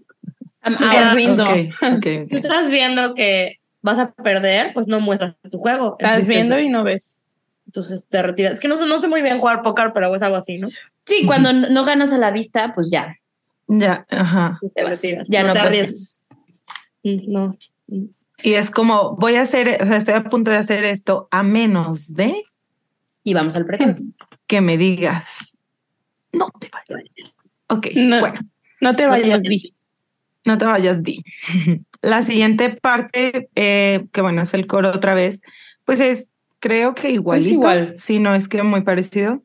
I'm 0.62 0.76
out. 0.82 2.00
Tú 2.30 2.36
estás 2.38 2.70
viendo 2.70 3.12
que 3.14 3.58
vas 3.82 3.98
a 3.98 4.12
perder, 4.12 4.72
pues 4.72 4.86
no 4.86 4.98
muestras 5.00 5.36
tu 5.50 5.58
juego. 5.58 5.96
Estás 5.98 6.26
viendo 6.26 6.58
y 6.58 6.70
no 6.70 6.84
ves. 6.84 7.18
Entonces 7.66 8.06
te 8.08 8.22
retiras. 8.22 8.52
Es 8.52 8.60
que 8.60 8.68
no, 8.68 8.76
sé- 8.76 8.86
no 8.86 9.00
sé 9.00 9.08
muy 9.08 9.22
bien 9.22 9.38
jugar 9.40 9.62
póker, 9.62 9.90
pero 9.92 10.14
es 10.14 10.22
algo 10.22 10.36
así, 10.36 10.58
¿no? 10.58 10.68
Sí, 11.06 11.24
cuando 11.26 11.52
no 11.52 11.68
no 11.68 11.84
ganas 11.84 12.12
a 12.12 12.18
la 12.18 12.30
vista, 12.30 12.72
pues 12.72 12.90
ya. 12.90 13.16
Ya, 13.66 14.06
ajá. 14.10 14.58
Te 14.74 14.84
retiras. 14.84 15.28
Ya 15.28 15.42
no, 15.42 15.52
te 15.54 15.58
arriesgas. 15.60 16.26
Mm, 17.02 17.16
No. 17.32 17.56
Y 18.42 18.54
es 18.54 18.70
como, 18.70 19.16
voy 19.16 19.36
a 19.36 19.42
hacer, 19.42 19.78
o 19.80 19.86
sea, 19.86 19.96
estoy 19.96 20.14
a 20.14 20.24
punto 20.24 20.50
de 20.50 20.56
hacer 20.58 20.84
esto 20.84 21.28
a 21.30 21.42
menos 21.42 22.14
de 22.14 22.42
Y 23.22 23.32
vamos 23.34 23.54
al 23.56 23.64
pregón. 23.66 24.14
que 24.46 24.60
me 24.60 24.76
digas, 24.76 25.56
no 26.32 26.48
te 26.60 26.68
vayas. 26.72 27.10
Ok, 27.68 27.86
No. 27.96 28.20
bueno. 28.20 28.40
No 28.80 28.96
te 28.96 29.06
No 29.06 29.12
te 29.12 29.20
vayas, 29.22 29.28
vayas. 29.38 29.42
Di. 29.44 29.74
No 30.44 30.58
te 30.58 30.64
vayas, 30.66 31.02
Di. 31.02 31.24
La 32.02 32.22
siguiente 32.22 32.70
parte, 32.70 33.48
eh, 33.54 34.04
que 34.12 34.20
bueno, 34.20 34.42
es 34.42 34.52
el 34.52 34.66
coro 34.66 34.90
otra 34.90 35.14
vez, 35.14 35.40
pues 35.84 36.00
es, 36.00 36.28
creo 36.64 36.94
que 36.94 37.10
igualito. 37.10 37.52
igual. 37.52 37.94
Si 37.98 38.18
no 38.18 38.34
es 38.34 38.48
que 38.48 38.62
muy 38.62 38.80
parecido. 38.80 39.42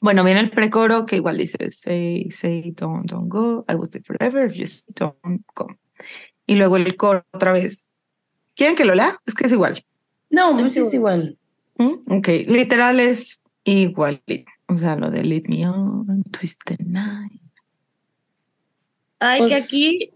Bueno, 0.00 0.24
viene 0.24 0.40
el 0.40 0.50
precoro 0.50 1.04
que 1.04 1.16
igual 1.16 1.36
dice, 1.36 1.68
say, 1.68 2.30
say, 2.30 2.72
don't, 2.74 3.04
don't 3.10 3.28
go, 3.30 3.66
I 3.68 3.74
will 3.74 3.86
stay 3.88 4.00
forever 4.00 4.46
if 4.46 4.54
you 4.54 4.64
say 4.66 4.82
don't 4.96 5.44
go. 5.54 5.66
Y 6.46 6.54
luego 6.54 6.76
el 6.76 6.96
coro 6.96 7.26
otra 7.32 7.52
vez. 7.52 7.86
¿Quieren 8.54 8.76
que 8.76 8.86
lo 8.86 8.94
lea? 8.94 9.20
Es 9.26 9.34
que 9.34 9.44
es 9.46 9.52
igual. 9.52 9.84
No, 10.30 10.56
pues 10.56 10.76
es 10.76 10.94
igual. 10.94 11.36
¿Mm? 11.76 12.16
Ok, 12.18 12.28
literal 12.46 12.98
es 13.00 13.42
igual. 13.64 14.22
O 14.68 14.76
sea, 14.76 14.96
lo 14.96 15.10
de 15.10 15.24
lead 15.24 15.42
me 15.48 15.68
on, 15.68 16.22
twist 16.30 16.62
the 16.64 16.76
night. 16.84 17.42
Ay, 19.20 19.40
que 19.40 19.48
Pues- 19.48 19.64
aquí 19.66 20.10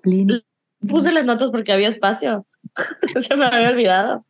puse 0.89 1.13
las 1.13 1.25
notas 1.25 1.51
porque 1.51 1.73
había 1.73 1.89
espacio. 1.89 2.47
Se 3.21 3.37
me 3.37 3.45
había 3.47 3.69
olvidado. 3.71 4.25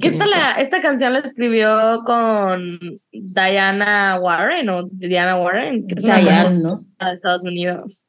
Esta, 0.00 0.26
la, 0.26 0.52
esta 0.52 0.80
canción 0.80 1.12
la 1.12 1.20
escribió 1.20 2.02
con 2.04 2.78
Diana 3.12 4.18
Warren 4.20 4.68
o 4.70 4.88
Diana 4.90 5.36
Warren, 5.36 5.86
que 5.86 5.94
es 5.96 6.06
famosa 6.06 6.50
¿no? 6.50 6.78
de 6.78 7.12
Estados 7.12 7.44
Unidos. 7.44 8.08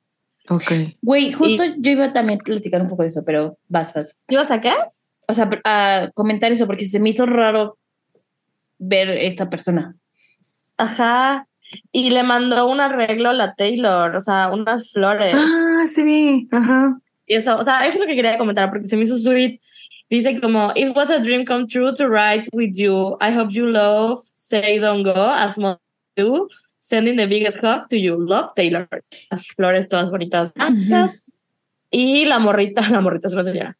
Ok. 0.50 0.72
Güey, 1.02 1.32
justo 1.32 1.64
yo 1.78 1.92
iba 1.92 2.14
también 2.14 2.40
a 2.40 2.44
platicar 2.44 2.82
un 2.82 2.90
poco 2.90 3.02
de 3.02 3.08
eso, 3.08 3.24
pero 3.26 3.58
vas, 3.68 3.94
vas. 3.94 4.22
¿Qué 4.28 4.36
ibas 4.36 4.52
a 4.52 4.62
qué? 4.62 4.74
O 5.28 5.34
sea, 5.34 5.50
a 5.64 6.12
comentar 6.14 6.52
eso, 6.52 6.68
porque 6.68 6.88
se 6.88 7.00
me 7.00 7.10
hizo 7.10 7.26
raro 7.26 7.78
ver 8.78 9.10
esta 9.10 9.50
persona. 9.50 9.96
Ajá. 10.78 11.48
Y 11.92 12.12
le 12.12 12.24
mandó 12.24 12.68
un 12.68 12.80
arreglo 12.80 13.30
a 13.30 13.34
la 13.34 13.56
Taylor, 13.56 14.16
o 14.16 14.22
sea, 14.22 14.52
unas 14.54 14.92
flores. 14.92 15.36
Ah, 15.36 15.84
sí 15.88 16.04
vi. 16.04 16.48
Ajá. 16.52 17.00
Y 17.26 17.36
eso, 17.36 17.58
o 17.58 17.64
sea, 17.64 17.86
eso 17.86 17.96
es 17.96 18.00
lo 18.02 18.06
que 18.06 18.16
quería 18.16 18.38
comentar 18.38 18.70
porque 18.70 18.88
se 18.88 18.98
me 18.98 19.04
hizo 19.04 19.18
sweet. 19.18 19.60
Dice 20.10 20.40
como, 20.40 20.72
it 20.76 20.96
was 20.96 21.10
a 21.10 21.22
dream 21.22 21.46
come 21.46 21.68
true 21.68 21.94
to 21.96 22.08
write 22.08 22.48
with 22.54 22.76
you. 22.76 23.18
I 23.22 23.32
hope 23.32 23.52
you 23.52 23.68
love, 23.68 24.20
say 24.36 24.80
don't 24.80 25.04
go, 25.04 25.30
as 25.32 25.58
much 25.58 25.80
do. 26.16 26.48
Sending 26.80 27.16
the 27.16 27.26
biggest 27.26 27.58
hug 27.58 27.90
to 27.90 27.98
you. 27.98 28.16
Love, 28.16 28.54
Taylor. 28.56 28.88
Las 29.32 29.48
flores 29.48 29.90
todas 29.90 30.12
bonitas. 30.12 30.54
blancas. 30.54 31.24
Y 31.90 32.26
la 32.26 32.38
morrita, 32.40 32.88
la 32.92 33.02
morrita 33.02 33.28
es 33.28 33.34
una 33.34 33.44
señora. 33.44 33.78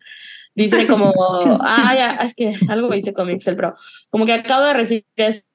Dice 0.56 0.88
como, 0.88 1.12
ah, 1.62 1.94
ya, 1.96 2.16
es 2.16 2.34
que 2.34 2.56
algo 2.70 2.94
hice 2.96 3.14
con 3.14 3.28
Mixel, 3.28 3.56
pero 3.56 3.76
como 4.10 4.26
que 4.26 4.34
acabo 4.34 4.66
de 4.66 4.74
recibir 4.74 5.06
este 5.18 5.46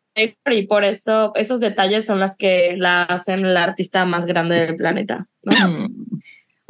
y 0.50 0.66
por 0.66 0.84
eso 0.84 1.32
esos 1.36 1.60
detalles 1.60 2.04
son 2.04 2.20
las 2.20 2.36
que 2.36 2.76
la 2.76 3.04
hacen 3.04 3.54
la 3.54 3.64
artista 3.64 4.04
más 4.04 4.26
grande 4.26 4.66
del 4.66 4.76
planeta. 4.76 5.16
¿no? 5.42 5.88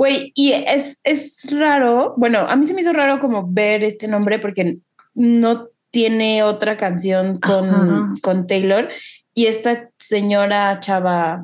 Mm. 0.01 0.03
Güey, 0.03 0.33
y 0.35 0.53
es, 0.53 1.01
es 1.05 1.47
raro, 1.53 2.15
bueno, 2.17 2.39
a 2.49 2.57
mí 2.57 2.67
se 2.67 2.73
me 2.73 2.81
hizo 2.81 2.93
raro 2.95 3.21
como 3.21 3.47
ver 3.47 3.85
este 3.85 4.09
nombre 4.09 4.39
porque 4.39 4.79
no 5.15 5.69
tiene 5.91 6.43
otra 6.43 6.77
canción 6.79 7.39
con, 7.39 7.69
Ajá. 7.69 8.15
con 8.23 8.47
Taylor 8.47 8.89
y 9.35 9.47
esta 9.47 9.91
señora 9.99 10.81
chava 10.81 11.41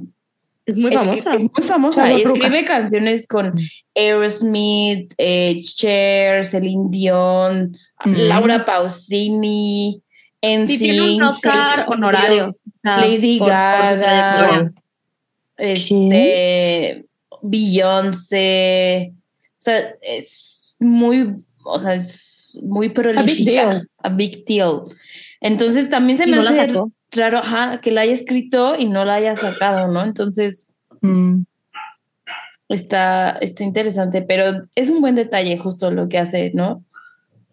Es 0.65 0.79
muy 0.79 0.91
famosa. 0.93 1.35
es 1.35 1.41
muy 1.43 1.63
famosa 1.63 2.13
y 2.13 2.23
escribe 2.23 2.65
canciones 2.65 3.27
con 3.27 3.53
Aerosmith, 3.95 5.13
eh, 5.19 5.61
Cher, 5.63 6.47
Celine 6.47 6.87
Dion, 6.91 7.73
Ujú. 8.05 8.11
Laura 8.15 8.65
Pausini, 8.65 10.03
Sí, 10.43 10.79
tiene 10.79 11.01
un 11.03 11.09
NSYNC, 11.17 11.23
Oscar 11.29 11.85
honorario. 11.89 12.55
Lady 12.85 13.39
por- 13.39 13.49
por 13.49 13.55
Gaga, 13.57 13.99
trayectoria. 13.99 14.73
este, 15.57 17.06
Beyoncé, 17.51 19.13
o 19.59 19.63
sea, 19.63 19.79
es 20.03 20.77
muy, 20.79 21.35
o 21.65 21.81
sea, 21.81 21.95
es 21.95 22.59
muy 22.63 22.89
prolífica. 22.91 23.51
deal. 23.51 23.91
A 24.03 24.09
big 24.11 24.45
deal. 24.45 24.83
Entonces 25.41 25.89
también 25.89 26.19
se 26.19 26.27
me 26.27 26.37
no 26.37 26.43
hace 26.43 26.73
raro 27.13 27.39
ajá, 27.39 27.81
que 27.81 27.91
la 27.91 28.03
haya 28.03 28.13
escrito 28.13 28.77
y 28.77 28.87
no 28.87 29.05
la 29.05 29.15
haya 29.15 29.37
sacado, 29.37 29.89
¿no? 29.93 30.05
Entonces 30.05 30.73
Mm. 31.03 31.43
está, 32.69 33.39
está 33.41 33.63
interesante, 33.65 34.23
pero 34.23 34.65
es 34.75 34.91
un 34.91 35.01
buen 35.01 35.15
detalle 35.15 35.57
justo 35.59 35.91
lo 35.91 36.09
que 36.09 36.19
hace, 36.19 36.51
¿no? 36.55 36.85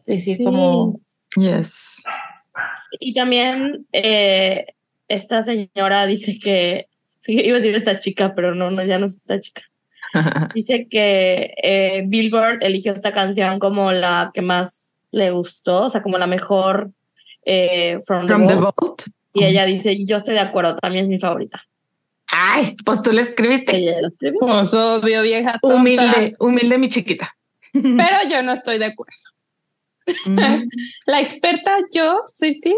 Decir 0.06 0.38
Sí. 0.38 0.44
como, 0.44 1.00
Yes. 1.36 2.04
Y 3.00 3.14
también 3.14 3.86
eh, 3.92 4.66
esta 5.08 5.44
señora 5.44 6.06
dice 6.06 6.38
que, 6.40 6.88
sí, 7.20 7.34
iba 7.34 7.58
a 7.58 7.60
decir 7.60 7.76
esta 7.76 8.00
chica, 8.00 8.34
pero 8.36 8.54
no, 8.56 8.70
no 8.72 8.84
ya 8.84 9.00
no 9.00 9.06
es 9.06 9.16
esta 9.16 9.42
chica. 9.42 9.62
Dice 10.56 10.88
que 10.90 11.54
eh, 11.62 12.04
Billboard 12.06 12.64
eligió 12.64 12.94
esta 12.94 13.14
canción 13.14 13.60
como 13.60 13.92
la 13.92 14.32
que 14.34 14.42
más 14.42 14.92
le 15.12 15.32
gustó, 15.32 15.84
o 15.84 15.90
sea, 15.90 16.02
como 16.02 16.18
la 16.18 16.28
mejor 16.28 16.92
eh, 17.46 18.00
From, 18.06 18.28
From 18.28 18.48
the 18.48 18.54
the 18.56 18.60
Vault. 18.60 19.04
Y 19.34 19.46
ella 19.46 19.66
dice, 19.66 20.06
yo 20.06 20.18
estoy 20.18 20.36
de 20.36 20.42
acuerdo, 20.42 20.76
también 20.76 21.06
es 21.06 21.10
mi 21.10 21.20
favorita. 21.20 21.64
Ay, 22.28 22.76
pues 22.84 23.02
tú 23.02 23.12
le 23.12 23.22
escribiste. 23.22 23.76
Ella 23.76 24.02
la 24.02 24.08
escribió. 24.08 24.40
Pues 24.40 24.74
obvio, 24.74 25.22
vieja 25.22 25.58
tonta. 25.60 25.78
Humilde, 25.78 26.36
humilde 26.40 26.78
mi 26.78 26.90
chiquita. 26.90 27.36
Pero 27.74 28.18
yo 28.30 28.42
no 28.44 28.54
estoy 28.54 28.78
de 28.80 28.86
acuerdo. 28.86 29.14
Mm. 30.26 30.68
La 31.06 31.22
experta, 31.22 31.78
yo, 31.92 32.24
Swifty, 32.28 32.76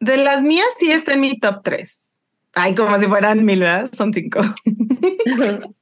De 0.00 0.16
las 0.16 0.42
mías 0.42 0.66
sí 0.78 0.90
está 0.90 1.14
en 1.14 1.20
mi 1.20 1.38
top 1.38 1.62
3. 1.62 1.97
Ay, 2.60 2.74
como 2.74 2.98
si 2.98 3.06
fueran 3.06 3.44
mil, 3.44 3.60
¿verdad? 3.60 3.90
Son 3.96 4.12
cinco. 4.12 4.40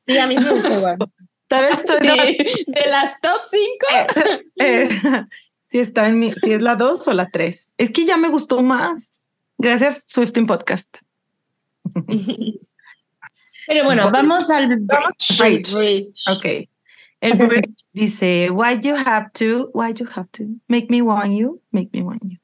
sí, 0.07 0.19
a 0.19 0.27
mí 0.27 0.36
me 0.36 0.51
gustó 0.51 0.78
igual. 0.78 0.98
Tal 1.48 1.65
vez 1.66 1.74
estoy 1.78 1.98
Sí, 2.09 2.65
de 2.66 2.90
las 2.90 3.20
top 3.20 3.40
cinco. 3.48 4.40
eh, 4.57 4.89
si 5.70 5.78
está 5.78 6.09
en 6.09 6.19
mi, 6.19 6.32
si 6.32 6.53
es 6.53 6.61
la 6.61 6.77
dos 6.77 7.07
o 7.09 7.12
la 7.12 7.31
tres. 7.31 7.73
Es 7.77 7.90
que 7.90 8.05
ya 8.05 8.16
me 8.16 8.28
gustó 8.28 8.62
más. 8.62 9.24
Gracias, 9.59 10.05
Swifting 10.07 10.47
Podcast. 10.47 10.98
Pero 13.66 13.85
bueno, 13.85 14.11
vamos 14.11 14.51
al 14.51 14.77
bridge. 14.78 15.73
bridge. 15.73 16.24
Ok. 16.31 16.69
El 17.20 17.35
bridge 17.39 17.85
dice, 17.93 18.51
why 18.51 18.78
you 18.78 18.94
have 18.94 19.31
to, 19.32 19.70
why 19.73 19.93
you 19.94 20.07
have 20.15 20.28
to, 20.32 20.44
make 20.69 20.89
me 20.90 21.01
want 21.01 21.32
you, 21.32 21.61
make 21.73 21.90
me 21.93 22.03
want 22.03 22.23
you. 22.24 22.39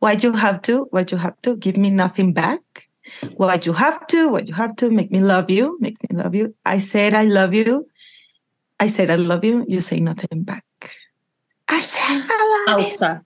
Why 0.00 0.16
you 0.16 0.32
have 0.32 0.60
to, 0.62 0.88
why 0.90 1.04
you 1.08 1.18
have 1.18 1.36
to, 1.42 1.56
give 1.56 1.78
me 1.78 1.90
nothing 1.90 2.32
back. 2.32 2.60
Why 3.36 3.60
you 3.62 3.72
have 3.74 4.06
to, 4.08 4.28
why 4.30 4.40
you 4.40 4.54
have 4.54 4.74
to, 4.76 4.90
make 4.90 5.10
me 5.10 5.20
love 5.20 5.50
you, 5.50 5.76
make 5.80 5.96
me 6.02 6.16
love 6.16 6.34
you. 6.34 6.54
I 6.64 6.78
said 6.78 7.14
I 7.14 7.24
love 7.24 7.52
you. 7.54 7.86
I 8.80 8.88
said 8.88 9.10
I 9.10 9.16
love 9.16 9.44
you, 9.44 9.64
you 9.68 9.80
say 9.80 10.00
nothing 10.00 10.42
back. 10.42 10.64
I 11.68 11.80
said 11.80 12.22
I 12.28 12.64
love 12.66 12.80
you. 12.80 12.96
Pausa. 12.96 13.24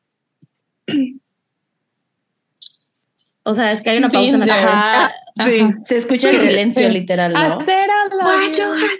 O 3.44 3.54
sea, 3.54 3.72
es 3.72 3.80
que 3.80 3.90
hay 3.90 3.98
una 3.98 4.08
pausa 4.10 4.34
en 4.34 4.40
la 4.40 4.46
Binder. 4.46 4.68
Ajá. 4.68 5.14
Sí. 5.46 5.70
Se 5.86 5.96
escucha 5.96 6.30
el 6.30 6.38
silencio 6.40 6.88
literal, 6.88 7.32
¿no? 7.32 7.38
Hacer 7.38 7.88
a 7.90 8.14
la 8.14 8.24
Why 8.26 8.52
you 8.52 8.64
have 8.64 8.98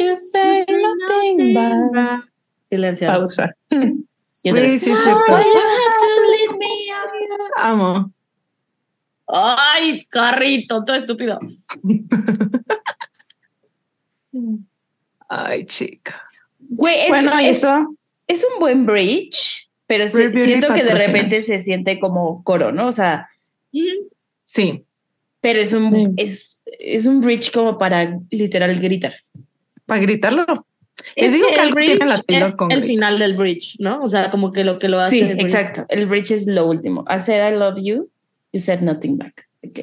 you 0.00 0.16
say 0.16 0.64
nothing 0.66 1.54
back. 1.54 2.24
Silencio. 2.70 3.06
Pausa. 3.08 3.54
Y 4.42 4.50
otra 4.50 4.62
Sí, 4.64 4.70
vez. 4.72 4.82
sí, 4.82 4.90
es 4.90 4.98
cierto. 5.02 5.22
Why 5.28 5.42
you 5.42 5.60
had 5.60 5.96
to 5.98 6.30
leave 6.30 6.58
me 6.58 6.90
out? 6.92 7.10
Amo. 7.56 8.12
Ay, 9.26 10.04
carrito, 10.10 10.84
todo 10.84 10.96
estúpido. 10.96 11.38
Ay, 15.28 15.64
chica. 15.66 16.20
Güey, 16.58 17.00
es, 17.02 17.08
Bueno, 17.08 17.38
es- 17.38 17.58
eso. 17.58 17.96
es 18.26 18.44
un 18.52 18.60
buen 18.60 18.86
bridge, 18.86 19.68
pero 19.86 20.06
se- 20.08 20.32
siento 20.44 20.72
que 20.74 20.82
de 20.84 20.94
repente 20.94 21.42
se 21.42 21.60
siente 21.60 21.98
como 22.00 22.42
coro, 22.42 22.72
¿no? 22.72 22.88
O 22.88 22.92
sea, 22.92 23.28
Sí, 24.44 24.84
pero 25.40 25.58
es 25.60 25.72
un, 25.72 25.90
Sí. 25.90 26.22
es, 26.22 26.62
es 26.78 27.06
un 27.06 27.20
bridge 27.20 27.50
como 27.50 27.76
para 27.76 28.18
literal 28.30 28.78
gritar. 28.80 29.14
para 29.86 30.00
gritarlo. 30.00 30.46
Les 31.16 31.26
Es 31.26 31.32
digo 31.34 31.48
que 31.48 31.54
el 31.54 31.60
algo 31.60 31.76
tiene 31.80 32.06
la 32.06 32.22
bridge 32.26 32.42
es 32.48 32.54
con 32.56 32.70
el 32.70 32.78
grito. 32.78 32.86
final 32.86 33.18
del 33.18 33.36
bridge, 33.36 33.76
¿no? 33.80 34.00
O 34.00 34.06
sea, 34.08 34.30
como 34.30 34.52
que 34.52 34.64
lo 34.64 34.78
que 34.78 34.88
lo 34.88 35.00
hace. 35.00 35.10
Sí, 35.18 35.20
el 35.22 35.40
exacto. 35.40 35.84
El 35.88 36.06
bridge 36.06 36.30
es 36.30 36.46
lo 36.46 36.66
último. 36.68 37.04
I 37.08 37.20
said 37.20 37.52
I 37.52 37.56
love 37.58 37.78
you, 37.82 38.08
you 38.54 38.60
said 38.60 38.80
nothing 38.82 39.18
back. 39.18 39.48
Ok. 39.66 39.80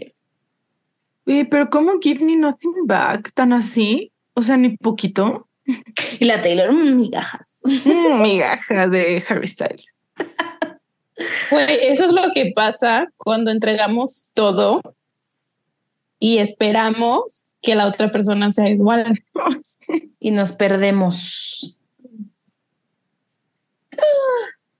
Oye, 1.27 1.45
pero 1.45 1.69
¿cómo 1.69 1.99
give 2.01 2.23
me 2.23 2.37
nothing 2.37 2.87
back? 2.87 3.33
¿Tan 3.33 3.51
así? 3.51 4.11
O 4.33 4.41
sea, 4.41 4.55
ni 4.57 4.77
poquito. 4.77 5.47
Y 6.19 6.25
la 6.25 6.41
Taylor, 6.41 6.73
mm, 6.73 6.95
migajas. 6.95 7.61
Mm, 7.65 8.21
migaja 8.21 8.87
de 8.87 9.23
Harry 9.27 9.45
Styles. 9.47 9.85
Güey, 11.51 11.77
eso 11.81 12.05
es 12.05 12.13
lo 12.13 12.31
que 12.33 12.51
pasa 12.55 13.11
cuando 13.17 13.51
entregamos 13.51 14.27
todo 14.33 14.81
y 16.17 16.37
esperamos 16.37 17.51
que 17.61 17.75
la 17.75 17.87
otra 17.87 18.09
persona 18.09 18.51
sea 18.51 18.69
igual. 18.69 19.21
Y 20.19 20.31
nos 20.31 20.53
perdemos. 20.53 21.79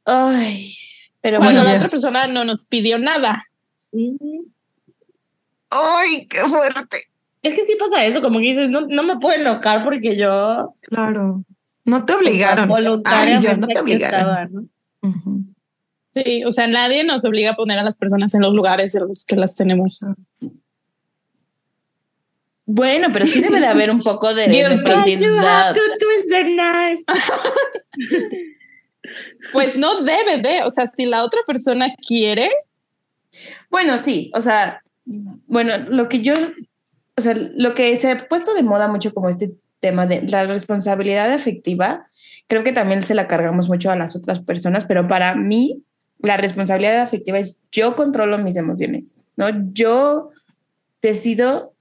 Ay, 0.05 0.75
pero 1.19 1.39
Cuando 1.39 1.59
bueno, 1.59 1.63
la 1.65 1.71
ya. 1.71 1.77
otra 1.77 1.89
persona 1.89 2.27
no 2.27 2.45
nos 2.45 2.65
pidió 2.65 2.97
nada. 2.97 3.50
¡Ay, 5.69 6.27
qué 6.27 6.39
fuerte! 6.47 6.97
Es 7.41 7.55
que 7.55 7.65
sí 7.65 7.75
pasa 7.79 8.05
eso, 8.05 8.21
como 8.21 8.39
que 8.39 8.45
dices, 8.45 8.69
no, 8.69 8.81
no 8.81 9.03
me 9.03 9.17
puedo 9.17 9.35
enojar 9.35 9.83
porque 9.83 10.15
yo 10.15 10.73
Claro. 10.81 11.43
No 11.83 12.05
te 12.05 12.13
obligaron. 12.13 12.65
Ay, 12.65 12.69
voluntariamente 12.69 13.47
yo 13.47 13.57
no 13.57 13.67
te 13.67 13.79
obligaron. 13.79 14.19
estaba, 14.19 14.45
¿no? 14.45 14.67
Ujú. 15.01 15.43
Sí, 16.13 16.43
o 16.43 16.51
sea, 16.51 16.67
nadie 16.67 17.03
nos 17.03 17.23
obliga 17.25 17.51
a 17.51 17.55
poner 17.55 17.79
a 17.79 17.83
las 17.83 17.97
personas 17.97 18.33
en 18.35 18.41
los 18.41 18.53
lugares 18.53 18.93
en 18.95 19.07
los 19.07 19.25
que 19.25 19.35
las 19.35 19.55
tenemos. 19.55 20.05
bueno, 22.65 23.07
pero 23.13 23.25
sí 23.25 23.41
debe 23.41 23.59
de 23.59 23.67
haber 23.67 23.89
un 23.91 24.01
poco 24.01 24.33
de 24.33 24.47
Dios, 24.47 24.69
reciprocidad. 24.69 25.75
Pues 29.51 29.75
no 29.75 30.01
debe 30.01 30.37
de, 30.37 30.61
o 30.63 30.69
sea, 30.69 30.85
si 30.85 31.05
la 31.05 31.23
otra 31.23 31.39
persona 31.47 31.87
quiere, 32.07 32.51
Bueno, 33.71 33.97
sí, 33.97 34.29
o 34.35 34.41
sea, 34.41 34.83
bueno, 35.05 35.77
lo 35.89 36.09
que 36.09 36.21
yo, 36.21 36.33
o 37.17 37.21
sea, 37.21 37.33
lo 37.35 37.73
que 37.73 37.95
se 37.97 38.11
ha 38.11 38.17
puesto 38.27 38.53
de 38.53 38.63
moda 38.63 38.87
mucho 38.89 39.13
como 39.13 39.29
este 39.29 39.53
tema 39.79 40.05
de 40.05 40.21
la 40.23 40.45
responsabilidad 40.45 41.33
afectiva, 41.33 42.07
creo 42.47 42.63
que 42.63 42.73
también 42.73 43.01
se 43.01 43.15
la 43.15 43.27
cargamos 43.27 43.69
mucho 43.69 43.89
a 43.89 43.95
las 43.95 44.15
otras 44.15 44.41
personas, 44.41 44.85
pero 44.85 45.07
para 45.07 45.35
mí 45.35 45.83
la 46.19 46.37
responsabilidad 46.37 46.99
afectiva 46.99 47.39
es 47.39 47.61
yo 47.71 47.95
controlo 47.95 48.37
mis 48.37 48.57
emociones, 48.57 49.31
¿no? 49.37 49.47
Yo 49.73 50.29
decido 51.01 51.73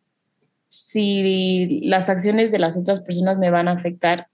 si 0.69 1.81
las 1.83 2.09
acciones 2.09 2.53
de 2.53 2.61
las 2.61 2.77
otras 2.77 3.01
personas 3.01 3.37
me 3.37 3.51
van 3.51 3.67
a 3.67 3.73
afectar, 3.73 4.29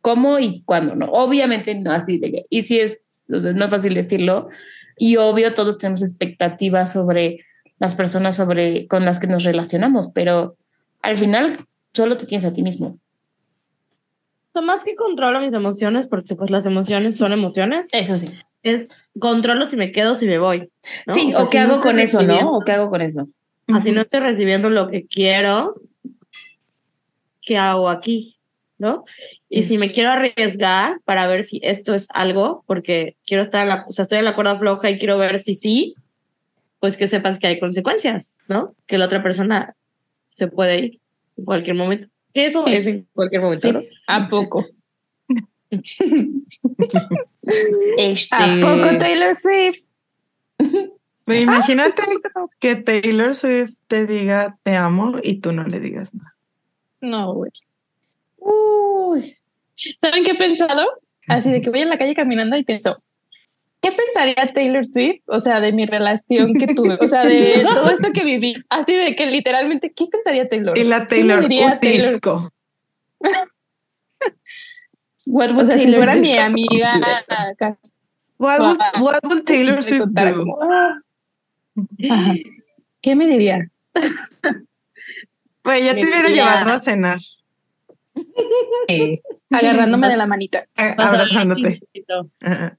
cómo 0.00 0.38
y 0.38 0.62
cuándo, 0.62 0.96
¿no? 0.96 1.06
Obviamente 1.12 1.74
no 1.74 1.92
así 1.92 2.18
de 2.18 2.32
que, 2.32 2.44
y 2.48 2.62
si 2.62 2.80
es, 2.80 3.02
o 3.30 3.40
sea, 3.40 3.52
no 3.52 3.66
es 3.66 3.70
fácil 3.70 3.94
decirlo, 3.94 4.48
y 4.96 5.16
obvio 5.16 5.54
todos 5.54 5.78
tenemos 5.78 6.02
expectativas 6.02 6.92
sobre 6.92 7.44
las 7.78 7.94
personas 7.94 8.36
sobre, 8.36 8.86
con 8.86 9.04
las 9.04 9.18
que 9.18 9.26
nos 9.26 9.44
relacionamos, 9.44 10.12
pero 10.14 10.56
al 11.00 11.16
final 11.16 11.56
solo 11.92 12.16
te 12.16 12.26
tienes 12.26 12.44
a 12.44 12.52
ti 12.52 12.62
mismo. 12.62 12.98
O 14.54 14.62
más 14.62 14.84
que 14.84 14.94
controlo 14.94 15.40
mis 15.40 15.52
emociones, 15.52 16.06
porque 16.06 16.36
pues 16.36 16.50
las 16.50 16.66
emociones 16.66 17.16
son 17.16 17.32
emociones, 17.32 17.88
Eso 17.92 18.18
sí. 18.18 18.30
es 18.62 19.00
controlo 19.18 19.66
si 19.66 19.76
me 19.76 19.90
quedo, 19.90 20.14
si 20.14 20.26
me 20.26 20.38
voy. 20.38 20.70
¿no? 21.06 21.14
Sí, 21.14 21.32
sea, 21.32 21.42
o, 21.42 21.50
qué 21.50 21.58
si 21.58 21.64
no 21.64 21.64
hago 21.64 21.76
estoy 21.76 21.90
con 21.90 22.00
eso, 22.00 22.22
¿no? 22.22 22.52
O 22.52 22.60
qué 22.60 22.72
hago 22.72 22.90
con 22.90 23.00
eso. 23.00 23.28
Así 23.68 23.92
no 23.92 24.02
estoy 24.02 24.20
recibiendo 24.20 24.70
lo 24.70 24.88
que 24.88 25.04
quiero, 25.04 25.74
¿qué 27.40 27.58
hago 27.58 27.88
aquí? 27.88 28.38
¿No? 28.78 29.04
Y 29.54 29.64
si 29.64 29.76
me 29.76 29.90
quiero 29.90 30.08
arriesgar 30.10 30.98
para 31.04 31.26
ver 31.26 31.44
si 31.44 31.60
esto 31.62 31.92
es 31.94 32.08
algo, 32.14 32.64
porque 32.66 33.16
quiero 33.26 33.42
estar 33.42 33.62
en 33.62 33.68
la, 33.68 33.84
o 33.86 33.92
sea, 33.92 34.04
estoy 34.04 34.18
en 34.18 34.24
la 34.24 34.34
cuerda 34.34 34.56
floja 34.56 34.88
y 34.88 34.98
quiero 34.98 35.18
ver 35.18 35.42
si 35.42 35.54
sí, 35.54 35.94
pues 36.80 36.96
que 36.96 37.06
sepas 37.06 37.38
que 37.38 37.48
hay 37.48 37.60
consecuencias, 37.60 38.38
¿no? 38.48 38.74
Que 38.86 38.96
la 38.96 39.04
otra 39.04 39.22
persona 39.22 39.76
se 40.30 40.46
puede 40.48 40.78
ir 40.78 41.00
en 41.36 41.44
cualquier 41.44 41.76
momento. 41.76 42.08
Que 42.32 42.46
eso 42.46 42.64
Sí. 42.66 42.72
es 42.74 42.86
en 42.86 43.06
cualquier 43.12 43.42
momento, 43.42 43.68
Sí. 43.68 43.72
¿no? 43.74 43.82
¿a 44.06 44.26
poco? 44.28 44.64
Este, 47.98 48.34
¿A 48.36 48.56
poco 48.60 48.98
Taylor 48.98 49.34
Swift? 49.34 49.84
Pero 51.26 51.40
imagínate 51.40 52.02
que 52.58 52.76
Taylor 52.76 53.34
Swift 53.34 53.74
te 53.86 54.06
diga 54.06 54.58
te 54.62 54.76
amo 54.76 55.18
y 55.22 55.40
tú 55.40 55.52
no 55.52 55.64
le 55.64 55.78
digas 55.78 56.14
nada. 56.14 56.34
No, 57.00 57.34
güey. 57.34 57.50
Uy, 58.38 59.36
¿Saben 59.98 60.24
qué 60.24 60.32
he 60.32 60.36
pensado? 60.36 60.84
Así 61.28 61.50
de 61.50 61.60
que 61.60 61.70
voy 61.70 61.80
en 61.82 61.88
la 61.88 61.98
calle 61.98 62.14
caminando 62.14 62.56
y 62.56 62.64
pienso, 62.64 62.96
¿qué 63.80 63.92
pensaría 63.92 64.52
Taylor 64.52 64.84
Swift? 64.84 65.22
O 65.26 65.40
sea, 65.40 65.60
de 65.60 65.72
mi 65.72 65.86
relación 65.86 66.54
que 66.54 66.66
tuve, 66.74 66.96
o 67.00 67.08
sea, 67.08 67.24
de 67.24 67.62
todo 67.62 67.90
esto 67.90 68.10
que 68.12 68.24
viví. 68.24 68.56
Así 68.68 68.94
de 68.96 69.14
que 69.16 69.26
literalmente, 69.30 69.92
¿qué 69.92 70.06
pensaría 70.06 70.48
Taylor? 70.48 70.76
Y 70.76 70.84
la 70.84 71.00
¿Qué 71.02 71.16
Taylor, 71.16 71.40
diría 71.42 71.78
Taylor? 71.80 72.08
utisco. 72.08 72.52
what 75.26 75.50
O 75.50 75.54
would 75.54 75.68
sea, 75.68 75.78
si 75.78 75.84
Taylor 75.84 75.98
fuera 76.02 76.14
do? 76.16 76.20
mi 76.22 76.38
amiga, 76.38 77.00
What 78.38 78.58
would, 78.60 78.78
what 79.00 79.20
would 79.24 79.44
Taylor 79.44 79.76
me 79.76 79.82
Swift 79.82 80.06
do? 80.08 80.58
Ajá. 82.10 82.34
¿Qué 83.00 83.14
me 83.14 83.26
diría? 83.26 83.68
Pues 85.62 85.84
ya 85.84 85.94
te 85.94 86.00
Me 86.02 86.08
hubiera 86.08 86.28
diría- 86.28 86.44
llevado 86.44 86.72
a 86.72 86.80
cenar, 86.80 87.18
Agarrándome 89.50 90.08
de 90.08 90.16
la 90.16 90.26
manita. 90.26 90.66
abrazándote. 90.76 91.80
Ajá. 92.40 92.78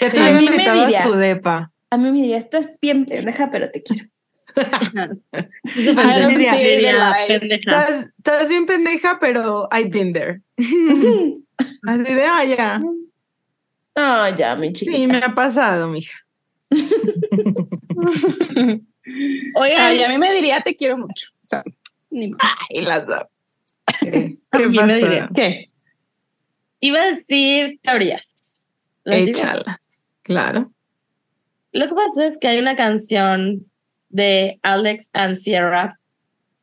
Ya 0.00 0.10
te 0.10 0.18
A 0.18 0.32
mí 0.32 0.32
me 0.32 0.52
invitado 0.52 0.80
diría- 0.86 1.00
a 1.00 1.04
su 1.04 1.12
depa. 1.14 1.72
A 1.90 1.96
mí 1.98 2.10
me 2.10 2.18
diría, 2.22 2.38
estás 2.38 2.78
bien 2.80 3.04
pendeja, 3.04 3.50
pero 3.50 3.70
te 3.70 3.82
quiero. 3.82 4.06
Diría- 5.74 6.52
Diría. 6.54 7.10
Estás, 7.30 8.10
estás 8.16 8.48
bien 8.48 8.66
pendeja, 8.66 9.18
pero 9.20 9.68
I've 9.72 9.90
been 9.90 10.12
there. 10.12 10.40
Así 11.86 12.14
de, 12.14 12.24
ah, 12.24 12.44
ya. 12.44 12.80
No, 13.94 14.36
ya, 14.36 14.56
mi 14.56 14.72
chiquita. 14.72 14.96
Sí, 14.96 15.06
me 15.06 15.18
ha 15.18 15.34
pasado, 15.34 15.88
mija. 15.88 16.14
Oigan, 19.54 19.80
Ay, 19.80 20.02
a 20.02 20.08
mí 20.08 20.18
me 20.18 20.32
diría, 20.32 20.60
te 20.60 20.76
quiero 20.76 20.96
mucho. 20.96 21.28
O 21.34 21.44
sea, 21.44 21.62
ni 22.10 22.28
más. 22.30 22.40
Ay, 22.70 22.82
las 22.84 23.06
dos. 23.06 23.22
¿Qué, 24.10 24.38
A 24.50 24.58
qué 24.58 24.66
diría, 24.68 24.82
pasa? 25.26 25.30
¿Qué? 25.34 25.70
iba 26.80 27.00
a 27.02 27.06
decir 27.06 27.78
teorías. 27.82 28.68
Échalas. 29.04 30.02
Claro. 30.22 30.72
Lo 31.72 31.88
que 31.88 31.94
pasa 31.94 32.26
es 32.26 32.38
que 32.38 32.48
hay 32.48 32.58
una 32.58 32.76
canción 32.76 33.66
de 34.08 34.58
Alex 34.62 35.08
and 35.12 35.36
Sierra, 35.36 35.98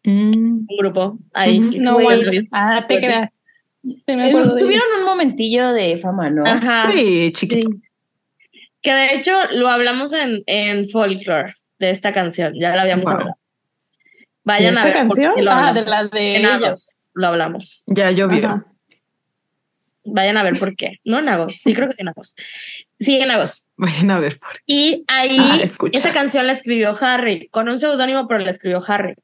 Mm. 0.05 0.31
un 0.69 0.77
grupo 0.77 1.19
ahí. 1.33 1.59
No, 1.59 1.99
bueno. 1.99 2.31
Ah, 2.51 2.85
te 2.87 2.99
creas. 2.99 3.37
Sí, 3.83 4.01
me 4.07 4.27
acuerdo 4.29 4.55
de 4.55 4.61
Tuvieron 4.61 4.85
un 4.99 5.05
momentillo 5.05 5.73
de 5.73 5.97
fama, 5.97 6.29
¿no? 6.29 6.43
Ajá. 6.45 6.89
Sí, 6.91 7.31
chiquito. 7.33 7.67
Sí. 7.69 7.81
Que 8.81 8.93
de 8.93 9.15
hecho 9.15 9.33
lo 9.51 9.67
hablamos 9.67 10.13
en, 10.13 10.41
en 10.47 10.87
Folklore 10.87 11.53
de 11.79 11.89
esta 11.89 12.13
canción, 12.13 12.53
ya 12.57 12.75
la 12.77 12.83
habíamos 12.83 13.05
Wow. 13.05 13.13
hablado. 13.13 13.31
¿De 13.33 14.25
Vayan 14.45 14.77
a 14.77 14.81
esta 14.81 14.83
ver. 14.83 15.07
por 15.07 15.17
canción? 15.17 15.47
Ah, 15.49 15.73
de 15.73 15.81
la 15.85 16.03
de 16.05 16.37
ellos. 16.37 16.97
Lo 17.13 17.27
hablamos. 17.27 17.83
Ya 17.87 18.11
llovió. 18.11 18.45
Ajá. 18.47 18.65
Vayan 20.05 20.37
a 20.37 20.43
ver 20.43 20.57
por 20.57 20.75
qué. 20.75 20.99
No 21.03 21.19
en 21.19 21.29
agosto, 21.29 21.59
sí 21.63 21.73
creo 21.73 21.87
que 21.87 21.93
sí 21.95 22.01
en 22.01 22.07
agosto. 22.09 22.41
Sí, 22.99 23.19
en 23.21 23.31
agosto. 23.31 23.67
Vayan 23.77 24.11
a 24.11 24.19
ver 24.19 24.39
por 24.39 24.49
Y 24.65 25.03
ahí, 25.07 25.37
Ah, 25.39 25.59
esta 25.91 26.11
canción 26.13 26.47
la 26.47 26.53
escribió 26.53 26.97
Harry, 26.99 27.47
con 27.49 27.69
un 27.69 27.79
seudónimo, 27.79 28.27
pero 28.27 28.39
la 28.43 28.51
escribió 28.51 28.83
Harry. 28.87 29.15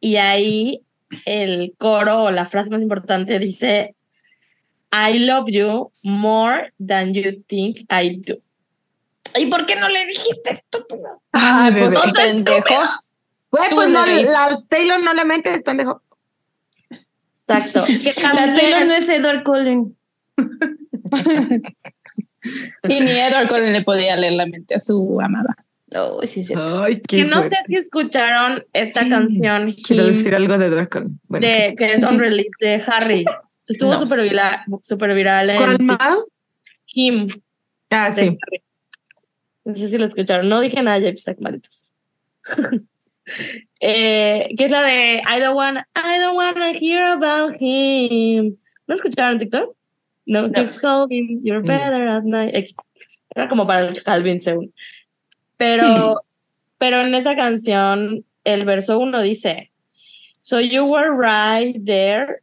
Y 0.00 0.16
ahí 0.16 0.82
el 1.24 1.74
coro 1.78 2.24
o 2.24 2.30
la 2.30 2.46
frase 2.46 2.70
más 2.70 2.82
importante 2.82 3.38
dice, 3.38 3.94
I 4.92 5.18
love 5.20 5.46
you 5.48 5.90
more 6.02 6.72
than 6.84 7.14
you 7.14 7.42
think 7.46 7.78
I 7.90 8.20
do. 8.24 8.36
¿Y 9.38 9.46
por 9.46 9.66
qué 9.66 9.76
no 9.76 9.88
le 9.88 10.06
dijiste 10.06 10.50
estúpido? 10.50 11.22
Ah, 11.32 11.66
Ay, 11.66 11.72
pues 11.72 11.90
bebé. 11.94 12.12
pendejo. 12.14 12.74
Güey, 13.50 13.68
Tú 13.70 13.76
pues 13.76 13.88
no, 13.90 14.04
la 14.06 14.58
Taylor 14.68 15.02
no 15.02 15.14
le 15.14 15.24
mente, 15.24 15.60
pendejo. 15.60 16.02
Exacto. 17.48 17.84
Que 17.86 18.14
La 18.22 18.54
Taylor 18.54 18.86
no 18.86 18.94
es 18.94 19.08
Edward 19.08 19.42
Cullen. 19.44 19.96
Y 22.88 23.00
ni 23.00 23.10
Edward 23.10 23.48
Cullen 23.48 23.72
le 23.72 23.82
podía 23.82 24.16
leer 24.16 24.34
la 24.34 24.46
mente 24.46 24.76
a 24.76 24.80
su 24.80 25.20
amada. 25.20 25.56
No, 25.92 26.20
sí 26.22 26.40
es 26.40 26.46
cierto. 26.46 26.82
Ay, 26.82 26.96
qué 27.00 27.18
que 27.18 27.24
no 27.24 27.42
sé 27.42 27.56
si 27.66 27.74
escucharon 27.76 28.64
esta 28.72 29.02
Mm, 29.04 29.10
canción 29.10 29.72
Quiero 29.72 30.04
Him, 30.06 30.12
decir 30.14 30.34
algo 30.34 30.56
de. 30.58 30.88
Bueno, 31.28 31.46
de, 31.46 31.74
que 31.76 31.84
es 31.86 32.02
on 32.04 32.18
release 32.20 32.54
de 32.60 32.82
Harry. 32.86 33.24
Estuvo 33.66 33.94
No. 33.94 33.98
súper 34.00 34.20
viral, 34.22 34.60
super 34.80 35.12
viral 35.14 35.50
en 35.50 35.56
¿Cuál 35.56 35.78
más? 35.80 36.18
Him 36.86 37.26
Ah, 37.90 38.12
sí. 38.14 38.20
Harry. 38.20 38.62
No 39.64 39.74
sé 39.74 39.88
si 39.88 39.98
lo 39.98 40.06
escucharon. 40.06 40.48
No 40.48 40.60
dije 40.60 40.80
nada, 40.82 40.98
ya 40.98 41.10
pues, 41.10 41.26
malitos. 41.40 41.92
Eh, 43.80 44.54
que 44.56 44.64
es 44.64 44.70
la 44.70 44.82
de 44.82 45.22
I 45.26 45.40
don't 45.40 45.54
wanna, 45.54 45.86
I 45.94 46.18
don't 46.18 46.36
wanna 46.36 46.72
hear 46.72 47.12
about 47.12 47.56
him. 47.60 48.56
¿No 48.88 48.94
escucharon 48.94 49.38
TikTok? 49.38 49.74
No, 50.26 50.48
No. 50.48 50.60
he's 50.60 50.78
calling, 50.78 51.40
you're 51.44 51.62
better 51.62 52.06
at 52.06 52.24
night. 52.24 52.54
Era 53.34 53.48
como 53.48 53.66
para 53.66 53.88
el 53.88 54.02
Calvin 54.02 54.40
según. 54.40 54.72
Pero, 55.56 56.20
pero 56.78 57.00
en 57.02 57.14
esa 57.14 57.34
canción, 57.36 58.24
el 58.44 58.64
verso 58.64 58.98
uno 58.98 59.20
dice, 59.20 59.70
So 60.40 60.58
you 60.58 60.84
were 60.84 61.12
right 61.12 61.74
there. 61.84 62.40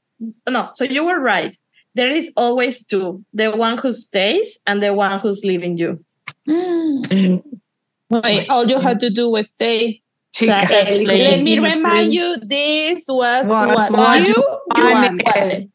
No, 0.47 0.69
so 0.75 0.83
you 0.83 1.05
were 1.05 1.19
right. 1.19 1.57
There 1.95 2.11
is 2.11 2.31
always 2.35 2.85
two, 2.85 3.23
the 3.33 3.51
one 3.51 3.77
who 3.77 3.91
stays 3.93 4.59
and 4.65 4.81
the 4.83 4.93
one 4.93 5.19
who's 5.19 5.43
leaving 5.45 5.77
you. 5.77 6.03
Mm. 6.47 7.43
Wait, 8.09 8.49
all 8.49 8.67
you 8.67 8.79
had 8.79 8.99
to 8.99 9.09
do 9.09 9.29
was 9.31 9.49
stay. 9.49 10.02
Chica. 10.33 10.57
O 10.63 10.67
sea, 10.67 10.79
el- 10.81 11.05
Let 11.07 11.43
me 11.43 11.59
remind 11.59 12.11
you, 12.11 12.37
this 12.47 13.05
was, 13.07 13.47
Was 13.47 13.89
what, 13.89 13.91
what 13.91 14.19
you, 14.19 14.25
you 14.27 14.33
you 14.75 14.83
wanted. 14.83 15.25
wanted. 15.25 15.69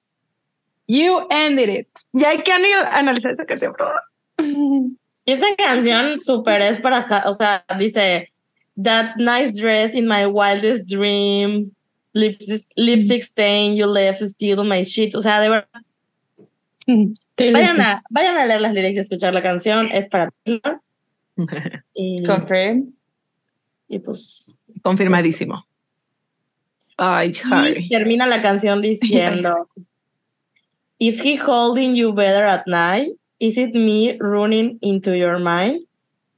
You 0.89 1.27
ended 1.31 1.69
it. 1.69 1.89
Ya 2.13 2.31
hay 2.31 2.43
que 2.43 2.53
analizar 2.53 3.33
esa 3.33 3.45
canción, 3.45 3.75
esta 5.27 5.47
canción 5.57 6.19
súper 6.19 6.63
es 6.63 6.79
para, 6.81 7.23
o 7.27 7.33
sea, 7.33 7.65
dice, 7.79 8.33
That 8.81 9.17
nice 9.17 9.53
dress 9.61 9.95
in 9.95 10.07
my 10.07 10.27
wildest 10.27 10.87
dream, 10.89 11.73
lipstick, 12.15 12.63
lipstick 12.77 13.23
stain 13.25 13.75
you 13.75 13.87
left 13.87 14.23
still 14.23 14.61
on 14.61 14.69
my 14.69 14.85
sheet. 14.85 15.17
O 15.17 15.21
sea, 15.21 15.41
de 15.41 15.49
verdad, 15.49 15.69
vayan 17.53 17.81
a, 17.81 18.01
vayan 18.09 18.37
a 18.37 18.47
leer 18.47 18.61
las 18.61 18.73
lyrics 18.73 18.97
y 18.97 19.01
escuchar 19.01 19.35
la 19.35 19.43
canción, 19.43 19.89
es 19.93 20.07
para 20.07 20.31
Taylor. 20.45 20.81
Y, 21.95 22.23
Confirm. 22.25 22.93
Y 23.89 23.99
pues 23.99 24.59
Confirmadísimo. 24.83 25.67
Ay, 26.97 27.33
Y 27.77 27.89
termina 27.89 28.27
la 28.27 28.43
canción 28.43 28.83
diciendo: 28.83 29.69
Is 30.99 31.21
he 31.21 31.37
holding 31.37 31.95
you 31.95 32.13
better 32.13 32.45
at 32.45 32.67
night? 32.67 33.13
Is 33.39 33.57
it 33.57 33.73
me 33.75 34.17
running 34.21 34.79
into 34.83 35.17
your 35.17 35.39
mind? 35.39 35.87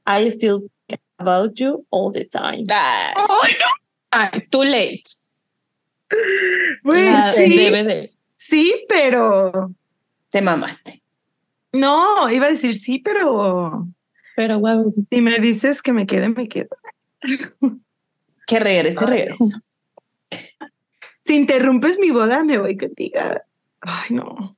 I 0.05 0.29
still 0.29 0.69
think 0.87 1.01
about 1.17 1.59
you 1.59 1.85
all 1.89 2.11
the 2.11 2.25
time. 2.25 2.65
Ay, 2.69 3.13
no. 3.59 3.67
Ay, 4.11 4.47
too 4.51 4.63
late. 4.63 5.03
La 6.83 7.33
sí, 7.33 7.55
DVD. 7.55 8.11
sí, 8.35 8.85
pero. 8.87 9.73
te 10.29 10.41
mamaste. 10.41 11.01
No, 11.73 12.29
iba 12.29 12.47
a 12.47 12.51
decir 12.51 12.75
sí, 12.75 12.99
pero. 12.99 13.87
Pero 14.35 14.59
wow. 14.59 14.93
Si 15.09 15.21
me 15.21 15.39
dices 15.39 15.81
que 15.81 15.93
me 15.93 16.05
quede, 16.05 16.29
me 16.29 16.47
quedo. 16.47 16.69
Que 18.47 18.59
regrese, 18.59 19.05
regrese. 19.05 19.43
Si 21.23 21.35
interrumpes 21.35 21.97
mi 21.99 22.09
boda, 22.11 22.43
me 22.43 22.57
voy 22.57 22.75
contigo. 22.75 23.19
Ay, 23.79 24.09
no. 24.15 24.57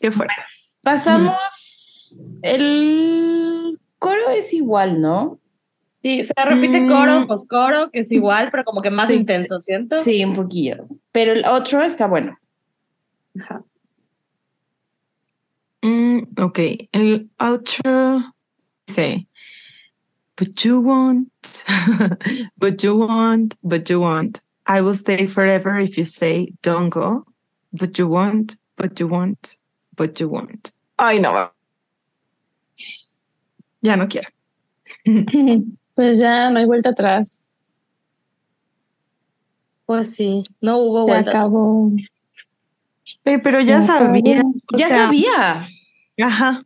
Qué 0.00 0.12
fuerte. 0.12 0.34
Pasamos. 0.82 2.24
El 2.42 3.80
coro 3.98 4.30
es 4.30 4.52
igual, 4.52 5.00
¿no? 5.00 5.40
Sí, 6.02 6.24
se 6.24 6.32
repite 6.44 6.82
Mm. 6.82 6.88
coro, 6.88 7.26
pues 7.26 7.46
coro, 7.48 7.90
que 7.90 8.00
es 8.00 8.12
igual, 8.12 8.50
pero 8.50 8.64
como 8.64 8.80
que 8.82 8.90
más 8.90 9.08
Sí. 9.08 9.14
intenso, 9.14 9.58
¿siento? 9.58 9.98
Sí, 9.98 10.24
un 10.24 10.34
poquillo. 10.34 10.86
Pero 11.10 11.32
el 11.32 11.44
otro 11.46 11.82
está 11.82 12.06
bueno. 12.06 12.36
Ajá. 13.40 13.64
Mm, 15.82 16.22
ok, 16.40 16.58
el 16.92 17.30
outro 17.38 18.34
dice, 18.86 19.26
but 20.42 20.64
you 20.64 20.80
want, 20.80 21.28
but 22.58 22.82
you 22.82 22.96
want, 22.96 23.54
but 23.62 23.88
you 23.88 24.00
want. 24.00 24.40
I 24.66 24.80
will 24.80 24.94
stay 24.94 25.26
forever 25.28 25.78
if 25.78 25.96
you 25.96 26.04
say 26.04 26.52
don't 26.62 26.88
go, 26.90 27.24
but 27.72 27.96
you 27.96 28.08
want, 28.08 28.56
but 28.76 28.98
you 28.98 29.06
want, 29.06 29.56
but 29.94 30.18
you 30.18 30.28
want. 30.28 30.72
Ay, 30.98 31.18
no. 31.20 31.50
Ya 33.82 33.94
no 33.96 34.06
quiero. 34.08 34.28
Pues 35.94 36.18
ya 36.18 36.48
no 36.50 36.58
hay 36.58 36.64
vuelta 36.64 36.88
atrás. 36.88 37.44
Pues 39.84 40.14
sí, 40.16 40.42
no 40.62 40.78
hubo 40.78 41.04
Se 41.04 41.10
vuelta. 41.12 41.30
acabó. 41.30 41.92
Eh, 43.26 43.38
pero 43.38 43.60
Se 43.60 43.66
ya 43.66 43.78
acabó. 43.78 44.06
sabía. 44.06 44.42
Ya 44.76 44.88
sea, 44.88 44.96
sabía. 45.06 45.66
Ajá. 46.18 46.62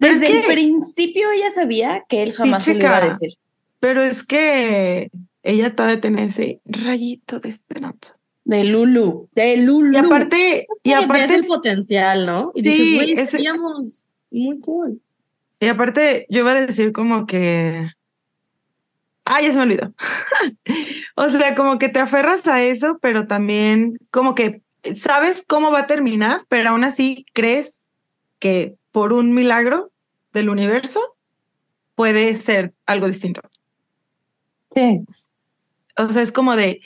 Es 0.00 0.20
Desde 0.20 0.40
el 0.40 0.46
principio 0.46 1.30
ella 1.30 1.50
sabía 1.50 2.04
que 2.08 2.22
él 2.22 2.32
jamás 2.32 2.64
se 2.64 2.74
lo 2.74 2.80
iba 2.80 2.96
a 2.96 3.06
decir. 3.06 3.34
Pero 3.80 4.02
es 4.02 4.22
que 4.22 5.10
ella 5.42 5.74
todavía 5.74 6.00
tiene 6.00 6.24
ese 6.24 6.60
rayito 6.64 7.40
de 7.40 7.50
esperanza. 7.50 8.16
De 8.44 8.64
Lulu. 8.64 9.28
De 9.34 9.58
Lulu. 9.58 9.92
Y 9.92 9.96
aparte, 9.96 10.66
y 10.82 10.90
ves 10.94 11.04
aparte 11.04 11.34
el 11.34 11.44
potencial, 11.44 12.26
¿no? 12.26 12.52
Y 12.54 12.62
Sí, 12.62 12.68
dices, 12.70 12.94
güey, 12.94 13.12
ese- 13.12 13.38
muy 14.30 14.58
cool. 14.60 15.00
Y 15.60 15.66
aparte, 15.66 16.26
yo 16.30 16.40
iba 16.40 16.52
a 16.52 16.66
decir 16.66 16.92
como 16.92 17.26
que. 17.26 17.90
Ah, 19.26 19.42
ya 19.42 19.50
se 19.52 19.58
me 19.58 19.64
olvidó. 19.64 19.92
o 21.16 21.28
sea, 21.28 21.54
como 21.54 21.78
que 21.78 21.90
te 21.90 22.00
aferras 22.00 22.48
a 22.48 22.62
eso, 22.62 22.98
pero 23.00 23.26
también 23.26 23.98
como 24.10 24.34
que 24.34 24.62
sabes 24.96 25.44
cómo 25.46 25.70
va 25.70 25.80
a 25.80 25.86
terminar, 25.86 26.44
pero 26.48 26.70
aún 26.70 26.84
así 26.84 27.26
crees 27.34 27.84
que 28.38 28.76
por 28.92 29.12
un 29.12 29.32
milagro 29.34 29.90
del 30.32 30.48
universo 30.48 31.00
puede 31.94 32.36
ser 32.36 32.74
algo 32.86 33.06
distinto. 33.08 33.40
Sí. 34.74 35.00
O 35.96 36.08
sea, 36.08 36.22
es 36.22 36.32
como 36.32 36.56
de. 36.56 36.80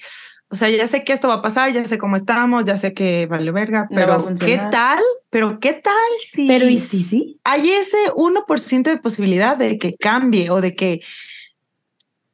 O 0.49 0.57
sea, 0.57 0.69
ya 0.71 0.87
sé 0.87 1.05
que 1.05 1.13
esto 1.13 1.29
va 1.29 1.35
a 1.35 1.43
pasar, 1.43 1.73
ya 1.73 1.85
sé 1.87 1.99
cómo 1.99 2.17
estamos, 2.17 2.65
ya 2.65 2.77
sé 2.77 2.93
que 2.93 3.27
vale 3.27 3.51
verga, 3.51 3.89
No 3.91 3.97
pero 3.97 4.13
a 4.13 4.35
¿qué 4.35 4.57
tal? 4.71 5.03
Pero 5.31 5.59
¿qué 5.59 5.73
tal 5.73 5.95
si 6.31 6.47
Pero 6.47 6.67
¿y 6.67 6.79
sí, 6.79 7.03
sí? 7.03 7.41
hay 7.43 7.71
ese 7.71 7.97
1% 8.15 8.83
de 8.83 8.99
posibilidad 8.99 9.57
de 9.57 9.79
que 9.79 9.97
cambie 9.97 10.51
o 10.51 10.61
de 10.61 10.77
que 10.77 11.01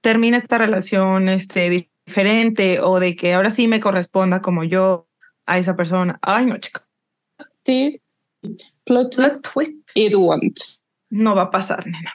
termine 0.02 0.36
esta 0.36 0.58
relación 0.58 1.28
este, 1.28 1.70
diferente 2.06 2.80
o 2.80 3.00
de 3.00 3.16
que 3.16 3.32
ahora 3.32 3.50
sí 3.50 3.68
me 3.68 3.80
corresponda 3.80 4.42
como 4.42 4.64
yo 4.64 5.06
a 5.46 5.58
esa 5.58 5.76
persona. 5.76 6.18
Ay, 6.20 6.46
no, 6.46 6.58
chica. 6.58 6.82
Sí. 7.64 8.00
Plot 8.90 9.12
twist. 9.12 9.44
twist. 9.44 9.70
It 9.94 10.16
won't. 10.16 10.58
No 11.12 11.36
va 11.36 11.42
a 11.42 11.50
pasar, 11.52 11.86
nena. 11.86 12.10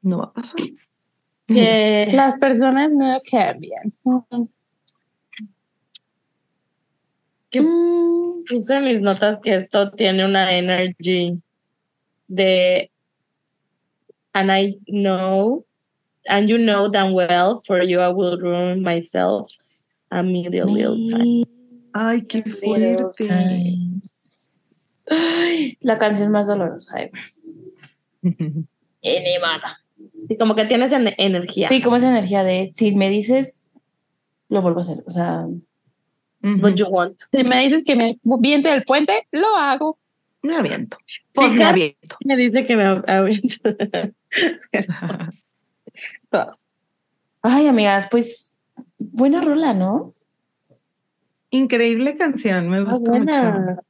No 0.00 0.16
va 0.16 0.24
a 0.24 0.32
pasar. 0.32 0.56
Que 1.46 2.08
Las 2.14 2.38
personas 2.38 2.90
no 2.90 3.20
cambian. 3.30 3.92
que 7.50 7.60
puse 8.48 8.74
en 8.74 8.84
mis 8.84 9.00
notas 9.02 9.40
que 9.42 9.56
esto 9.56 9.90
tiene 9.90 10.24
una 10.24 10.56
energy 10.56 11.38
de 12.28 12.90
and 14.32 14.50
I 14.50 14.78
know 14.86 15.66
and 16.28 16.48
you 16.48 16.56
know 16.56 16.88
damn 16.88 17.12
well 17.12 17.60
for 17.66 17.82
you 17.82 18.00
I 18.00 18.08
will 18.08 18.38
ruin 18.38 18.82
myself 18.82 19.48
a 20.10 20.22
million 20.22 20.72
little 20.72 20.96
times. 21.10 21.46
Ay, 21.92 22.22
qué 22.22 22.42
fuerte. 22.42 23.26
Ay, 25.10 25.76
la 25.80 25.98
canción 25.98 26.30
más 26.30 26.46
dolorosa 26.48 26.98
ever. 27.02 27.20
Enimada. 29.02 29.78
Y 30.28 30.36
como 30.36 30.54
que 30.54 30.64
tienes 30.66 30.92
en- 30.92 31.12
energía. 31.18 31.68
Sí, 31.68 31.82
como 31.82 31.96
esa 31.96 32.08
energía 32.10 32.44
de 32.44 32.72
si 32.76 32.94
me 32.94 33.10
dices, 33.10 33.68
lo 34.48 34.62
vuelvo 34.62 34.78
a 34.78 34.82
hacer. 34.82 35.02
O 35.06 35.10
sea. 35.10 35.44
What 36.42 36.74
you 36.74 36.86
want. 36.86 37.18
Si 37.32 37.44
me 37.44 37.60
dices 37.62 37.84
que 37.84 37.96
me 37.96 38.18
viente 38.22 38.70
del 38.70 38.84
puente, 38.84 39.26
lo 39.32 39.56
hago. 39.58 39.98
Me 40.42 40.56
aviento. 40.56 40.96
Pues 41.34 41.48
me 41.50 41.56
Fíjate. 41.58 41.70
aviento. 41.70 42.16
Me 42.24 42.36
dice 42.36 42.64
que 42.64 42.76
me 42.76 42.84
aviento. 42.86 43.58
ay, 47.42 47.66
amigas, 47.66 48.08
pues 48.10 48.58
buena 48.98 49.40
rola, 49.42 49.74
¿no? 49.74 50.12
Increíble 51.50 52.16
canción, 52.16 52.68
me 52.68 52.78
Ah, 52.78 52.84
gusta 52.84 53.10
buena. 53.10 53.52
mucho. 53.52 53.82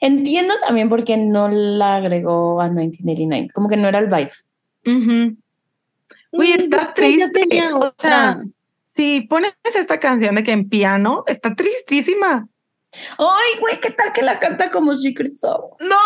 Entiendo 0.00 0.54
también 0.64 0.88
por 0.88 1.04
qué 1.04 1.16
no 1.16 1.48
la 1.48 1.96
agregó 1.96 2.60
a 2.60 2.66
1989. 2.68 3.50
Como 3.52 3.68
que 3.68 3.76
no 3.76 3.88
era 3.88 3.98
el 3.98 4.06
vibe. 4.06 4.32
Uy, 4.84 6.52
Mm, 6.52 6.60
está 6.60 6.94
triste. 6.94 7.48
O 7.74 7.92
sea, 7.96 8.38
si 8.94 9.22
pones 9.22 9.52
esta 9.74 9.98
canción 10.00 10.34
de 10.34 10.44
que 10.44 10.52
en 10.52 10.68
piano, 10.68 11.24
está 11.26 11.54
tristísima. 11.54 12.48
Ay, 13.18 13.60
güey, 13.60 13.80
¿qué 13.80 13.90
tal 13.90 14.12
que 14.12 14.22
la 14.22 14.38
canta 14.38 14.70
como 14.70 14.94
Secret 14.94 15.36
Song? 15.36 15.62
No, 15.80 15.96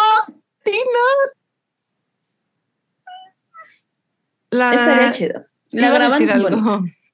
sí, 0.64 0.72
no. 0.72 1.32
La, 4.50 4.70
Estaría 4.70 5.10
chido. 5.10 5.44
La 5.70 5.90
graban. 5.90 6.22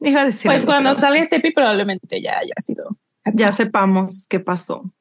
Iba 0.00 0.22
a 0.22 0.24
decir 0.26 0.42
Pues 0.50 0.60
algo, 0.62 0.66
cuando 0.72 0.90
pero 0.90 1.00
salga 1.00 1.20
este 1.20 1.40
pi 1.40 1.52
probablemente 1.52 2.20
ya 2.20 2.38
haya 2.38 2.54
sido. 2.58 2.88
ya 3.34 3.52
sepamos 3.52 4.26
qué 4.28 4.40
pasó. 4.40 4.92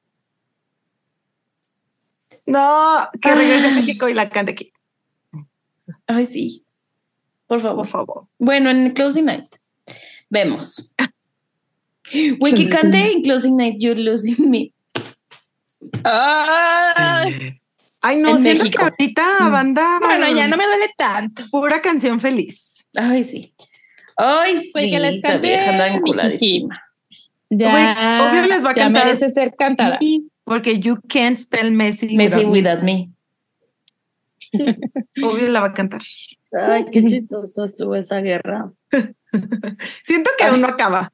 No, 2.45 3.07
que 3.21 3.33
regrese 3.35 3.67
a 3.67 3.71
México 3.71 4.09
y 4.09 4.13
la 4.13 4.29
cante 4.29 4.51
aquí, 4.53 4.71
Ay, 6.07 6.25
sí. 6.25 6.65
Por 7.47 7.59
favor. 7.59 7.77
por 7.77 7.87
favor. 7.87 8.27
Bueno, 8.39 8.69
en 8.69 8.91
Closing 8.91 9.25
Night 9.25 9.45
vemos. 10.29 10.93
Güey, 12.39 12.53
que 12.55 12.67
cante 12.67 13.11
en 13.13 13.21
Closing 13.21 13.55
Night 13.55 13.75
You're 13.79 14.01
Losing 14.01 14.49
Me. 14.49 14.73
Ay, 16.03 17.57
Ay, 18.03 18.17
no, 18.17 18.35
En 18.35 18.43
México. 18.43 18.77
que 18.77 18.83
ahorita 18.83 19.37
Mm. 19.41 19.51
banda. 19.51 19.99
bueno, 20.01 20.27
ya 20.35 20.47
no 20.47 20.57
me 20.57 20.65
duele 20.65 20.91
tanto. 20.97 21.43
Pura 21.51 21.81
canción 21.81 22.19
feliz. 22.19 22.85
Ay, 22.95 23.23
sí. 23.23 23.53
Ay, 24.17 24.57
sí. 24.57 24.71
Güey, 24.73 24.91
que 24.91 24.99
les 24.99 25.21
cante 25.21 25.47
vieja. 25.47 25.99
Ya, 27.49 28.27
obvio 28.29 28.47
les 28.47 28.63
va 28.65 28.71
a 28.71 28.73
ya 28.75 28.83
cantar. 28.83 29.05
merece 29.05 29.29
ser 29.31 29.53
cantada. 29.57 29.99
Porque 30.51 30.79
you 30.81 30.99
can't 31.07 31.37
spell 31.39 31.71
Messi. 31.71 32.09
Messi 32.17 32.43
without 32.45 32.83
me. 32.83 33.09
Without 34.51 34.75
Me. 34.83 35.23
Obvio 35.23 35.47
la 35.47 35.61
va 35.61 35.67
a 35.67 35.73
cantar. 35.73 36.01
Ay, 36.51 36.87
qué 36.91 37.01
chistoso 37.05 37.63
estuvo 37.63 37.95
esa 37.95 38.19
guerra. 38.19 38.69
Siento 40.03 40.29
que 40.37 40.43
aún 40.43 40.59
no 40.59 40.67
acaba. 40.67 41.13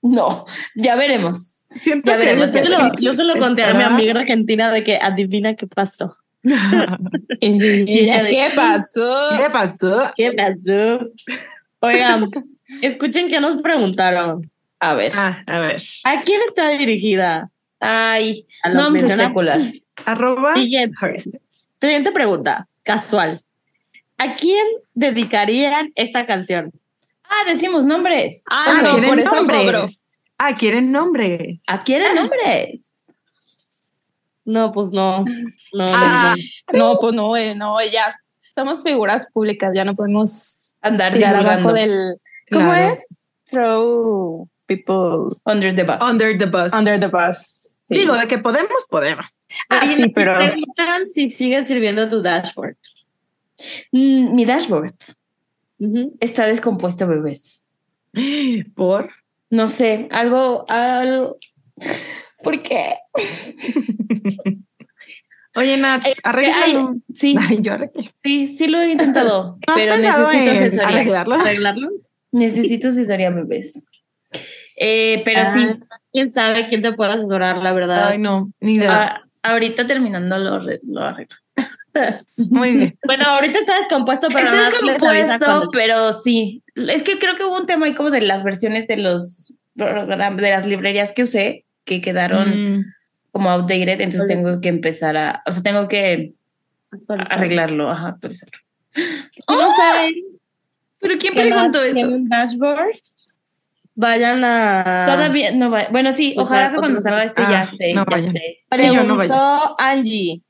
No, 0.00 0.46
ya 0.74 0.96
veremos. 0.96 1.66
Siento 1.82 2.10
Ya 2.12 2.18
que 2.18 2.24
veremos, 2.24 2.50
ya 2.54 2.60
Yo, 2.60 2.64
se 2.64 2.70
lo- 2.70 2.76
veremos. 2.78 3.00
yo 3.02 3.12
se 3.12 3.24
lo 3.24 3.36
conté 3.36 3.62
a 3.64 3.74
mi 3.74 3.82
amiga 3.82 4.18
argentina 4.18 4.72
de 4.72 4.82
que 4.84 4.96
adivina 4.96 5.54
qué 5.54 5.66
pasó. 5.66 6.16
Mira, 6.42 8.26
¿Qué 8.26 8.50
pasó? 8.56 9.28
¿Qué 9.36 9.50
pasó? 9.52 10.12
¿Qué 10.16 10.32
pasó? 10.32 11.10
Oigan, 11.80 12.30
escuchen 12.80 13.28
que 13.28 13.38
nos 13.38 13.60
preguntaron. 13.60 14.50
A 14.78 14.94
ver. 14.94 15.12
Ah, 15.14 15.42
a 15.46 15.58
ver. 15.58 15.82
¿A 16.04 16.22
quién 16.22 16.40
está 16.48 16.70
dirigida? 16.70 17.50
Ay, 17.80 18.46
A 18.62 18.68
no 18.68 18.94
especular. 18.94 19.60
Arroba. 20.06 20.54
Siguiente. 20.54 20.96
Siguiente 21.80 22.12
pregunta, 22.12 22.68
casual. 22.82 23.42
¿A 24.18 24.34
quién 24.34 24.66
dedicarían 24.94 25.92
esta 25.94 26.26
canción? 26.26 26.72
Ah, 27.24 27.48
decimos 27.48 27.84
nombres. 27.84 28.44
Ah, 28.50 28.64
Ah, 28.68 28.82
no, 28.82 28.90
¿quieren 28.92 29.08
por 29.10 29.18
eso 29.20 29.34
nombres? 29.34 29.62
cobro. 29.64 29.86
Ah, 30.38 30.56
quieren 30.56 30.90
nombres. 30.92 31.58
¿A 31.66 31.82
quieren 31.84 32.14
nombres? 32.14 33.04
No, 34.44 34.72
pues 34.72 34.90
no. 34.92 35.24
No, 35.72 35.84
Ah, 35.86 36.34
no. 36.72 36.78
no, 36.78 36.98
pues 36.98 37.14
no, 37.14 37.36
eh, 37.36 37.54
no, 37.54 37.76
ya 37.82 38.12
somos 38.56 38.82
figuras 38.82 39.26
públicas, 39.32 39.72
ya 39.74 39.84
no 39.84 39.94
podemos 39.94 40.68
Andar 40.82 41.12
abajo 41.22 41.72
del. 41.72 42.16
¿Cómo 42.50 42.64
Claro. 42.70 42.92
es? 42.94 43.32
Throw 43.44 44.48
people 44.66 45.36
Under 45.44 45.74
the 45.74 45.84
bus. 45.84 46.00
Under 46.02 46.36
the 46.36 46.46
bus. 46.46 46.72
under 46.72 46.98
the 46.98 47.06
bus. 47.08 47.68
Sí. 47.90 47.98
Digo, 47.98 48.14
de 48.16 48.28
que 48.28 48.38
podemos, 48.38 48.86
podemos. 48.88 49.26
Ah, 49.68 49.80
Oye, 49.84 49.96
sí, 49.96 50.08
pero- 50.14 50.36
preguntan 50.36 51.10
si 51.10 51.28
sigue 51.30 51.64
sirviendo 51.64 52.08
tu 52.08 52.22
dashboard. 52.22 52.76
Mm, 53.92 54.34
mi 54.34 54.44
dashboard 54.44 54.92
está 56.20 56.46
descompuesto, 56.46 57.06
bebés. 57.06 57.68
Por. 58.74 59.10
No 59.50 59.68
sé, 59.68 60.06
algo, 60.10 60.64
algo. 60.68 61.36
¿Por 62.44 62.62
qué? 62.62 62.94
Oye, 65.56 65.76
Nat, 65.76 66.06
Eh, 66.06 66.14
arréglalo. 66.22 66.90
ay, 66.94 67.02
sí, 67.14 67.36
Ay, 67.48 67.58
yo 67.60 67.72
arreglo. 67.74 68.02
sí, 68.22 68.46
sí 68.48 68.68
lo 68.68 68.78
he 68.80 68.92
intentado, 68.92 69.58
¿No 69.66 69.74
has 69.74 69.80
pero 69.80 69.96
necesito 69.96 70.50
asesoría. 70.52 70.88
arreglarlo? 70.88 71.34
¿Arreglarlo? 71.34 71.88
Necesito 72.32 72.88
asesoría, 72.88 73.30
bebés. 73.30 73.84
Eh, 74.82 75.20
pero 75.26 75.44
sí, 75.44 75.66
Ah, 75.90 75.98
¿Quién 76.12 76.30
sabe 76.30 76.66
quién 76.68 76.80
te 76.82 76.92
puede 76.92 77.12
asesorar, 77.12 77.58
la 77.58 77.72
verdad? 77.72 78.08
Ay, 78.08 78.18
no, 78.18 78.50
ni 78.60 78.72
idea. 78.74 79.02
ah, 79.42 79.50
ahorita 79.52 79.86
terminando 79.86 80.38
lo, 80.38 80.58
lo 80.58 81.00
arreglo. 81.04 81.36
Muy 82.36 82.72
bien. 82.74 82.98
Bueno, 83.04 83.24
ahorita 83.26 83.58
está 83.58 83.78
descompuesto, 83.78 84.28
pero 84.32 84.46
Está 84.48 84.70
descompuesto, 84.70 85.44
cuando- 85.44 85.70
pero 85.70 86.12
sí. 86.12 86.62
Es 86.74 87.02
que 87.02 87.18
creo 87.18 87.36
que 87.36 87.44
hubo 87.44 87.56
un 87.58 87.66
tema 87.66 87.86
ahí 87.86 87.94
como 87.94 88.10
de 88.10 88.22
las 88.22 88.42
versiones 88.42 88.86
de 88.88 88.96
los 88.96 89.54
de 89.74 90.50
las 90.50 90.66
librerías 90.66 91.12
que 91.12 91.22
usé 91.24 91.64
que 91.84 92.00
quedaron 92.00 92.78
Mm, 92.78 92.84
como 93.32 93.50
outdated, 93.50 94.00
entonces 94.00 94.22
Oye. 94.24 94.34
tengo 94.34 94.60
que 94.60 94.68
empezar 94.68 95.16
a, 95.16 95.42
o 95.46 95.52
sea, 95.52 95.62
tengo 95.62 95.88
que 95.88 96.32
actualizar. 96.90 97.38
arreglarlo, 97.38 97.90
ajá, 97.90 98.08
actualizarlo. 98.08 98.58
No 99.48 99.76
saben 99.76 100.14
Pero 101.00 101.14
¿quién 101.18 101.34
preguntó 101.34 101.82
eso? 101.82 101.94
tienen 101.94 102.28
dashboard, 102.28 103.00
vayan 104.00 104.42
a... 104.44 105.06
Todavía 105.06 105.52
no 105.52 105.70
va. 105.70 105.86
Bueno, 105.90 106.12
sí, 106.12 106.34
O 106.36 106.42
ojalá 106.42 106.66
sea, 106.66 106.74
que 106.74 106.80
cuando 106.80 107.00
salga 107.00 107.24
este 107.24 107.42
Ah, 107.42 107.50
ya 107.50 107.62
esté. 107.64 107.94
no 107.94 108.00
ya 108.00 108.04
vayan. 108.10 108.36
esté. 108.36 108.58
Yo 108.70 109.04
no 109.04 109.16
Preguntó 109.16 109.76
Angie. 109.78 110.42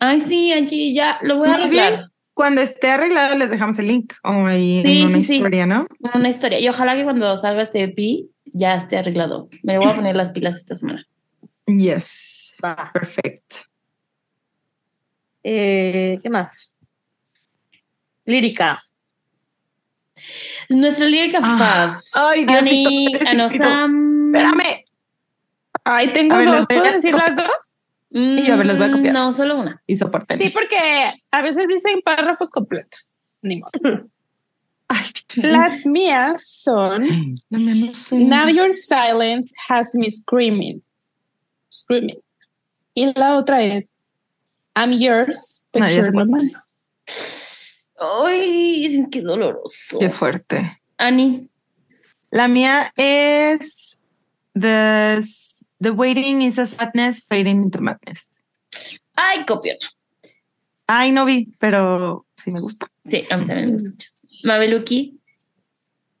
Ay, 0.00 0.20
sí, 0.20 0.52
Angie, 0.52 0.92
ya 0.94 1.18
lo 1.22 1.36
voy 1.36 1.48
a 1.48 1.54
arreglar. 1.54 2.10
Cuando 2.34 2.60
esté 2.62 2.90
arreglado, 2.90 3.36
les 3.36 3.48
dejamos 3.48 3.78
el 3.78 3.86
link 3.86 4.12
o 4.24 4.46
ahí 4.46 4.82
Sí, 4.84 5.00
en 5.02 5.06
una 5.06 5.14
sí, 5.18 5.22
sí. 5.22 5.34
historia, 5.36 5.66
¿no? 5.66 5.86
Una 6.14 6.28
historia. 6.28 6.58
Y 6.58 6.68
ojalá 6.68 6.96
que 6.96 7.04
cuando 7.04 7.36
salga 7.36 7.62
este 7.62 7.82
EP 7.84 8.26
ya 8.46 8.74
esté 8.74 8.96
arreglado. 8.98 9.48
Me 9.62 9.78
voy 9.78 9.88
a 9.88 9.94
poner 9.94 10.16
las 10.16 10.30
pilas 10.30 10.56
esta 10.56 10.74
semana. 10.74 11.06
Yes. 11.66 12.56
Va. 12.64 12.90
Perfecto. 12.92 13.56
Eh, 15.44 16.18
¿Qué 16.22 16.30
más? 16.30 16.74
Lírica. 18.24 18.82
Nuestra 20.68 21.06
lírica 21.06 21.40
Ah, 21.42 21.58
Fab. 21.58 22.02
Ay, 22.12 22.44
Ani, 22.48 22.70
Diosito. 22.84 23.18
Diosito. 23.18 23.30
Anosam. 23.64 24.34
Espérame. 24.34 24.84
Ay, 25.84 26.12
tengo 26.12 26.36
ver, 26.36 26.46
dos. 26.46 26.54
las 26.56 26.66
voy 26.68 26.76
a- 26.76 26.80
¿Puedo 26.80 26.94
decir 26.94 27.14
las 27.14 27.36
dos? 27.36 27.74
Mm, 28.10 28.38
yo, 28.38 28.54
a 28.54 28.56
ver, 28.56 28.66
las 28.66 28.78
voy 28.78 28.88
a 28.88 28.92
copiar. 28.92 29.12
No, 29.14 29.32
solo 29.32 29.56
una. 29.60 29.82
Y 29.86 29.96
soporten. 29.96 30.40
Sí, 30.40 30.50
porque 30.50 30.76
a 31.30 31.42
veces 31.42 31.66
dicen 31.68 32.00
párrafos 32.04 32.50
completos. 32.50 33.18
Ni 33.42 33.58
modo. 33.60 33.70
Ay, 34.88 35.04
Las 35.36 35.86
mías 35.86 36.46
son 36.46 37.06
no 37.50 37.58
no 37.58 37.94
sé. 37.94 38.16
Now 38.16 38.48
your 38.48 38.70
silence 38.72 39.48
has 39.68 39.94
me 39.94 40.10
screaming. 40.10 40.82
Screaming. 41.70 42.18
Y 42.94 43.12
la 43.18 43.36
otra 43.36 43.62
es 43.62 43.92
I'm 44.76 44.92
yours, 44.92 45.64
but 45.72 45.80
No, 45.82 45.88
ya 45.88 45.94
you're 45.96 46.10
sé 46.10 46.12
not 46.12 46.28
cuál. 46.28 46.42
mine. 46.42 46.52
Ay, 48.24 49.06
qué 49.10 49.22
doloroso. 49.22 49.98
Qué 49.98 50.10
fuerte. 50.10 50.80
Ani. 50.98 51.50
La 52.30 52.48
mía 52.48 52.92
es 52.96 53.98
the, 54.54 55.22
the 55.80 55.90
waiting 55.90 56.42
is 56.42 56.58
a 56.58 56.66
sadness 56.66 57.22
fading 57.24 57.62
into 57.64 57.80
madness. 57.80 58.30
Ay, 59.16 59.44
copión. 59.46 59.76
Ay, 60.86 61.12
no 61.12 61.24
vi, 61.24 61.52
pero 61.58 62.26
sí 62.36 62.50
me 62.50 62.60
gusta. 62.60 62.90
Sí, 63.06 63.24
a 63.30 63.36
mí 63.36 63.46
también 63.46 63.66
me 63.66 63.72
gusta 63.72 63.90
mucho. 63.90 64.08
Mabeluki. 64.42 65.20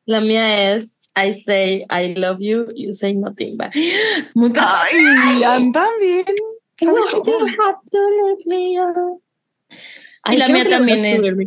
La 0.06 0.20
mía 0.20 0.74
es 0.74 1.10
I 1.16 1.32
say 1.32 1.84
I 1.90 2.14
love 2.14 2.38
you, 2.40 2.66
you 2.74 2.92
say 2.92 3.14
nothing 3.14 3.56
back. 3.56 3.74
Muy 4.34 4.52
casual. 4.52 4.88
Ay, 4.92 5.42
andan 5.44 5.90
bien. 6.00 6.24
¿Saben 6.78 6.94
Well, 6.94 7.22
cómo? 7.22 7.24
you 7.24 7.46
have 7.46 7.78
to 7.90 7.98
let 7.98 8.46
me 8.46 8.78
out. 8.78 9.20
Y 10.30 10.36
la 10.36 10.48
mía 10.48 10.68
también 10.68 11.04
es- 11.04 11.36
mi. 11.36 11.46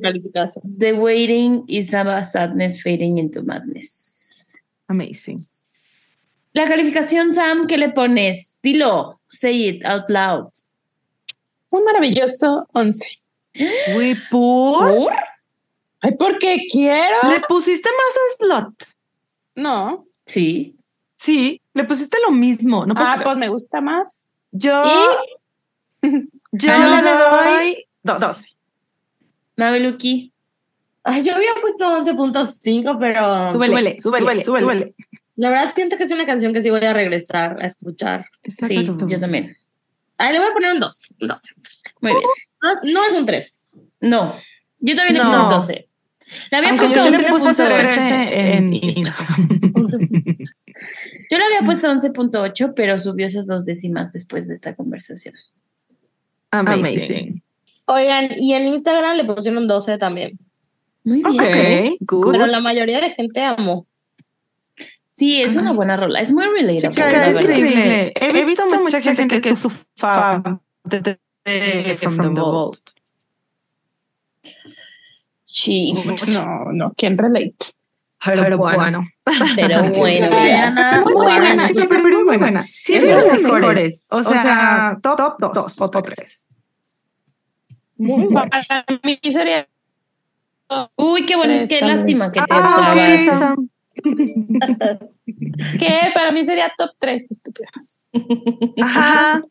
The 0.78 0.94
waiting 0.94 1.64
is 1.68 1.94
a 1.94 2.24
sadness 2.24 2.82
fading 2.82 3.18
into 3.18 3.44
madness. 3.44 4.56
Amazing. 4.88 5.40
La 6.54 6.68
calificación, 6.68 7.34
Sam, 7.34 7.68
¿qué 7.68 7.78
le 7.78 7.90
pones? 7.90 8.60
Dilo, 8.64 9.20
say 9.30 9.68
it 9.68 9.86
out 9.86 10.10
loud. 10.10 10.48
Un 11.72 11.84
maravilloso 11.84 12.68
11. 12.74 13.20
Güey, 13.94 14.16
¿por? 14.32 14.96
¿Por? 14.96 15.14
Ay, 16.02 16.12
porque 16.18 16.66
quiero. 16.72 17.16
¿Le 17.30 17.40
pusiste 17.48 17.90
más 17.90 18.16
a 18.16 18.62
Slot? 18.62 18.88
No. 19.56 20.06
Sí. 20.26 20.76
Sí, 21.18 21.62
le 21.74 21.84
pusiste 21.84 22.18
lo 22.26 22.32
mismo. 22.32 22.86
No 22.86 22.94
Ah, 22.96 23.14
creer. 23.14 23.24
pues 23.24 23.38
me 23.38 23.50
gusta 23.50 23.82
más. 23.82 24.22
Yo, 24.52 24.82
yo 26.52 26.72
le 26.72 27.02
doy 27.02 27.86
12. 28.04 28.46
Mabeluki. 29.58 30.32
Ay, 31.04 31.24
yo 31.24 31.36
había 31.36 31.54
puesto 31.62 31.86
11.5, 31.86 32.98
pero 33.00 33.52
Súbele, 33.54 34.00
súbele, 34.00 34.42
súbele, 34.44 34.44
súbele. 34.44 34.96
la 35.38 35.50
verdad 35.50 35.72
siento 35.74 35.96
que 35.98 36.04
es 36.04 36.12
una 36.12 36.26
canción 36.26 36.54
que 36.54 36.62
sí 36.62 36.70
voy 36.70 36.84
a 36.84 36.94
regresar 36.94 37.58
a 37.62 37.66
escuchar. 37.66 38.26
Sí, 38.48 38.86
yo 38.86 39.20
también. 39.20 39.56
Ay, 40.18 40.34
le 40.34 40.40
voy 40.40 40.50
a 40.50 40.54
poner 40.54 40.74
un 40.74 40.80
12. 40.80 41.02
un 41.22 41.28
12. 41.28 41.54
Muy 42.02 42.12
bien. 42.12 42.24
No, 42.62 42.92
no 42.92 43.04
es 43.06 43.14
un 43.14 43.26
3. 43.26 43.60
No, 44.02 44.36
yo 44.80 44.96
también 44.96 45.14
le 45.16 45.24
No. 45.24 45.30
puse 45.30 45.44
un 45.44 45.50
12. 45.50 45.86
Le 46.52 46.58
había 46.58 46.70
Aunque 46.72 46.88
puesto 46.88 47.06
yo 47.06 47.18
sí 47.18 47.24
le 47.24 47.30
puse 47.30 47.46
11.8. 47.48 47.80
13 47.80 48.54
en 48.58 48.74
Instagram. 48.74 49.50
Yo 51.32 51.38
le 51.38 51.44
había 51.46 51.62
puesto 51.66 51.88
11.8, 51.90 52.74
pero 52.76 52.98
subió 52.98 53.26
esas 53.28 53.48
dos 53.48 53.66
décimas 53.66 54.12
después 54.12 54.48
de 54.50 54.56
esta 54.56 54.76
conversación. 54.76 55.34
Amazing. 56.52 57.37
Oigan, 57.88 58.30
y 58.36 58.54
en 58.54 58.68
Instagram 58.68 59.16
le 59.18 59.24
pusieron 59.26 59.64
un 59.64 59.68
12 59.68 59.98
también. 59.98 60.38
Muy 61.04 61.24
bien. 61.24 61.94
Ok, 61.94 61.98
good. 62.02 62.32
Pero 62.32 62.48
la 62.48 62.60
mayoría 62.60 63.00
de 63.00 63.12
gente 63.12 63.42
amó. 63.44 63.88
Sí, 65.14 65.42
es 65.42 65.56
una 65.56 65.72
buena 65.72 65.98
rola. 65.98 66.20
Es 66.20 66.32
muy 66.32 66.46
relatable. 66.46 67.00
La 67.00 67.08
es 67.28 67.36
verdad. 67.38 67.42
increíble. 67.42 68.14
He 68.20 68.46
visto 68.46 68.66
mucha 68.80 69.02
gente 69.02 69.42
que 69.42 69.50
es 69.50 69.60
su 69.60 69.72
fan 69.96 70.62
de, 70.84 71.00
de- 71.02 71.20
de 71.46 71.98
From 71.98 72.36
the 72.36 72.40
Vault. 72.42 72.80
Sí, 75.44 75.94
No, 76.28 76.72
no. 76.72 76.94
¿Quién 76.96 77.18
relate? 77.18 77.56
Pero 78.24 78.58
bueno. 78.58 79.08
pero 79.56 79.90
bueno. 79.96 80.30
Diana, 80.30 81.02
Muy 81.04 81.14
buena, 81.14 81.66
Sí, 81.66 81.76
pero 81.88 82.24
muy 82.24 82.38
buena. 82.38 82.64
Sí, 82.64 82.96
Es 82.96 83.04
es 83.04 83.16
de 83.16 83.28
las 83.28 83.42
mejores. 83.42 84.06
O 84.10 84.24
sea, 84.24 84.98
top, 85.02 85.18
top 85.40 85.54
2 85.54 85.82
o 85.82 85.90
top 85.90 86.06
3. 86.14 86.47
Muy. 87.98 88.28
Para 88.34 88.86
mí 89.04 89.20
sería. 89.24 89.68
Uy, 90.96 91.26
qué 91.26 91.36
bueno, 91.36 91.66
qué 91.68 91.82
lástima 91.82 92.32
que 92.32 92.42
te 92.42 92.46
Ah, 92.50 93.56
que 95.80 96.12
Para 96.14 96.32
mí 96.32 96.46
sería 96.46 96.72
top 96.78 96.92
3, 97.00 97.32
estúpidas. 97.32 98.10
Ajá. 98.82 99.42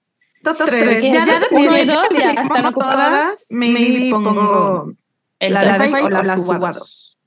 Top 0.42 0.56
3. 0.64 1.00
que 1.00 1.12
Ya 1.12 1.24
ya 1.26 1.40
de 1.40 1.46
uno 1.50 1.76
y 1.78 1.84
dos 1.84 2.06
ya 2.10 2.30
están 2.30 2.48
todas, 2.48 2.64
ocupadas. 2.66 3.46
maybe 3.50 4.10
pongo 4.10 4.92
El 5.40 5.52
la 5.54 5.78
de 5.78 5.92
o 6.02 6.08
la 6.10 6.38
subo 6.38 6.52
a 6.52 6.58
2. 6.72 7.18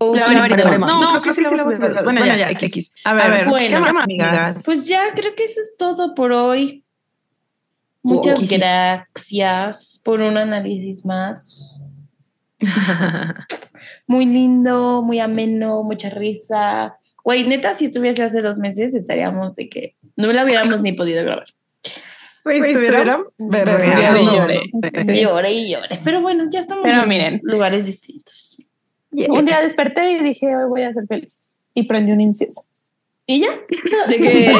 Uy, 0.00 0.18
Ya 0.18 0.24
qué 0.26 0.40
veremos. 0.56 0.78
broma. 0.78 0.86
No, 0.86 1.20
creo 1.20 1.22
que 1.22 1.32
sí 1.32 1.40
le 1.42 1.48
voy 1.50 1.58
a 1.58 1.62
subir 1.70 1.84
a 1.84 1.88
dos. 1.88 2.04
Bueno, 2.04 2.24
ya, 2.24 2.50
X. 2.50 2.94
A 3.04 3.14
ver, 3.14 3.48
bueno. 3.48 3.68
¿qué 3.84 3.92
más, 3.92 4.04
amigas? 4.04 4.62
Pues 4.64 4.86
ya 4.86 5.12
creo 5.14 5.34
que 5.34 5.44
eso 5.44 5.60
es 5.60 5.76
todo 5.76 6.14
por 6.14 6.32
hoy. 6.32 6.84
Muchas 8.08 8.40
gracias 8.48 10.00
por 10.04 10.20
un 10.20 10.36
análisis 10.36 11.04
más. 11.04 11.80
Muy 14.06 14.26
lindo, 14.26 15.02
muy 15.02 15.20
ameno, 15.20 15.82
mucha 15.82 16.10
risa. 16.10 16.96
Güey, 17.22 17.46
neta, 17.46 17.74
si 17.74 17.86
estuviese 17.86 18.22
hace 18.22 18.40
dos 18.40 18.58
meses, 18.58 18.94
estaríamos 18.94 19.54
de 19.54 19.68
que 19.68 19.96
no 20.16 20.32
la 20.32 20.44
hubiéramos 20.44 20.80
ni 20.80 20.92
podido 20.92 21.22
grabar. 21.22 21.46
Pues 22.42 22.64
estuvieron 22.64 23.26
Lloré 23.38 24.22
y 24.22 24.24
lloré. 24.24 24.60
Sí. 24.64 25.20
Lloré 25.20 25.52
y 25.52 25.70
lloré. 25.70 26.00
Pero 26.02 26.22
bueno, 26.22 26.44
ya 26.50 26.60
estamos 26.60 26.84
Pero 26.84 27.02
en 27.02 27.08
miren. 27.08 27.40
lugares 27.42 27.84
distintos. 27.84 28.56
Un 29.10 29.44
día 29.44 29.60
desperté 29.60 30.12
y 30.12 30.22
dije, 30.22 30.56
hoy 30.56 30.68
voy 30.68 30.82
a 30.82 30.92
ser 30.92 31.06
feliz. 31.06 31.54
Y 31.74 31.82
prendí 31.82 32.12
un 32.12 32.22
incienso. 32.22 32.62
¿Y 33.26 33.40
ya? 33.40 33.50
De 34.08 34.16
que. 34.16 34.54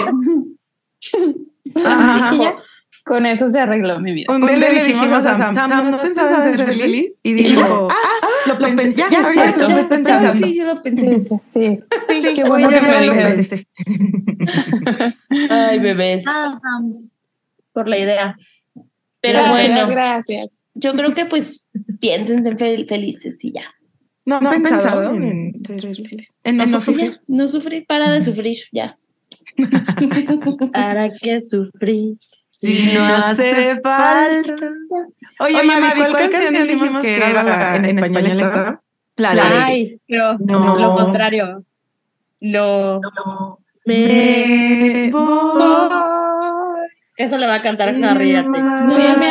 Ajá. 1.85 2.35
Y 2.35 2.39
ya, 2.39 2.57
con 3.09 3.27
eso 3.27 3.49
se 3.51 3.59
arregló 3.59 3.99
mi 4.01 4.13
vida. 4.13 4.33
Un 4.33 4.47
día 4.47 4.57
le 4.57 4.85
dijimos 4.85 5.11
a 5.25 5.37
Sam, 5.37 5.55
Sam, 5.55 5.91
¿no 5.91 6.01
pensabas 6.01 6.47
en 6.47 6.57
ser 6.57 6.67
feliz? 6.67 7.21
Y 7.25 7.35
dijo, 7.35 7.89
ah, 7.91 7.95
lo 8.47 8.59
pensé, 8.59 8.93
ya, 8.93 9.07
lo 9.07 9.13
Ya, 9.35 9.49
estoy 9.51 9.69
ya, 9.69 9.89
pensando. 9.89 10.47
sí, 10.47 10.55
yo 10.57 10.65
lo 10.67 10.83
pensé. 10.83 11.19
Sí, 11.19 11.29
sí, 11.29 11.41
sí. 11.45 11.81
Qué 12.35 12.45
bueno 12.45 12.69
que 12.69 12.81
me 12.81 13.07
lo 13.07 13.13
pensé. 13.15 13.67
Ay, 15.51 15.79
bebés. 15.79 16.25
Ah, 16.27 16.59
Sam, 16.61 17.11
por 17.73 17.89
la 17.89 17.99
idea. 17.99 18.37
Pero 19.21 19.41
gracias, 19.41 19.75
bueno, 19.75 19.89
gracias. 19.89 20.51
yo 20.75 20.93
creo 20.95 21.15
que 21.15 21.25
pues 21.27 21.67
piensen 22.01 22.47
en 22.47 22.57
fel- 22.57 22.87
felices 22.87 23.45
y 23.45 23.53
ya. 23.53 23.65
No, 24.25 24.41
No, 24.41 24.53
he 24.53 24.61
pensado 24.61 25.11
pensado 25.11 25.15
en 25.15 25.53
ser 25.67 25.81
feliz. 26.07 26.35
En 26.45 26.57
no 26.57 26.67
sufrir. 26.67 27.11
ya, 27.13 27.21
no 27.29 27.49
sufrir, 27.49 27.85
para 27.87 28.11
de 28.11 28.21
sufrir, 28.21 28.59
ya. 28.73 28.97
¿Para 30.73 31.11
qué 31.11 31.41
sufrir? 31.41 32.19
Si 32.61 32.93
no 32.93 33.05
hace 33.05 33.81
falta. 33.81 34.73
Oye, 35.39 35.63
mami, 35.63 35.89
¿cuál, 36.11 36.31
canción 36.31 36.67
dijimos 36.67 37.03
que 37.03 37.17
era 37.17 37.43
la, 37.45 37.77
en 37.77 37.85
español 37.85 38.27
esta? 38.27 38.81
La 39.17 39.35
de 39.35 39.41
Ay, 39.41 40.01
pero 40.09 40.39
No. 40.39 40.77
lo 40.77 40.97
contrario. 40.97 41.63
No. 42.41 43.01
Me 43.85 45.09
voy. 45.13 45.63
Eso 47.17 47.39
le 47.39 47.47
va 47.47 47.55
a 47.55 47.63
cantar 47.63 47.89
Harry 48.03 48.35
a 48.35 48.43
ti. 48.43 48.49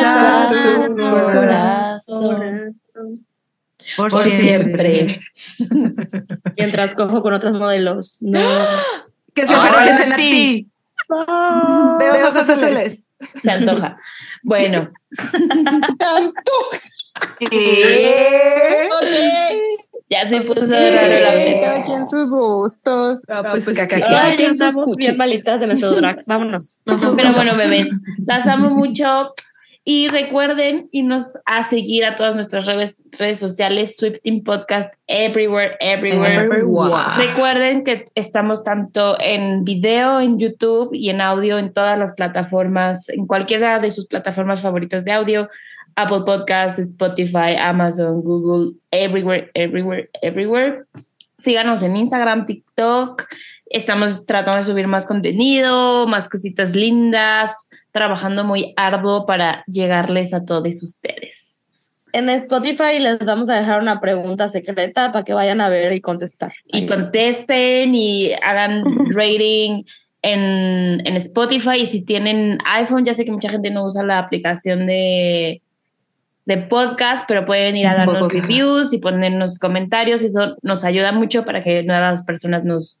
A 0.04 0.50
tu 0.88 0.96
corazón. 0.96 2.80
Por, 3.96 4.10
Por 4.10 4.26
siempre. 4.26 5.20
Mientras 6.56 6.94
cojo 6.94 7.22
con 7.22 7.34
otros 7.34 7.52
modelos. 7.52 8.18
No. 8.22 8.40
Que 9.34 9.46
se 9.46 9.52
parecen 9.52 10.12
a 10.12 10.16
ti. 10.16 10.68
De 11.08 12.10
ojos 12.10 12.34
azules. 12.34 13.04
Se 13.42 13.50
antoja. 13.50 13.98
Bueno, 14.42 14.90
¿Qué? 17.40 18.88
ya 20.08 20.28
se 20.28 20.40
puso 20.42 20.66
Sí, 20.66 20.72
raro 20.74 21.20
la 21.20 21.28
cada 21.28 21.34
pena. 21.34 21.84
quien 21.84 22.08
sus 22.08 22.30
gustos. 22.30 23.20
Ah, 23.28 23.42
pues, 23.50 23.66
caca. 23.66 24.00
Cada 24.00 24.24
Ay, 24.26 24.36
quien 24.36 24.56
sus 24.56 24.68
estamos 24.68 24.96
bien 24.96 25.10
cuchis. 25.10 25.18
malitas 25.18 25.60
de 25.60 25.66
nuestro 25.66 25.90
drag. 25.92 26.22
Vámonos. 26.26 26.80
Pero 26.84 27.12
bueno, 27.32 27.54
bebés, 27.56 27.88
las 28.26 28.46
amo 28.46 28.70
mucho. 28.70 29.34
Y 29.90 30.08
recuerden 30.08 30.90
irnos 30.92 31.38
a 31.46 31.64
seguir 31.64 32.04
a 32.04 32.14
todas 32.14 32.34
nuestras 32.34 32.66
redes, 32.66 33.00
redes 33.18 33.38
sociales, 33.38 33.96
Swifting 33.96 34.44
Podcast, 34.44 34.92
everywhere, 35.06 35.78
everywhere. 35.80 36.44
Everyone. 36.44 37.16
Recuerden 37.16 37.84
que 37.84 38.04
estamos 38.14 38.64
tanto 38.64 39.16
en 39.18 39.64
video, 39.64 40.20
en 40.20 40.38
YouTube 40.38 40.90
y 40.92 41.08
en 41.08 41.22
audio 41.22 41.56
en 41.56 41.72
todas 41.72 41.98
las 41.98 42.12
plataformas, 42.12 43.08
en 43.08 43.26
cualquiera 43.26 43.78
de 43.78 43.90
sus 43.90 44.06
plataformas 44.06 44.60
favoritas 44.60 45.06
de 45.06 45.12
audio, 45.12 45.48
Apple 45.96 46.20
Podcasts, 46.26 46.78
Spotify, 46.78 47.56
Amazon, 47.58 48.20
Google, 48.20 48.74
everywhere, 48.90 49.50
everywhere, 49.54 50.10
everywhere. 50.20 50.84
Síganos 51.38 51.82
en 51.82 51.96
Instagram, 51.96 52.44
TikTok. 52.44 53.24
Estamos 53.64 54.26
tratando 54.26 54.58
de 54.58 54.64
subir 54.64 54.86
más 54.86 55.06
contenido, 55.06 56.06
más 56.06 56.28
cositas 56.28 56.74
lindas, 56.74 57.68
trabajando 57.98 58.44
muy 58.44 58.74
arduo 58.76 59.26
para 59.26 59.64
llegarles 59.66 60.32
a 60.32 60.44
todos 60.44 60.82
ustedes. 60.82 62.04
En 62.12 62.30
Spotify 62.30 62.98
les 63.00 63.18
vamos 63.18 63.48
a 63.48 63.58
dejar 63.58 63.82
una 63.82 64.00
pregunta 64.00 64.48
secreta 64.48 65.12
para 65.12 65.24
que 65.24 65.34
vayan 65.34 65.60
a 65.60 65.68
ver 65.68 65.92
y 65.92 66.00
contestar. 66.00 66.52
y 66.66 66.86
contesten 66.86 67.94
y 67.94 68.32
hagan 68.42 68.84
rating 69.10 69.82
en, 70.22 71.06
en 71.06 71.16
Spotify. 71.16 71.80
Y 71.80 71.86
si 71.86 72.04
tienen 72.04 72.58
iPhone, 72.64 73.04
ya 73.04 73.14
sé 73.14 73.24
que 73.24 73.32
mucha 73.32 73.50
gente 73.50 73.70
no 73.70 73.84
usa 73.84 74.04
la 74.04 74.18
aplicación 74.18 74.86
de, 74.86 75.60
de 76.46 76.56
podcast, 76.56 77.26
pero 77.26 77.44
pueden 77.44 77.76
ir 77.76 77.88
a 77.88 77.94
darnos 77.94 78.32
reviews 78.32 78.92
y 78.92 78.98
ponernos 78.98 79.58
comentarios. 79.58 80.22
Eso 80.22 80.56
nos 80.62 80.84
ayuda 80.84 81.10
mucho 81.10 81.44
para 81.44 81.62
que 81.62 81.82
nuevas 81.82 82.22
personas 82.22 82.64
nos, 82.64 83.00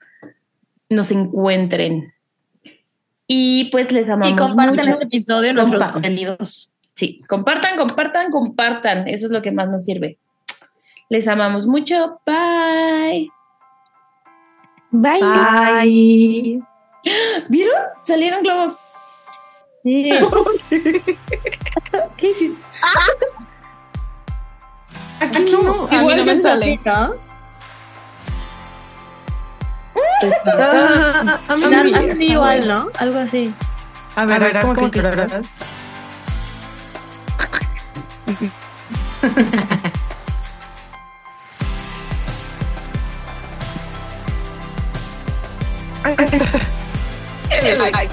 nos 0.90 1.12
encuentren. 1.12 2.12
Y 3.30 3.66
pues 3.66 3.92
les 3.92 4.08
amamos 4.08 4.32
Y 4.32 4.36
comparten 4.36 4.76
mucho. 4.76 4.90
este 4.90 5.04
episodio 5.04 5.50
en 5.50 5.56
nuestros 5.56 5.78
Compartan. 5.82 6.02
contenidos. 6.02 6.72
Sí, 6.94 7.20
compartan, 7.28 7.76
compartan, 7.76 8.30
compartan. 8.30 9.06
Eso 9.06 9.26
es 9.26 9.32
lo 9.32 9.42
que 9.42 9.52
más 9.52 9.68
nos 9.68 9.84
sirve. 9.84 10.18
Les 11.10 11.28
amamos 11.28 11.66
mucho. 11.66 12.20
Bye. 12.26 13.30
Bye. 14.90 15.20
Bye. 15.20 16.62
¿Vieron? 17.48 17.76
Salieron 18.02 18.42
globos. 18.42 18.78
Sí. 19.84 20.10
¿Qué 22.16 22.26
hiciste? 22.30 22.56
Aquí, 25.20 25.44
no. 25.52 25.86
A 25.90 26.02
mí 26.02 26.14
no 26.14 26.24
me 26.24 26.38
sale. 26.38 26.80
¿No? 30.22 30.52
Ah, 30.52 31.38
a 31.48 31.54
mí 31.56 31.64
Una- 31.64 31.84
no. 31.84 32.12
así 32.12 32.32
igual, 32.32 32.68
¿no? 32.68 32.88
Algo 32.98 33.18
así. 33.18 33.54
A 34.16 34.24
ver, 34.26 34.42
es 34.42 34.56
como 34.58 34.90
que 34.90 35.00
lloras. 35.00 35.32
Ay, 46.04 46.16
ay, 47.50 47.90
ay. 47.94 48.08